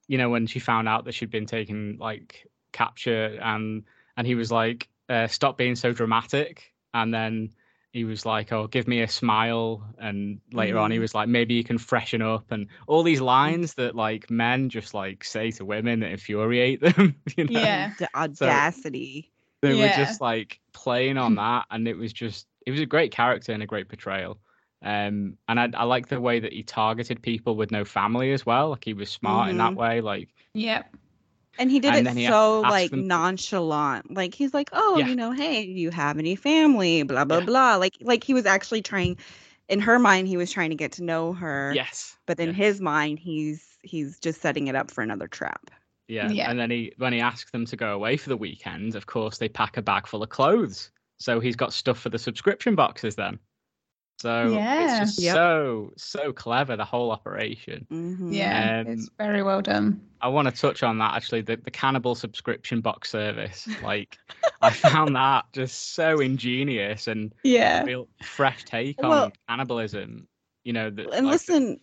you 0.07 0.17
know, 0.17 0.29
when 0.29 0.47
she 0.47 0.57
found 0.57 0.87
out 0.89 1.05
that 1.05 1.13
she'd 1.13 1.29
been 1.29 1.45
taken 1.45 1.97
like 1.99 2.47
capture, 2.71 3.37
and 3.39 3.83
and 4.17 4.25
he 4.25 4.33
was 4.33 4.51
like, 4.51 4.89
uh, 5.09 5.27
"Stop 5.27 5.55
being 5.55 5.75
so 5.75 5.91
dramatic," 5.93 6.73
and 6.95 7.13
then 7.13 7.51
he 7.95 8.03
was 8.05 8.25
like, 8.25 8.51
"Oh, 8.51 8.67
give 8.67 8.87
me 8.87 9.01
a 9.01 9.07
smile," 9.07 9.83
and 9.99 10.41
later 10.53 10.77
on 10.77 10.91
he 10.91 10.99
Mhm. 10.99 10.99
was 10.99 11.15
like, 11.15 11.29
"Maybe 11.29 11.55
you 11.55 11.63
can 11.63 11.77
freshen 11.79 12.21
up," 12.21 12.51
and 12.51 12.67
all 12.87 13.03
these 13.03 13.21
lines 13.21 13.75
that 13.75 13.95
like 13.95 14.29
men 14.29 14.69
just 14.69 14.93
like 14.93 15.23
say 15.23 15.51
to 15.51 15.65
women 15.65 16.01
that 16.01 16.11
infuriate 16.11 16.81
them. 16.81 17.15
You 17.37 17.45
know? 17.45 17.49
Yeah. 17.49 17.93
the 17.97 18.09
audacity 18.15 19.31
they 19.61 19.73
were 19.75 19.89
just 19.89 20.21
like 20.21 20.59
playing 20.73 21.17
on 21.17 21.35
that, 21.35 21.65
and 21.71 21.87
it 21.87 21.97
was 21.97 22.13
just 22.13 22.47
it 22.65 22.71
was 22.71 22.81
a 22.81 22.85
great 22.85 23.11
character 23.11 23.51
and 23.53 23.63
a 23.63 23.67
great 23.67 23.89
portrayal. 23.89 24.39
Um, 24.81 25.37
and 25.47 25.59
I, 25.59 25.69
I 25.73 25.83
like 25.85 26.07
the 26.07 26.21
way 26.21 26.39
that 26.39 26.53
he 26.53 26.63
targeted 26.63 27.21
people 27.23 27.55
with 27.55 27.71
no 27.71 27.85
family 27.85 28.31
as 28.33 28.45
well. 28.45 28.69
Like 28.71 28.83
he 28.85 28.93
was 28.93 29.09
smart 29.09 29.49
in 29.49 29.57
that 29.57 29.75
Mhm. 29.75 29.77
way. 29.77 30.01
Like 30.01 30.29
Yeah, 30.53 30.83
And 31.57 31.71
he 31.71 31.79
did 31.79 31.95
And 31.95 32.07
it 32.07 32.17
he 32.17 32.27
so 32.27 32.61
like 32.61 32.91
them 32.91 33.07
nonchalant. 33.07 34.13
Like 34.13 34.33
he's 34.35 34.53
like, 34.53 34.69
"Oh, 34.73 34.97
Yeah. 34.97 35.07
you 35.07 35.15
know, 35.15 35.31
hey, 35.31 35.65
do 35.65 35.71
you 35.71 35.91
have 35.91 36.17
any 36.17 36.35
family?" 36.35 37.03
blah 37.03 37.25
blah 37.25 37.39
Yeah. 37.39 37.45
blah. 37.45 37.75
Like 37.75 37.95
like 38.01 38.23
he 38.23 38.33
was 38.33 38.45
actually 38.45 38.81
trying 38.81 39.17
in 39.69 39.79
her 39.79 39.97
mind 39.97 40.27
he 40.27 40.37
was 40.37 40.51
trying 40.51 40.69
to 40.69 40.75
get 40.75 40.91
to 40.93 41.03
know 41.03 41.33
her. 41.33 41.71
yes, 41.75 42.17
But 42.25 42.39
in 42.39 42.47
yeah. 42.49 42.53
his 42.53 42.81
mind 42.81 43.19
he's 43.19 43.77
he's 43.83 44.19
just 44.19 44.41
setting 44.41 44.67
it 44.67 44.75
up 44.75 44.91
for 44.91 45.01
another 45.01 45.27
trap. 45.27 45.71
Yeah. 46.07 46.29
Yeah. 46.29 46.49
And 46.51 46.59
then 46.59 46.69
he 46.71 46.93
when 46.97 47.13
he 47.13 47.19
asks 47.21 47.51
them 47.51 47.65
to 47.65 47.75
go 47.75 47.93
away 47.93 48.17
for 48.17 48.29
the 48.29 48.37
weekend, 48.37 48.95
of 48.95 49.05
course 49.05 49.37
they 49.37 49.49
pack 49.49 49.77
a 49.77 49.81
bag 49.81 50.07
full 50.07 50.23
of 50.23 50.29
clothes. 50.29 50.91
So 51.17 51.39
he's 51.39 51.55
got 51.55 51.71
stuff 51.73 51.97
for 51.99 52.09
the 52.09 52.19
subscription 52.19 52.75
boxes 52.75 53.15
then. 53.15 53.39
So 54.17 54.53
Yeah. 54.53 54.83
it's 54.83 54.99
just 54.99 55.19
Yep. 55.21 55.33
so 55.35 55.93
so 55.97 56.31
clever 56.33 56.75
the 56.77 56.85
whole 56.85 57.11
operation. 57.11 57.85
Mhm. 57.91 58.33
yeah, 58.33 58.81
Um, 58.81 58.87
it's 58.87 59.09
very 59.17 59.43
well 59.43 59.61
done. 59.61 60.01
I 60.21 60.29
want 60.29 60.47
to 60.47 60.53
touch 60.53 60.83
on 60.83 60.97
that 60.99 61.13
actually 61.15 61.41
the, 61.41 61.57
the 61.57 61.69
cannibal 61.71 62.15
subscription 62.15 62.81
box 62.81 63.09
service. 63.09 63.67
Like 63.83 64.17
I 64.61 64.71
found 64.71 65.15
that 65.15 65.45
just 65.53 65.93
so 65.93 66.19
ingenious 66.21 67.07
and 67.07 67.33
Yeah, 67.43 67.83
real 67.83 68.07
fresh 68.23 68.63
take 68.63 69.03
on 69.03 69.09
Well- 69.09 69.31
cannibalism. 69.49 70.27
You 70.63 70.73
know, 70.73 70.89
that, 70.89 71.13
And 71.13 71.27
like, 71.27 71.33
listen, 71.33 71.79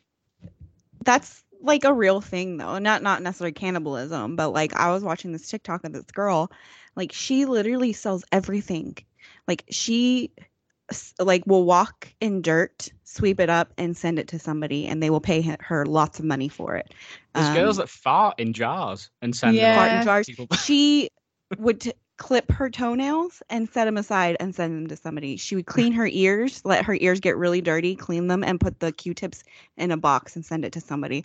that's 1.04 1.44
like 1.60 1.84
a 1.84 1.92
real 1.94 2.20
thing 2.20 2.56
though. 2.56 2.78
Not 2.78 3.02
not 3.02 3.22
necessarily 3.22 3.52
cannibalism, 3.52 4.34
but 4.36 4.48
like 4.50 4.74
I 4.74 4.90
was 4.92 5.04
watching 5.04 5.32
this 5.32 5.48
TikTok 5.48 5.84
of 5.84 5.92
this 5.92 6.04
girl, 6.06 6.50
like 6.96 7.12
she 7.12 7.44
literally 7.44 7.92
sells 7.92 8.24
everything. 8.32 8.96
Like 9.46 9.64
she 9.70 10.32
s- 10.38 10.46
like 11.18 11.46
will 11.46 11.64
walk 11.64 12.08
in 12.20 12.42
dirt, 12.42 12.88
sweep 13.04 13.40
it 13.40 13.50
up 13.50 13.72
and 13.78 13.96
send 13.96 14.18
it 14.18 14.28
to 14.28 14.38
somebody 14.38 14.86
and 14.86 15.02
they 15.02 15.10
will 15.10 15.20
pay 15.20 15.42
her 15.60 15.86
lots 15.86 16.18
of 16.18 16.24
money 16.24 16.48
for 16.48 16.76
it. 16.76 16.94
there's 17.34 17.48
girls 17.54 17.78
Um, 17.78 17.82
that 17.82 17.88
fart 17.88 18.38
in 18.40 18.52
jars 18.52 19.10
and 19.20 19.34
send 19.34 19.56
Yeah. 19.56 19.74
fart 19.74 19.90
them 19.90 19.98
in 20.00 20.04
jars. 20.04 20.26
people. 20.26 20.46
She 20.56 21.08
would 21.58 21.80
t- 21.80 21.92
clip 22.18 22.50
her 22.52 22.70
toenails 22.70 23.42
and 23.50 23.68
set 23.68 23.84
them 23.86 23.96
aside 23.96 24.36
and 24.40 24.54
send 24.54 24.74
them 24.76 24.86
to 24.86 24.96
somebody. 24.96 25.36
She 25.36 25.56
would 25.56 25.66
clean 25.66 25.92
her 25.92 26.06
ears, 26.06 26.62
let 26.64 26.84
her 26.84 26.94
ears 27.00 27.20
get 27.20 27.36
really 27.36 27.60
dirty, 27.60 27.94
clean 27.96 28.28
them, 28.28 28.44
and 28.44 28.60
put 28.60 28.80
the 28.80 28.92
Q-tips 28.92 29.42
in 29.76 29.90
a 29.90 29.96
box 29.96 30.36
and 30.36 30.44
send 30.44 30.64
it 30.64 30.72
to 30.72 30.80
somebody. 30.80 31.24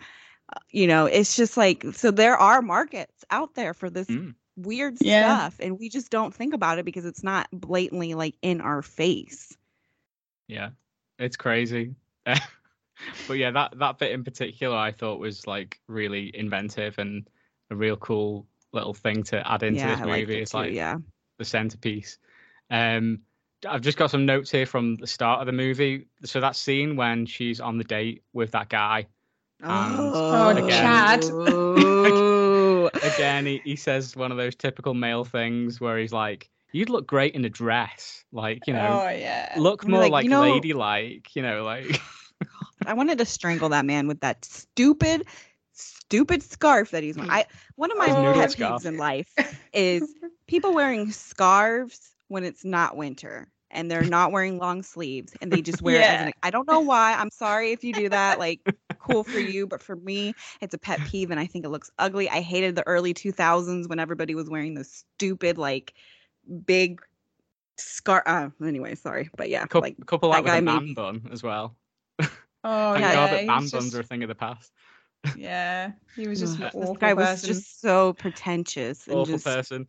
Uh, 0.52 0.60
you 0.72 0.88
know, 0.88 1.06
it's 1.06 1.36
just 1.36 1.58
like 1.58 1.86
so. 1.94 2.10
There 2.10 2.38
are 2.38 2.62
markets 2.62 3.24
out 3.30 3.54
there 3.56 3.74
for 3.74 3.90
this 3.90 4.08
Mm. 4.08 4.34
Weird 4.58 4.98
Yeah. 5.00 5.38
stuff, 5.50 5.60
and 5.62 5.80
we 5.80 5.88
just 5.90 6.10
don't 6.12 6.34
think 6.34 6.54
about 6.54 6.80
it 6.80 6.86
because 6.86 7.06
it's 7.06 7.24
not 7.24 7.48
blatantly 7.54 8.14
like 8.16 8.36
in 8.42 8.60
our 8.60 8.82
face. 8.82 9.56
Yeah, 10.48 10.70
it's 11.20 11.38
crazy. 11.38 11.96
but 12.26 13.34
yeah, 13.38 13.52
that 13.52 13.78
that 13.80 14.00
bit 14.00 14.12
in 14.12 14.24
particular, 14.24 14.76
I 14.76 14.92
thought 14.92 15.20
was 15.20 15.48
like 15.48 15.80
really 15.88 16.32
inventive 16.36 16.98
and 17.00 17.28
a 17.70 17.76
real 17.76 17.96
cool 17.98 18.46
little 18.74 18.94
thing 18.94 19.24
to 19.24 19.50
add 19.50 19.64
into 19.64 19.80
yeah, 19.80 19.92
this 19.96 20.00
I 20.02 20.04
liked 20.06 20.28
movie. 20.28 20.38
it 20.40 20.42
It's 20.42 20.52
too. 20.52 20.58
like 20.58 20.74
yeah, 20.74 20.98
the 21.38 21.46
centerpiece. 21.46 22.18
Um, 22.70 23.20
I've 23.68 23.82
just 23.82 23.98
got 23.98 24.12
some 24.12 24.26
notes 24.26 24.52
here 24.52 24.66
from 24.66 24.96
the 24.98 25.08
start 25.08 25.40
of 25.42 25.46
the 25.48 25.52
movie. 25.52 26.08
So 26.24 26.40
that 26.42 26.56
scene 26.56 26.96
when 26.96 27.26
she's 27.26 27.60
on 27.60 27.78
the 27.78 27.84
date 27.84 28.24
with 28.34 28.52
that 28.52 28.70
guy. 28.70 29.08
And 29.62 30.00
Oh, 30.00 30.50
again- 30.50 30.70
Chad. 30.70 31.24
Again, 33.18 33.46
he, 33.46 33.62
he 33.64 33.76
says 33.76 34.16
one 34.16 34.32
of 34.32 34.38
those 34.38 34.56
typical 34.56 34.94
male 34.94 35.26
things 35.26 35.82
where 35.82 35.98
he's 35.98 36.14
like, 36.14 36.50
"You'd 36.72 36.90
look 36.90 37.08
great 37.08 37.34
in 37.36 37.44
a 37.46 37.50
dress, 37.50 38.24
like 38.32 38.66
you 38.68 38.74
know, 38.74 39.02
oh 39.04 39.10
yeah, 39.10 39.56
look 39.58 39.88
more 39.88 40.02
like, 40.02 40.12
like, 40.12 40.24
you 40.26 40.30
know- 40.30 40.42
ladylike, 40.42 41.36
you 41.36 41.42
know, 41.42 41.64
like." 41.64 42.00
I 42.86 42.94
wanted 42.94 43.18
to 43.18 43.26
strangle 43.26 43.70
that 43.70 43.86
man 43.86 44.08
with 44.08 44.22
that 44.22 44.46
stupid, 44.46 45.26
stupid 45.74 46.44
scarf 46.44 46.92
that 46.92 47.04
he's 47.04 47.18
wearing. 47.18 47.32
I 47.32 47.46
one 47.76 47.92
of 47.92 47.98
my 47.98 48.08
noodle 48.08 48.34
pet 48.34 48.52
peeves 48.52 48.86
in 48.86 48.98
life 48.98 49.34
is 49.74 50.14
people 50.48 50.74
wearing 50.74 51.12
scarves 51.12 52.12
when 52.28 52.44
it's 52.44 52.64
not 52.64 52.96
winter 52.96 53.48
and 53.70 53.92
they're 53.92 54.04
not 54.04 54.32
wearing 54.32 54.58
long 54.58 54.82
sleeves 54.84 55.34
and 55.42 55.52
they 55.52 55.62
just 55.62 55.82
wear 55.84 55.96
it 55.96 56.02
as 56.04 56.22
an 56.28 56.34
I 56.44 56.50
don't 56.50 56.68
know 56.68 56.80
why. 56.80 57.14
I'm 57.14 57.30
sorry 57.32 57.72
if 57.72 57.84
you 57.84 57.94
do 57.94 58.10
that. 58.10 58.40
Like 58.40 58.62
cool 59.00 59.24
for 59.24 59.40
you, 59.40 59.68
but 59.68 59.82
for 59.82 59.96
me, 59.96 60.34
it's 60.62 60.74
a 60.74 60.78
pet 60.78 61.00
peeve 61.08 61.32
and 61.32 61.40
I 61.40 61.46
think 61.46 61.66
it 61.66 61.70
looks 61.70 61.92
ugly. 62.00 62.30
I 62.30 62.42
hated 62.42 62.76
the 62.76 62.86
early 62.88 63.14
2000s 63.14 63.88
when 63.90 64.00
everybody 64.00 64.36
was 64.36 64.50
wearing 64.50 64.74
the 64.74 64.84
stupid 64.84 65.58
like 65.58 65.94
big 66.66 67.02
scarf. 67.78 68.24
Uh, 68.26 68.50
anyway, 68.66 68.96
sorry, 68.96 69.30
but 69.38 69.50
yeah, 69.50 69.62
Couple, 69.64 69.82
like 69.82 69.98
couple 70.06 70.32
that 70.32 70.44
with 70.44 70.52
guy 70.52 70.58
a 70.58 70.62
made 70.62 70.74
man 70.74 70.86
me- 70.86 70.94
bun 70.94 71.30
as 71.32 71.44
well. 71.44 71.76
oh 72.20 72.26
Thank 72.64 73.00
yeah, 73.02 73.14
God 73.14 73.32
that 73.32 73.42
he 73.42 73.48
man 73.48 73.62
was 73.64 73.72
buns 73.72 73.86
just- 73.86 73.96
are 73.96 74.00
a 74.02 74.04
thing 74.04 74.24
of 74.24 74.30
the 74.30 74.36
past. 74.36 74.72
yeah, 75.36 75.92
he 76.16 76.28
was 76.28 76.40
just 76.40 76.58
an 76.58 76.64
Ugh, 76.66 76.72
awful 76.76 76.94
this 76.94 77.00
guy 77.00 77.14
was 77.14 77.42
just 77.42 77.82
so 77.82 78.14
pretentious 78.14 79.08
and 79.08 79.18
Awful 79.18 79.34
just 79.34 79.46
person. 79.46 79.88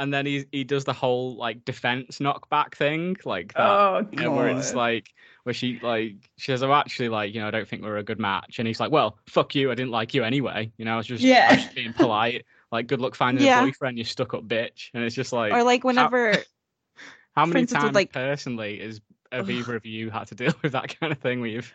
And 0.00 0.12
then 0.12 0.24
he 0.26 0.46
he 0.50 0.64
does 0.64 0.84
the 0.84 0.92
whole 0.92 1.36
like 1.36 1.64
defense 1.64 2.18
knockback 2.18 2.74
thing, 2.74 3.16
like 3.24 3.52
that. 3.54 3.60
oh 3.70 4.06
you 4.10 4.18
know, 4.22 4.32
where 4.32 4.48
it's 4.48 4.74
like 4.74 5.12
where 5.44 5.52
she 5.52 5.78
like 5.82 6.14
she 6.38 6.50
says, 6.52 6.62
"Oh, 6.62 6.72
actually, 6.72 7.10
like 7.10 7.34
you 7.34 7.40
know, 7.40 7.46
I 7.48 7.50
don't 7.50 7.68
think 7.68 7.82
we're 7.82 7.98
a 7.98 8.02
good 8.02 8.18
match," 8.18 8.58
and 8.58 8.66
he's 8.66 8.80
like, 8.80 8.90
"Well, 8.90 9.18
fuck 9.28 9.54
you, 9.54 9.70
I 9.70 9.74
didn't 9.74 9.90
like 9.92 10.14
you 10.14 10.24
anyway." 10.24 10.72
You 10.78 10.86
know, 10.86 10.94
I 10.94 10.96
was 10.96 11.06
just, 11.06 11.22
I 11.22 11.26
was 11.26 11.30
Yeah. 11.30 11.54
just 11.56 11.74
being 11.74 11.92
polite. 11.92 12.44
Like, 12.72 12.86
good 12.86 13.00
luck 13.00 13.14
finding 13.14 13.44
Yeah. 13.44 13.60
a 13.62 13.64
boyfriend, 13.66 13.98
you 13.98 14.04
stuck 14.04 14.32
up 14.32 14.44
bitch. 14.48 14.90
And 14.94 15.04
it's 15.04 15.14
just 15.14 15.32
like, 15.32 15.52
or 15.52 15.62
like 15.64 15.84
whenever 15.84 16.32
how 17.36 17.44
for 17.44 17.48
many 17.48 17.60
instance, 17.62 17.82
times 17.84 17.94
like- 17.94 18.12
personally 18.12 18.80
is 18.80 19.00
have 19.32 19.48
either 19.50 19.76
of 19.76 19.86
you 19.86 20.10
had 20.10 20.26
to 20.28 20.34
deal 20.34 20.52
with 20.62 20.72
that 20.72 20.98
kind 20.98 21.12
of 21.12 21.18
thing 21.18 21.40
where 21.40 21.50
you've 21.50 21.72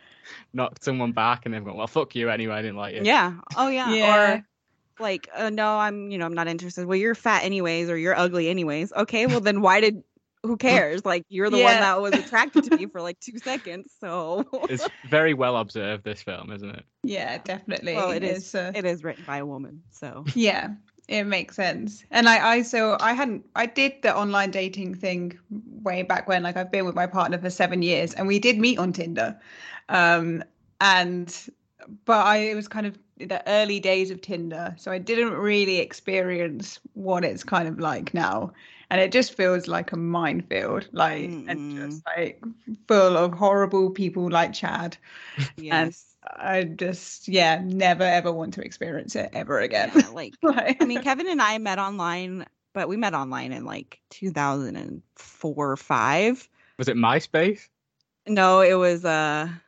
knocked 0.51 0.84
someone 0.84 1.11
back 1.13 1.45
and 1.45 1.53
they've 1.53 1.63
gone, 1.63 1.78
"Well, 1.78 1.88
fuck 1.88 2.15
you 2.15 2.30
anyway, 2.30 2.55
I 2.55 2.61
didn't 2.61 2.78
like 2.78 2.95
you." 2.95 3.01
yeah 3.03 3.34
oh 3.55 3.67
yeah, 3.69 3.93
Yeah. 3.93 4.34
or 4.34 4.45
like 4.99 5.29
uh, 5.35 5.49
no 5.49 5.77
i'm 5.77 6.09
you 6.11 6.17
know 6.17 6.25
i'm 6.25 6.33
not 6.33 6.47
interested 6.47 6.85
well 6.85 6.95
you're 6.97 7.15
fat 7.15 7.43
anyways 7.43 7.89
or 7.89 7.97
you're 7.97 8.17
ugly 8.17 8.49
anyways 8.49 8.93
okay 8.93 9.27
well 9.27 9.39
then 9.41 9.61
why 9.61 9.81
did 9.81 10.03
who 10.43 10.57
cares 10.57 11.03
like 11.05 11.25
you're 11.29 11.49
the 11.49 11.57
one 11.57 11.79
that 11.79 11.99
was 12.01 12.15
attracted 12.15 12.63
to 12.63 12.71
me 12.71 12.85
for 12.85 13.01
like 13.01 13.19
two 13.19 13.37
seconds 13.43 13.91
so 13.99 14.45
It's 14.69 14.87
very 15.03 15.33
well 15.33 15.57
observed 15.57 16.03
this 16.03 16.21
film, 16.21 16.51
isn't 16.51 16.69
it? 16.69 16.85
yeah, 17.03 17.37
definitely. 17.39 17.95
well 17.95 18.11
it 18.11 18.23
is 18.23 18.37
It's, 18.37 18.55
uh, 18.55 18.71
it 18.75 18.85
is 18.85 19.03
written 19.03 19.23
by 19.23 19.37
a 19.37 19.45
woman 19.45 19.81
so 19.91 20.23
Yeah, 20.35 20.69
it 21.07 21.23
makes 21.25 21.55
sense. 21.55 22.03
And 22.11 22.27
I, 22.27 22.47
I 22.55 22.61
so 22.61 22.97
I 22.99 23.13
hadn't 23.13 23.45
I 23.55 23.65
did 23.67 24.01
the 24.01 24.15
online 24.15 24.51
dating 24.51 24.95
thing 24.95 25.37
way 25.83 26.01
back 26.03 26.27
when. 26.27 26.43
Like 26.43 26.57
I've 26.57 26.71
been 26.71 26.85
with 26.85 26.95
my 26.95 27.05
partner 27.07 27.37
for 27.37 27.49
seven 27.49 27.81
years 27.81 28.13
and 28.13 28.27
we 28.27 28.39
did 28.39 28.57
meet 28.57 28.79
on 28.79 28.91
Tinder. 28.93 29.39
Um 29.89 30.43
and 30.81 31.35
but 32.05 32.25
I 32.25 32.38
it 32.38 32.55
was 32.55 32.67
kind 32.67 32.86
of 32.86 32.97
the 33.17 33.41
early 33.49 33.79
days 33.79 34.11
of 34.11 34.21
Tinder, 34.21 34.75
so 34.77 34.91
I 34.91 34.97
didn't 34.97 35.33
really 35.33 35.77
experience 35.79 36.79
what 36.93 37.23
it's 37.23 37.43
kind 37.43 37.67
of 37.67 37.79
like 37.79 38.13
now, 38.13 38.51
and 38.89 38.99
it 39.01 39.11
just 39.11 39.36
feels 39.36 39.67
like 39.67 39.91
a 39.91 39.97
minefield, 39.97 40.88
like 40.91 41.29
and 41.47 41.75
just 41.77 42.03
like 42.17 42.43
full 42.88 43.17
of 43.17 43.33
horrible 43.33 43.89
people 43.91 44.29
like 44.29 44.53
Chad, 44.53 44.97
and 45.38 45.63
Yes. 45.63 46.15
I 46.38 46.63
just 46.63 47.27
yeah 47.27 47.61
never 47.63 48.03
ever 48.03 48.31
want 48.31 48.53
to 48.55 48.61
experience 48.61 49.15
it 49.15 49.29
ever 49.33 49.59
again. 49.59 49.91
Yeah, 49.95 50.09
like 50.09 50.33
Like- 50.41 50.81
I 50.81 50.86
mean, 50.86 51.01
Kevin 51.03 51.27
and 51.27 51.41
I 51.41 51.57
met 51.59 51.79
online, 51.79 52.45
but 52.73 52.89
we 52.89 52.97
met 52.97 53.13
online 53.13 53.51
in 53.51 53.63
like 53.63 53.99
2004 54.09 55.71
or 55.71 55.77
five. 55.77 56.49
Was 56.77 56.88
it 56.88 56.97
MySpace? 56.97 57.69
No, 58.27 58.61
it 58.61 58.73
was 58.73 59.05
a 59.05 59.61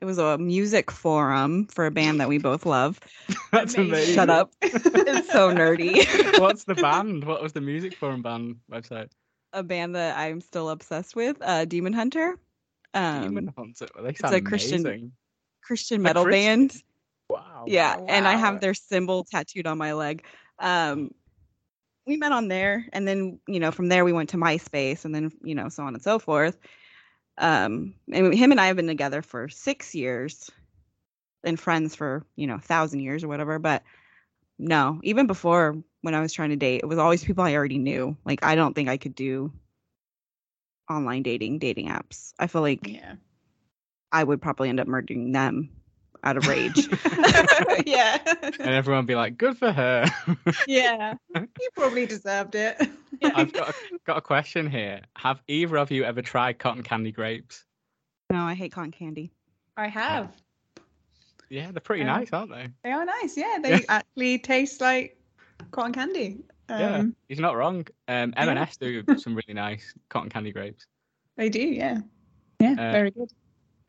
it 0.00 0.04
was 0.04 0.18
a 0.18 0.38
music 0.38 0.90
forum 0.90 1.66
for 1.66 1.86
a 1.86 1.90
band 1.90 2.20
that 2.20 2.28
we 2.28 2.38
both 2.38 2.64
love. 2.66 2.98
That's 3.52 3.74
Amazing. 3.74 3.90
amazing. 3.94 4.14
Shut 4.14 4.30
up. 4.30 4.52
It's 4.62 5.32
so 5.32 5.52
nerdy. 5.54 6.38
What's 6.40 6.64
the 6.64 6.74
band? 6.74 7.24
What 7.24 7.42
was 7.42 7.52
the 7.52 7.60
music 7.60 7.94
forum 7.96 8.22
band 8.22 8.56
website? 8.70 9.10
a 9.52 9.62
band 9.64 9.96
that 9.96 10.16
I'm 10.16 10.40
still 10.40 10.70
obsessed 10.70 11.16
with, 11.16 11.36
uh 11.42 11.64
Demon 11.64 11.92
Hunter. 11.92 12.38
Um 12.94 13.22
Demon 13.22 13.52
Hunter. 13.56 13.88
Well, 13.94 14.04
they 14.04 14.10
it's 14.10 14.22
a 14.22 14.40
Christian- 14.40 14.86
amazing. 14.86 15.12
Christian 15.62 16.00
A 16.00 16.02
metal 16.04 16.24
Christian- 16.24 16.68
band. 16.68 16.82
Wow. 17.28 17.64
Yeah, 17.68 17.96
Oh, 17.98 18.06
and 18.08 18.26
I 18.26 18.34
have 18.36 18.60
their 18.60 18.74
symbol 18.74 19.24
tattooed 19.24 19.66
on 19.66 19.78
my 19.78 19.92
leg. 19.92 20.24
Um, 20.58 21.10
we 22.06 22.16
met 22.16 22.32
on 22.32 22.48
there, 22.48 22.86
and 22.92 23.06
then 23.06 23.38
you 23.46 23.60
know 23.60 23.70
from 23.70 23.88
there 23.88 24.04
we 24.04 24.12
went 24.12 24.30
to 24.30 24.36
MySpace, 24.36 25.04
and 25.04 25.14
then 25.14 25.30
you 25.42 25.54
know 25.54 25.68
so 25.68 25.84
on 25.84 25.94
and 25.94 26.02
so 26.02 26.18
forth. 26.18 26.58
Um, 27.40 27.94
and 28.12 28.34
him 28.34 28.52
and 28.52 28.60
I 28.60 28.66
have 28.66 28.76
been 28.76 28.86
together 28.86 29.22
for 29.22 29.48
six 29.48 29.94
years, 29.94 30.50
and 31.42 31.58
friends 31.58 31.96
for 31.96 32.24
you 32.36 32.46
know 32.46 32.56
a 32.56 32.60
thousand 32.60 33.00
years 33.00 33.24
or 33.24 33.28
whatever. 33.28 33.58
But 33.58 33.82
no, 34.58 35.00
even 35.02 35.26
before 35.26 35.82
when 36.02 36.14
I 36.14 36.20
was 36.20 36.32
trying 36.32 36.50
to 36.50 36.56
date, 36.56 36.82
it 36.82 36.86
was 36.86 36.98
always 36.98 37.24
people 37.24 37.42
I 37.42 37.54
already 37.54 37.78
knew. 37.78 38.16
Like 38.24 38.44
I 38.44 38.54
don't 38.54 38.74
think 38.74 38.88
I 38.88 38.98
could 38.98 39.14
do 39.14 39.52
online 40.88 41.22
dating, 41.22 41.58
dating 41.58 41.88
apps. 41.88 42.34
I 42.38 42.46
feel 42.46 42.62
like 42.62 42.86
yeah. 42.86 43.14
I 44.12 44.22
would 44.22 44.42
probably 44.42 44.68
end 44.68 44.80
up 44.80 44.86
murdering 44.86 45.32
them 45.32 45.70
out 46.24 46.36
of 46.36 46.46
rage. 46.46 46.88
yeah. 47.86 48.18
And 48.42 48.60
everyone 48.60 49.06
be 49.06 49.14
like, 49.14 49.38
"Good 49.38 49.56
for 49.56 49.72
her." 49.72 50.06
yeah. 50.68 51.14
You 51.34 51.68
probably 51.74 52.06
deserved 52.06 52.54
it. 52.54 52.76
I've 53.22 53.52
got 53.52 53.70
a, 53.70 53.74
got 54.06 54.16
a 54.18 54.20
question 54.20 54.70
here. 54.70 55.02
Have 55.16 55.42
either 55.48 55.76
of 55.78 55.90
you 55.90 56.04
ever 56.04 56.22
tried 56.22 56.58
cotton 56.58 56.82
candy 56.82 57.12
grapes? 57.12 57.64
no, 58.30 58.38
I 58.42 58.54
hate 58.54 58.72
cotton 58.72 58.92
candy. 58.92 59.32
I 59.76 59.88
have. 59.88 60.32
Yeah, 61.48 61.72
they're 61.72 61.80
pretty 61.80 62.02
Um, 62.02 62.08
nice, 62.08 62.32
aren't 62.32 62.52
they? 62.52 62.68
They 62.84 62.92
are 62.92 63.04
nice. 63.04 63.36
Yeah, 63.36 63.58
they 63.60 63.70
Yeah. 63.70 63.80
actually 63.88 64.38
taste 64.38 64.80
like 64.80 65.18
cotton 65.72 65.92
candy. 65.92 66.44
Um, 66.68 66.80
yeah, 66.80 67.02
he's 67.28 67.40
not 67.40 67.56
wrong. 67.56 67.86
Um. 68.06 68.32
M&S 68.36 68.76
do 68.76 69.02
some 69.16 69.34
really 69.34 69.54
nice 69.54 69.92
cotton 70.08 70.30
candy 70.30 70.52
grapes. 70.52 70.86
They 71.36 71.48
do. 71.48 71.60
Yeah. 71.60 71.98
Yeah. 72.60 72.72
Uh, 72.72 72.92
very 72.92 73.10
good. 73.10 73.30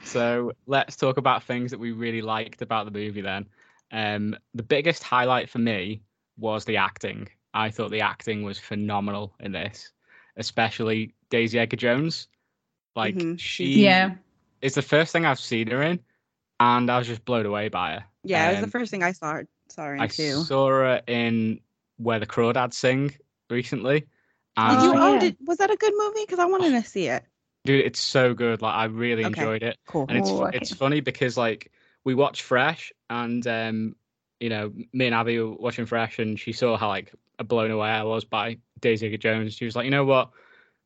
So 0.03 0.51
let's 0.65 0.95
talk 0.95 1.17
about 1.17 1.43
things 1.43 1.71
that 1.71 1.79
we 1.79 1.91
really 1.91 2.21
liked 2.21 2.61
about 2.61 2.85
the 2.85 2.91
movie 2.91 3.21
then. 3.21 3.47
Um, 3.91 4.35
the 4.53 4.63
biggest 4.63 5.03
highlight 5.03 5.49
for 5.49 5.59
me 5.59 6.01
was 6.37 6.65
the 6.65 6.77
acting. 6.77 7.27
I 7.53 7.69
thought 7.69 7.91
the 7.91 8.01
acting 8.01 8.43
was 8.43 8.57
phenomenal 8.57 9.33
in 9.39 9.51
this, 9.51 9.91
especially 10.37 11.13
Daisy 11.29 11.59
Edgar 11.59 11.77
Jones. 11.77 12.27
Like 12.95 13.15
Mhm. 13.15 13.39
she 13.39 13.83
Yeah. 13.83 14.15
is 14.61 14.73
the 14.73 14.81
first 14.81 15.11
thing 15.11 15.25
I've 15.25 15.39
seen 15.39 15.67
her 15.67 15.81
in, 15.81 15.99
and 16.59 16.89
I 16.89 16.97
was 16.97 17.07
just 17.07 17.25
blown 17.25 17.45
away 17.45 17.69
by 17.69 17.93
her. 17.93 18.05
Yeah, 18.23 18.47
it 18.47 18.51
was 18.51 18.57
Um, 18.59 18.65
the 18.65 18.71
first 18.71 18.91
thing 18.91 19.03
I 19.03 19.11
saw 19.11 19.33
her, 19.33 19.47
saw 19.69 19.83
her 19.85 19.95
in 19.95 20.01
I 20.01 20.07
too. 20.07 20.43
saw 20.43 20.67
her 20.67 21.01
in 21.07 21.59
Where 21.97 22.19
the 22.19 22.27
Crawdads 22.27 22.73
Sing 22.73 23.15
recently. 23.49 24.07
Did 24.69 24.83
you? 24.83 24.91
Oh, 24.93 24.97
Oh, 24.97 25.13
yeah. 25.13 25.19
did, 25.21 25.37
was 25.45 25.57
that 25.57 25.71
a 25.71 25.75
good 25.77 25.93
movie? 25.97 26.21
Because 26.25 26.39
I 26.39 26.45
wanted 26.45 26.71
to 26.71 26.87
see 26.87 27.07
it. 27.07 27.23
Dude, 27.65 27.85
it's 27.85 27.99
so 27.99 28.33
good. 28.33 28.61
Like 28.61 28.75
I 28.75 28.85
really 28.85 29.23
Okay. 29.25 29.27
enjoyed 29.27 29.63
it. 29.63 29.77
Cool. 29.87 30.05
and 30.07 30.17
it's 30.17 30.29
Oh, 30.29 30.45
okay. 30.45 30.57
it's 30.57 30.73
funny 30.73 31.01
because 31.01 31.37
like 31.37 31.71
we 32.03 32.15
watched 32.15 32.41
Fresh, 32.41 32.91
and 33.09 33.45
um, 33.47 33.95
you 34.39 34.49
know, 34.49 34.71
me 34.93 35.05
and 35.07 35.15
Abby 35.15 35.39
were 35.39 35.51
watching 35.55 35.85
Fresh, 35.85 36.19
and 36.19 36.39
she 36.39 36.53
saw 36.53 36.77
how 36.77 36.87
like 36.89 37.13
blown 37.45 37.71
away 37.71 37.89
I 37.89 38.03
was 38.03 38.25
by 38.25 38.57
Daisy 38.79 39.07
Edgar 39.07 39.17
Jones. 39.17 39.53
She 39.55 39.65
was 39.65 39.75
like, 39.75 39.85
you 39.85 39.91
know 39.91 40.05
what, 40.05 40.31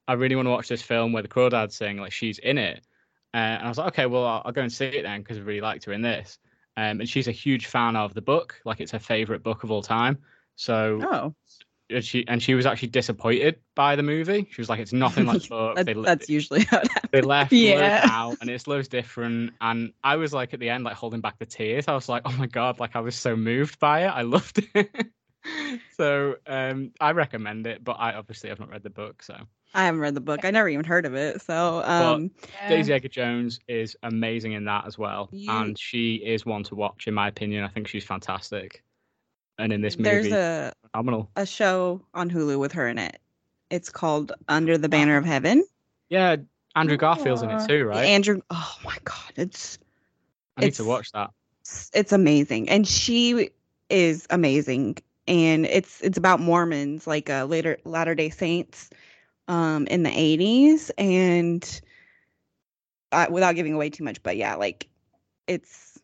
I 0.07 0.13
really 0.13 0.35
want 0.35 0.45
to 0.47 0.51
watch 0.51 0.67
this 0.67 0.81
film 0.81 1.13
where 1.13 1.23
the 1.23 1.29
Crawdads 1.29 1.73
sing. 1.73 1.97
Like 1.97 2.11
she's 2.11 2.39
in 2.39 2.57
it, 2.57 2.85
uh, 3.33 3.37
and 3.37 3.63
I 3.65 3.69
was 3.69 3.77
like, 3.77 3.87
okay, 3.89 4.05
well 4.05 4.25
I'll, 4.25 4.41
I'll 4.45 4.51
go 4.51 4.61
and 4.61 4.71
see 4.71 4.85
it 4.85 5.03
then 5.03 5.21
because 5.21 5.37
I 5.37 5.41
really 5.41 5.61
liked 5.61 5.85
her 5.85 5.93
in 5.93 6.01
this. 6.01 6.39
Um, 6.77 6.99
and 6.99 7.09
she's 7.09 7.27
a 7.29 7.31
huge 7.31 7.67
fan 7.67 7.95
of 7.95 8.13
the 8.13 8.21
book, 8.21 8.61
like 8.65 8.81
it's 8.81 8.91
her 8.91 8.99
favorite 8.99 9.43
book 9.43 9.63
of 9.63 9.71
all 9.71 9.81
time. 9.81 10.19
So 10.55 11.09
Oh, 11.11 11.33
and 11.33 11.64
she 12.01 12.27
and 12.27 12.41
she 12.41 12.55
was 12.55 12.65
actually 12.65 12.87
disappointed 12.89 13.59
by 13.75 13.95
the 13.95 14.03
movie. 14.03 14.47
She 14.51 14.59
was 14.61 14.69
like, 14.69 14.79
it's 14.79 14.93
nothing 14.93 15.25
like 15.25 15.41
the 15.49 15.73
that, 15.75 15.85
They- 15.85 15.93
that's 15.93 16.29
usually 16.29 16.63
how 16.63 16.77
it 16.79 16.87
happens. 16.87 17.11
they 17.11 17.21
left 17.21 17.51
Yeah. 17.51 17.75
loads 17.75 18.11
out 18.11 18.37
and 18.41 18.49
it's 18.49 18.67
loads 18.67 18.87
different 18.87 19.53
and 19.61 19.93
i 20.03 20.15
was 20.15 20.33
like 20.33 20.53
at 20.53 20.59
the 20.59 20.69
end 20.69 20.83
like 20.83 20.95
holding 20.95 21.21
back 21.21 21.37
the 21.39 21.45
tears 21.45 21.87
i 21.87 21.93
was 21.93 22.09
like 22.09 22.23
oh 22.25 22.31
my 22.33 22.47
god 22.47 22.79
like 22.79 22.95
i 22.95 22.99
was 22.99 23.15
so 23.15 23.35
moved 23.35 23.79
by 23.79 24.05
it 24.05 24.07
i 24.09 24.21
loved 24.23 24.65
it 24.73 24.89
so 25.97 26.35
um 26.47 26.91
i 26.99 27.11
recommend 27.11 27.67
it 27.67 27.83
but 27.83 27.93
i 27.99 28.13
obviously 28.13 28.49
have 28.49 28.59
not 28.59 28.69
read 28.69 28.83
the 28.83 28.89
book 28.89 29.21
so 29.23 29.35
I 29.73 29.83
haven't 29.85 29.99
read 29.99 30.15
the 30.15 30.21
book. 30.21 30.45
I 30.45 30.51
never 30.51 30.69
even 30.69 30.85
heard 30.85 31.05
of 31.05 31.15
it. 31.15 31.41
So, 31.41 31.83
um, 31.83 32.31
Yeah. 32.63 32.69
daisy 32.69 32.93
edgar 32.93 33.09
jones 33.09 33.59
is 33.67 33.95
amazing 34.03 34.53
in 34.53 34.65
that 34.65 34.85
as 34.87 34.97
well 34.97 35.29
You- 35.31 35.51
and 35.51 35.77
she 35.77 36.15
is 36.15 36.45
one 36.45 36.63
to 36.63 36.75
watch 36.75 37.07
in 37.07 37.13
my 37.13 37.27
opinion 37.27 37.63
i 37.63 37.67
think 37.67 37.87
she's 37.87 38.05
fantastic 38.05 38.83
and 39.57 39.71
in 39.71 39.79
this 39.81 39.97
movie, 39.97 40.09
there's 40.09 40.23
movie 40.25 40.35
a 40.35 40.73
phenomenal 40.95 41.29
a 41.35 41.45
show 41.45 42.01
on 42.13 42.29
Hulu 42.29 42.57
with 42.59 42.71
her 42.73 42.87
in 42.87 42.97
it. 42.97 43.19
It's 43.69 43.89
called 43.89 44.31
Under 44.47 44.77
the 44.77 44.87
Banner 44.89 45.17
of 45.17 45.25
Heaven. 45.25 45.65
yeah 46.09 46.37
andrew 46.75 46.97
garfield's 46.97 47.41
in 47.41 47.49
it 47.51 47.67
too 47.67 47.85
right? 47.85 48.05
Andrew. 48.05 48.41
Oh 48.49 48.75
my 48.83 48.97
God, 49.03 49.31
it's 49.35 49.77
i 50.57 50.61
need 50.61 50.73
to 50.75 50.83
watch 50.85 51.11
that. 51.11 51.31
it's- 51.63 51.91
it's 51.93 52.11
amazing. 52.13 52.69
And 52.69 52.87
she 52.87 53.49
is 53.89 54.27
amazing. 54.29 54.97
And 55.27 55.65
it's 55.65 56.01
it's 56.01 56.17
about 56.17 56.39
mormons 56.39 57.07
like 57.07 57.29
uh 57.29 57.45
later 57.45 57.77
latter 57.83 58.13
day 58.15 58.29
saints 58.29 58.89
um 59.47 59.87
in 59.87 60.03
the 60.03 60.09
80s 60.11 60.91
and 60.97 61.81
uh, 63.11 63.27
without 63.29 63.55
giving 63.55 63.73
away 63.73 63.89
too 63.89 64.03
much 64.03 64.21
but 64.23 64.35
yeah 64.37 64.55
like 64.55 64.87
it's 65.47 65.99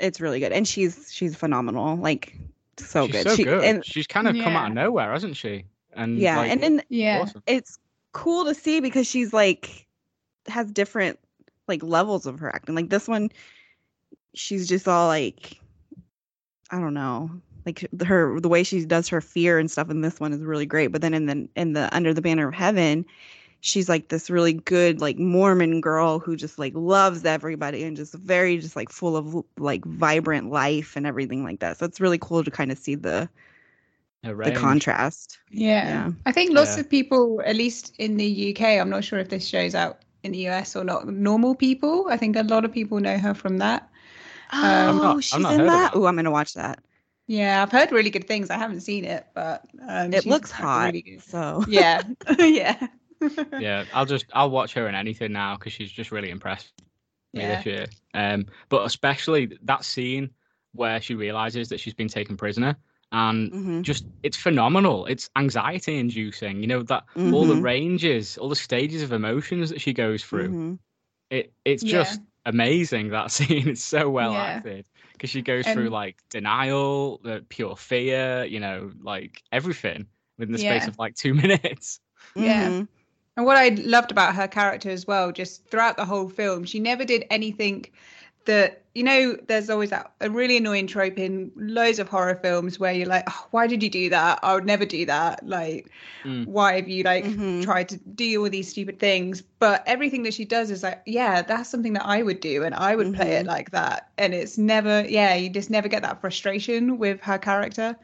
it's 0.00 0.20
really 0.20 0.38
good. 0.40 0.52
And 0.52 0.66
she's 0.68 1.12
she's 1.12 1.34
phenomenal. 1.34 1.96
Like 1.96 2.38
so 2.78 3.06
she's 3.06 3.12
good 3.12 3.28
so 3.28 3.36
she, 3.36 3.44
good 3.44 3.64
and 3.64 3.84
she's 3.84 4.06
kind 4.06 4.28
of 4.28 4.34
come 4.36 4.56
out 4.56 4.68
of 4.68 4.74
nowhere 4.74 5.12
hasn't 5.12 5.36
she 5.36 5.64
and 5.94 6.18
yeah 6.18 6.38
like, 6.38 6.50
and 6.50 6.62
then 6.62 6.82
Yeah. 6.88 7.20
awesome 7.20 7.42
it's 7.46 7.78
cool 8.12 8.44
to 8.44 8.54
see 8.54 8.80
because 8.80 9.06
she's 9.06 9.32
like 9.32 9.86
has 10.46 10.70
different 10.70 11.18
like 11.68 11.82
levels 11.82 12.26
of 12.26 12.40
her 12.40 12.54
acting. 12.54 12.74
Like 12.74 12.88
this 12.90 13.06
one, 13.06 13.30
she's 14.34 14.66
just 14.66 14.88
all 14.88 15.06
like, 15.06 15.58
I 16.70 16.80
don't 16.80 16.94
know, 16.94 17.30
like 17.66 17.86
her 18.02 18.40
the 18.40 18.48
way 18.48 18.62
she 18.62 18.84
does 18.84 19.08
her 19.08 19.20
fear 19.20 19.58
and 19.58 19.70
stuff 19.70 19.90
in 19.90 20.00
this 20.00 20.18
one 20.18 20.32
is 20.32 20.40
really 20.40 20.66
great. 20.66 20.88
But 20.88 21.02
then 21.02 21.14
in 21.14 21.26
the 21.26 21.48
in 21.54 21.74
the 21.74 21.94
Under 21.94 22.12
the 22.12 22.22
Banner 22.22 22.48
of 22.48 22.54
Heaven, 22.54 23.04
she's 23.60 23.88
like 23.88 24.08
this 24.08 24.30
really 24.30 24.52
good 24.52 25.00
like 25.00 25.18
Mormon 25.18 25.80
girl 25.80 26.18
who 26.20 26.36
just 26.36 26.58
like 26.58 26.72
loves 26.76 27.24
everybody 27.24 27.82
and 27.84 27.96
just 27.96 28.14
very 28.14 28.58
just 28.58 28.76
like 28.76 28.88
full 28.90 29.16
of 29.16 29.44
like 29.58 29.84
vibrant 29.84 30.50
life 30.50 30.94
and 30.96 31.06
everything 31.06 31.42
like 31.44 31.60
that. 31.60 31.78
So 31.78 31.84
it's 31.86 32.00
really 32.00 32.18
cool 32.18 32.44
to 32.44 32.50
kind 32.50 32.70
of 32.70 32.78
see 32.78 32.94
the 32.94 33.28
the 34.22 34.52
contrast. 34.52 35.38
Yeah. 35.50 35.88
Yeah. 35.88 36.10
I 36.26 36.32
think 36.32 36.52
lots 36.52 36.74
Yeah. 36.76 36.80
of 36.80 36.90
people, 36.90 37.40
at 37.44 37.56
least 37.56 37.94
in 37.98 38.16
the 38.16 38.50
UK, 38.54 38.78
I'm 38.80 38.90
not 38.90 39.04
sure 39.04 39.18
if 39.18 39.28
this 39.28 39.46
shows 39.46 39.74
out 39.74 40.00
in 40.22 40.32
the 40.32 40.48
US 40.48 40.74
or 40.76 40.84
not, 40.84 41.06
normal 41.08 41.54
people. 41.54 42.06
I 42.10 42.16
think 42.16 42.36
a 42.36 42.42
lot 42.42 42.64
of 42.64 42.72
people 42.72 43.00
know 43.00 43.16
her 43.18 43.34
from 43.34 43.58
that. 43.58 43.88
Oh, 44.52 44.58
I've 44.62 44.94
not- 44.96 45.16
I've 45.16 45.24
she's 45.24 45.38
not 45.40 45.52
in 45.54 45.58
heard 45.60 45.66
of 45.66 45.72
that. 45.72 45.92
that. 45.92 45.98
Oh, 45.98 46.06
I'm 46.06 46.16
gonna 46.16 46.30
watch 46.30 46.54
that. 46.54 46.80
Yeah, 47.26 47.62
I've 47.62 47.70
heard 47.70 47.92
really 47.92 48.10
good 48.10 48.26
things. 48.26 48.50
I 48.50 48.56
haven't 48.56 48.80
seen 48.80 49.04
it, 49.04 49.26
but 49.34 49.64
um, 49.86 50.12
It 50.14 50.24
looks 50.26 50.50
apparently 50.50 50.72
hot. 50.72 50.86
Really 50.86 51.02
good. 51.02 51.22
So 51.22 51.64
Yeah, 51.68 52.02
yeah, 52.38 52.86
yeah, 53.58 53.84
I'll 53.92 54.06
just 54.06 54.26
I'll 54.32 54.50
watch 54.50 54.74
her 54.74 54.88
in 54.88 54.94
anything 54.94 55.32
now 55.32 55.56
because 55.56 55.72
she's 55.72 55.90
just 55.90 56.12
really 56.12 56.30
impressed 56.30 56.72
me 57.34 57.42
yeah, 57.42 57.56
this 57.56 57.66
year. 57.66 57.86
Um, 58.14 58.46
but 58.68 58.84
especially 58.86 59.58
that 59.62 59.84
scene 59.84 60.30
where 60.72 61.00
she 61.00 61.14
realizes 61.14 61.68
that 61.68 61.80
she's 61.80 61.94
been 61.94 62.08
taken 62.08 62.36
prisoner, 62.36 62.76
and 63.12 63.52
Mhm. 63.52 63.82
just 63.82 64.06
it's 64.22 64.36
phenomenal. 64.36 65.06
It's 65.06 65.30
anxiety 65.36 65.98
inducing. 65.98 66.60
You 66.60 66.66
know 66.68 66.82
that 66.84 67.04
all 67.32 67.46
the 67.46 67.56
Mhm. 67.56 67.62
ranges, 67.62 68.38
all 68.38 68.48
the 68.48 68.56
stages 68.56 69.02
of 69.02 69.12
emotions 69.12 69.70
that 69.70 69.80
she 69.80 69.92
goes 69.92 70.24
through. 70.24 70.50
Mhm. 70.50 70.78
It 71.30 71.52
it's 71.64 71.82
Yeah. 71.82 71.90
just 71.90 72.22
amazing 72.46 73.08
that 73.10 73.30
scene. 73.32 73.68
It's 73.68 73.82
so 73.84 74.08
well 74.10 74.32
Yeah. 74.32 74.42
acted 74.42 74.86
because 75.12 75.30
she 75.30 75.42
goes 75.42 75.70
through 75.72 75.90
like 75.90 76.22
denial, 76.30 77.18
the 77.22 77.44
pure 77.48 77.76
fear. 77.76 78.44
You 78.44 78.60
know, 78.60 78.92
like 79.02 79.42
everything 79.52 80.06
within 80.38 80.52
the 80.52 80.58
space 80.58 80.86
of 80.88 80.98
like 80.98 81.14
two 81.14 81.34
minutes. 81.42 82.00
Yeah. 82.36 82.72
Mhm. 82.72 82.88
And 83.38 83.46
what 83.46 83.56
I 83.56 83.68
loved 83.68 84.10
about 84.10 84.34
her 84.34 84.48
character 84.48 84.90
as 84.90 85.06
well, 85.06 85.30
just 85.30 85.64
throughout 85.70 85.96
the 85.96 86.04
whole 86.04 86.28
film, 86.28 86.64
she 86.64 86.80
never 86.80 87.04
did 87.04 87.24
anything 87.30 87.86
that 88.46 88.82
you 88.94 89.04
know, 89.04 89.36
there's 89.46 89.70
always 89.70 89.90
that 89.90 90.10
a 90.20 90.28
really 90.28 90.56
annoying 90.56 90.88
trope 90.88 91.18
in 91.20 91.52
loads 91.54 92.00
of 92.00 92.08
horror 92.08 92.34
films 92.34 92.80
where 92.80 92.92
you're 92.92 93.06
like, 93.06 93.22
oh, 93.28 93.46
why 93.52 93.68
did 93.68 93.80
you 93.80 93.88
do 93.88 94.10
that? 94.10 94.40
I 94.42 94.54
would 94.54 94.66
never 94.66 94.84
do 94.84 95.06
that. 95.06 95.46
Like, 95.46 95.88
Mm. 96.24 96.46
why 96.46 96.74
have 96.74 96.88
you 96.88 97.04
like 97.04 97.24
Mhm. 97.26 97.62
tried 97.62 97.88
to 97.90 97.96
deal 97.98 98.42
with 98.42 98.50
these 98.50 98.68
stupid 98.68 98.98
things? 98.98 99.40
But 99.40 99.84
everything 99.86 100.24
that 100.24 100.34
she 100.34 100.44
does 100.44 100.72
is 100.72 100.82
like, 100.82 101.00
yeah, 101.06 101.42
that's 101.42 101.68
something 101.68 101.92
that 101.92 102.04
I 102.04 102.24
would 102.24 102.40
do 102.40 102.64
and 102.64 102.74
I 102.74 102.96
would 102.96 103.14
play 103.14 103.36
it 103.36 103.44
Mhm. 103.44 103.48
like 103.48 103.70
that. 103.70 104.08
And 104.18 104.34
it's 104.34 104.58
never, 104.58 105.04
yeah, 105.08 105.36
you 105.36 105.48
just 105.48 105.70
never 105.70 105.86
get 105.86 106.02
that 106.02 106.20
frustration 106.20 106.98
with 106.98 107.20
her 107.20 107.38
character. 107.38 107.94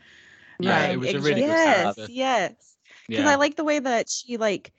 Yeah, 0.61 0.85
Um, 0.85 0.91
it 0.93 0.97
was 0.99 1.15
a 1.15 1.19
really 1.19 1.41
just- 1.43 1.97
good 1.97 2.05
yes, 2.07 2.09
yes. 2.09 2.77
Because 3.09 3.25
Yeah. 3.25 3.31
I 3.33 3.35
like 3.35 3.57
the 3.57 3.65
way 3.65 3.81
that 3.81 4.09
she 4.09 4.37
like 4.37 4.71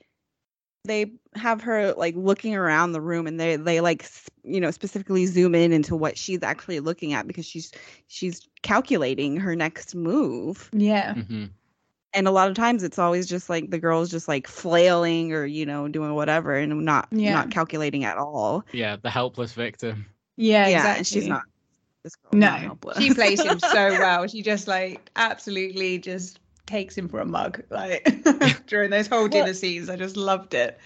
they 0.85 1.11
have 1.35 1.61
her 1.61 1.93
like 1.93 2.15
looking 2.15 2.55
around 2.55 2.91
the 2.93 3.01
room 3.01 3.27
and 3.27 3.39
they 3.39 3.55
they 3.55 3.81
like 3.81 4.09
you 4.43 4.59
know 4.59 4.71
specifically 4.71 5.25
zoom 5.25 5.53
in 5.55 5.71
into 5.71 5.95
what 5.95 6.17
she's 6.17 6.41
actually 6.43 6.79
looking 6.79 7.13
at 7.13 7.27
because 7.27 7.45
she's 7.45 7.71
she's 8.07 8.47
calculating 8.61 9.37
her 9.37 9.55
next 9.55 9.95
move 9.95 10.69
Yeah. 10.73 11.13
Mhm. 11.15 11.49
and 12.13 12.27
a 12.27 12.31
lot 12.31 12.49
of 12.49 12.55
times 12.55 12.83
it's 12.83 12.97
always 12.99 13.27
just 13.27 13.49
like 13.49 13.69
the 13.69 13.79
girl's 13.79 14.09
just 14.09 14.27
like 14.27 14.47
flailing 14.47 15.33
or 15.33 15.45
you 15.45 15.65
know 15.65 15.87
doing 15.87 16.13
whatever 16.13 16.55
and 16.55 16.85
not 16.85 17.07
Yeah. 17.11 17.33
not 17.33 17.51
calculating 17.51 18.03
at 18.05 18.17
all 18.17 18.63
Yeah, 18.71 18.95
the 19.01 19.09
helpless 19.09 19.53
victim. 19.53 20.05
Yeah, 20.37 20.67
yeah 20.67 20.77
exactly. 20.77 20.97
and 20.99 21.07
she's 21.07 21.27
not 21.27 21.43
this 22.03 22.15
girl's 22.15 22.35
not 22.35 22.61
No, 22.83 22.91
she 22.99 23.13
plays 23.13 23.41
him 23.43 23.59
so 23.59 23.89
well. 23.99 24.27
She 24.27 24.41
just 24.43 24.67
like 24.67 25.09
absolutely 25.15 25.97
just 25.97 26.39
takes 26.65 26.97
him 26.97 27.07
for 27.07 27.19
a 27.19 27.25
mug. 27.25 27.63
Like 27.69 28.07
during 28.67 28.89
those 28.89 29.07
whole 29.07 29.27
dinner 29.27 29.45
Well- 29.45 29.53
scenes, 29.53 29.89
I 29.89 29.95
just 29.95 30.17
loved 30.17 30.53
it. 30.53 30.79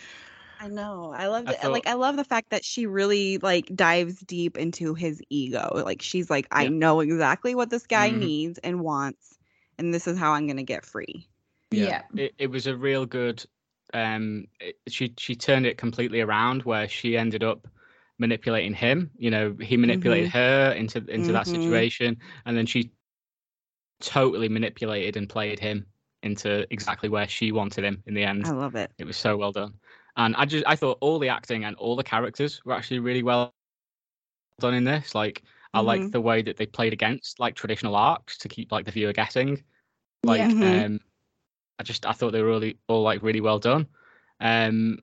I 0.61 0.67
know. 0.67 1.13
I 1.15 1.27
love 1.27 1.47
I 1.47 1.53
it. 1.53 1.69
Like 1.69 1.88
I 1.88 1.93
love 1.93 2.17
the 2.17 2.25
fact 2.25 2.49
that 2.49 2.65
she 2.65 2.86
really 2.86 3.38
like 3.38 3.73
dives 3.73 4.19
deep 4.19 4.57
into 4.57 4.93
his 4.93 5.21
ego. 5.30 5.82
Like 5.86 6.01
she's 6.01 6.30
like, 6.30 6.47
I 6.51 6.63
Yeah. 6.63 6.69
know 6.69 6.99
exactly 6.99 7.55
what 7.55 7.69
this 7.69 7.88
guy 7.88 8.09
Mhm. 8.09 8.17
needs 8.19 8.59
and 8.59 8.82
wants, 8.82 9.38
and 9.77 9.93
this 9.93 10.05
is 10.05 10.17
how 10.17 10.34
I'm 10.34 10.47
gonna 10.47 10.63
get 10.63 10.84
free. 10.84 11.25
Yeah. 11.71 12.01
It, 12.13 12.34
it 12.38 12.47
was 12.51 12.67
a 12.67 12.75
real 12.75 13.05
good. 13.05 13.45
Um, 13.93 14.47
it, 14.59 14.77
she 14.89 15.13
she 15.17 15.34
turned 15.36 15.65
it 15.65 15.77
completely 15.77 16.19
around 16.19 16.63
where 16.63 16.89
she 16.89 17.17
ended 17.17 17.41
up 17.43 17.67
manipulating 18.17 18.73
him. 18.73 19.11
You 19.17 19.32
know, 19.32 19.55
he 19.61 19.77
manipulated 19.77 20.30
her 20.32 20.73
into 20.73 20.97
into 21.07 21.32
that 21.32 21.45
Mhm. 21.45 21.51
situation, 21.51 22.17
and 22.45 22.57
then 22.57 22.65
she 22.65 22.91
totally 24.02 24.50
manipulated 24.50 25.18
and 25.18 25.30
played 25.30 25.60
him 25.60 25.86
into 26.24 26.66
exactly 26.72 27.10
where 27.10 27.28
she 27.28 27.52
wanted 27.52 27.84
him 27.84 28.04
in 28.06 28.14
the 28.14 28.24
end. 28.24 28.45
I 28.45 28.52
love 28.52 28.76
it. 28.76 28.91
It 28.97 29.06
was 29.06 29.18
so 29.18 29.38
well 29.38 29.52
done. 29.52 29.74
And 30.18 30.36
I 30.36 30.45
just 30.45 30.66
I 30.68 30.76
thought 30.76 30.97
all 31.02 31.20
the 31.20 31.30
acting 31.30 31.66
and 31.66 31.76
all 31.78 31.95
the 31.95 32.04
characters 32.04 32.64
were 32.66 32.74
actually 32.74 33.00
really 33.00 33.24
well 33.24 33.54
done 34.60 34.74
in 34.74 34.84
this. 34.84 35.16
Like 35.16 35.43
I 35.74 35.80
like 35.82 36.02
Mhm. 36.02 36.12
the 36.12 36.22
way 36.22 36.41
that 36.41 36.58
they 36.58 36.66
played 36.66 36.93
against 36.93 37.39
like 37.39 37.56
traditional 37.56 37.95
arcs 37.95 38.38
to 38.39 38.50
keep 38.50 38.72
like 38.72 38.86
the 38.86 38.91
viewer 38.91 39.14
guessing. 39.14 39.64
Like 40.24 40.41
Yeah. 40.41 40.47
Mhm. 40.47 40.86
um 40.86 41.00
I 41.80 41.84
just 41.84 42.06
I 42.06 42.12
thought 42.12 42.32
they 42.32 42.41
were 42.41 42.50
really 42.50 42.78
all 42.88 43.04
like 43.04 43.24
really 43.24 43.41
well 43.41 43.60
done. 43.60 43.88
Um 44.41 45.00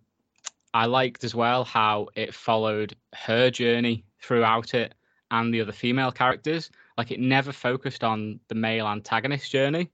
I 0.75 0.85
liked 0.87 1.25
as 1.25 1.35
well 1.35 1.65
how 1.65 2.09
it 2.17 2.35
followed 2.35 2.95
her 3.15 3.51
journey 3.51 4.05
throughout 4.21 4.75
it 4.75 4.95
and 5.31 5.53
the 5.53 5.61
other 5.61 5.73
female 5.73 6.13
characters. 6.13 6.71
Like 6.99 7.11
it 7.11 7.21
never 7.21 7.53
focused 7.53 8.05
on 8.05 8.41
the 8.49 8.55
male 8.55 8.87
antagonist 8.87 9.51
journey. 9.51 9.91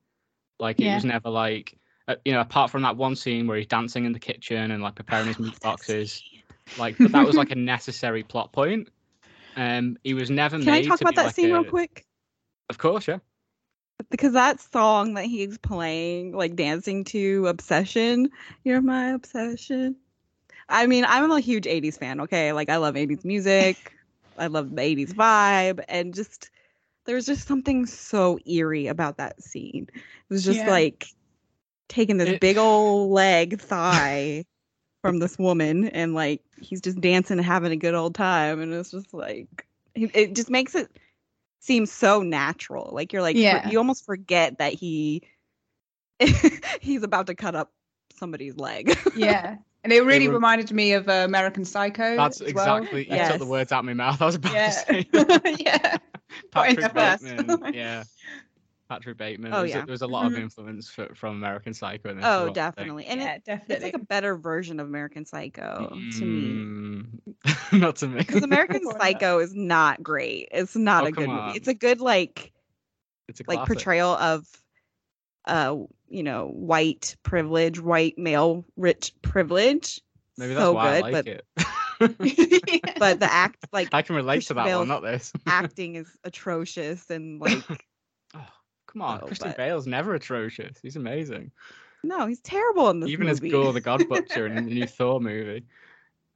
Like 0.58 0.82
it 0.82 0.86
Yeah. 0.86 0.92
was 0.92 1.04
never 1.04 1.30
like 1.30 1.78
uh, 2.08 2.16
you 2.24 2.32
know, 2.32 2.40
apart 2.40 2.70
from 2.70 2.82
that 2.82 2.96
one 2.96 3.16
scene 3.16 3.46
where 3.46 3.56
he's 3.56 3.66
dancing 3.66 4.04
in 4.04 4.12
the 4.12 4.18
kitchen 4.20 4.70
and 4.72 4.82
like 4.82 4.94
preparing 4.96 5.28
his 5.28 5.38
meat 5.40 5.60
boxes, 5.60 6.24
like 6.76 7.00
but 7.02 7.12
that 7.12 7.26
was 7.26 7.36
like 7.36 7.50
a 7.50 7.56
necessary 7.56 8.22
plot 8.24 8.52
point. 8.52 8.88
Um, 9.56 9.98
he 10.04 10.14
was 10.14 10.30
never 10.30 10.58
made. 10.58 10.64
Can 10.64 10.74
I 10.74 10.80
talk 10.82 11.00
about 11.00 11.14
that 11.16 11.26
like 11.26 11.34
scene 11.34 11.50
a- 11.50 11.54
real 11.54 11.64
quick? 11.64 12.06
Of 12.70 12.78
course, 12.78 13.08
yeah. 13.08 13.18
Because 14.10 14.32
that 14.32 14.60
song 14.60 15.14
that 15.14 15.24
he's 15.26 15.58
playing, 15.58 16.32
like 16.32 16.56
dancing 16.56 17.04
to 17.04 17.46
Obsession, 17.46 18.30
you're 18.64 18.82
my 18.82 19.08
obsession. 19.10 19.96
I 20.68 20.86
mean, 20.86 21.04
I'm 21.06 21.30
a 21.30 21.40
huge 21.40 21.66
80s 21.66 21.98
fan, 21.98 22.20
okay? 22.22 22.52
Like, 22.52 22.68
I 22.70 22.76
love 22.78 22.96
80s 22.96 23.24
music, 23.24 23.92
I 24.38 24.46
love 24.48 24.74
the 24.74 24.82
80s 24.82 25.12
vibe, 25.14 25.82
and 25.88 26.14
just 26.14 26.50
there's 27.04 27.26
just 27.26 27.46
something 27.48 27.86
so 27.86 28.38
eerie 28.46 28.86
about 28.86 29.16
that 29.18 29.42
scene. 29.42 29.88
It 29.94 30.02
was 30.28 30.44
just 30.44 30.60
Yeah. 30.60 30.70
like 30.70 31.06
taking 31.88 32.16
this 32.16 32.28
It- 32.30 32.40
big 32.40 32.56
old 32.56 33.10
leg 33.10 33.60
thigh 33.60 34.44
from 35.02 35.18
this 35.18 35.36
woman, 35.38 35.88
and 35.88 36.14
like 36.14 36.42
he's 36.60 36.80
just 36.80 37.00
dancing 37.00 37.38
and 37.38 37.46
having 37.46 37.72
a 37.72 37.76
good 37.76 37.94
old 37.94 38.14
time, 38.14 38.60
and 38.60 38.72
it's 38.72 38.90
just 38.92 39.12
like 39.12 39.66
it 39.94 40.10
it 40.14 40.34
just 40.34 40.48
makes 40.48 40.74
it 40.74 40.88
seem 41.60 41.86
so 41.86 42.22
natural. 42.22 42.90
Like 42.92 43.12
you're 43.12 43.22
like, 43.22 43.36
Yeah. 43.36 43.68
you 43.68 43.78
almost 43.78 44.06
forget 44.06 44.58
that 44.58 44.72
he 44.72 45.22
he's 46.80 47.02
about 47.02 47.26
to 47.26 47.34
cut 47.34 47.54
up 47.54 47.72
somebody's 48.14 48.56
leg. 48.56 48.96
Yeah. 49.16 49.56
And 49.84 49.92
it 49.92 50.02
really 50.04 50.28
were- 50.28 50.34
reminded 50.34 50.70
me 50.72 50.92
of 50.92 51.08
uh, 51.08 51.12
American 51.24 51.64
Psycho. 51.64 52.16
That's 52.16 52.40
as 52.40 52.54
well. 52.54 52.76
exactly. 52.76 53.02
You 53.08 53.16
Yes. 53.16 53.30
took 53.32 53.40
the 53.40 53.46
words 53.46 53.72
out 53.72 53.80
of 53.80 53.84
my 53.84 53.94
mouth. 53.94 54.22
I 54.22 54.26
was 54.26 54.36
about 54.36 54.52
Yeah. 54.54 54.70
to 54.70 54.72
say. 54.72 55.06
yeah. 55.60 55.96
Patrick 56.52 56.80
the 56.80 56.88
best. 56.94 57.24
Bateman. 57.24 57.74
yeah. 57.74 58.04
Patrick 58.88 59.16
Bateman. 59.16 59.52
Oh, 59.52 59.60
There's 59.60 59.74
a- 59.74 59.78
yeah. 59.78 59.84
There's 59.86 60.02
a 60.02 60.06
lot 60.06 60.26
of 60.26 60.32
Mhm. 60.32 60.42
influence 60.42 60.88
for, 60.88 61.12
from 61.14 61.36
American 61.36 61.72
Psycho 61.74 62.10
in 62.10 62.16
this. 62.18 62.24
oh, 62.24 62.28
as 62.28 62.34
well, 62.34 62.42
I 62.42 62.44
think. 62.46 62.54
definitely. 62.54 63.06
And 63.06 63.20
yeah, 63.20 63.34
it, 63.34 63.44
definitely. 63.44 63.74
it's 63.76 63.84
like 63.84 63.94
a 63.94 63.98
better 64.06 64.36
version 64.36 64.78
of 64.80 64.86
American 64.86 65.24
Psycho 65.24 65.88
to 66.18 66.24
me. 66.24 67.04
Mm, 67.44 67.80
Not 67.80 67.96
to 67.96 68.08
me. 68.08 68.18
Because 68.18 68.42
American 68.42 68.82
Or 68.84 68.92
not. 68.92 69.00
Psycho 69.02 69.38
is 69.40 69.54
not 69.54 70.02
great. 70.02 70.48
It's 70.52 70.76
not 70.76 71.04
Oh, 71.04 71.06
a 71.06 71.12
good 71.12 71.26
come 71.26 71.46
movie. 71.46 71.56
It's 71.56 71.68
a 71.68 71.74
good 71.74 72.00
like 72.00 72.52
It's 73.28 73.40
a 73.40 73.44
like 73.48 73.66
portrayal 73.66 74.10
of 74.10 74.46
uh 75.46 75.76
you 76.08 76.22
know 76.22 76.48
white 76.48 77.16
privilege, 77.22 77.80
white 77.80 78.16
male 78.18 78.64
rich 78.76 79.12
privilege. 79.22 80.00
Maybe 80.38 80.54
that's 80.54 80.64
so 80.64 80.72
why 80.72 81.00
good, 81.00 81.04
I 81.04 81.10
but 81.10 81.26
like 81.26 81.26
it. 81.26 81.46
but 82.98 83.20
the 83.20 83.32
act 83.32 83.64
like 83.72 83.88
I 83.92 84.02
can 84.02 84.16
relate 84.16 84.42
to 84.46 84.54
that 84.54 84.76
one, 84.76 84.88
not 84.88 85.02
this. 85.02 85.32
acting 85.46 85.96
is 85.96 86.08
atrocious 86.24 87.10
and 87.10 87.40
like 87.40 87.62
Oh, 88.34 88.46
come 88.86 89.02
on, 89.02 89.20
No, 89.20 89.26
Christian 89.26 89.48
but- 89.50 89.56
Bale's 89.56 89.86
never 89.86 90.14
atrocious. 90.14 90.78
He's 90.82 90.96
amazing. 90.96 91.50
no, 92.02 92.26
he's 92.26 92.40
terrible 92.40 92.90
in 92.90 93.00
this 93.00 93.10
Even 93.10 93.26
movie. 93.26 93.48
as 93.48 93.52
Gorr 93.52 93.72
the 93.72 93.80
God 93.80 94.08
Butcher 94.08 94.46
in 94.46 94.54
the 94.54 94.62
new 94.62 94.86
Thor 94.86 95.20
movie. 95.20 95.64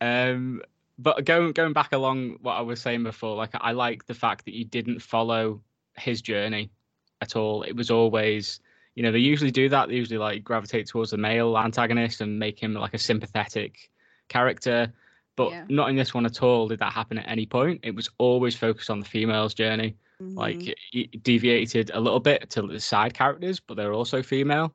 Um, 0.00 0.62
but 0.98 1.24
going 1.24 1.52
going 1.52 1.72
back 1.72 1.92
along 1.92 2.36
what 2.42 2.54
I 2.54 2.60
was 2.60 2.80
saying 2.80 3.02
before, 3.02 3.34
like 3.36 3.50
I 3.54 3.72
like 3.72 4.06
the 4.06 4.14
fact 4.14 4.44
that 4.44 4.54
you 4.54 4.64
didn't 4.64 5.00
follow 5.00 5.60
his 5.98 6.22
journey 6.22 6.70
at 7.22 7.34
all. 7.36 7.62
It 7.62 7.74
was 7.74 7.90
always, 7.90 8.60
you 8.96 9.02
know, 9.02 9.12
they 9.12 9.18
usually 9.20 9.50
do 9.52 9.68
that. 9.68 9.88
They 9.88 9.94
usually 9.94 10.18
like 10.18 10.42
gravitate 10.42 10.88
towards 10.88 11.10
the 11.12 11.16
male 11.18 11.56
antagonist 11.56 12.20
and 12.22 12.38
make 12.38 12.58
him 12.58 12.74
like 12.74 12.94
a 12.94 12.98
sympathetic 12.98 13.90
character. 14.28 14.92
But 15.36 15.50
Yeah. 15.52 15.64
not 15.68 15.90
in 15.90 15.96
this 15.96 16.14
one 16.14 16.24
at 16.26 16.42
all. 16.42 16.66
Did 16.66 16.78
that 16.80 16.92
happen 16.94 17.18
at 17.18 17.28
any 17.28 17.44
point? 17.46 17.80
It 17.84 17.94
was 17.94 18.08
always 18.18 18.56
focused 18.56 18.88
on 18.90 18.98
the 19.00 19.04
female's 19.06 19.52
journey. 19.54 19.94
Mhm. 20.22 20.34
Like 20.34 20.66
it, 20.68 20.78
it 20.92 21.22
deviated 21.22 21.90
a 21.92 22.00
little 22.00 22.20
bit 22.20 22.48
to 22.50 22.62
the 22.62 22.80
side 22.80 23.12
characters, 23.12 23.60
but 23.60 23.76
they're 23.76 23.92
also 23.92 24.22
female. 24.22 24.74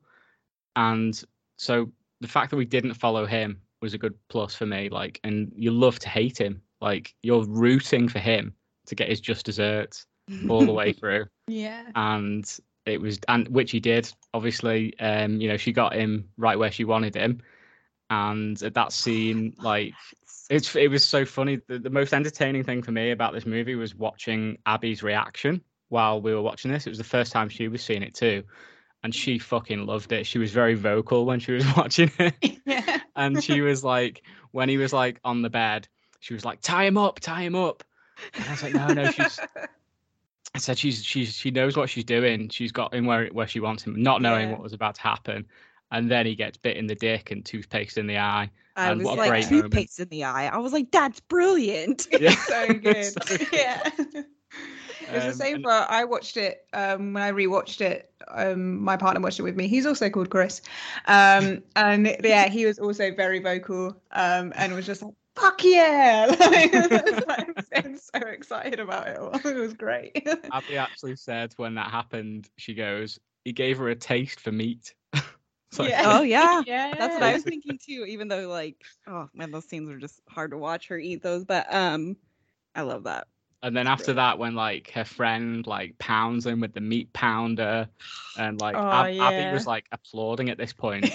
And 0.76 1.20
so 1.58 1.90
the 2.20 2.28
fact 2.28 2.50
that 2.50 2.56
we 2.56 2.64
didn't 2.64 2.94
follow 2.94 3.26
him 3.26 3.60
was 3.80 3.92
a 3.94 3.98
good 3.98 4.14
plus 4.28 4.54
for 4.54 4.66
me. 4.66 4.88
Like, 4.88 5.18
and 5.24 5.52
you 5.56 5.72
love 5.72 5.98
to 5.98 6.08
hate 6.08 6.38
him. 6.40 6.62
Like 6.80 7.14
you're 7.22 7.44
rooting 7.44 8.08
for 8.08 8.20
him 8.20 8.54
to 8.86 8.94
get 8.94 9.08
his 9.08 9.20
just 9.20 9.44
desserts 9.46 10.06
all 10.48 10.64
the 10.64 10.72
way 10.72 10.92
through. 11.00 11.26
yeah. 11.48 11.90
And 11.96 12.44
it 12.86 13.00
was, 13.00 13.18
and 13.28 13.48
which 13.48 13.70
he 13.70 13.80
did. 13.80 14.12
Obviously, 14.34 14.98
um, 14.98 15.40
you 15.40 15.48
know, 15.48 15.56
she 15.56 15.72
got 15.72 15.94
him 15.94 16.28
right 16.36 16.58
where 16.58 16.72
she 16.72 16.84
wanted 16.84 17.14
him. 17.14 17.40
And 18.10 18.60
at 18.62 18.74
that 18.74 18.92
scene, 18.92 19.54
like 19.62 19.94
it's 20.50 20.74
it 20.76 20.88
was 20.88 21.04
so 21.04 21.24
funny. 21.24 21.60
The, 21.66 21.78
the 21.78 21.90
most 21.90 22.12
entertaining 22.12 22.64
thing 22.64 22.82
for 22.82 22.92
me 22.92 23.10
about 23.10 23.32
this 23.32 23.46
movie 23.46 23.74
was 23.74 23.94
watching 23.94 24.58
Abby's 24.66 25.02
reaction 25.02 25.62
while 25.88 26.20
we 26.20 26.34
were 26.34 26.42
watching 26.42 26.70
this. 26.70 26.86
It 26.86 26.90
was 26.90 26.98
the 26.98 27.04
first 27.04 27.32
time 27.32 27.48
she 27.48 27.68
was 27.68 27.82
seeing 27.82 28.02
it 28.02 28.14
too, 28.14 28.42
and 29.02 29.14
she 29.14 29.38
fucking 29.38 29.86
loved 29.86 30.12
it. 30.12 30.26
She 30.26 30.38
was 30.38 30.50
very 30.50 30.74
vocal 30.74 31.24
when 31.24 31.40
she 31.40 31.52
was 31.52 31.64
watching 31.76 32.10
it, 32.18 32.58
yeah. 32.66 33.00
and 33.16 33.42
she 33.42 33.60
was 33.60 33.84
like, 33.84 34.22
when 34.50 34.68
he 34.68 34.76
was 34.76 34.92
like 34.92 35.20
on 35.24 35.42
the 35.42 35.50
bed, 35.50 35.88
she 36.20 36.34
was 36.34 36.44
like, 36.44 36.60
"Tie 36.60 36.84
him 36.84 36.98
up, 36.98 37.20
tie 37.20 37.42
him 37.42 37.54
up." 37.54 37.84
And 38.34 38.44
I 38.44 38.50
was 38.50 38.62
like, 38.62 38.74
"No, 38.74 38.88
no, 38.88 39.10
she's." 39.10 39.40
I 40.54 40.58
said 40.58 40.78
she's 40.78 41.02
she's 41.04 41.34
she 41.34 41.50
knows 41.50 41.76
what 41.76 41.88
she's 41.88 42.04
doing. 42.04 42.48
She's 42.50 42.72
got 42.72 42.92
him 42.94 43.06
where 43.06 43.28
where 43.28 43.46
she 43.46 43.60
wants 43.60 43.84
him, 43.84 44.00
not 44.02 44.20
knowing 44.20 44.48
Yeah. 44.48 44.52
what 44.52 44.62
was 44.62 44.72
about 44.72 44.96
to 44.96 45.02
happen. 45.02 45.46
And 45.90 46.10
then 46.10 46.24
he 46.26 46.34
gets 46.34 46.56
bit 46.56 46.76
in 46.76 46.86
the 46.86 46.94
dick 46.94 47.30
and 47.30 47.44
toothpaste 47.44 47.98
in 47.98 48.06
the 48.06 48.18
eye. 48.18 48.50
I 48.76 48.90
and 48.90 48.98
was 49.00 49.06
what 49.06 49.14
a 49.14 49.20
like 49.20 49.28
great 49.30 49.50
moment. 49.50 49.98
in 49.98 50.08
the 50.08 50.24
eye. 50.24 50.48
I 50.48 50.56
was 50.58 50.72
like, 50.72 50.90
that's 50.90 51.20
brilliant. 51.20 52.06
Yeah. 52.20 52.34
so 52.34 52.66
good. 52.72 53.12
So 53.26 53.36
good. 53.36 53.48
yeah. 53.52 53.90
It's 53.98 55.24
the 55.24 55.28
Um, 55.28 55.32
same 55.32 55.62
for 55.62 55.70
I 55.70 56.04
watched 56.04 56.36
it 56.36 56.66
um, 56.72 57.12
when 57.14 57.22
I 57.22 57.32
rewatched 57.32 57.80
it. 57.80 58.10
Um, 58.28 58.82
my 58.82 58.96
partner 58.96 59.20
watched 59.20 59.38
it 59.38 59.42
with 59.42 59.56
me. 59.56 59.68
He's 59.68 59.84
also 59.84 60.08
called 60.08 60.30
Chris, 60.30 60.62
um, 61.06 61.62
and 61.76 62.16
yeah, 62.22 62.48
he 62.48 62.64
was 62.64 62.78
also 62.78 63.12
very 63.14 63.40
vocal 63.40 63.96
um, 64.12 64.52
and 64.56 64.72
was 64.74 64.86
just 64.86 65.02
like, 65.02 65.12
fuck 65.36 65.64
yeah! 65.64 66.26
Like, 66.38 66.72
I'm, 67.28 67.54
I'm 67.74 67.96
so 67.96 68.20
excited 68.26 68.80
about 68.80 69.08
it. 69.08 69.18
all. 69.18 69.34
It 69.34 69.56
was 69.56 69.74
great. 69.74 70.26
Abby 70.52 70.76
actually 70.76 71.16
said 71.16 71.52
when 71.56 71.74
that 71.76 71.90
happened, 71.90 72.48
she 72.56 72.74
goes, 72.74 73.18
he 73.44 73.52
gave 73.52 73.78
her 73.78 73.88
a 73.88 73.94
taste 73.96 74.40
for 74.40 74.52
meat. 74.52 74.94
So 75.72 75.84
Yeah. 75.84 76.02
Oh 76.04 76.22
yeah. 76.22 76.62
yeah, 76.66 76.94
That's 76.98 77.14
what 77.14 77.22
I 77.22 77.32
was 77.32 77.42
thinking 77.44 77.78
too, 77.84 78.04
even 78.06 78.28
though 78.28 78.48
like 78.48 78.76
oh 79.06 79.28
man, 79.34 79.50
those 79.50 79.64
scenes 79.64 79.88
were 79.88 79.96
just 79.96 80.20
hard 80.28 80.50
to 80.50 80.58
watch 80.58 80.88
her 80.88 80.98
eat 80.98 81.22
those. 81.22 81.44
But 81.44 81.72
um 81.72 82.16
I 82.74 82.82
love 82.82 83.04
that. 83.04 83.26
And 83.62 83.76
then 83.76 83.86
after 83.86 84.12
that, 84.14 84.38
when 84.38 84.54
like 84.54 84.90
her 84.90 85.04
friend 85.04 85.66
like 85.66 85.96
pounds 85.98 86.46
him 86.46 86.60
with 86.60 86.74
the 86.74 86.80
meat 86.80 87.12
pounder, 87.12 87.88
and 88.36 88.58
like 88.58 88.76
Oh, 88.76 88.90
Ab- 88.90 89.20
Abby 89.20 89.52
was 89.52 89.66
like 89.66 89.86
applauding 89.92 90.50
at 90.50 90.58
this 90.58 90.72
point. 90.72 91.08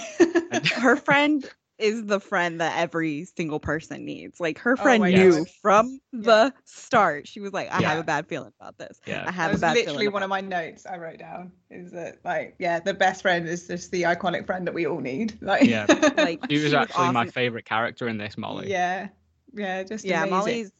Her 0.74 0.96
friend 0.96 1.48
is 1.78 2.06
the 2.06 2.18
friend 2.20 2.60
that 2.60 2.78
every 2.78 3.24
single 3.24 3.60
person 3.60 4.04
needs. 4.04 4.40
Like 4.40 4.58
her 4.58 4.72
Oh 4.78 4.82
friend 4.82 5.02
my 5.02 5.10
knew 5.10 5.38
God. 5.38 5.48
from 5.62 6.00
the 6.12 6.52
start. 6.64 7.28
She 7.28 7.40
was 7.40 7.52
like, 7.52 7.70
I 7.70 7.80
have 7.82 7.98
a 7.98 8.02
bad 8.04 8.26
feeling 8.26 8.52
about 8.60 8.78
this. 8.78 9.00
Yeah. 9.06 9.24
I 9.26 9.30
have 9.30 9.46
that 9.46 9.50
a 9.50 9.52
was 9.52 9.60
bad 9.60 9.76
literally 9.76 10.08
one 10.08 10.22
of 10.22 10.28
my 10.30 10.40
notes 10.40 10.86
I 10.86 10.96
wrote 10.98 11.18
down. 11.18 11.52
Is 11.70 11.92
that 11.92 12.18
like, 12.24 12.56
yeah, 12.58 12.80
the 12.80 12.94
best 12.94 13.22
friend 13.22 13.48
is 13.48 13.66
just 13.66 13.90
the 13.92 14.02
iconic 14.02 14.46
friend 14.46 14.66
that 14.66 14.74
we 14.74 14.86
all 14.86 15.00
need. 15.00 15.38
Like, 15.48 15.64
Yeah. 15.64 15.86
Like 16.16 16.40
She 16.50 16.54
was 16.56 16.60
she 16.60 16.64
was 16.64 16.74
actually 16.74 17.12
my 17.12 17.26
favorite 17.26 17.64
character 17.64 18.08
in 18.08 18.18
this, 18.18 18.36
Molly. 18.36 18.68
yeah, 18.70 19.08
yeah, 19.54 19.82
just 19.82 20.04
yeah, 20.04 20.18
amazing. 20.24 20.36
Molly's 20.36 20.72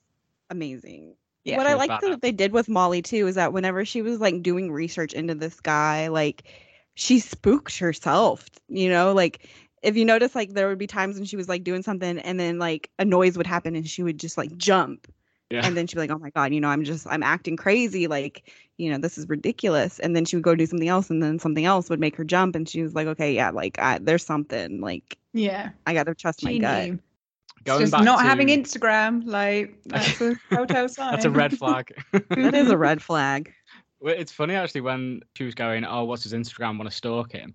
amazing. 0.51 1.15
Yeah. 1.45 1.57
what 1.57 1.67
I 1.67 1.75
was 1.77 1.89
liked 1.89 2.03
that 2.03 2.21
they 2.21 2.33
did 2.33 2.53
with 2.53 2.69
Molly 2.69 3.01
too 3.03 3.27
is 3.27 3.37
that 3.37 3.53
whenever 3.53 3.85
she 3.85 4.03
was 4.03 4.21
like 4.21 4.43
doing 4.43 4.71
research 4.71 5.15
into 5.15 5.35
this 5.35 5.61
guy, 5.61 6.09
like 6.09 6.45
she 6.95 7.21
spooked 7.21 7.79
herself, 7.79 8.47
you 8.69 8.89
know, 8.91 9.13
like 9.13 9.49
if 9.83 9.97
you 9.97 10.05
notice 10.05 10.35
like 10.35 10.55
there 10.55 10.69
would 10.69 10.79
be 10.79 10.87
times 10.87 11.17
when 11.17 11.25
she 11.25 11.37
was 11.37 11.49
like 11.49 11.65
doing 11.65 11.83
something 11.83 12.19
and 12.19 12.39
then 12.39 12.59
like 12.59 12.91
a 12.99 13.05
noise 13.05 13.37
would 13.37 13.47
happen 13.47 13.75
and 13.77 13.89
she 13.89 14.03
would 14.03 14.19
just 14.19 14.37
like 14.39 14.57
jump 14.57 15.07
Yeah. 15.51 15.65
and 15.67 15.77
then 15.77 15.87
she'd 15.87 15.97
be 15.97 16.01
like, 16.01 16.11
Oh 16.11 16.19
my 16.19 16.31
god, 16.31 16.53
you 16.53 16.61
know, 16.61 16.69
I'm 16.69 16.85
just 16.85 17.07
I'm 17.09 17.23
acting 17.23 17.57
crazy, 17.57 18.07
like, 18.07 18.51
you 18.77 18.91
know, 18.91 18.99
this 18.99 19.19
is 19.19 19.29
ridiculous. 19.29 19.99
And 19.99 20.15
then 20.17 20.25
she 20.25 20.37
would 20.37 20.43
go 20.43 20.55
do 20.55 20.67
something 20.67 20.89
else 20.89 21.11
and 21.11 21.23
then 21.23 21.39
something 21.39 21.65
else 21.65 21.89
would 21.91 22.01
make 22.01 22.17
her 22.17 22.25
jump 22.25 22.55
and 22.57 22.69
she 22.69 22.83
was 22.83 22.95
like, 22.95 23.07
Okay, 23.07 23.33
yeah, 23.35 23.51
like 23.51 23.79
I, 23.79 23.99
there's 23.99 24.25
something, 24.25 24.81
like 24.81 25.17
yeah, 25.33 25.71
I 25.87 25.95
gotta 25.95 26.15
trust 26.15 26.43
my 26.45 26.53
she 26.53 26.59
gut. 26.59 26.85
knew. 26.89 26.99
Going 27.65 27.83
It's 27.83 27.91
just 27.91 27.93
back 27.99 28.05
not 28.05 28.19
to- 28.23 28.29
having 28.29 28.49
Instagram, 28.49 29.23
like 29.27 29.75
that's 29.87 30.21
a 30.21 30.37
telltale 30.51 30.89
sign. 30.89 31.11
That's 31.13 31.25
a 31.25 31.31
red 31.31 31.59
flag. 31.59 31.93
That 32.31 32.55
is 32.55 32.71
a 32.71 32.77
red 32.79 33.03
flag. 33.03 33.53
It's 34.01 34.31
funny 34.33 34.55
actually 34.55 34.83
when 34.83 35.21
she 35.37 35.43
was 35.45 35.55
going, 35.57 35.85
"Oh, 35.85 36.05
what's 36.05 36.23
his 36.23 36.33
Instagram? 36.33 36.79
Want 36.79 36.89
to 36.89 36.97
stalk 36.97 37.33
him?" 37.33 37.55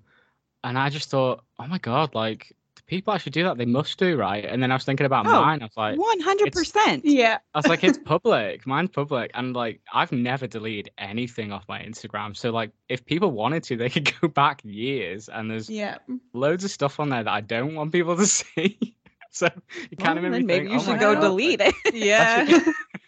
And 0.63 0.77
I 0.77 0.89
just 0.89 1.09
thought, 1.09 1.43
"Oh 1.59 1.67
my 1.67 1.77
god, 1.77 2.15
like 2.15 2.53
do 2.75 2.81
people 2.87 3.13
actually 3.13 3.31
do 3.31 3.43
that? 3.43 3.57
They 3.57 3.65
must 3.65 3.97
do, 3.99 4.15
right?" 4.17 4.43
And 4.45 4.61
then 4.63 4.71
I 4.71 4.75
was 4.75 4.83
thinking 4.85 5.05
about 5.05 5.27
Oh, 5.27 5.31
mine. 5.41 5.61
I 5.61 5.65
was 5.65 5.77
like, 5.77 5.99
One 5.99 6.19
hundred 6.21 6.53
percent. 6.53 7.03
yeah, 7.05 7.37
I 7.53 7.57
was 7.59 7.67
like, 7.67 7.83
it's 7.83 7.97
public. 8.05 8.65
Mine's 8.65 8.89
public, 8.89 9.31
and 9.33 9.53
like 9.55 9.81
I've 9.93 10.11
never 10.11 10.47
deleted 10.47 10.89
anything 10.97 11.51
off 11.51 11.65
my 11.67 11.79
Instagram. 11.81 12.35
So 12.35 12.51
like, 12.51 12.71
if 12.89 13.05
people 13.05 13.31
wanted 13.31 13.63
to, 13.65 13.77
they 13.77 13.89
could 13.95 14.11
go 14.21 14.27
back 14.27 14.61
years, 14.63 15.29
and 15.29 15.51
there's 15.51 15.69
yeah. 15.69 15.97
loads 16.33 16.63
of 16.63 16.71
stuff 16.71 16.99
on 16.99 17.09
there 17.09 17.23
that 17.23 17.33
I 17.33 17.41
don't 17.41 17.75
want 17.75 17.91
people 17.91 18.15
to 18.17 18.25
see. 18.39 18.95
so 19.31 19.47
it 19.91 19.97
kind 19.99 20.17
of 20.17 20.23
Well, 20.23 20.31
made 20.31 20.39
me 20.41 20.45
maybe 20.45 20.67
think, 20.67 20.71
you 20.71 20.77
oh 20.79 20.91
should 20.91 20.99
go 20.99 21.13
God, 21.15 21.21
delete 21.21 21.59
like, 21.59 21.75
it. 21.85 21.95
Yeah. 21.95 22.59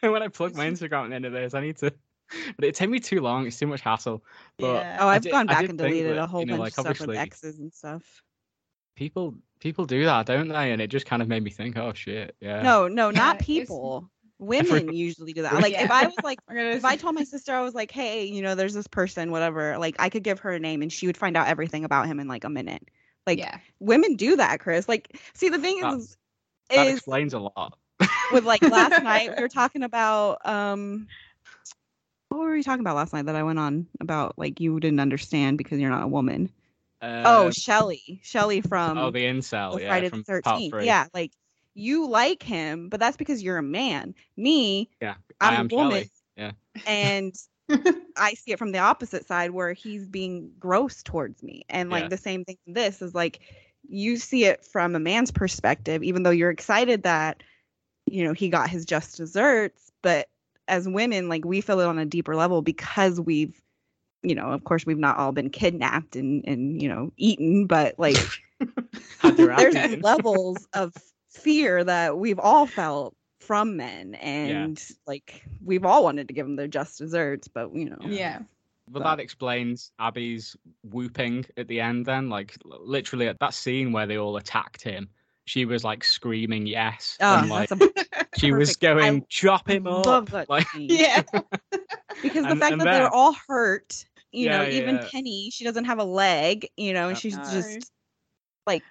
when 0.02 0.22
I 0.24 0.28
plug 0.28 0.56
my 0.56 0.68
Instagram 0.68 1.06
at 1.06 1.10
the 1.10 1.16
end 1.16 1.26
of 1.26 1.32
this, 1.34 1.54
I 1.54 1.62
need 1.62 1.78
to. 1.78 1.94
But 2.58 2.66
it 2.66 2.76
take 2.76 2.90
me 2.90 3.00
too 3.00 3.22
long. 3.22 3.46
It's 3.48 3.58
too 3.60 3.68
much 3.68 3.82
hassle. 3.82 4.24
But 4.58 4.68
Yeah. 4.68 4.98
Oh, 5.00 5.08
I 5.08 5.16
I've 5.16 5.22
did- 5.22 5.32
gone 5.32 5.48
back 5.48 5.68
and 5.70 5.78
deleted 5.78 6.18
that, 6.18 6.24
a 6.24 6.28
whole 6.28 6.42
you 6.42 6.48
know, 6.48 6.58
bunch 6.58 6.78
like, 6.78 6.88
of 6.88 6.96
stuff 6.98 7.08
with 7.08 7.18
X's 7.18 7.60
and 7.60 7.72
stuff. 7.74 8.04
people 8.96 9.36
people 9.60 9.86
do 9.86 10.06
that, 10.06 10.26
don't 10.26 10.48
they? 10.50 10.72
And 10.72 10.82
it 10.82 10.88
just 10.88 11.06
kind 11.06 11.22
of 11.22 11.28
made 11.28 11.44
me 11.44 11.50
think, 11.50 11.78
oh 11.78 11.94
shit, 11.94 12.36
yeah. 12.40 12.62
No, 12.62 12.88
no, 12.88 13.12
not 13.12 13.40
people. 13.40 14.10
Women 14.38 14.72
Everyone- 14.72 14.96
usually 14.96 15.32
do 15.34 15.44
that. 15.44 15.54
Like 15.54 15.74
if 15.74 15.90
I 15.90 16.06
was 16.06 16.16
like 16.24 16.40
if 16.50 16.84
I 16.84 16.96
told 16.98 17.16
my 17.16 17.24
sister 17.24 17.54
I 17.54 17.62
was 17.62 17.74
like, 17.74 17.90
"Hey, 17.90 18.26
you 18.26 18.42
know, 18.42 18.54
there's 18.54 18.74
this 18.74 18.88
person, 18.88 19.32
whatever." 19.32 19.78
Like 19.78 19.96
I 19.98 20.10
could 20.10 20.24
give 20.24 20.40
her 20.40 20.52
a 20.52 20.60
name 20.60 20.82
and 20.82 20.92
she 20.92 21.08
would 21.08 21.16
find 21.16 21.38
out 21.38 21.48
everything 21.48 21.86
about 21.86 22.08
him 22.08 22.20
in 22.20 22.28
like 22.28 22.44
a 22.44 22.50
minute. 22.50 22.84
Like 23.26 23.40
yeah, 23.40 23.60
women 23.80 24.16
do 24.16 24.36
that, 24.36 24.60
Chris. 24.60 24.90
Like 24.90 25.18
see 25.34 25.48
the 25.50 25.58
thing 25.60 25.80
That- 25.82 25.94
is 26.00 26.18
that 26.70 26.88
is 26.88 26.96
explains 26.98 27.34
a 27.34 27.40
lot. 27.40 27.78
with 28.34 28.44
like 28.44 28.62
last 28.62 29.02
night 29.04 29.32
we 29.38 29.42
were 29.42 29.48
talking 29.48 29.84
about 29.84 30.46
um 30.46 31.08
what 32.30 32.40
were 32.40 32.52
we 32.54 32.64
talking 32.64 32.82
about 32.82 32.96
last 32.96 33.14
night 33.14 33.26
that 33.28 33.36
I 33.36 33.44
went 33.44 33.60
on 33.60 33.88
about 34.00 34.38
like 34.38 34.60
you 34.60 34.80
didn't 34.80 35.00
understand 35.00 35.58
because 35.58 35.80
you're 35.80 35.90
not 35.90 36.04
a 36.04 36.08
woman. 36.08 36.50
oh, 37.02 37.48
Uh, 37.48 37.52
Shelly. 37.52 38.20
Shelly 38.24 38.62
from 38.62 38.98
oh, 38.98 39.12
the 39.12 39.26
incel, 39.26 39.80
yeah, 39.80 39.88
Friday 39.88 40.10
from 40.10 40.24
the 40.28 40.34
13th. 40.42 40.70
three. 40.70 40.86
Yeah, 40.86 41.08
like 41.14 41.32
you 41.74 42.08
like 42.08 42.42
him, 42.42 42.90
but 42.90 43.00
that's 43.00 43.18
because 43.18 43.44
you're 43.44 43.58
a 43.58 43.64
man. 43.64 44.16
Me, 44.38 44.90
yeah. 45.02 45.16
I 45.40 45.50
I'm 45.56 45.60
am 45.62 45.70
a 45.72 45.76
woman. 45.76 46.10
Yeah. 46.38 46.52
and 46.88 47.34
I 48.18 48.34
see 48.36 48.52
it 48.52 48.60
from 48.60 48.72
the 48.72 48.80
opposite 48.80 49.26
side 49.26 49.52
where 49.52 49.74
he's 49.74 50.08
being 50.08 50.52
gross 50.60 51.04
towards 51.04 51.42
me. 51.44 51.64
And 51.70 51.90
like 51.90 52.04
Yeah. 52.04 52.10
the 52.10 52.18
same 52.18 52.46
thing. 52.46 52.58
This 52.68 53.02
is 53.02 53.14
like 53.16 53.40
you 53.88 54.18
see 54.18 54.46
it 54.46 54.66
from 54.66 54.96
a 54.96 55.00
man's 55.00 55.32
perspective, 55.32 56.04
even 56.04 56.24
though 56.24 56.30
you're 56.32 56.50
excited 56.50 57.04
that 57.04 57.44
you 58.08 58.24
know 58.24 58.34
he 58.34 58.50
got 58.50 58.70
his 58.70 58.86
just 58.86 59.18
desserts, 59.18 59.92
but 60.02 60.28
as 60.68 60.88
women, 60.88 61.30
like 61.30 61.46
we 61.46 61.62
feel 61.62 61.80
it 61.80 61.86
on 61.86 62.00
a 62.00 62.06
deeper 62.06 62.36
level 62.36 62.62
because 62.62 63.20
we've 63.20 63.62
you 64.24 64.34
know, 64.34 64.52
of 64.52 64.64
course, 64.64 64.88
we've 64.88 64.98
not 64.98 65.18
all 65.18 65.32
been 65.32 65.50
kidnapped 65.50 66.16
and 66.16 66.44
and 66.48 66.82
you 66.82 66.90
know 66.90 67.12
eaten, 67.18 67.68
but 67.68 67.96
like 68.00 68.18
Had 69.20 69.38
your 69.38 69.56
there's 69.56 69.76
levels 70.04 70.68
of 70.74 70.94
fear 71.30 71.84
that 71.84 72.18
we've 72.18 72.40
all 72.40 72.66
felt 72.66 73.16
from 73.40 73.78
men 73.78 74.16
and 74.16 74.82
like 75.06 75.46
we've 75.64 75.86
all 75.86 76.04
wanted 76.04 76.28
to 76.28 76.34
give 76.34 76.46
them 76.48 76.56
their 76.56 76.68
just 76.68 76.98
desserts 76.98 77.48
but 77.48 77.76
you 77.76 77.90
know. 77.90 77.98
Yeah, 78.02 78.40
But 78.88 79.04
that 79.04 79.20
explains 79.20 79.92
Abby's 80.00 80.56
whooping 80.84 81.46
at 81.58 81.68
the 81.68 81.80
end. 81.80 82.06
Then, 82.06 82.30
like 82.30 82.58
literally 82.66 83.28
at 83.28 83.40
that 83.40 83.54
scene 83.54 83.92
where 83.92 84.08
they 84.08 84.18
all 84.18 84.38
attacked 84.38 84.82
him, 84.82 85.10
she 85.46 85.66
was 85.66 85.84
like 85.84 86.04
screaming 86.04 86.66
yes, 86.66 87.18
oh 87.22 87.40
and 87.40 87.50
like 87.50 87.70
that's 87.70 87.82
a 87.82 88.05
she 88.38 88.52
was 88.52 88.70
perfect- 88.78 88.84
I 88.84 89.10
going 89.10 89.26
chop 89.30 89.70
him 89.70 89.88
up. 89.88 90.06
love 90.06 90.32
that 90.32 90.50
like 90.50 90.68
scene. 90.70 90.88
yeah. 90.92 91.22
because 92.22 92.44
the 92.44 92.50
and- 92.52 92.60
fact 92.60 92.72
and 92.74 92.82
that 92.82 92.86
that- 92.86 92.98
they're 93.00 93.14
all 93.14 93.36
hurt 93.48 94.06
you 94.32 94.50
know 94.50 94.64
Yeah, 94.64 94.70
even 94.82 94.96
yeah. 94.96 95.08
penny 95.12 95.50
she 95.52 95.64
doesn't 95.64 95.86
have 95.86 96.00
a 96.00 96.04
leg 96.04 96.68
you 96.78 96.94
know 96.94 97.10
and 97.10 97.18
she's 97.18 97.38
No. 97.38 97.44
just 97.44 97.92
like 98.68 98.84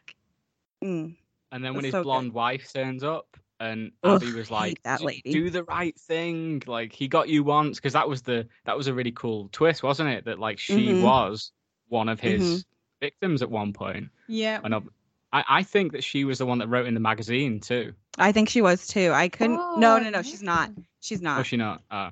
mm, 0.82 1.14
And 1.52 1.64
then 1.64 1.74
when 1.74 1.84
his 1.84 1.92
so 1.92 1.98
good. 2.00 2.04
blonde 2.04 2.32
wife 2.32 2.72
turns 2.72 3.04
up, 3.04 3.26
and 3.60 3.92
Ugh, 4.02 4.22
Abby 4.22 4.32
was 4.32 4.50
like, 4.50 4.82
that 4.82 5.00
lady." 5.00 5.32
"Do 5.32 5.48
the 5.50 5.64
right 5.64 5.96
thing." 5.98 6.62
Like 6.66 6.92
he 6.92 7.06
got 7.08 7.28
you 7.28 7.44
once, 7.44 7.78
because 7.78 7.92
that 7.92 8.08
was 8.08 8.22
the 8.22 8.46
that 8.64 8.76
was 8.76 8.86
a 8.88 8.94
really 8.94 9.12
cool 9.12 9.48
twist, 9.52 9.82
wasn't 9.82 10.08
it? 10.10 10.24
That 10.24 10.38
like 10.38 10.58
she 10.58 10.88
Mhm. 10.88 11.02
was 11.02 11.52
one 11.88 12.08
of 12.08 12.18
his 12.20 12.42
Mhm. 12.42 12.64
victims 13.00 13.42
at 13.42 13.50
one 13.50 13.72
point. 13.72 14.08
yeah. 14.28 14.60
And 14.64 14.74
ob- 14.74 14.90
I 15.34 15.44
I 15.48 15.62
think 15.62 15.92
that 15.92 16.02
she 16.04 16.24
was 16.24 16.38
the 16.38 16.46
one 16.46 16.58
that 16.58 16.68
wrote 16.68 16.86
in 16.86 16.94
the 16.94 17.00
magazine 17.00 17.60
too. 17.60 17.92
i 18.16 18.32
think 18.32 18.48
she 18.48 18.62
was 18.62 18.86
too 18.86 19.10
i 19.12 19.28
couldn't 19.28 19.58
oh, 19.60 19.76
no 19.76 19.96
Oh, 19.96 19.98
no 19.98 20.10
no 20.10 20.22
she's 20.22 20.42
not 20.42 20.70
she's 21.00 21.20
oh, 21.20 21.24
not 21.24 21.38
Was 21.38 21.46
she 21.46 21.56
not? 21.56 21.82
Oh. 21.90 22.10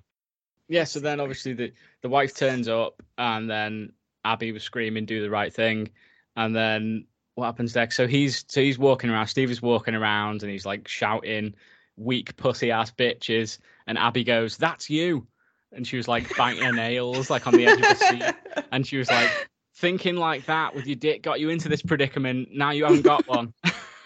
Yeah, 0.68 0.84
so 0.84 1.00
then 1.00 1.20
obviously 1.20 1.52
the, 1.52 1.72
the 2.02 2.08
wife 2.08 2.34
turns 2.34 2.68
up 2.68 3.02
and 3.18 3.48
then 3.50 3.92
Abby 4.24 4.52
was 4.52 4.62
screaming, 4.62 5.04
do 5.04 5.20
the 5.20 5.30
right 5.30 5.52
thing. 5.52 5.90
And 6.36 6.54
then 6.56 7.06
what 7.34 7.46
happens 7.46 7.74
next? 7.74 7.96
So 7.96 8.06
he's 8.06 8.44
so 8.48 8.60
he's 8.62 8.78
walking 8.78 9.10
around, 9.10 9.26
Steve 9.26 9.50
is 9.50 9.60
walking 9.60 9.94
around 9.94 10.42
and 10.42 10.50
he's 10.50 10.64
like 10.64 10.88
shouting, 10.88 11.54
weak 11.96 12.36
pussy 12.36 12.70
ass 12.70 12.90
bitches. 12.90 13.58
And 13.86 13.98
Abby 13.98 14.24
goes, 14.24 14.56
That's 14.56 14.88
you. 14.88 15.26
And 15.72 15.86
she 15.86 15.96
was 15.96 16.08
like 16.08 16.34
biting 16.36 16.62
her 16.62 16.72
nails 16.72 17.28
like 17.30 17.46
on 17.46 17.54
the 17.54 17.66
edge 17.66 17.80
of 17.80 17.98
the 17.98 18.04
seat. 18.06 18.64
And 18.72 18.86
she 18.86 18.96
was 18.96 19.10
like, 19.10 19.50
thinking 19.82 20.16
like 20.16 20.46
that 20.46 20.74
with 20.74 20.86
your 20.86 20.96
dick 20.96 21.22
got 21.22 21.40
you 21.40 21.50
into 21.50 21.68
this 21.68 21.82
predicament. 21.82 22.48
Now 22.52 22.70
you 22.70 22.84
haven't 22.84 23.02
got 23.02 23.26
one. 23.28 23.52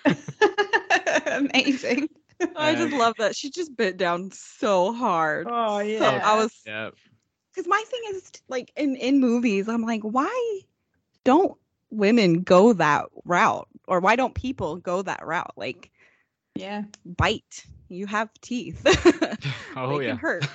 Amazing. 1.26 2.08
i 2.56 2.74
just 2.74 2.92
love 2.92 3.14
that 3.16 3.34
she 3.34 3.48
just 3.50 3.74
bit 3.78 3.96
down 3.96 4.30
so 4.30 4.92
hard 4.92 5.46
Oh 5.50 5.78
so 5.78 5.84
yeah. 5.84 6.20
i 6.22 6.36
was 6.36 6.52
yeah. 6.66 6.90
because 7.50 7.66
my 7.66 7.82
thing 7.86 8.00
is 8.10 8.30
like 8.48 8.70
in 8.76 8.94
in 8.96 9.20
movies 9.20 9.70
i'm 9.70 9.80
like 9.80 10.02
why 10.02 10.60
don't 11.24 11.56
women 11.88 12.42
go 12.42 12.74
that 12.74 13.06
route 13.24 13.66
or 13.88 14.00
why 14.00 14.16
don't 14.16 14.34
people 14.34 14.76
go 14.76 15.00
that 15.00 15.24
route 15.24 15.54
like 15.56 15.90
Yeah. 16.56 16.82
bite 17.06 17.64
you 17.88 18.06
have 18.06 18.28
teeth 18.42 18.84
Oh 19.74 19.98
they 19.98 20.08
yeah. 20.08 20.16
hurt 20.16 20.46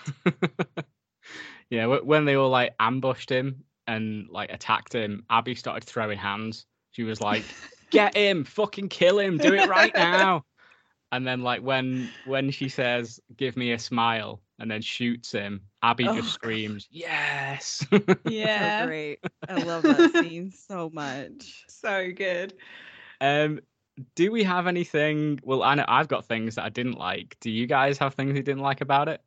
yeah, 1.71 1.87
wh- 1.87 2.05
when 2.05 2.25
they 2.25 2.35
all 2.35 2.49
like 2.51 2.75
ambushed 2.79 3.31
him 3.31 3.63
and 3.91 4.29
like 4.29 4.51
attacked 4.51 4.93
him, 4.93 5.25
Abby 5.29 5.55
started 5.55 5.83
throwing 5.83 6.17
hands. 6.17 6.65
She 6.91 7.03
was 7.03 7.21
like, 7.21 7.55
"Get 7.91 8.15
him! 8.15 8.45
Fucking 8.45 8.89
kill 8.89 9.19
him! 9.19 9.37
Do 9.37 9.53
it 9.53 9.67
right 9.67 9.95
now!" 9.97 10.45
And 11.11 11.27
then 11.27 11.41
like 11.41 11.61
when 11.61 12.13
when 12.23 12.51
she 12.51 12.69
says, 12.69 13.19
"Give 13.35 13.57
me 13.57 13.73
a 13.73 13.79
smile," 13.79 14.41
and 14.59 14.71
then 14.71 14.81
shoots 14.81 15.31
him, 15.31 15.61
Abby 15.83 16.07
Oh, 16.07 16.13
just 16.15 16.29
God. 16.29 16.33
screams, 16.33 16.87
"Yes!" 16.89 17.85
so 17.91 17.97
Yeah. 18.23 18.85
great 18.85 19.19
i 19.49 19.55
love 19.55 19.85
that 19.85 20.09
scene 20.09 20.51
so 20.51 20.89
much 20.93 21.65
So 21.67 22.11
good. 22.15 22.53
um, 23.19 23.59
do 24.15 24.31
we 24.31 24.43
have 24.43 24.67
anything? 24.67 25.39
Well, 25.43 25.63
I 25.63 25.75
know 25.75 25.85
I've 25.87 26.07
got 26.07 26.25
things 26.25 26.55
that 26.55 26.65
I 26.65 26.69
didn't 26.69 26.97
like. 26.97 27.37
Do 27.41 27.51
you 27.51 27.67
guys 27.67 27.97
have 27.99 28.13
things 28.13 28.35
you 28.37 28.43
didn't 28.43 28.61
like 28.61 28.81
about 28.81 29.09
it? 29.09 29.21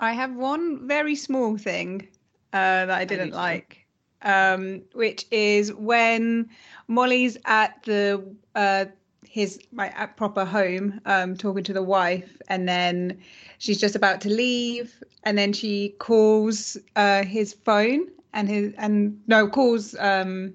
I 0.00 0.12
have 0.12 0.34
one 0.34 0.86
very 0.88 1.14
small 1.16 1.56
thing 1.58 2.08
uh, 2.52 2.86
that 2.86 2.98
I 2.98 3.04
didn't 3.04 3.30
too. 3.30 3.36
like, 3.36 3.86
um, 4.22 4.82
which 4.94 5.26
is 5.30 5.72
when 5.72 6.48
Molly's 6.88 7.36
at 7.44 7.82
the 7.84 8.24
uh, 8.54 8.86
his 9.28 9.60
at 9.78 10.16
proper 10.16 10.44
home, 10.44 11.00
um, 11.04 11.36
talking 11.36 11.64
to 11.64 11.72
the 11.72 11.82
wife, 11.82 12.40
and 12.48 12.68
then 12.68 13.18
she's 13.58 13.78
just 13.80 13.94
about 13.94 14.20
to 14.22 14.28
leave, 14.30 15.02
and 15.24 15.36
then 15.36 15.52
she 15.52 15.90
calls 15.98 16.76
uh, 16.96 17.24
his 17.24 17.52
phone, 17.52 18.06
and 18.32 18.48
his 18.48 18.72
and 18.78 19.20
no 19.26 19.48
calls 19.48 19.94
um, 19.98 20.54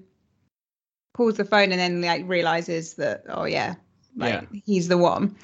calls 1.14 1.36
the 1.36 1.44
phone, 1.44 1.70
and 1.72 1.80
then 1.80 2.02
like 2.02 2.22
realizes 2.26 2.94
that 2.94 3.24
oh 3.28 3.44
yeah, 3.44 3.74
like 4.16 4.46
he's 4.64 4.88
the 4.88 4.98
one 4.98 5.34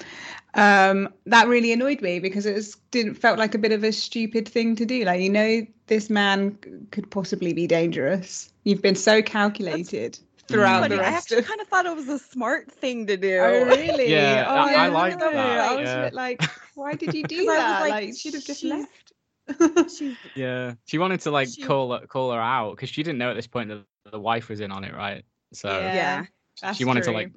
um 0.55 1.07
that 1.25 1.47
really 1.47 1.71
annoyed 1.71 2.01
me 2.01 2.19
because 2.19 2.45
it 2.45 2.53
was 2.53 2.75
didn't 2.91 3.15
felt 3.15 3.39
like 3.39 3.55
a 3.55 3.57
bit 3.57 3.71
of 3.71 3.83
a 3.85 3.91
stupid 3.91 4.47
thing 4.47 4.75
to 4.75 4.85
do 4.85 5.05
like 5.05 5.21
you 5.21 5.29
know 5.29 5.65
this 5.87 6.09
man 6.09 6.57
could 6.91 7.09
possibly 7.09 7.53
be 7.53 7.65
dangerous 7.67 8.51
you've 8.65 8.81
been 8.81 8.95
so 8.95 9.21
calculated 9.21 10.19
throughout 10.49 10.81
Funny, 10.81 10.95
the 10.97 11.01
I 11.01 11.05
rest 11.11 11.17
actually 11.31 11.37
of 11.39 11.45
kind 11.47 11.61
of 11.61 11.67
thought 11.67 11.85
it 11.85 11.95
was 11.95 12.09
a 12.09 12.19
smart 12.19 12.69
thing 12.69 13.07
to 13.07 13.15
do. 13.15 13.37
oh 13.39 13.63
really 13.65 14.11
Yeah, 14.11 14.43
oh, 14.47 14.53
I- 14.55 14.73
I 14.73 14.87
no, 14.87 14.93
liked 14.93 15.19
no, 15.19 15.31
that, 15.31 15.59
i 15.59 15.75
was 15.75 15.85
yeah. 15.87 15.95
a 16.01 16.03
bit 16.05 16.13
like 16.13 16.41
why 16.75 16.95
did 16.95 17.13
you 17.13 17.23
do 17.27 17.45
'Cause 17.45 17.47
I 17.47 17.57
was 17.57 17.61
that 17.63 17.81
like, 17.81 17.91
like, 17.91 18.17
should 18.17 18.33
have 18.33 18.43
just 18.43 18.59
she's- 18.59 18.73
left 18.73 19.91
She's 19.97 20.17
Yeah, 20.35 20.73
she 20.85 20.97
wanted 20.97 21.21
to 21.21 21.31
like 21.31 21.47
She- 21.47 21.61
call 21.61 21.93
her, 21.97 22.05
call 22.07 22.31
her 22.33 22.39
out 22.41 22.71
because 22.75 22.89
she 22.89 23.03
didn't 23.03 23.19
know 23.19 23.29
at 23.31 23.35
this 23.35 23.47
point 23.47 23.69
that 23.69 23.83
the 24.11 24.19
wife 24.19 24.49
was 24.49 24.59
in 24.59 24.71
on 24.71 24.83
it, 24.83 24.93
right? 24.93 25.23
So 25.53 25.69
Yeah. 25.69 25.93
yeah. 25.93 26.25
That's 26.61 26.77
she 26.77 26.83
wanted 26.85 27.03
to 27.05 27.11
like 27.11 27.31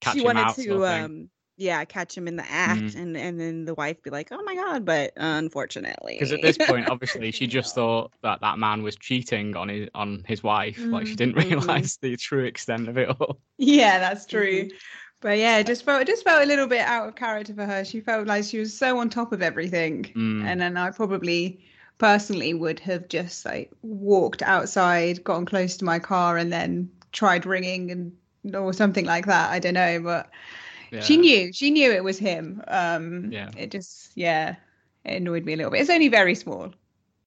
catch 0.00 0.14
she 0.14 0.20
him 0.20 0.24
wanted 0.26 0.40
out. 0.42 0.54
to 0.56 0.62
sort 0.62 0.82
of 0.82 0.88
thing. 0.88 1.04
um 1.04 1.30
yeah 1.58 1.84
catch 1.84 2.16
him 2.16 2.26
in 2.28 2.36
the 2.36 2.50
act 2.50 2.80
Mhm. 2.80 2.96
and 2.96 3.16
and 3.16 3.38
then 3.40 3.64
the 3.66 3.74
wife 3.74 4.02
be 4.02 4.10
like 4.10 4.28
oh 4.30 4.42
my 4.44 4.54
god 4.54 4.84
but 4.86 5.12
unfortunately 5.16 6.14
Because 6.14 6.32
at 6.32 6.40
this 6.40 6.56
point, 6.56 6.88
obviously, 6.88 7.30
she 7.32 7.46
just 7.46 7.74
thought 7.78 8.12
that 8.22 8.40
that 8.40 8.58
man 8.58 8.82
was 8.82 8.96
cheating 8.96 9.54
on 9.56 9.68
his 9.68 9.88
on 9.94 10.24
his 10.26 10.42
wife. 10.42 10.78
Like 10.78 11.06
she 11.06 11.16
didn't 11.16 11.34
Mhm. 11.36 11.50
realize 11.50 11.98
the 12.00 12.16
true 12.16 12.44
extent 12.44 12.88
of 12.88 12.96
it 12.96 13.08
all. 13.10 13.40
Yeah, 13.58 13.98
that's 13.98 14.24
true. 14.24 14.64
Mhm. 14.64 14.72
But 15.20 15.38
yeah, 15.38 15.58
it 15.58 15.66
just 15.66 15.84
felt 15.84 16.00
it 16.00 16.06
just 16.06 16.22
felt 16.24 16.42
a 16.44 16.46
little 16.46 16.68
bit 16.68 16.82
out 16.82 17.08
of 17.08 17.16
character 17.16 17.52
for 17.52 17.66
her. 17.66 17.84
She 17.84 18.00
felt 18.00 18.28
like 18.28 18.44
she 18.44 18.60
was 18.60 18.72
so 18.76 18.98
on 19.00 19.10
top 19.10 19.32
of 19.32 19.42
everything. 19.42 20.04
Mm. 20.14 20.44
And 20.44 20.60
then 20.60 20.76
I 20.76 20.90
probably 20.92 21.58
personally 21.98 22.54
would 22.54 22.78
have 22.80 23.08
just 23.08 23.44
like 23.44 23.72
walked 23.82 24.42
outside, 24.42 25.24
gotten 25.24 25.44
close 25.44 25.76
to 25.78 25.84
my 25.84 25.98
car 25.98 26.36
and 26.38 26.52
then 26.52 26.88
tried 27.10 27.46
ringing 27.46 27.90
and 27.90 28.12
or 28.54 28.72
something 28.72 29.04
like 29.04 29.26
that. 29.26 29.50
I 29.50 29.58
don't 29.58 29.74
know, 29.74 30.00
but 30.00 30.30
she 31.00 31.16
knew. 31.16 31.52
She 31.52 31.70
knew 31.70 31.90
it 31.92 32.04
was 32.04 32.18
him. 32.18 32.62
Um 32.68 33.30
Yeah. 33.32 33.50
it 33.56 33.70
just 33.70 34.12
yeah, 34.14 34.56
it 35.04 35.16
annoyed 35.16 35.44
me 35.44 35.52
a 35.54 35.56
little 35.56 35.70
bit. 35.70 35.80
It's 35.80 35.90
only 35.90 36.08
very 36.08 36.34
small. 36.34 36.72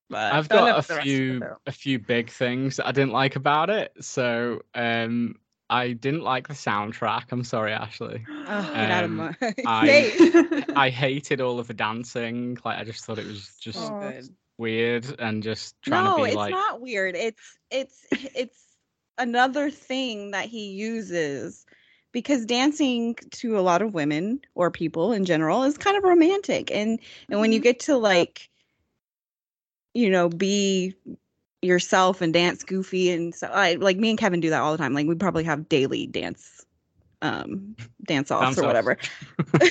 But 0.09 0.33
I've 0.33 0.49
got 0.49 0.63
a 0.63 0.65
the 0.65 0.75
rest 0.75 0.89
of 0.89 0.95
the 0.97 1.01
few 1.03 1.41
a 1.67 1.71
few 1.71 1.99
big 1.99 2.29
things 2.29 2.75
that 2.77 2.87
I 2.87 2.91
didn't 2.91 3.11
like 3.13 3.35
about 3.35 3.69
it. 3.69 3.93
So 4.01 4.61
um, 4.75 5.35
I 5.69 5.93
didn't 5.93 6.23
like 6.23 6.47
the 6.49 6.53
soundtrack. 6.53 7.31
I'm 7.31 7.43
sorry, 7.45 7.71
Ashley. 7.71 8.25
oh, 8.29 8.71
get 8.73 8.91
out 8.91 9.03
of 9.05 9.09
Um, 9.11 9.15
my 9.15 9.35
I 9.65 10.63
I 10.75 10.89
hated 10.89 11.39
all 11.39 11.59
of 11.59 11.67
the 11.67 11.73
dancing. 11.73 12.57
Like 12.65 12.77
I 12.77 12.83
just 12.83 13.05
thought 13.05 13.19
it 13.19 13.25
was 13.27 13.55
just 13.59 13.77
Oh. 13.79 14.21
weird 14.57 15.15
and 15.19 15.41
just 15.41 15.81
trying 15.81 16.03
no 16.03 16.17
to 16.17 16.23
be 16.23 16.27
it's 16.27 16.35
like 16.35 16.51
not 16.51 16.81
weird 16.81 17.15
it's 17.15 17.57
it's 17.71 18.05
it's 18.11 18.63
another 19.17 19.71
thing 19.71 20.31
that 20.31 20.45
he 20.45 20.71
uses 20.71 21.65
because 22.11 22.45
dancing 22.45 23.15
to 23.31 23.57
a 23.57 23.61
lot 23.61 23.81
of 23.81 23.93
women 23.93 24.41
or 24.55 24.71
people 24.71 25.11
in 25.11 25.25
general 25.25 25.63
is 25.63 25.77
kind 25.77 25.97
of 25.97 26.03
romantic. 26.03 26.71
And 26.71 26.99
and 27.29 27.39
when 27.39 27.51
you 27.51 27.59
Mhm. 27.59 27.63
get 27.63 27.79
to 27.81 27.97
like 27.97 28.49
you 29.93 30.09
know 30.09 30.29
be 30.29 30.95
yourself 31.61 32.21
and 32.21 32.33
dance 32.33 32.63
goofy 32.63 33.11
and 33.11 33.33
so 33.35 33.47
I 33.47 33.75
like 33.75 33.97
me 33.97 34.09
and 34.11 34.19
Kevin 34.19 34.39
do 34.41 34.49
that 34.49 34.61
all 34.61 34.71
the 34.71 34.77
time. 34.77 34.93
Like 34.93 35.07
we 35.07 35.15
probably 35.15 35.43
have 35.43 35.69
daily 35.69 36.07
dance 36.07 36.65
um 37.21 37.75
dance 38.05 38.31
offs 38.31 38.57
or 38.57 38.63
whatever. 38.63 38.97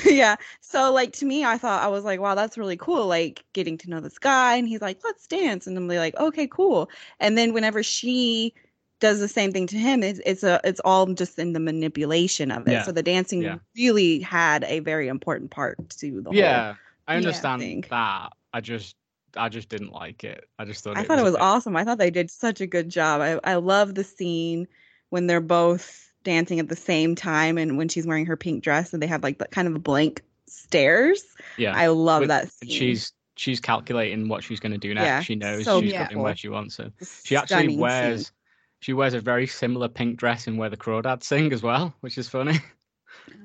Yeah. 0.05 0.37
So 0.61 0.93
like 0.93 1.13
to 1.15 1.25
me 1.27 1.45
i 1.45 1.59
thought 1.59 1.83
i 1.83 1.89
was 1.89 2.05
like 2.05 2.21
wow 2.21 2.35
that's 2.35 2.57
really 2.59 2.77
cool 2.77 3.07
like 3.07 3.45
getting 3.53 3.77
to 3.79 3.91
know 3.91 4.01
this 4.01 4.19
guy 4.19 4.57
and 4.57 4.69
he's 4.69 4.81
like 4.83 5.01
let's 5.05 5.27
dance. 5.27 5.67
And 5.67 5.77
i'm 5.77 5.89
like 5.89 6.17
okay 6.17 6.47
cool. 6.47 6.91
And 7.21 7.37
then 7.39 7.53
whenever 7.53 7.83
she 7.83 8.55
does 9.01 9.19
the 9.19 9.29
same 9.29 9.51
thing 9.53 9.67
to 9.67 9.77
him 9.77 10.03
it's, 10.03 10.21
it's 10.27 10.43
a 10.43 10.61
it's 10.65 10.81
all 10.85 11.07
just 11.07 11.39
in 11.39 11.53
the 11.53 11.61
manipulation 11.61 12.51
of 12.51 12.69
it 12.69 12.73
Yeah. 12.73 12.83
so 12.83 12.93
the 12.93 13.03
dancing 13.03 13.43
Yeah. 13.43 13.57
really 13.77 14.21
had 14.21 14.65
a 14.65 14.81
very 14.81 15.09
important 15.09 15.51
part 15.51 15.77
to 15.99 16.21
the 16.23 16.31
whole 16.31 16.35
yeah, 16.35 16.75
I 17.09 17.17
understand 17.17 17.63
thing. 17.63 17.85
that. 17.91 18.33
I 18.53 18.61
just 18.61 18.97
I 19.37 19.49
just 19.49 19.69
didn't 19.69 19.93
like 19.93 20.25
it. 20.25 20.49
I 20.59 20.65
just 20.65 20.83
thought 20.85 20.97
I 20.97 21.03
it 21.03 21.07
thought 21.07 21.19
it 21.19 21.23
was 21.23 21.33
was 21.33 21.39
bit- 21.39 21.43
awesome. 21.43 21.77
I 21.77 21.85
thought 21.85 21.99
they 21.99 22.11
did 22.11 22.31
such 22.31 22.61
a 22.61 22.67
good 22.67 22.89
job. 22.89 23.21
I, 23.21 23.39
I 23.45 23.55
love 23.57 23.95
the 23.95 24.03
scene 24.05 24.67
when 25.11 25.27
they're 25.29 25.41
both 25.41 26.11
dancing 26.25 26.59
at 26.61 26.69
the 26.69 26.77
same 26.77 27.15
time 27.15 27.57
and 27.57 27.79
when 27.79 27.89
she's 27.89 28.07
wearing 28.07 28.27
her 28.27 28.37
pink 28.37 28.63
dress 28.63 28.93
and 28.93 29.03
they 29.03 29.07
have 29.07 29.23
like 29.23 29.39
the 29.39 29.47
kind 29.47 29.69
of 29.69 29.83
blank 29.83 30.23
stares. 30.47 31.23
Yeah, 31.57 31.75
I 31.77 31.87
love 31.89 32.21
With- 32.21 32.29
that 32.29 32.51
scene. 32.53 32.71
she's 32.71 33.13
she's 33.37 33.61
calculating 33.61 34.29
what 34.29 34.43
she's 34.45 34.61
going 34.61 34.73
to 34.73 34.79
do 34.79 34.93
next. 34.95 35.07
Yeah, 35.07 35.21
she 35.23 35.35
knows 35.37 35.65
so 35.65 35.81
she's 35.81 35.93
beautiful. 35.93 36.15
going 36.15 36.25
where 36.25 36.37
she 36.37 36.49
wants 36.49 36.79
a 36.79 36.93
She 37.25 37.37
actually 37.37 37.77
stunning 37.79 37.79
scene. 38.19 38.33
She 38.81 38.93
wears 38.93 39.15
a 39.15 39.21
very 39.21 39.47
similar 39.47 39.89
pink 39.89 40.19
dress 40.19 40.47
in 40.47 40.57
where 40.57 40.71
the 40.71 40.77
crawdads 40.77 41.25
sing 41.25 41.53
as 41.53 41.63
well, 41.63 41.95
which 42.01 42.19
is 42.19 42.29
funny. 42.29 42.59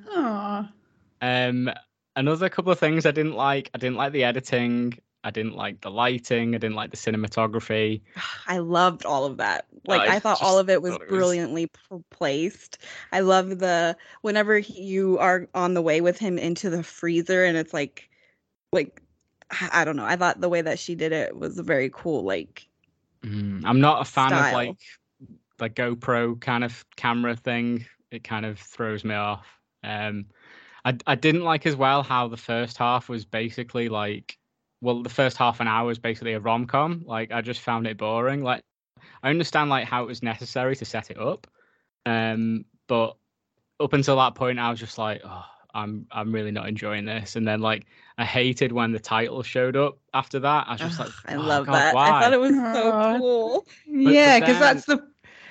Aw. 0.10 0.72
Um, 1.22 1.70
another 2.16 2.50
couple 2.50 2.72
of 2.72 2.80
things 2.80 3.06
I 3.06 3.12
didn't 3.12 3.36
like. 3.36 3.70
I 3.74 3.78
didn't 3.78 3.98
like 3.98 4.14
the 4.14 4.24
editing. 4.24 4.98
I 5.26 5.32
didn't 5.32 5.56
like 5.56 5.82
the 5.82 5.92
lighting. 5.92 6.56
I 6.56 6.60
didn't 6.60 6.76
like 6.76 6.92
the 6.92 6.98
cinematography. 6.98 8.02
I 8.48 8.60
loved 8.60 9.06
all 9.06 9.26
of 9.26 9.38
that. 9.38 9.66
Like 9.86 10.10
I 10.10 10.16
I, 10.16 10.20
thought 10.20 10.42
all 10.42 10.58
of 10.58 10.70
it 10.70 10.82
was 10.82 10.96
it 10.96 11.08
brilliantly 11.10 11.68
p- 11.68 12.04
placed. 12.12 12.78
I 13.12 13.20
love 13.20 13.60
the 13.60 13.98
whenever 14.22 14.58
you 14.58 15.18
are 15.20 15.48
on 15.54 15.74
the 15.74 15.82
way 15.82 16.00
with 16.00 16.18
him 16.18 16.38
into 16.38 16.70
the 16.70 16.84
freezer 16.84 17.44
and 17.44 17.58
it's 17.58 17.74
like 17.74 18.10
like 18.72 19.02
I 19.72 19.84
don't 19.84 19.96
know. 19.96 20.06
I 20.06 20.16
thought 20.16 20.42
the 20.42 20.50
way 20.50 20.62
that 20.62 20.80
she 20.80 20.96
did 20.96 21.12
it 21.12 21.38
was 21.38 21.60
very 21.60 21.90
cool. 21.94 22.24
Like 22.24 22.70
Mm, 23.26 23.64
I'm 23.66 23.82
not 23.82 24.02
a 24.02 24.06
fan 24.06 24.34
of 24.34 24.54
like 24.54 24.78
the 25.58 25.70
GoPro 25.70 26.40
kind 26.40 26.64
of 26.64 26.86
camera 26.96 27.36
thing. 27.36 27.86
It 28.12 28.24
kind 28.24 28.46
of 28.46 28.60
throws 28.60 29.04
me 29.04 29.16
off. 29.16 29.46
Um, 29.84 30.26
I 30.86 30.98
I 31.08 31.16
didn't 31.16 31.44
like 31.44 31.66
as 31.66 31.76
well 31.76 32.04
how 32.04 32.28
the 32.28 32.38
first 32.38 32.78
half 32.78 33.10
was 33.10 33.26
basically 33.26 33.90
like, 33.90 34.38
well, 34.82 35.02
the 35.04 35.10
first 35.10 35.38
half 35.38 35.60
an 35.60 35.68
hour 35.68 35.88
was 35.88 36.00
basically 36.00 36.34
a 36.34 36.40
rom 36.40 36.66
com. 36.68 37.04
Like 37.06 37.32
I 37.32 37.42
just 37.42 37.62
found 37.62 37.88
it 37.88 37.98
boring. 37.98 38.44
Like 38.44 38.62
I 39.24 39.30
understand 39.30 39.70
like 39.70 39.88
how 39.88 40.04
it 40.04 40.08
was 40.08 40.24
necessary 40.24 40.76
to 40.78 40.86
set 40.86 41.12
it 41.12 41.18
up, 41.18 41.48
um, 42.06 42.66
but 42.88 43.18
up 43.80 43.94
until 43.94 44.18
that 44.18 44.36
point, 44.36 44.60
I 44.60 44.70
was 44.70 44.80
just 44.80 44.98
like, 44.98 45.22
oh, 45.26 45.44
I'm 45.74 46.08
I'm 46.12 46.32
really 46.32 46.52
not 46.52 46.68
enjoying 46.68 47.06
this. 47.06 47.36
And 47.36 47.48
then 47.48 47.60
like 47.60 47.86
I 48.18 48.26
hated 48.26 48.72
when 48.72 48.92
the 48.92 49.00
title 49.00 49.44
showed 49.44 49.76
up 49.76 49.98
after 50.14 50.40
that. 50.40 50.68
I 50.68 50.74
was 50.74 50.82
just 50.82 51.00
ugh, 51.00 51.08
like, 51.08 51.14
I 51.28 51.36
"Oh, 51.36 51.42
love 51.42 51.66
God, 51.66 51.74
that. 51.74 51.94
Why? 51.94 52.10
I 52.10 52.20
thought 52.22 52.34
it 52.34 52.40
was 52.40 52.56
so 52.72 52.92
Aw. 52.92 53.18
cool. 53.18 53.66
yeah, 53.86 54.40
because 54.40 54.60
that's 54.60 54.86
the 54.86 55.06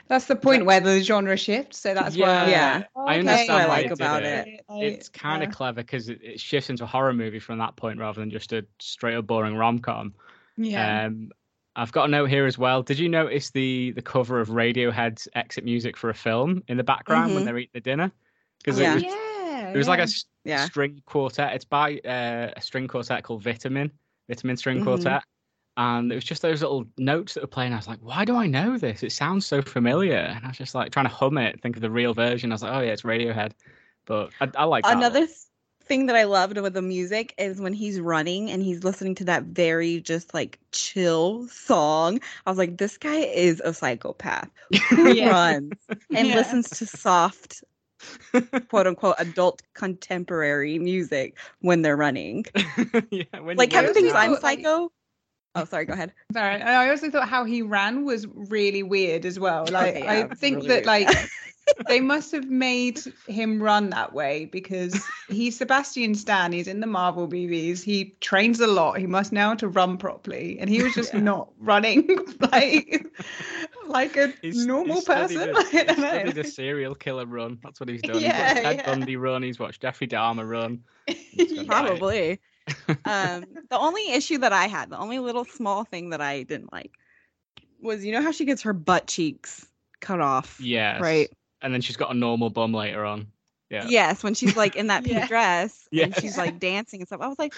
that's 0.09 0.27
the 0.27 0.37
point 0.37 0.67
where 0.67 0.81
the 0.81 1.01
genre 1.03 1.37
shifts. 1.37 1.79
So 1.79 1.95
that's 1.95 2.17
why. 2.17 2.49
Yeah. 2.51 2.85
I 2.97 3.01
Okay. 3.01 3.19
understand 3.21 3.49
what 3.49 3.63
I 3.63 3.67
like 3.67 3.91
about 3.91 4.23
it. 4.23 4.49
it. 4.49 4.65
It's 4.71 5.09
kind 5.09 5.43
of 5.43 5.49
yeah. 5.49 5.55
clever 5.55 5.83
because 5.83 6.09
it, 6.09 6.21
it 6.23 6.41
shifts 6.41 6.71
into 6.71 6.85
a 6.85 6.87
horror 6.87 7.13
movie 7.13 7.39
from 7.41 7.59
that 7.59 7.77
point 7.77 7.99
rather 7.99 8.21
than 8.21 8.31
just 8.31 8.53
a 8.53 8.65
straight 8.81 9.15
up 9.17 9.27
boring 9.27 9.57
rom 9.57 9.79
com. 9.79 10.15
yeah. 10.57 11.07
Um, 11.07 11.31
I've 11.77 11.91
got 11.91 12.05
a 12.05 12.09
note 12.09 12.27
here 12.31 12.47
as 12.47 12.57
well. 12.57 12.83
Did 12.85 13.01
you 13.01 13.09
notice 13.09 13.51
the 13.51 13.91
the 13.93 14.03
cover 14.03 14.41
of 14.41 14.49
Radiohead's 14.49 15.27
exit 15.35 15.65
music 15.65 15.97
for 15.97 16.09
a 16.09 16.15
film 16.15 16.63
in 16.69 16.77
the 16.77 16.85
background 16.85 17.35
when 17.35 17.43
Mhm. 17.43 17.47
they're 17.47 17.59
eating 17.59 17.71
the 17.75 17.81
dinner? 17.81 18.13
Because 18.59 18.79
Yeah. 18.79 18.93
it 18.93 18.95
was 18.95 19.03
yeah. 19.03 19.71
it 19.71 19.77
was 19.77 19.89
like 19.89 19.99
a 20.01 20.07
yeah. 20.45 20.67
string 20.67 21.03
quartet. 21.07 21.53
It's 21.55 21.65
by 21.65 21.99
uh, 21.99 22.53
a 22.57 22.61
string 22.61 22.87
quartet 22.87 23.25
called 23.25 23.43
Vitamin, 23.43 23.91
Vitamin 24.29 24.57
String 24.57 24.81
Mhm. 24.81 24.85
Quartet. 24.85 25.23
And 25.77 26.12
it 26.12 26.14
was 26.14 26.25
just 26.25 26.43
those 26.43 26.62
little 26.62 26.87
notes 26.99 27.35
that 27.35 27.43
were 27.43 27.49
playing. 27.49 27.72
I 27.72 27.77
was 27.77 27.89
like, 27.89 27.99
why 28.01 28.25
do 28.25 28.37
I 28.37 28.47
know 28.47 28.79
this? 28.79 29.03
It 29.03 29.11
sounds 29.12 29.45
so 29.45 29.61
familiar. 29.61 30.16
And 30.16 30.45
I 30.45 30.49
was 30.49 30.57
just 30.59 30.75
like 30.75 30.93
trying 30.93 31.07
to 31.07 31.12
hum 31.12 31.37
it, 31.39 31.61
think 31.62 31.77
of 31.77 31.83
the 31.83 31.91
real 31.91 32.14
version. 32.14 32.53
I 32.53 32.55
was 32.55 32.62
like, 32.62 32.72
oh 32.72 32.81
yeah, 32.81 32.93
it's 32.93 33.03
Radiohead. 33.03 33.53
But 34.07 34.31
I, 34.41 34.51
I 34.57 34.64
like 34.64 34.85
that. 34.85 34.97
Another 34.97 35.27
thing 35.83 36.07
that 36.07 36.16
I 36.16 36.25
loved 36.25 36.59
with 36.59 36.75
the 36.75 36.83
music 36.83 37.35
is 37.39 37.61
when 37.61 37.72
he's 37.72 38.01
running 38.01 38.51
and 38.51 38.62
he's 38.62 38.85
listening 38.85 39.14
to 39.16 39.25
that 39.25 39.45
very 39.45 40.01
just 40.01 40.33
like 40.33 40.59
chill 40.72 41.47
song. 41.49 42.20
I 42.47 42.51
was 42.51 42.59
like, 42.59 42.79
this 42.79 42.97
guy 42.97 43.16
is 43.18 43.61
a 43.64 43.75
psychopath 43.75 44.49
who 44.91 45.07
Yeah. 45.12 45.31
runs 45.31 45.72
and 46.14 46.29
Yeah. 46.29 46.37
listens 46.37 46.70
to 46.79 46.87
soft, 46.87 47.64
quote 48.68 48.87
unquote, 48.87 49.16
adult 49.18 49.62
contemporary 49.75 50.79
music 50.79 51.37
when 51.61 51.83
they're 51.83 51.97
running. 51.97 52.45
yeah, 53.11 53.25
when 53.41 53.57
Like 53.57 53.70
Kevin 53.70 53.93
thinks 53.93 54.14
I'm 54.14 54.37
psycho. 54.37 54.91
Oh, 55.55 55.65
sorry. 55.65 55.85
Go 55.85 55.93
ahead. 55.93 56.13
Sorry, 56.33 56.61
I 56.61 56.91
also 56.91 57.11
thought 57.11 57.29
how 57.29 57.45
he 57.45 57.63
ran 57.63 58.05
was 58.05 58.27
really 58.27 58.83
weird 58.83 59.25
as 59.25 59.39
well. 59.39 59.65
Oh, 59.69 59.73
like 59.73 59.97
Okay, 59.97 60.05
yeah, 60.05 60.29
I 60.31 60.35
think 60.35 60.57
really 60.57 60.69
that 60.69 60.75
weird. 60.87 61.07
like 61.09 61.31
they 61.89 62.01
must 62.01 62.33
have 62.33 62.51
made 62.51 63.01
him 63.29 63.63
run 63.63 63.91
that 63.91 64.13
way 64.13 64.47
because 64.47 65.01
he's 65.29 65.57
Sebastian 65.57 66.15
Stan. 66.15 66.53
He's 66.53 66.67
in 66.69 66.81
the 66.81 66.87
Marvel 66.87 67.29
movies. 67.29 67.83
He 67.83 68.17
trains 68.21 68.61
a 68.61 68.67
lot. 68.67 68.99
He 68.99 69.07
must 69.07 69.33
know 69.33 69.49
how 69.51 69.55
to 69.55 69.69
run 69.69 69.97
properly, 69.97 70.59
and 70.59 70.69
he 70.69 70.83
was 70.83 70.93
just 70.95 71.15
not 71.15 71.51
running 71.59 72.09
like 72.53 73.07
like 73.87 74.17
a 74.17 74.33
He's- 74.43 74.57
normal 74.57 74.97
he's 75.01 75.05
person. 75.05 75.37
a- 75.39 75.43
I 75.43 75.63
don't 75.63 75.69
He's 75.71 75.97
studied 75.97 76.39
a 76.39 76.45
serial 76.45 76.95
killer 76.95 77.27
run. 77.27 77.59
That's 77.63 77.79
what 77.81 77.89
he's 77.89 78.03
done. 78.03 78.19
Yeah, 78.21 78.55
he's 78.55 78.55
watched 78.55 78.65
Ted 78.65 78.77
yeah. 78.77 78.87
Bundy 78.87 79.17
run. 79.17 79.43
He's 79.43 79.59
watched 79.59 79.83
Jeffrey 79.83 80.09
Dahmer 80.09 80.49
run. 80.49 80.81
Yeah. 81.33 81.63
Probably. 81.67 82.41
Um, 83.05 83.45
the 83.71 83.79
only 83.79 84.12
issue 84.12 84.39
that 84.39 84.53
I 84.53 84.67
had, 84.67 84.91
the 84.91 84.99
only 84.99 85.19
little 85.19 85.45
small 85.45 85.85
thing 85.85 86.11
that 86.11 86.21
I 86.21 86.43
didn't 86.45 86.73
like, 86.73 86.93
was 87.81 88.05
you 88.05 88.12
know 88.12 88.23
how 88.23 88.31
she 88.31 88.45
gets 88.45 88.62
her 88.62 88.73
butt 88.73 89.07
cheeks 89.07 89.67
cut 90.01 90.21
off, 90.21 90.59
Yes. 90.61 91.01
right? 91.01 91.31
And 91.62 91.73
then 91.73 91.81
she's 91.81 91.97
got 91.97 92.11
a 92.11 92.15
normal 92.15 92.51
bum 92.51 92.73
later 92.75 93.05
on. 93.05 93.27
Yeah. 93.71 93.87
Yes, 93.89 94.23
when 94.23 94.35
she's 94.35 94.57
like 94.57 94.77
in 94.77 94.87
that 94.89 95.05
pink 95.05 95.17
Yeah. 95.17 95.27
dress 95.27 95.89
and 95.93 96.12
Yes. 96.12 96.21
she's 96.21 96.39
like 96.39 96.59
dancing 96.61 97.01
and 97.01 97.07
stuff. 97.09 97.21
I 97.21 97.29
was 97.29 97.39
like, 97.39 97.55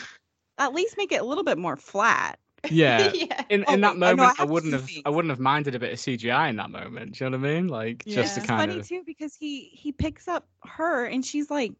at 0.58 0.72
least 0.72 0.96
make 0.96 1.12
it 1.12 1.20
a 1.20 1.24
little 1.24 1.44
bit 1.44 1.58
more 1.58 1.76
flat. 1.76 2.38
Yeah. 2.70 3.12
yeah. 3.14 3.42
In, 3.50 3.64
Oh, 3.68 3.74
in 3.74 3.80
that 3.82 3.96
wait, 3.98 4.08
oh, 4.08 4.14
no, 4.14 4.22
I 4.24 4.34
moment, 4.34 4.40
I, 4.40 4.44
wouldn't 4.44 4.72
have. 4.72 4.84
things. 4.86 5.02
I 5.04 5.10
wouldn't 5.10 5.30
have 5.30 5.40
minded 5.40 5.74
a 5.74 5.78
bit 5.78 5.92
of 5.92 5.98
CGI 5.98 6.48
in 6.50 6.56
that 6.56 6.70
moment. 6.70 7.12
Do 7.18 7.24
you 7.24 7.30
know 7.30 7.38
what 7.38 7.46
I 7.48 7.54
mean? 7.54 7.68
Like 7.68 8.04
just 8.04 8.16
Yeah. 8.16 8.22
to 8.34 8.38
It's 8.40 8.46
kind 8.46 8.70
funny 8.70 8.80
of. 8.80 8.88
too 8.88 9.02
because 9.04 9.34
he 9.36 9.70
he 9.72 9.92
picks 9.92 10.26
up 10.28 10.48
her 10.64 11.04
and 11.04 11.24
she's 11.24 11.50
like, 11.50 11.72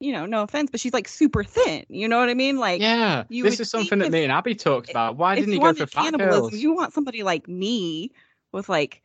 you 0.00 0.12
know, 0.12 0.26
no 0.26 0.42
offense, 0.42 0.70
but 0.70 0.80
she's 0.80 0.92
like 0.92 1.08
super 1.08 1.44
thin. 1.44 1.84
You 1.88 2.08
know 2.08 2.18
what 2.18 2.28
I 2.28 2.34
mean? 2.34 2.58
Like, 2.58 2.80
Yeah, 2.80 3.24
you 3.28 3.42
this 3.44 3.60
is 3.60 3.70
something 3.70 3.98
that 4.00 4.10
me 4.10 4.22
and 4.24 4.32
Abby 4.32 4.54
talked 4.54 4.90
about. 4.90 5.16
Why 5.16 5.34
didn't 5.34 5.48
you 5.48 5.54
he 5.54 5.60
go 5.60 5.72
for 5.74 5.86
fat 5.86 6.16
girls? 6.18 6.52
you 6.52 6.74
want 6.74 6.92
somebody 6.92 7.22
like 7.22 7.48
me 7.48 8.12
with 8.52 8.68
like 8.68 9.02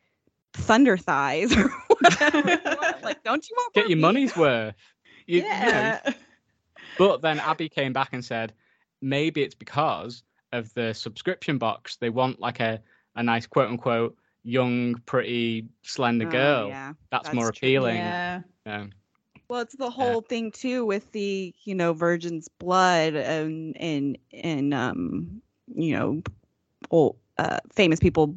thunder 0.54 0.98
thighs 0.98 1.56
or 1.56 1.70
whatever. 1.88 2.60
Like, 3.04 3.24
don't 3.24 3.48
you 3.50 3.56
want 3.58 3.74
Get 3.74 3.88
your 3.90 3.98
meat? 3.98 4.02
money's 4.02 4.36
worth. 4.36 4.76
You- 5.26 5.38
you 5.38 5.44
know, 5.44 5.48
yeah. 5.50 6.14
But 6.98 7.22
then 7.22 7.40
Abby 7.40 7.70
came 7.70 7.94
back 7.94 8.10
and 8.14 8.26
said, 8.26 8.52
maybe 9.02 9.42
it's 9.44 9.56
because 9.56 10.24
of 10.52 10.74
the 10.74 10.94
subscription 10.94 11.58
box. 11.60 11.96
They 11.98 12.10
want 12.10 12.40
like 12.40 12.60
a, 12.60 12.82
a 13.16 13.22
nice 13.24 13.46
quote 13.48 13.70
unquote 13.70 14.18
young, 14.44 14.96
pretty, 15.06 15.68
slender 15.84 16.28
Oh, 16.28 16.32
girl. 16.32 16.68
yeah. 16.70 16.94
that's, 17.12 17.26
that's 17.26 17.36
more 17.36 17.52
true. 17.52 17.68
appealing. 17.68 17.98
Yeah. 17.98 18.42
Um, 18.66 18.92
Well, 19.50 19.62
it's 19.62 19.76
the 19.76 19.90
whole 19.90 20.22
thing 20.22 20.52
too 20.52 20.86
with 20.86 21.12
the 21.12 21.54
you 21.64 21.76
know 21.76 21.94
virgin's 21.94 22.48
blood 22.48 23.16
and 23.16 23.76
and 23.78 24.18
and 24.32 24.74
um 24.74 25.42
you 25.76 25.98
know, 25.98 26.22
old, 26.92 27.18
uh, 27.38 27.60
famous 27.72 28.00
people 28.00 28.36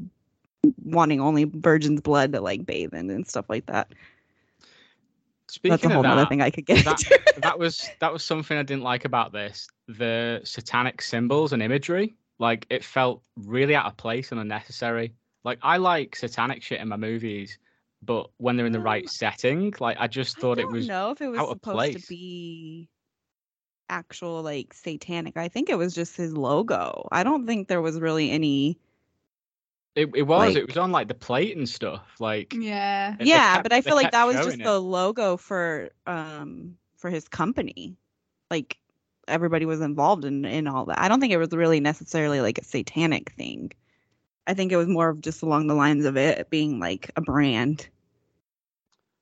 wanting 0.84 1.20
only 1.20 1.44
virgin's 1.44 2.00
blood 2.00 2.32
to 2.32 2.40
like 2.40 2.64
bathe 2.64 2.94
in 2.94 3.10
and 3.10 3.26
stuff 3.26 3.46
like 3.48 3.66
that. 3.66 3.92
speaking 5.48 5.70
That's 5.72 5.84
a 5.84 5.88
whole 5.88 6.06
of 6.06 6.12
other 6.12 6.26
thing 6.26 6.40
I 6.40 6.50
could 6.50 6.66
get 6.66 6.84
that, 6.84 7.00
that 7.38 7.58
was 7.58 7.88
that 8.00 8.12
was 8.12 8.24
something 8.24 8.56
I 8.56 8.62
didn't 8.62 8.84
like 8.84 9.04
about 9.04 9.32
this. 9.32 9.68
The 9.88 10.40
satanic 10.44 11.02
symbols 11.02 11.52
and 11.52 11.62
imagery, 11.62 12.14
like 12.38 12.66
it 12.70 12.84
felt 12.84 13.22
really 13.36 13.74
out 13.74 13.86
of 13.86 13.96
place 13.96 14.30
and 14.30 14.40
unnecessary. 14.40 15.14
Like 15.44 15.58
I 15.62 15.78
like 15.78 16.14
satanic 16.14 16.62
shit 16.62 16.80
in 16.80 16.88
my 16.88 16.96
movies, 16.96 17.58
but 18.02 18.30
when 18.38 18.56
they're 18.56 18.66
in 18.66 18.72
the 18.72 18.80
right 18.80 19.04
Um, 19.04 19.08
setting, 19.08 19.72
like 19.80 19.96
I 20.00 20.06
just 20.08 20.38
thought 20.38 20.58
I 20.58 20.62
it 20.62 20.64
don't 20.64 20.72
was 20.72 20.88
know 20.88 21.10
if 21.10 21.20
it 21.20 21.28
was 21.28 21.38
out 21.38 21.48
of 21.48 21.52
supposed 21.56 21.74
place. 21.76 22.02
to 22.02 22.08
be 22.08 22.88
actual 23.88 24.42
like 24.42 24.72
satanic. 24.74 25.36
I 25.36 25.48
think 25.48 25.68
it 25.70 25.76
was 25.78 25.94
just 25.94 26.16
his 26.16 26.36
logo. 26.36 27.08
I 27.12 27.22
don't 27.22 27.46
think 27.46 27.68
there 27.68 27.82
was 27.82 28.00
really 28.00 28.30
any. 28.30 28.78
It, 29.94 30.10
it 30.14 30.22
was. 30.22 30.54
Like- 30.54 30.56
it 30.56 30.66
was 30.66 30.78
on 30.78 30.90
like 30.90 31.08
the 31.08 31.14
plate 31.14 31.56
and 31.56 31.68
stuff. 31.68 32.02
Like 32.18 32.54
Yeah. 32.54 33.12
They- 33.18 33.24
they 33.24 33.30
yeah, 33.30 33.54
kept- 33.54 33.62
but 33.64 33.72
I 33.72 33.82
feel 33.82 33.94
like 33.94 34.12
that 34.12 34.26
was 34.26 34.36
just 34.36 34.58
it. 34.60 34.64
the 34.64 34.78
logo 34.80 35.36
for 35.36 35.90
um 36.06 36.76
for 36.96 37.10
his 37.10 37.28
company. 37.28 37.96
Like 38.50 38.78
everybody 39.28 39.66
was 39.66 39.80
involved 39.80 40.24
in 40.24 40.44
in 40.44 40.66
all 40.66 40.86
that. 40.86 40.98
I 40.98 41.08
don't 41.08 41.20
think 41.20 41.32
it 41.32 41.38
was 41.38 41.52
really 41.52 41.78
necessarily 41.80 42.40
like 42.40 42.58
a 42.58 42.64
satanic 42.64 43.32
thing. 43.32 43.70
I 44.46 44.54
think 44.54 44.72
it 44.72 44.76
was 44.76 44.88
more 44.88 45.10
of 45.10 45.20
just 45.20 45.42
along 45.42 45.66
the 45.68 45.74
lines 45.74 46.04
of 46.04 46.16
it 46.16 46.48
being 46.50 46.80
like 46.80 47.10
a 47.14 47.20
brand. 47.20 47.88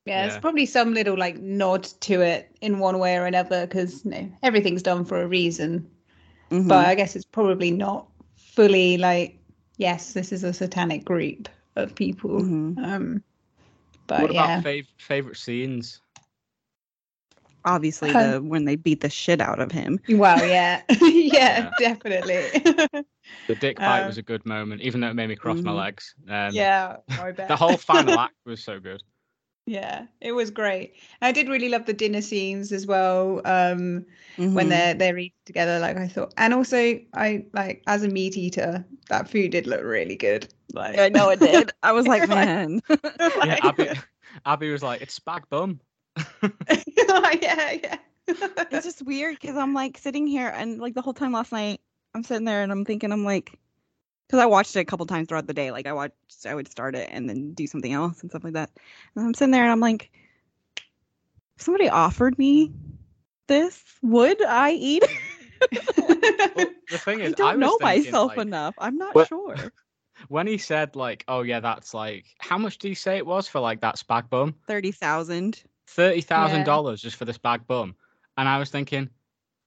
Yeah, 0.05 0.25
Yeah. 0.25 0.27
it's 0.27 0.37
probably 0.37 0.65
some 0.65 0.93
little 0.93 1.17
like 1.17 1.37
nod 1.39 1.83
to 2.01 2.21
it 2.21 2.55
in 2.61 2.79
one 2.79 2.97
way 2.99 3.17
or 3.17 3.25
another 3.25 3.67
because 3.67 4.03
you 4.03 4.11
know, 4.11 4.31
everything's 4.43 4.81
done 4.83 5.05
for 5.05 5.21
a 5.21 5.27
reason. 5.27 5.89
Mhm. 6.51 6.67
But 6.67 6.87
I 6.87 6.95
guess 6.95 7.15
it's 7.15 7.25
probably 7.25 7.71
not 7.71 8.07
fully 8.37 8.97
like, 8.97 9.39
yes, 9.77 10.13
this 10.13 10.31
is 10.31 10.43
a 10.43 10.53
satanic 10.53 11.05
group 11.05 11.49
of 11.75 11.95
people. 11.95 12.41
Mhm. 12.41 12.77
Um, 12.77 13.23
but 14.07 14.21
what 14.21 14.31
yeah, 14.31 14.57
about 14.57 14.63
fav- 14.63 14.87
favorite 14.99 15.37
scenes? 15.37 16.01
obviously 17.65 18.13
Uh, 18.13 18.33
the 18.33 18.41
when 18.41 18.65
they 18.65 18.75
beat 18.75 19.01
the 19.01 19.09
shit 19.09 19.41
out 19.41 19.59
of 19.59 19.71
him. 19.71 19.99
well, 20.09 20.45
yeah, 20.45 20.81
yeah, 21.01 21.61
Yeah. 21.61 21.73
definitely. 21.77 22.51
The 23.47 23.55
dick 23.55 23.83
bite 23.83 24.03
Um, 24.03 24.05
was 24.05 24.17
a 24.17 24.23
good 24.23 24.45
moment, 24.47 24.81
even 24.81 25.01
though 25.01 25.09
it 25.09 25.13
made 25.15 25.27
me 25.29 25.35
cross 25.35 25.63
my 25.63 25.71
Mhm. 25.71 25.77
legs. 25.83 26.15
Um, 26.27 26.55
yeah, 26.55 26.97
I 27.17 27.31
bet. 27.31 27.47
The 27.49 27.55
whole 27.57 27.77
final 27.77 28.19
act 28.19 28.35
was 28.45 28.63
so 28.63 28.79
good. 28.79 29.03
Yeah, 29.67 30.07
it 30.21 30.31
was 30.31 30.49
great. 30.49 30.95
I 31.21 31.31
did 31.31 31.47
really 31.47 31.69
love 31.69 31.85
the 31.85 31.93
dinner 31.93 32.21
scenes 32.21 32.71
as 32.71 32.87
well. 32.87 33.41
Um, 33.45 34.05
when 34.37 34.65
Mhm. 34.65 34.69
they're 34.69 34.93
they're 34.95 35.17
eating 35.17 35.33
together, 35.45 35.79
like 35.79 35.97
I 35.97 36.07
thought, 36.07 36.33
and 36.37 36.53
also 36.53 36.99
I 37.13 37.45
like 37.53 37.83
as 37.87 38.03
a 38.03 38.07
meat 38.09 38.35
eater, 38.37 38.83
that 39.09 39.29
food 39.29 39.51
did 39.51 39.67
look 39.67 39.83
really 39.83 40.15
good. 40.15 40.51
Like 40.73 40.97
I 40.97 41.09
know 41.09 41.29
it 41.29 41.39
did. 41.39 41.71
I 41.83 41.91
was 41.91 42.07
like, 42.13 42.27
Like- 42.27 42.47
man. 42.47 42.81
Yeah, 43.19 43.29
like- 43.37 43.63
Abby, 43.65 43.89
Abby 44.45 44.71
was 44.71 44.81
like, 44.83 45.01
"It's 45.01 45.17
spag 45.19 45.43
bum." 45.49 45.79
yeah, 47.41 47.71
yeah. 47.71 47.97
it's 48.27 48.85
just 48.85 49.01
weird 49.03 49.37
because 49.39 49.57
I'm 49.57 49.73
like 49.73 49.97
sitting 49.97 50.25
here 50.27 50.47
and 50.47 50.79
like 50.79 50.93
the 50.95 51.01
whole 51.01 51.13
time 51.13 51.33
last 51.33 51.51
night, 51.51 51.81
I'm 52.13 52.23
sitting 52.23 52.45
there 52.45 52.63
and 52.63 52.71
I'm 52.71 52.85
thinking, 52.85 53.11
I'm 53.11 53.25
like, 53.25 53.57
because 54.31 54.41
I 54.41 54.45
watched 54.45 54.73
it 54.77 54.79
a 54.79 54.85
couple 54.85 55.05
times 55.05 55.27
throughout 55.27 55.45
the 55.45 55.53
day. 55.53 55.71
Like 55.71 55.85
I 55.87 55.91
watched, 55.91 56.45
I 56.47 56.55
would 56.55 56.69
start 56.71 56.95
it 56.95 57.09
and 57.11 57.27
then 57.27 57.51
do 57.53 57.67
something 57.67 57.91
else 57.91 58.21
and 58.21 58.31
stuff 58.31 58.45
like 58.45 58.53
that. 58.53 58.69
And 59.15 59.25
I'm 59.25 59.33
sitting 59.33 59.51
there 59.51 59.63
and 59.63 59.71
I'm 59.71 59.81
like, 59.81 60.09
if 61.57 61.63
somebody 61.63 61.89
offered 61.89 62.37
me 62.39 62.71
this, 63.47 63.83
would 64.01 64.41
I 64.45 64.71
eat? 64.71 65.03
Well, 65.67 66.65
the 66.89 66.97
thing 66.97 67.19
is, 67.19 67.33
I 67.33 67.35
don't 67.35 67.59
was 67.59 67.59
know 67.59 67.77
thinking, 67.77 68.05
myself 68.11 68.29
like, 68.29 68.39
enough. 68.47 68.73
I'm 68.79 68.97
not 68.97 69.13
Well- 69.13 69.25
sure. 69.25 69.55
When 70.27 70.47
he 70.47 70.57
said 70.57 70.95
like, 70.95 71.23
"Oh 71.27 71.41
yeah, 71.41 71.59
that's 71.59 71.93
like," 71.93 72.25
how 72.39 72.57
much 72.57 72.77
do 72.79 72.89
you 72.89 72.95
say 72.95 73.17
it 73.17 73.25
was 73.25 73.47
for 73.47 73.59
like 73.59 73.81
that 73.81 73.95
spag 73.97 74.27
bum? 74.29 74.55
Thirty 74.67 74.91
thousand. 74.91 75.63
Thirty 75.87 76.21
thousand 76.21 76.59
Yeah. 76.59 76.65
dollars 76.65 77.01
just 77.01 77.15
for 77.15 77.25
this 77.25 77.37
spag 77.37 77.65
bum, 77.67 77.95
and 78.37 78.47
I 78.49 78.57
was 78.59 78.69
thinking, 78.71 79.09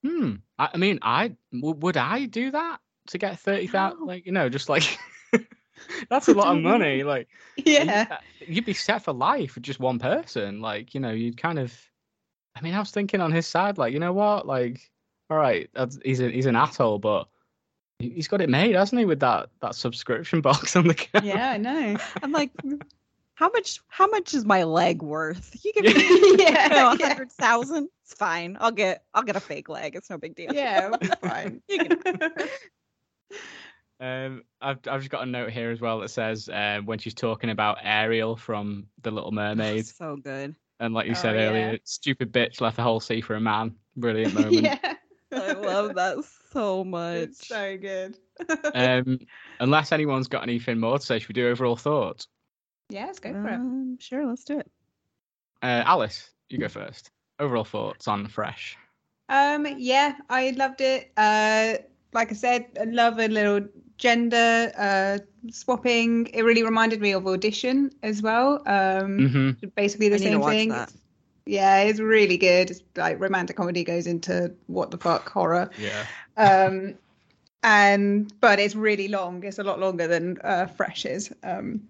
hmm. 0.03 0.35
I, 0.59 0.63
mean, 0.65 0.69
I 0.73 0.77
mean, 0.77 0.99
I 1.01 1.35
w- 1.53 1.75
would 1.79 1.95
I 1.97 2.25
do 2.25 2.51
that 2.51 2.79
to 3.07 3.17
get 3.17 3.39
thirty 3.39 3.67
thousand? 3.67 3.99
No. 4.01 4.05
Like 4.05 4.25
you 4.25 4.31
know, 4.31 4.49
just 4.49 4.69
like 4.69 4.97
that's 6.09 6.27
a 6.27 6.33
lot 6.33 6.55
of 6.55 6.61
money. 6.61 7.03
Like 7.03 7.27
yeah. 7.57 8.17
you- 8.39 8.55
you'd 8.55 8.65
be 8.65 8.73
set 8.73 9.03
for 9.03 9.13
life 9.13 9.55
with 9.55 9.63
just 9.63 9.79
one 9.79 9.99
person. 9.99 10.61
Like, 10.61 10.93
you 10.93 10.99
know, 10.99 11.11
you'd 11.11 11.37
kind 11.37 11.59
of. 11.59 11.73
I 12.57 12.61
mean, 12.61 12.73
I 12.73 12.79
was 12.79 12.91
thinking 12.91 13.19
on 13.21 13.31
his 13.33 13.45
side, 13.47 13.77
like, 13.77 13.91
you 13.93 13.99
know 13.99 14.13
what, 14.13 14.47
like, 14.47 14.89
all 15.29 15.35
right, 15.37 15.69
that's, 15.73 15.99
he's 16.05 16.21
a, 16.21 16.29
he's 16.31 16.45
an 16.45 16.55
asshole, 16.55 16.99
but 16.99 17.27
he- 17.99 18.11
he's 18.11 18.29
got 18.29 18.39
it 18.39 18.49
made, 18.49 18.75
hasn't 18.75 18.97
he, 18.99 19.05
with 19.05 19.19
that 19.19 19.49
that 19.61 19.75
subscription 19.75 20.39
box 20.47 20.75
on 20.75 20.87
the 20.87 20.93
camera? 20.93 21.27
Yeah, 21.27 21.49
I 21.51 21.57
know. 21.57 21.97
I'm 22.23 22.31
like, 22.31 22.51
how 23.33 23.49
much? 23.49 23.81
How 23.89 24.07
much 24.07 24.33
is 24.33 24.45
my 24.45 24.63
leg 24.63 25.01
worth? 25.01 25.53
You 25.65 25.73
give 25.73 25.83
Yeah. 25.85 25.93
me 25.97 26.35
Yeah, 26.37 26.67
a 26.93 26.95
yeah. 26.97 27.07
hundred 27.09 27.31
thousand. 27.33 27.89
It's 28.03 28.13
fine. 28.13 28.55
I'll 28.61 28.71
get. 28.71 29.03
I'll 29.13 29.23
get 29.23 29.35
a 29.35 29.41
fake 29.41 29.67
leg. 29.67 29.95
It's 29.95 30.09
no 30.09 30.17
big 30.17 30.35
deal. 30.35 30.53
Yeah, 30.53 30.85
it'll 30.85 30.97
be 30.99 31.07
fine. 31.21 31.61
You 31.67 31.79
can- 31.79 32.19
Um, 33.99 34.43
I've 34.61 34.79
I've 34.87 34.99
just 34.99 35.09
got 35.09 35.23
a 35.23 35.25
note 35.25 35.51
here 35.51 35.71
as 35.71 35.79
well 35.79 35.99
that 36.01 36.09
says 36.09 36.49
uh, 36.49 36.81
when 36.83 36.99
she's 36.99 37.13
talking 37.13 37.49
about 37.49 37.77
Ariel 37.81 38.35
from 38.35 38.87
The 39.03 39.11
Little 39.11 39.31
Mermaid, 39.31 39.85
so 39.85 40.17
good. 40.17 40.55
and 40.81 40.93
like 40.93 41.05
you 41.05 41.13
Oh, 41.13 41.15
said 41.15 41.35
earlier, 41.35 41.71
yeah. 41.71 41.77
stupid 41.85 42.33
bitch 42.33 42.59
left 42.59 42.75
the 42.75 42.83
whole 42.83 42.99
sea 42.99 43.21
for 43.21 43.35
a 43.35 43.39
man. 43.39 43.75
Brilliant 43.95 44.33
moment. 44.39 44.53
yeah. 44.63 44.93
I 45.31 45.53
love 45.53 45.95
that 45.95 46.17
so 46.51 46.83
much. 46.83 47.15
It's 47.17 47.47
so 47.47 47.77
good. 47.77 48.17
Um, 48.73 49.19
unless 49.61 49.93
anyone's 49.93 50.27
got 50.27 50.43
anything 50.43 50.77
more 50.77 50.99
to 50.99 51.05
say, 51.05 51.19
should 51.19 51.29
we 51.29 51.33
do 51.33 51.47
overall 51.49 51.77
thoughts? 51.77 52.27
yeah, 52.89 53.05
let's 53.05 53.19
go 53.19 53.31
for 53.31 53.47
it. 53.47 53.53
Um, 53.53 53.97
sure, 53.99 54.25
let's 54.27 54.43
do 54.43 54.59
it. 54.59 54.69
Uh, 55.63 55.83
Alice, 55.85 56.29
you 56.49 56.57
go 56.57 56.67
first. 56.67 57.11
Overall 57.39 57.63
thoughts 57.63 58.09
on 58.09 58.27
Fresh. 58.27 58.77
Um, 59.29 59.65
yeah, 59.77 60.15
I 60.29 60.49
loved 60.51 60.81
it. 60.81 61.11
Uh, 61.15 61.75
like 62.15 62.31
I 62.31 62.35
said, 62.35 62.65
I 62.81 62.85
love 62.85 63.19
a 63.19 63.27
little 63.27 63.61
gender 63.97 64.71
uh 64.77 65.19
swapping. 65.51 66.27
It 66.33 66.41
really 66.43 66.63
reminded 66.63 66.99
me 67.01 67.11
of 67.13 67.27
Audition 67.27 67.91
as 68.01 68.21
well. 68.21 68.55
Um, 68.65 69.19
Mm-hmm. 69.19 69.67
basically 69.75 70.09
the 70.09 70.15
I 70.15 70.19
need 70.19 70.25
to 70.25 70.31
same 70.31 70.39
watch 70.41 70.51
thing. 70.53 70.69
that. 70.69 70.91
Yeah, 71.45 71.81
it's 71.81 71.99
really 71.99 72.37
good. 72.37 72.71
It's 72.71 72.81
like 72.95 73.19
romantic 73.19 73.55
comedy 73.55 73.83
goes 73.83 74.07
into 74.07 74.51
what 74.65 74.89
the 74.89 74.97
fuck 74.97 75.29
horror. 75.29 75.69
Yeah. 75.77 76.05
Um, 76.37 76.95
and 77.61 78.31
but 78.41 78.59
it's 78.59 78.75
really 78.75 79.07
long. 79.07 79.43
It's 79.43 79.59
a 79.59 79.63
lot 79.63 79.79
longer 79.79 80.07
than 80.07 80.37
uh, 80.43 80.65
Fresh 80.67 81.05
is. 81.05 81.31
Um, 81.43 81.87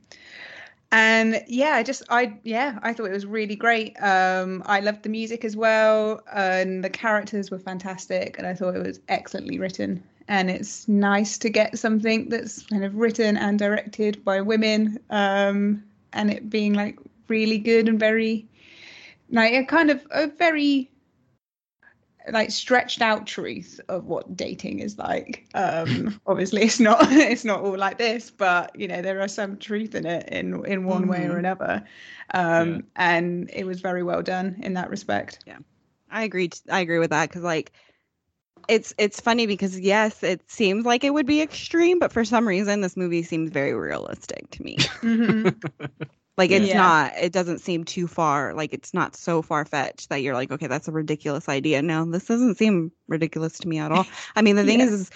and 0.91 1.43
yeah, 1.47 1.71
I 1.76 1.84
just 1.84 2.03
I 2.09 2.38
yeah, 2.43 2.80
I 2.84 2.93
thought 2.93 3.05
it 3.05 3.11
was 3.13 3.26
really 3.26 3.55
great. 3.55 3.95
Um, 4.01 4.61
I 4.65 4.80
loved 4.82 5.03
the 5.03 5.09
music 5.09 5.43
as 5.43 5.55
well, 5.57 6.21
and 6.34 6.84
the 6.84 6.89
characters 6.89 7.51
were 7.51 7.59
fantastic, 7.59 8.38
and 8.38 8.47
I 8.47 8.53
thought 8.53 8.76
it 8.76 8.84
was 8.86 8.99
excellently 9.09 9.59
written. 9.59 10.03
And 10.28 10.49
it's 10.49 10.88
nice 10.88 11.38
to 11.39 11.49
get 11.49 11.78
something 11.78 12.30
that's 12.30 12.63
kind 12.63 12.84
of 12.84 12.95
written 12.95 13.38
and 13.38 13.59
directed 13.59 14.23
by 14.26 14.41
women, 14.41 14.99
um, 15.11 15.84
and 16.13 16.32
it 16.32 16.49
being 16.49 16.73
like 16.73 16.97
really 17.28 17.59
good 17.59 17.88
and 17.88 17.99
very 17.99 18.47
like 19.30 19.53
a 19.53 19.65
kind 19.65 19.89
of 19.89 20.05
a 20.11 20.28
very 20.28 20.89
like 22.32 22.49
stretched 22.49 23.01
out 23.01 23.28
truth 23.28 23.80
of 23.88 24.05
what 24.05 24.36
dating 24.36 24.80
is 24.80 24.97
like 24.97 25.45
um 25.53 26.19
obviously 26.28 26.63
it's 26.63 26.80
not 26.80 26.99
it's 27.11 27.45
not 27.45 27.61
all 27.61 27.78
like 27.78 27.97
this 27.97 28.32
but 28.32 28.78
you 28.80 28.88
know 28.88 29.01
there 29.01 29.21
are 29.21 29.28
some 29.28 29.57
truth 29.57 29.95
in 29.95 30.05
it 30.05 30.28
in 30.30 30.65
in 30.65 30.86
one 30.86 31.03
mm-hmm. 31.03 31.11
way 31.11 31.26
or 31.26 31.30
mm-hmm. 31.30 31.39
another 31.39 31.84
um 32.34 32.76
yeah. 32.76 32.82
and 32.95 33.49
it 33.53 33.65
was 33.65 33.80
very 33.80 34.03
well 34.03 34.21
done 34.21 34.55
in 34.61 34.73
that 34.73 34.89
respect 34.89 35.43
yeah 35.45 35.57
i 36.09 36.23
agree 36.23 36.49
i 36.71 36.80
agree 36.80 36.99
with 36.99 37.11
that 37.11 37.30
because 37.30 37.43
like 37.43 37.71
it's 38.68 38.93
it's 38.97 39.20
funny 39.20 39.45
because 39.45 39.80
yes 39.80 40.24
it 40.24 40.41
seems 40.49 40.86
like 40.86 41.03
it 41.03 41.13
would 41.13 41.26
be 41.26 41.41
extreme 41.41 41.99
but 41.99 42.11
for 42.11 42.26
some 42.26 42.47
reason 42.47 42.82
this 42.82 42.97
movie 42.97 43.24
seems 43.24 43.49
very 43.51 43.74
realistic 43.74 44.49
to 44.51 44.63
me 44.63 44.78
mm-hmm. 44.78 45.49
Like 46.38 46.51
it's 46.51 46.68
yeah. 46.68 46.78
not, 46.78 47.13
it 47.18 47.32
doesn't 47.32 47.59
seem 47.59 47.86
too 47.86 48.07
far. 48.07 48.53
Like 48.53 48.74
it's 48.74 48.93
not 48.93 49.16
so 49.16 49.41
far 49.41 49.63
fetched 49.63 50.09
that 50.09 50.22
you're 50.22 50.34
like, 50.34 50.51
okay, 50.51 50.68
that's 50.68 50.88
a 50.88 50.91
ridiculous 50.91 51.47
idea. 51.47 51.82
No, 51.82 52.03
this 52.05 52.26
doesn't 52.26 52.55
seem 52.55 52.91
ridiculous 53.07 53.57
to 53.59 53.68
me 53.68 53.80
at 53.80 53.91
all. 53.91 54.05
I 54.36 54.41
mean, 54.41 54.57
the 54.57 54.66
thing 54.66 54.80
yeah. 54.80 54.86
is, 54.88 54.93
is, 54.93 55.11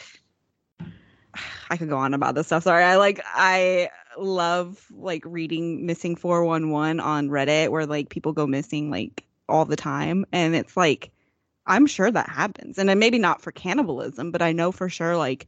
I 1.69 1.75
could 1.75 1.89
go 1.89 1.97
on 1.97 2.13
about 2.13 2.35
this 2.35 2.47
stuff. 2.47 2.63
Sorry. 2.63 2.83
I 2.83 2.95
like, 2.95 3.21
I 3.25 3.89
love 4.17 4.85
like 4.91 5.23
reading 5.25 5.85
missing 5.85 6.15
411 6.15 6.99
on 7.01 7.27
Reddit 7.29 7.69
where 7.69 7.85
like 7.85 8.09
people 8.09 8.31
go 8.31 8.47
missing 8.47 8.89
like 8.89 9.25
all 9.49 9.65
the 9.65 9.75
time. 9.75 10.25
And 10.31 10.55
it's 10.55 10.77
like, 10.77 11.11
I'm 11.65 11.85
sure 11.85 12.09
that 12.11 12.29
happens. 12.29 12.77
And 12.77 12.99
maybe 12.99 13.19
not 13.19 13.41
for 13.41 13.51
cannibalism, 13.51 14.31
but 14.31 14.41
I 14.41 14.51
know 14.51 14.71
for 14.71 14.89
sure 14.89 15.17
like 15.17 15.47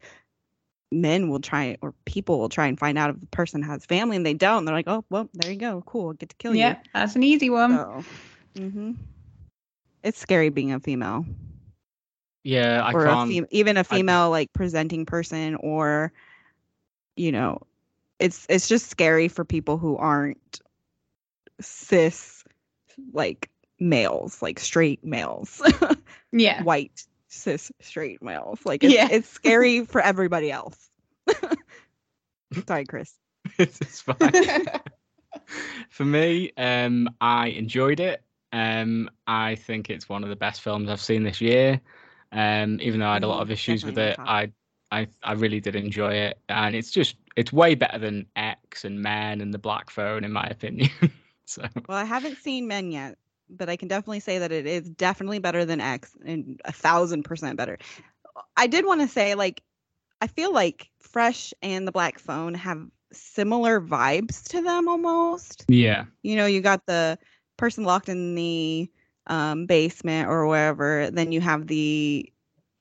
men 0.91 1.29
will 1.29 1.39
try 1.39 1.77
or 1.81 1.93
people 2.05 2.39
will 2.39 2.49
try 2.49 2.67
and 2.67 2.77
find 2.77 2.97
out 2.97 3.09
if 3.09 3.19
the 3.19 3.27
person 3.27 3.63
has 3.63 3.85
family 3.85 4.17
and 4.17 4.25
they 4.25 4.33
don't. 4.33 4.65
They're 4.65 4.75
like, 4.75 4.87
oh, 4.87 5.05
well, 5.09 5.29
there 5.33 5.51
you 5.51 5.57
go. 5.57 5.83
Cool. 5.85 6.11
I 6.11 6.13
get 6.13 6.29
to 6.29 6.35
kill 6.35 6.55
yeah, 6.55 6.69
you. 6.69 6.75
Yeah, 6.75 6.79
that's 6.93 7.15
an 7.15 7.23
easy 7.23 7.49
one. 7.49 7.77
So, 7.77 8.03
mm-hmm. 8.55 8.91
It's 10.03 10.19
scary 10.19 10.49
being 10.49 10.71
a 10.71 10.79
female. 10.79 11.25
Yeah, 12.43 12.81
I 12.83 12.91
or 12.91 13.05
can't. 13.05 13.29
A 13.29 13.33
fem- 13.35 13.47
even 13.51 13.77
a 13.77 13.83
female 13.83 14.23
I... 14.23 14.25
like 14.25 14.53
presenting 14.53 15.05
person, 15.05 15.55
or 15.55 16.11
you 17.15 17.31
know, 17.31 17.61
it's 18.17 18.47
it's 18.49 18.67
just 18.67 18.87
scary 18.87 19.27
for 19.27 19.45
people 19.45 19.77
who 19.77 19.95
aren't 19.97 20.59
cis, 21.59 22.43
like 23.13 23.50
males, 23.81 24.41
like 24.41 24.59
straight 24.59 25.03
males. 25.03 25.61
yeah, 26.31 26.63
white 26.63 27.03
cis 27.27 27.71
straight 27.81 28.21
males. 28.21 28.59
Like 28.63 28.83
it's, 28.83 28.93
yeah. 28.93 29.09
it's 29.11 29.27
scary 29.27 29.85
for 29.85 29.99
everybody 29.99 30.51
else. 30.51 30.89
Sorry, 32.67 32.85
Chris. 32.85 33.13
it's 33.57 34.01
fine. 34.01 34.15
for 35.89 36.05
me, 36.05 36.51
um, 36.55 37.09
I 37.19 37.47
enjoyed 37.47 37.99
it. 37.99 38.23
Um, 38.53 39.09
I 39.27 39.55
think 39.55 39.89
it's 39.89 40.07
one 40.07 40.23
of 40.23 40.29
the 40.29 40.35
best 40.35 40.61
films 40.61 40.89
I've 40.89 41.01
seen 41.01 41.23
this 41.23 41.41
year. 41.41 41.81
Um, 42.33 42.79
even 42.81 42.99
though 42.99 43.07
I 43.07 43.13
had 43.13 43.23
a 43.23 43.27
lot 43.27 43.41
of 43.41 43.51
issues 43.51 43.83
with 43.83 43.97
it, 43.97 44.17
I, 44.19 44.51
I, 44.91 45.07
I 45.23 45.33
really 45.33 45.59
did 45.59 45.75
enjoy 45.75 46.13
it, 46.13 46.39
and 46.49 46.75
it's 46.75 46.91
just 46.91 47.15
it's 47.35 47.51
way 47.51 47.75
better 47.75 47.97
than 47.97 48.25
X 48.35 48.85
and 48.85 49.01
Men 49.01 49.41
and 49.41 49.53
the 49.53 49.57
Black 49.57 49.89
Phone, 49.89 50.23
in 50.23 50.31
my 50.31 50.45
opinion. 50.45 50.89
so. 51.45 51.63
Well, 51.87 51.97
I 51.97 52.03
haven't 52.03 52.37
seen 52.37 52.67
Men 52.67 52.91
yet, 52.91 53.17
but 53.51 53.69
I 53.69 53.75
can 53.75 53.87
definitely 53.87 54.21
say 54.21 54.39
that 54.39 54.51
it 54.51 54.65
is 54.65 54.89
definitely 54.89 55.39
better 55.39 55.65
than 55.65 55.81
X 55.81 56.15
and 56.25 56.59
a 56.65 56.71
thousand 56.71 57.23
percent 57.23 57.57
better. 57.57 57.77
I 58.55 58.67
did 58.67 58.85
want 58.85 59.01
to 59.01 59.07
say, 59.07 59.35
like, 59.35 59.61
I 60.21 60.27
feel 60.27 60.53
like 60.53 60.89
Fresh 60.99 61.53
and 61.61 61.87
the 61.87 61.91
Black 61.91 62.19
Phone 62.19 62.53
have 62.53 62.85
similar 63.11 63.81
vibes 63.81 64.47
to 64.49 64.61
them 64.61 64.87
almost. 64.87 65.65
Yeah. 65.67 66.05
You 66.23 66.35
know, 66.35 66.45
you 66.45 66.61
got 66.61 66.85
the 66.85 67.17
person 67.57 67.83
locked 67.83 68.09
in 68.09 68.35
the 68.35 68.89
um, 69.27 69.65
basement 69.65 70.29
or 70.29 70.47
wherever. 70.47 71.11
Then 71.11 71.31
you 71.31 71.41
have 71.41 71.67
the, 71.67 72.31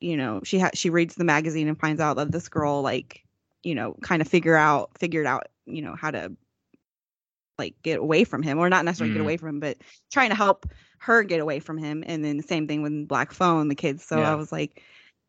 you 0.01 0.17
know, 0.17 0.41
she 0.45 0.59
ha- 0.59 0.71
she 0.75 0.91
reads 0.91 1.15
the 1.15 1.25
magazine 1.25 1.69
and 1.69 1.79
finds 1.79 2.01
out 2.01 2.17
that 2.17 2.33
this 2.33 2.49
girl, 2.49 2.83
like, 2.83 3.25
you 3.63 3.75
know, 3.75 3.97
kind 4.03 4.23
of 4.23 4.29
figure 4.29 4.57
out 4.57 4.91
figured 4.99 5.27
out, 5.27 5.49
you 5.67 5.83
know, 5.83 5.97
how 5.97 6.11
to 6.11 6.33
like 7.61 7.75
get 7.83 7.99
away 7.99 8.25
from 8.25 8.43
him 8.43 8.59
or 8.59 8.69
not 8.69 8.85
necessarily 8.85 9.13
mm. 9.13 9.19
get 9.19 9.23
away 9.23 9.37
from 9.37 9.49
him 9.51 9.61
but 9.61 9.77
trying 10.11 10.31
to 10.31 10.35
help 10.35 10.67
her 10.99 11.23
get 11.23 11.41
away 11.41 11.61
from 11.61 11.79
him 11.79 12.03
and 12.07 12.25
then 12.25 12.37
the 12.37 12.43
same 12.43 12.67
thing 12.67 12.83
with 12.83 13.07
black 13.07 13.33
phone 13.33 13.69
the 13.69 13.75
kids 13.75 14.05
so 14.05 14.19
yeah. 14.19 14.33
i 14.33 14.35
was 14.35 14.51
like 14.51 14.83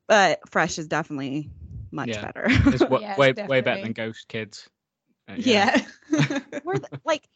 but 0.08 0.40
fresh 0.50 0.80
is 0.80 0.88
definitely 0.88 1.50
much 1.92 2.10
yeah. 2.10 2.26
better 2.26 2.46
it's 2.48 2.80
w- 2.80 3.02
yeah, 3.02 3.18
way 3.18 3.34
definitely. 3.34 3.58
way 3.58 3.62
better 3.62 3.82
than 3.82 3.94
ghost 3.94 4.28
kids 4.28 4.68
uh, 5.30 5.36
yeah, 5.38 5.82
yeah. 6.10 6.40
like 7.06 7.28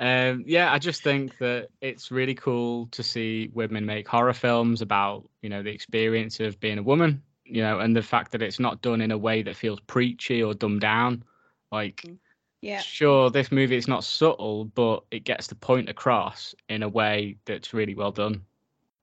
um, 0.00 0.44
yeah, 0.46 0.72
I 0.72 0.78
just 0.78 1.02
think 1.02 1.38
that 1.38 1.70
it's 1.80 2.12
really 2.12 2.34
cool 2.34 2.86
to 2.92 3.02
see 3.02 3.50
women 3.52 3.84
make 3.84 4.06
horror 4.06 4.32
films 4.32 4.80
about, 4.80 5.28
you 5.42 5.48
know, 5.48 5.64
the 5.64 5.72
experience 5.72 6.38
of 6.38 6.60
being 6.60 6.78
a 6.78 6.84
woman, 6.84 7.20
you 7.44 7.62
know, 7.62 7.80
and 7.80 7.96
the 7.96 8.02
fact 8.02 8.30
that 8.30 8.42
it's 8.42 8.60
not 8.60 8.80
done 8.80 9.00
in 9.00 9.10
a 9.10 9.18
way 9.18 9.42
that 9.42 9.56
feels 9.56 9.80
preachy 9.80 10.40
or 10.40 10.54
dumbed 10.54 10.82
down. 10.82 11.24
Like, 11.72 12.02
mm 12.06 12.16
yeah. 12.60 12.80
Sure, 12.80 13.30
this 13.30 13.52
movie 13.52 13.76
is 13.76 13.88
not 13.88 14.04
subtle, 14.04 14.64
but 14.64 15.04
it 15.10 15.24
gets 15.24 15.46
the 15.46 15.54
point 15.54 15.88
across 15.88 16.54
in 16.68 16.82
a 16.82 16.88
way 16.88 17.36
that's 17.44 17.72
really 17.72 17.94
well 17.94 18.12
done. 18.12 18.42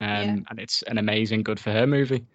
Um, 0.02 0.10
yeah. 0.10 0.38
And 0.50 0.60
it's 0.60 0.82
an 0.84 0.98
amazing, 0.98 1.44
good 1.44 1.60
for 1.60 1.72
her 1.72 1.88
movie. 1.88 2.26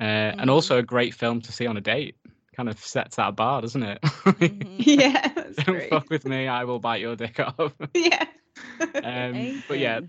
Uh, 0.00 0.04
mm-hmm. 0.04 0.40
And 0.40 0.50
also 0.50 0.78
a 0.78 0.82
great 0.82 1.14
film 1.14 1.40
to 1.42 1.52
see 1.52 1.66
on 1.66 1.76
a 1.76 1.80
date. 1.80 2.16
Kind 2.56 2.68
of 2.68 2.78
sets 2.78 3.16
that 3.16 3.36
bar, 3.36 3.62
doesn't 3.62 3.82
it? 3.82 4.00
mm-hmm. 4.02 4.76
Yeah. 4.78 5.28
Don't 5.64 5.76
great. 5.76 5.90
fuck 5.90 6.10
with 6.10 6.24
me, 6.24 6.48
I 6.48 6.64
will 6.64 6.80
bite 6.80 7.00
your 7.00 7.14
dick 7.14 7.38
off. 7.38 7.72
yeah. 7.94 8.26
um, 8.80 9.62
but 9.68 9.78
yeah, 9.78 10.00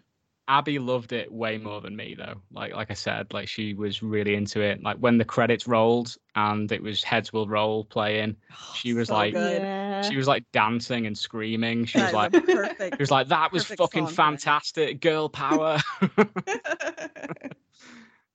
Abby 0.50 0.80
loved 0.80 1.14
it 1.14 1.32
way 1.32 1.60
more 1.60 1.80
than 1.80 1.96
me 1.96 2.16
though. 2.18 2.42
Like 2.52 2.74
like 2.74 2.90
I 2.90 2.96
said, 2.96 3.32
like 3.32 3.48
she 3.48 3.76
was 3.76 4.02
really 4.02 4.34
into 4.34 4.62
it. 4.62 4.82
Like 4.82 4.98
when 4.98 5.20
the 5.20 5.24
credits 5.24 5.68
rolled 5.68 6.18
and 6.36 6.72
it 6.72 6.82
was 6.82 7.04
Heads 7.04 7.32
Will 7.32 7.48
Roll 7.48 7.86
playing, 7.86 8.36
oh, 8.52 8.74
she 8.76 8.94
was 8.94 9.10
so 9.10 9.14
like 9.14 9.34
good. 9.34 10.06
she 10.06 10.18
was 10.18 10.28
like 10.28 10.44
dancing 10.52 11.06
and 11.06 11.16
screaming. 11.16 11.86
She 11.86 12.02
was 12.02 12.14
like 12.14 12.32
perfect. 12.34 12.96
She 12.98 13.02
was 13.02 13.12
like 13.12 13.28
that 13.28 13.52
was 13.52 13.66
fucking 13.66 14.08
song, 14.08 14.16
fantastic, 14.16 15.02
girl 15.02 15.30
power. 15.30 15.78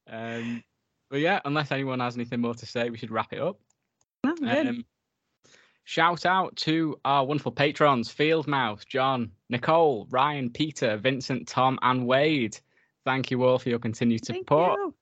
um 0.09 0.62
but 1.11 1.19
yeah, 1.21 1.41
unless 1.45 1.73
anyone 1.73 1.99
has 1.99 2.15
anything 2.15 2.41
more 2.41 2.55
to 2.55 2.67
say, 2.67 2.91
we 2.91 2.99
should 2.99 3.11
wrap 3.11 3.33
it 3.33 3.41
up. 3.41 3.59
Oh, 4.25 4.37
um, 4.43 4.85
Shout 5.85 6.24
out 6.24 6.57
to 6.57 6.99
our 7.05 7.24
wonderful 7.26 7.53
patrons 7.53 8.11
Field 8.11 8.47
Mouse, 8.47 8.85
John, 8.87 9.30
Nicole, 9.51 10.07
Ryan, 10.11 10.49
Peter, 10.49 10.97
Vincent, 10.97 11.47
Tom, 11.47 11.78
and 11.82 12.07
Wade. 12.07 12.59
Thank 13.05 13.30
you 13.30 13.44
all 13.44 13.59
for 13.59 13.69
your 13.69 13.78
continued 13.78 14.24
support. 14.24 14.78
You. 14.78 14.94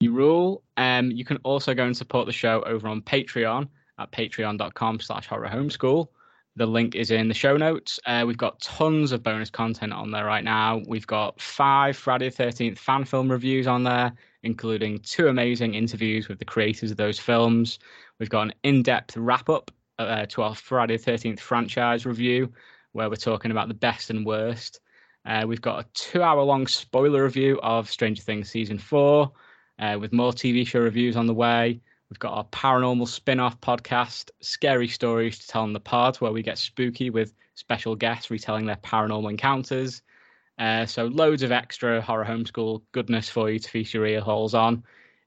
you. 0.00 0.12
rule. 0.12 0.62
Um, 0.76 1.10
you 1.10 1.24
can 1.24 1.38
also 1.38 1.72
go 1.72 1.84
and 1.84 1.96
support 1.96 2.26
the 2.26 2.32
show 2.32 2.62
over 2.62 2.86
on 2.86 3.00
Patreon 3.00 3.68
at 3.98 4.12
patreon.com 4.12 5.00
slash 5.00 5.26
horror 5.26 5.48
homeschool. 5.48 6.08
The 6.56 6.66
link 6.66 6.96
is 6.96 7.10
in 7.10 7.28
the 7.28 7.34
show 7.34 7.56
notes. 7.56 7.98
Uh, 8.04 8.24
we've 8.26 8.36
got 8.36 8.60
tons 8.60 9.12
of 9.12 9.22
bonus 9.22 9.48
content 9.48 9.94
on 9.94 10.10
there 10.10 10.26
right 10.26 10.44
now. 10.44 10.82
We've 10.86 11.06
got 11.06 11.40
five 11.40 11.96
Friday 11.96 12.28
the 12.28 12.44
13th 12.44 12.76
fan 12.76 13.04
film 13.06 13.30
reviews 13.30 13.66
on 13.66 13.84
there, 13.84 14.12
including 14.42 14.98
two 14.98 15.28
amazing 15.28 15.74
interviews 15.74 16.28
with 16.28 16.38
the 16.38 16.44
creators 16.44 16.90
of 16.90 16.98
those 16.98 17.18
films. 17.18 17.78
We've 18.18 18.28
got 18.28 18.42
an 18.42 18.54
in 18.64 18.82
depth 18.82 19.16
wrap 19.16 19.48
up 19.48 19.70
uh, 20.00 20.26
to 20.26 20.42
our 20.42 20.54
Friday 20.54 20.96
the 20.96 21.10
13th 21.12 21.40
franchise 21.40 22.06
review, 22.06 22.52
where 22.92 23.08
we're 23.08 23.16
talking 23.16 23.50
about 23.50 23.68
the 23.68 23.74
best 23.74 24.10
and 24.10 24.24
worst. 24.24 24.80
Uh, 25.26 25.44
we've 25.46 25.60
got 25.60 25.84
a 25.84 25.88
two 25.92 26.22
hour 26.22 26.42
long 26.42 26.66
spoiler 26.66 27.24
review 27.24 27.60
of 27.62 27.90
Stranger 27.90 28.22
Things 28.22 28.50
season 28.50 28.78
four, 28.78 29.32
uh, 29.78 29.98
with 30.00 30.12
more 30.12 30.32
TV 30.32 30.66
show 30.66 30.80
reviews 30.80 31.16
on 31.16 31.26
the 31.26 31.34
way. 31.34 31.80
We've 32.08 32.18
got 32.18 32.32
our 32.32 32.44
paranormal 32.44 33.06
spin 33.06 33.38
off 33.38 33.60
podcast, 33.60 34.30
Scary 34.40 34.88
Stories 34.88 35.38
to 35.38 35.46
Tell 35.46 35.62
on 35.62 35.72
the 35.72 35.80
Pod, 35.80 36.16
where 36.16 36.32
we 36.32 36.42
get 36.42 36.58
spooky 36.58 37.10
with 37.10 37.34
special 37.54 37.94
guests 37.94 38.30
retelling 38.30 38.66
their 38.66 38.76
paranormal 38.76 39.30
encounters. 39.30 40.02
Uh, 40.58 40.86
so, 40.86 41.06
loads 41.06 41.42
of 41.42 41.52
extra 41.52 42.02
horror 42.02 42.24
homeschool 42.24 42.82
goodness 42.92 43.28
for 43.28 43.50
you 43.50 43.58
to 43.58 43.70
feast 43.70 43.94
your 43.94 44.06
ear 44.06 44.20
holes 44.20 44.54
on 44.54 44.82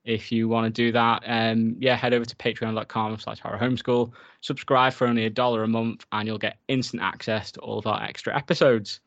if 0.06 0.32
you 0.32 0.50
want 0.50 0.66
to 0.66 0.70
do 0.70 0.92
that, 0.92 1.24
um, 1.26 1.76
yeah, 1.80 1.96
head 1.96 2.14
over 2.14 2.26
to 2.26 2.36
patreon.com 2.36 3.20
slash 3.20 3.40
horror 3.40 3.58
homeschool. 3.58 4.12
Subscribe 4.42 4.94
for 4.94 5.08
only 5.08 5.26
a 5.26 5.30
dollar 5.30 5.64
a 5.64 5.68
month 5.68 6.06
and 6.12 6.28
you'll 6.28 6.38
get 6.38 6.58
instant 6.68 7.02
access 7.02 7.52
to 7.54 7.60
all 7.62 7.80
of 7.80 7.88
our 7.88 8.02
extra 8.04 8.36
episodes. 8.36 9.00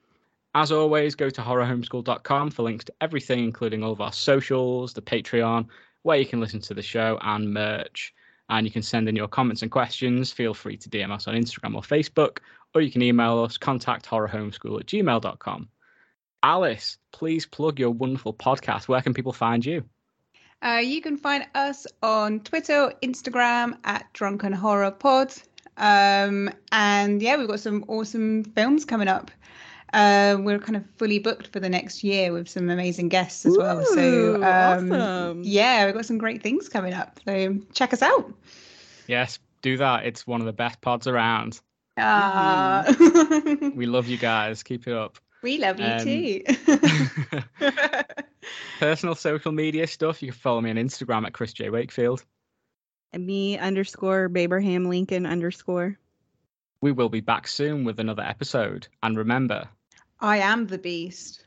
As 0.54 0.72
always, 0.72 1.14
go 1.14 1.28
to 1.28 1.42
horrorhomeschool.com 1.42 2.50
for 2.50 2.62
links 2.62 2.86
to 2.86 2.94
everything, 3.02 3.44
including 3.44 3.82
all 3.82 3.92
of 3.92 4.00
our 4.00 4.12
socials, 4.12 4.94
the 4.94 5.02
Patreon, 5.02 5.66
where 6.02 6.16
you 6.16 6.24
can 6.24 6.40
listen 6.40 6.60
to 6.60 6.72
the 6.72 6.82
show 6.82 7.18
and 7.20 7.52
merch. 7.52 8.14
And 8.48 8.64
you 8.64 8.72
can 8.72 8.82
send 8.82 9.08
in 9.08 9.16
your 9.16 9.28
comments 9.28 9.60
and 9.62 9.70
questions. 9.70 10.32
Feel 10.32 10.54
free 10.54 10.78
to 10.78 10.88
DM 10.88 11.10
us 11.10 11.28
on 11.28 11.34
Instagram 11.34 11.74
or 11.74 11.82
Facebook, 11.82 12.38
or 12.74 12.80
you 12.80 12.90
can 12.90 13.02
email 13.02 13.40
us 13.40 13.58
contact 13.58 14.06
horrorhomeschool 14.06 14.80
at 14.80 14.86
gmail.com. 14.86 15.68
Alice, 16.42 16.96
please 17.12 17.44
plug 17.44 17.78
your 17.78 17.90
wonderful 17.90 18.32
podcast. 18.32 18.88
Where 18.88 19.02
can 19.02 19.12
people 19.12 19.32
find 19.32 19.66
you? 19.66 19.84
Uh, 20.62 20.80
you 20.82 21.00
can 21.00 21.16
find 21.16 21.46
us 21.54 21.86
on 22.02 22.40
Twitter, 22.40 22.92
Instagram 23.02 23.78
at 23.84 24.10
Drunken 24.12 24.52
Horror 24.52 24.90
Pod. 24.90 25.32
Um, 25.76 26.50
and 26.72 27.20
yeah, 27.20 27.36
we've 27.36 27.48
got 27.48 27.60
some 27.60 27.84
awesome 27.88 28.44
films 28.44 28.84
coming 28.84 29.08
up. 29.08 29.30
Uh, 29.92 30.36
we're 30.40 30.58
kind 30.58 30.76
of 30.76 30.84
fully 30.96 31.18
booked 31.18 31.46
for 31.48 31.60
the 31.60 31.68
next 31.68 32.02
year 32.02 32.32
with 32.32 32.48
some 32.48 32.70
amazing 32.70 33.08
guests 33.08 33.46
as 33.46 33.56
well. 33.56 33.84
So 33.84 34.36
um, 34.36 34.92
awesome. 34.92 35.42
yeah, 35.44 35.86
we've 35.86 35.94
got 35.94 36.06
some 36.06 36.18
great 36.18 36.42
things 36.42 36.68
coming 36.68 36.92
up. 36.92 37.20
So 37.24 37.58
check 37.72 37.92
us 37.92 38.02
out. 38.02 38.32
Yes, 39.06 39.38
do 39.62 39.76
that. 39.76 40.04
It's 40.04 40.26
one 40.26 40.40
of 40.40 40.46
the 40.46 40.52
best 40.52 40.80
pods 40.80 41.06
around. 41.06 41.60
Ah. 41.98 42.84
We 43.74 43.86
love 43.86 44.06
you 44.06 44.18
guys. 44.18 44.62
Keep 44.62 44.88
it 44.88 44.94
up. 44.94 45.18
We 45.46 45.58
love 45.58 45.78
you 45.78 45.86
Um, 45.86 46.00
too. 46.00 46.42
Personal 48.80 49.14
social 49.14 49.52
media 49.52 49.86
stuff, 49.86 50.20
you 50.20 50.32
can 50.32 50.38
follow 50.40 50.60
me 50.60 50.70
on 50.70 50.76
Instagram 50.76 51.24
at 51.24 51.34
Chris 51.34 51.52
J. 51.52 51.70
Wakefield. 51.70 52.24
And 53.12 53.24
me 53.24 53.56
underscore 53.56 54.28
Baberham 54.28 54.88
Lincoln 54.88 55.24
underscore. 55.24 55.96
We 56.80 56.90
will 56.90 57.08
be 57.08 57.20
back 57.20 57.46
soon 57.46 57.84
with 57.84 58.00
another 58.00 58.24
episode. 58.24 58.88
And 59.04 59.16
remember, 59.16 59.68
I 60.18 60.38
am 60.38 60.66
the 60.66 60.78
beast. 60.78 61.45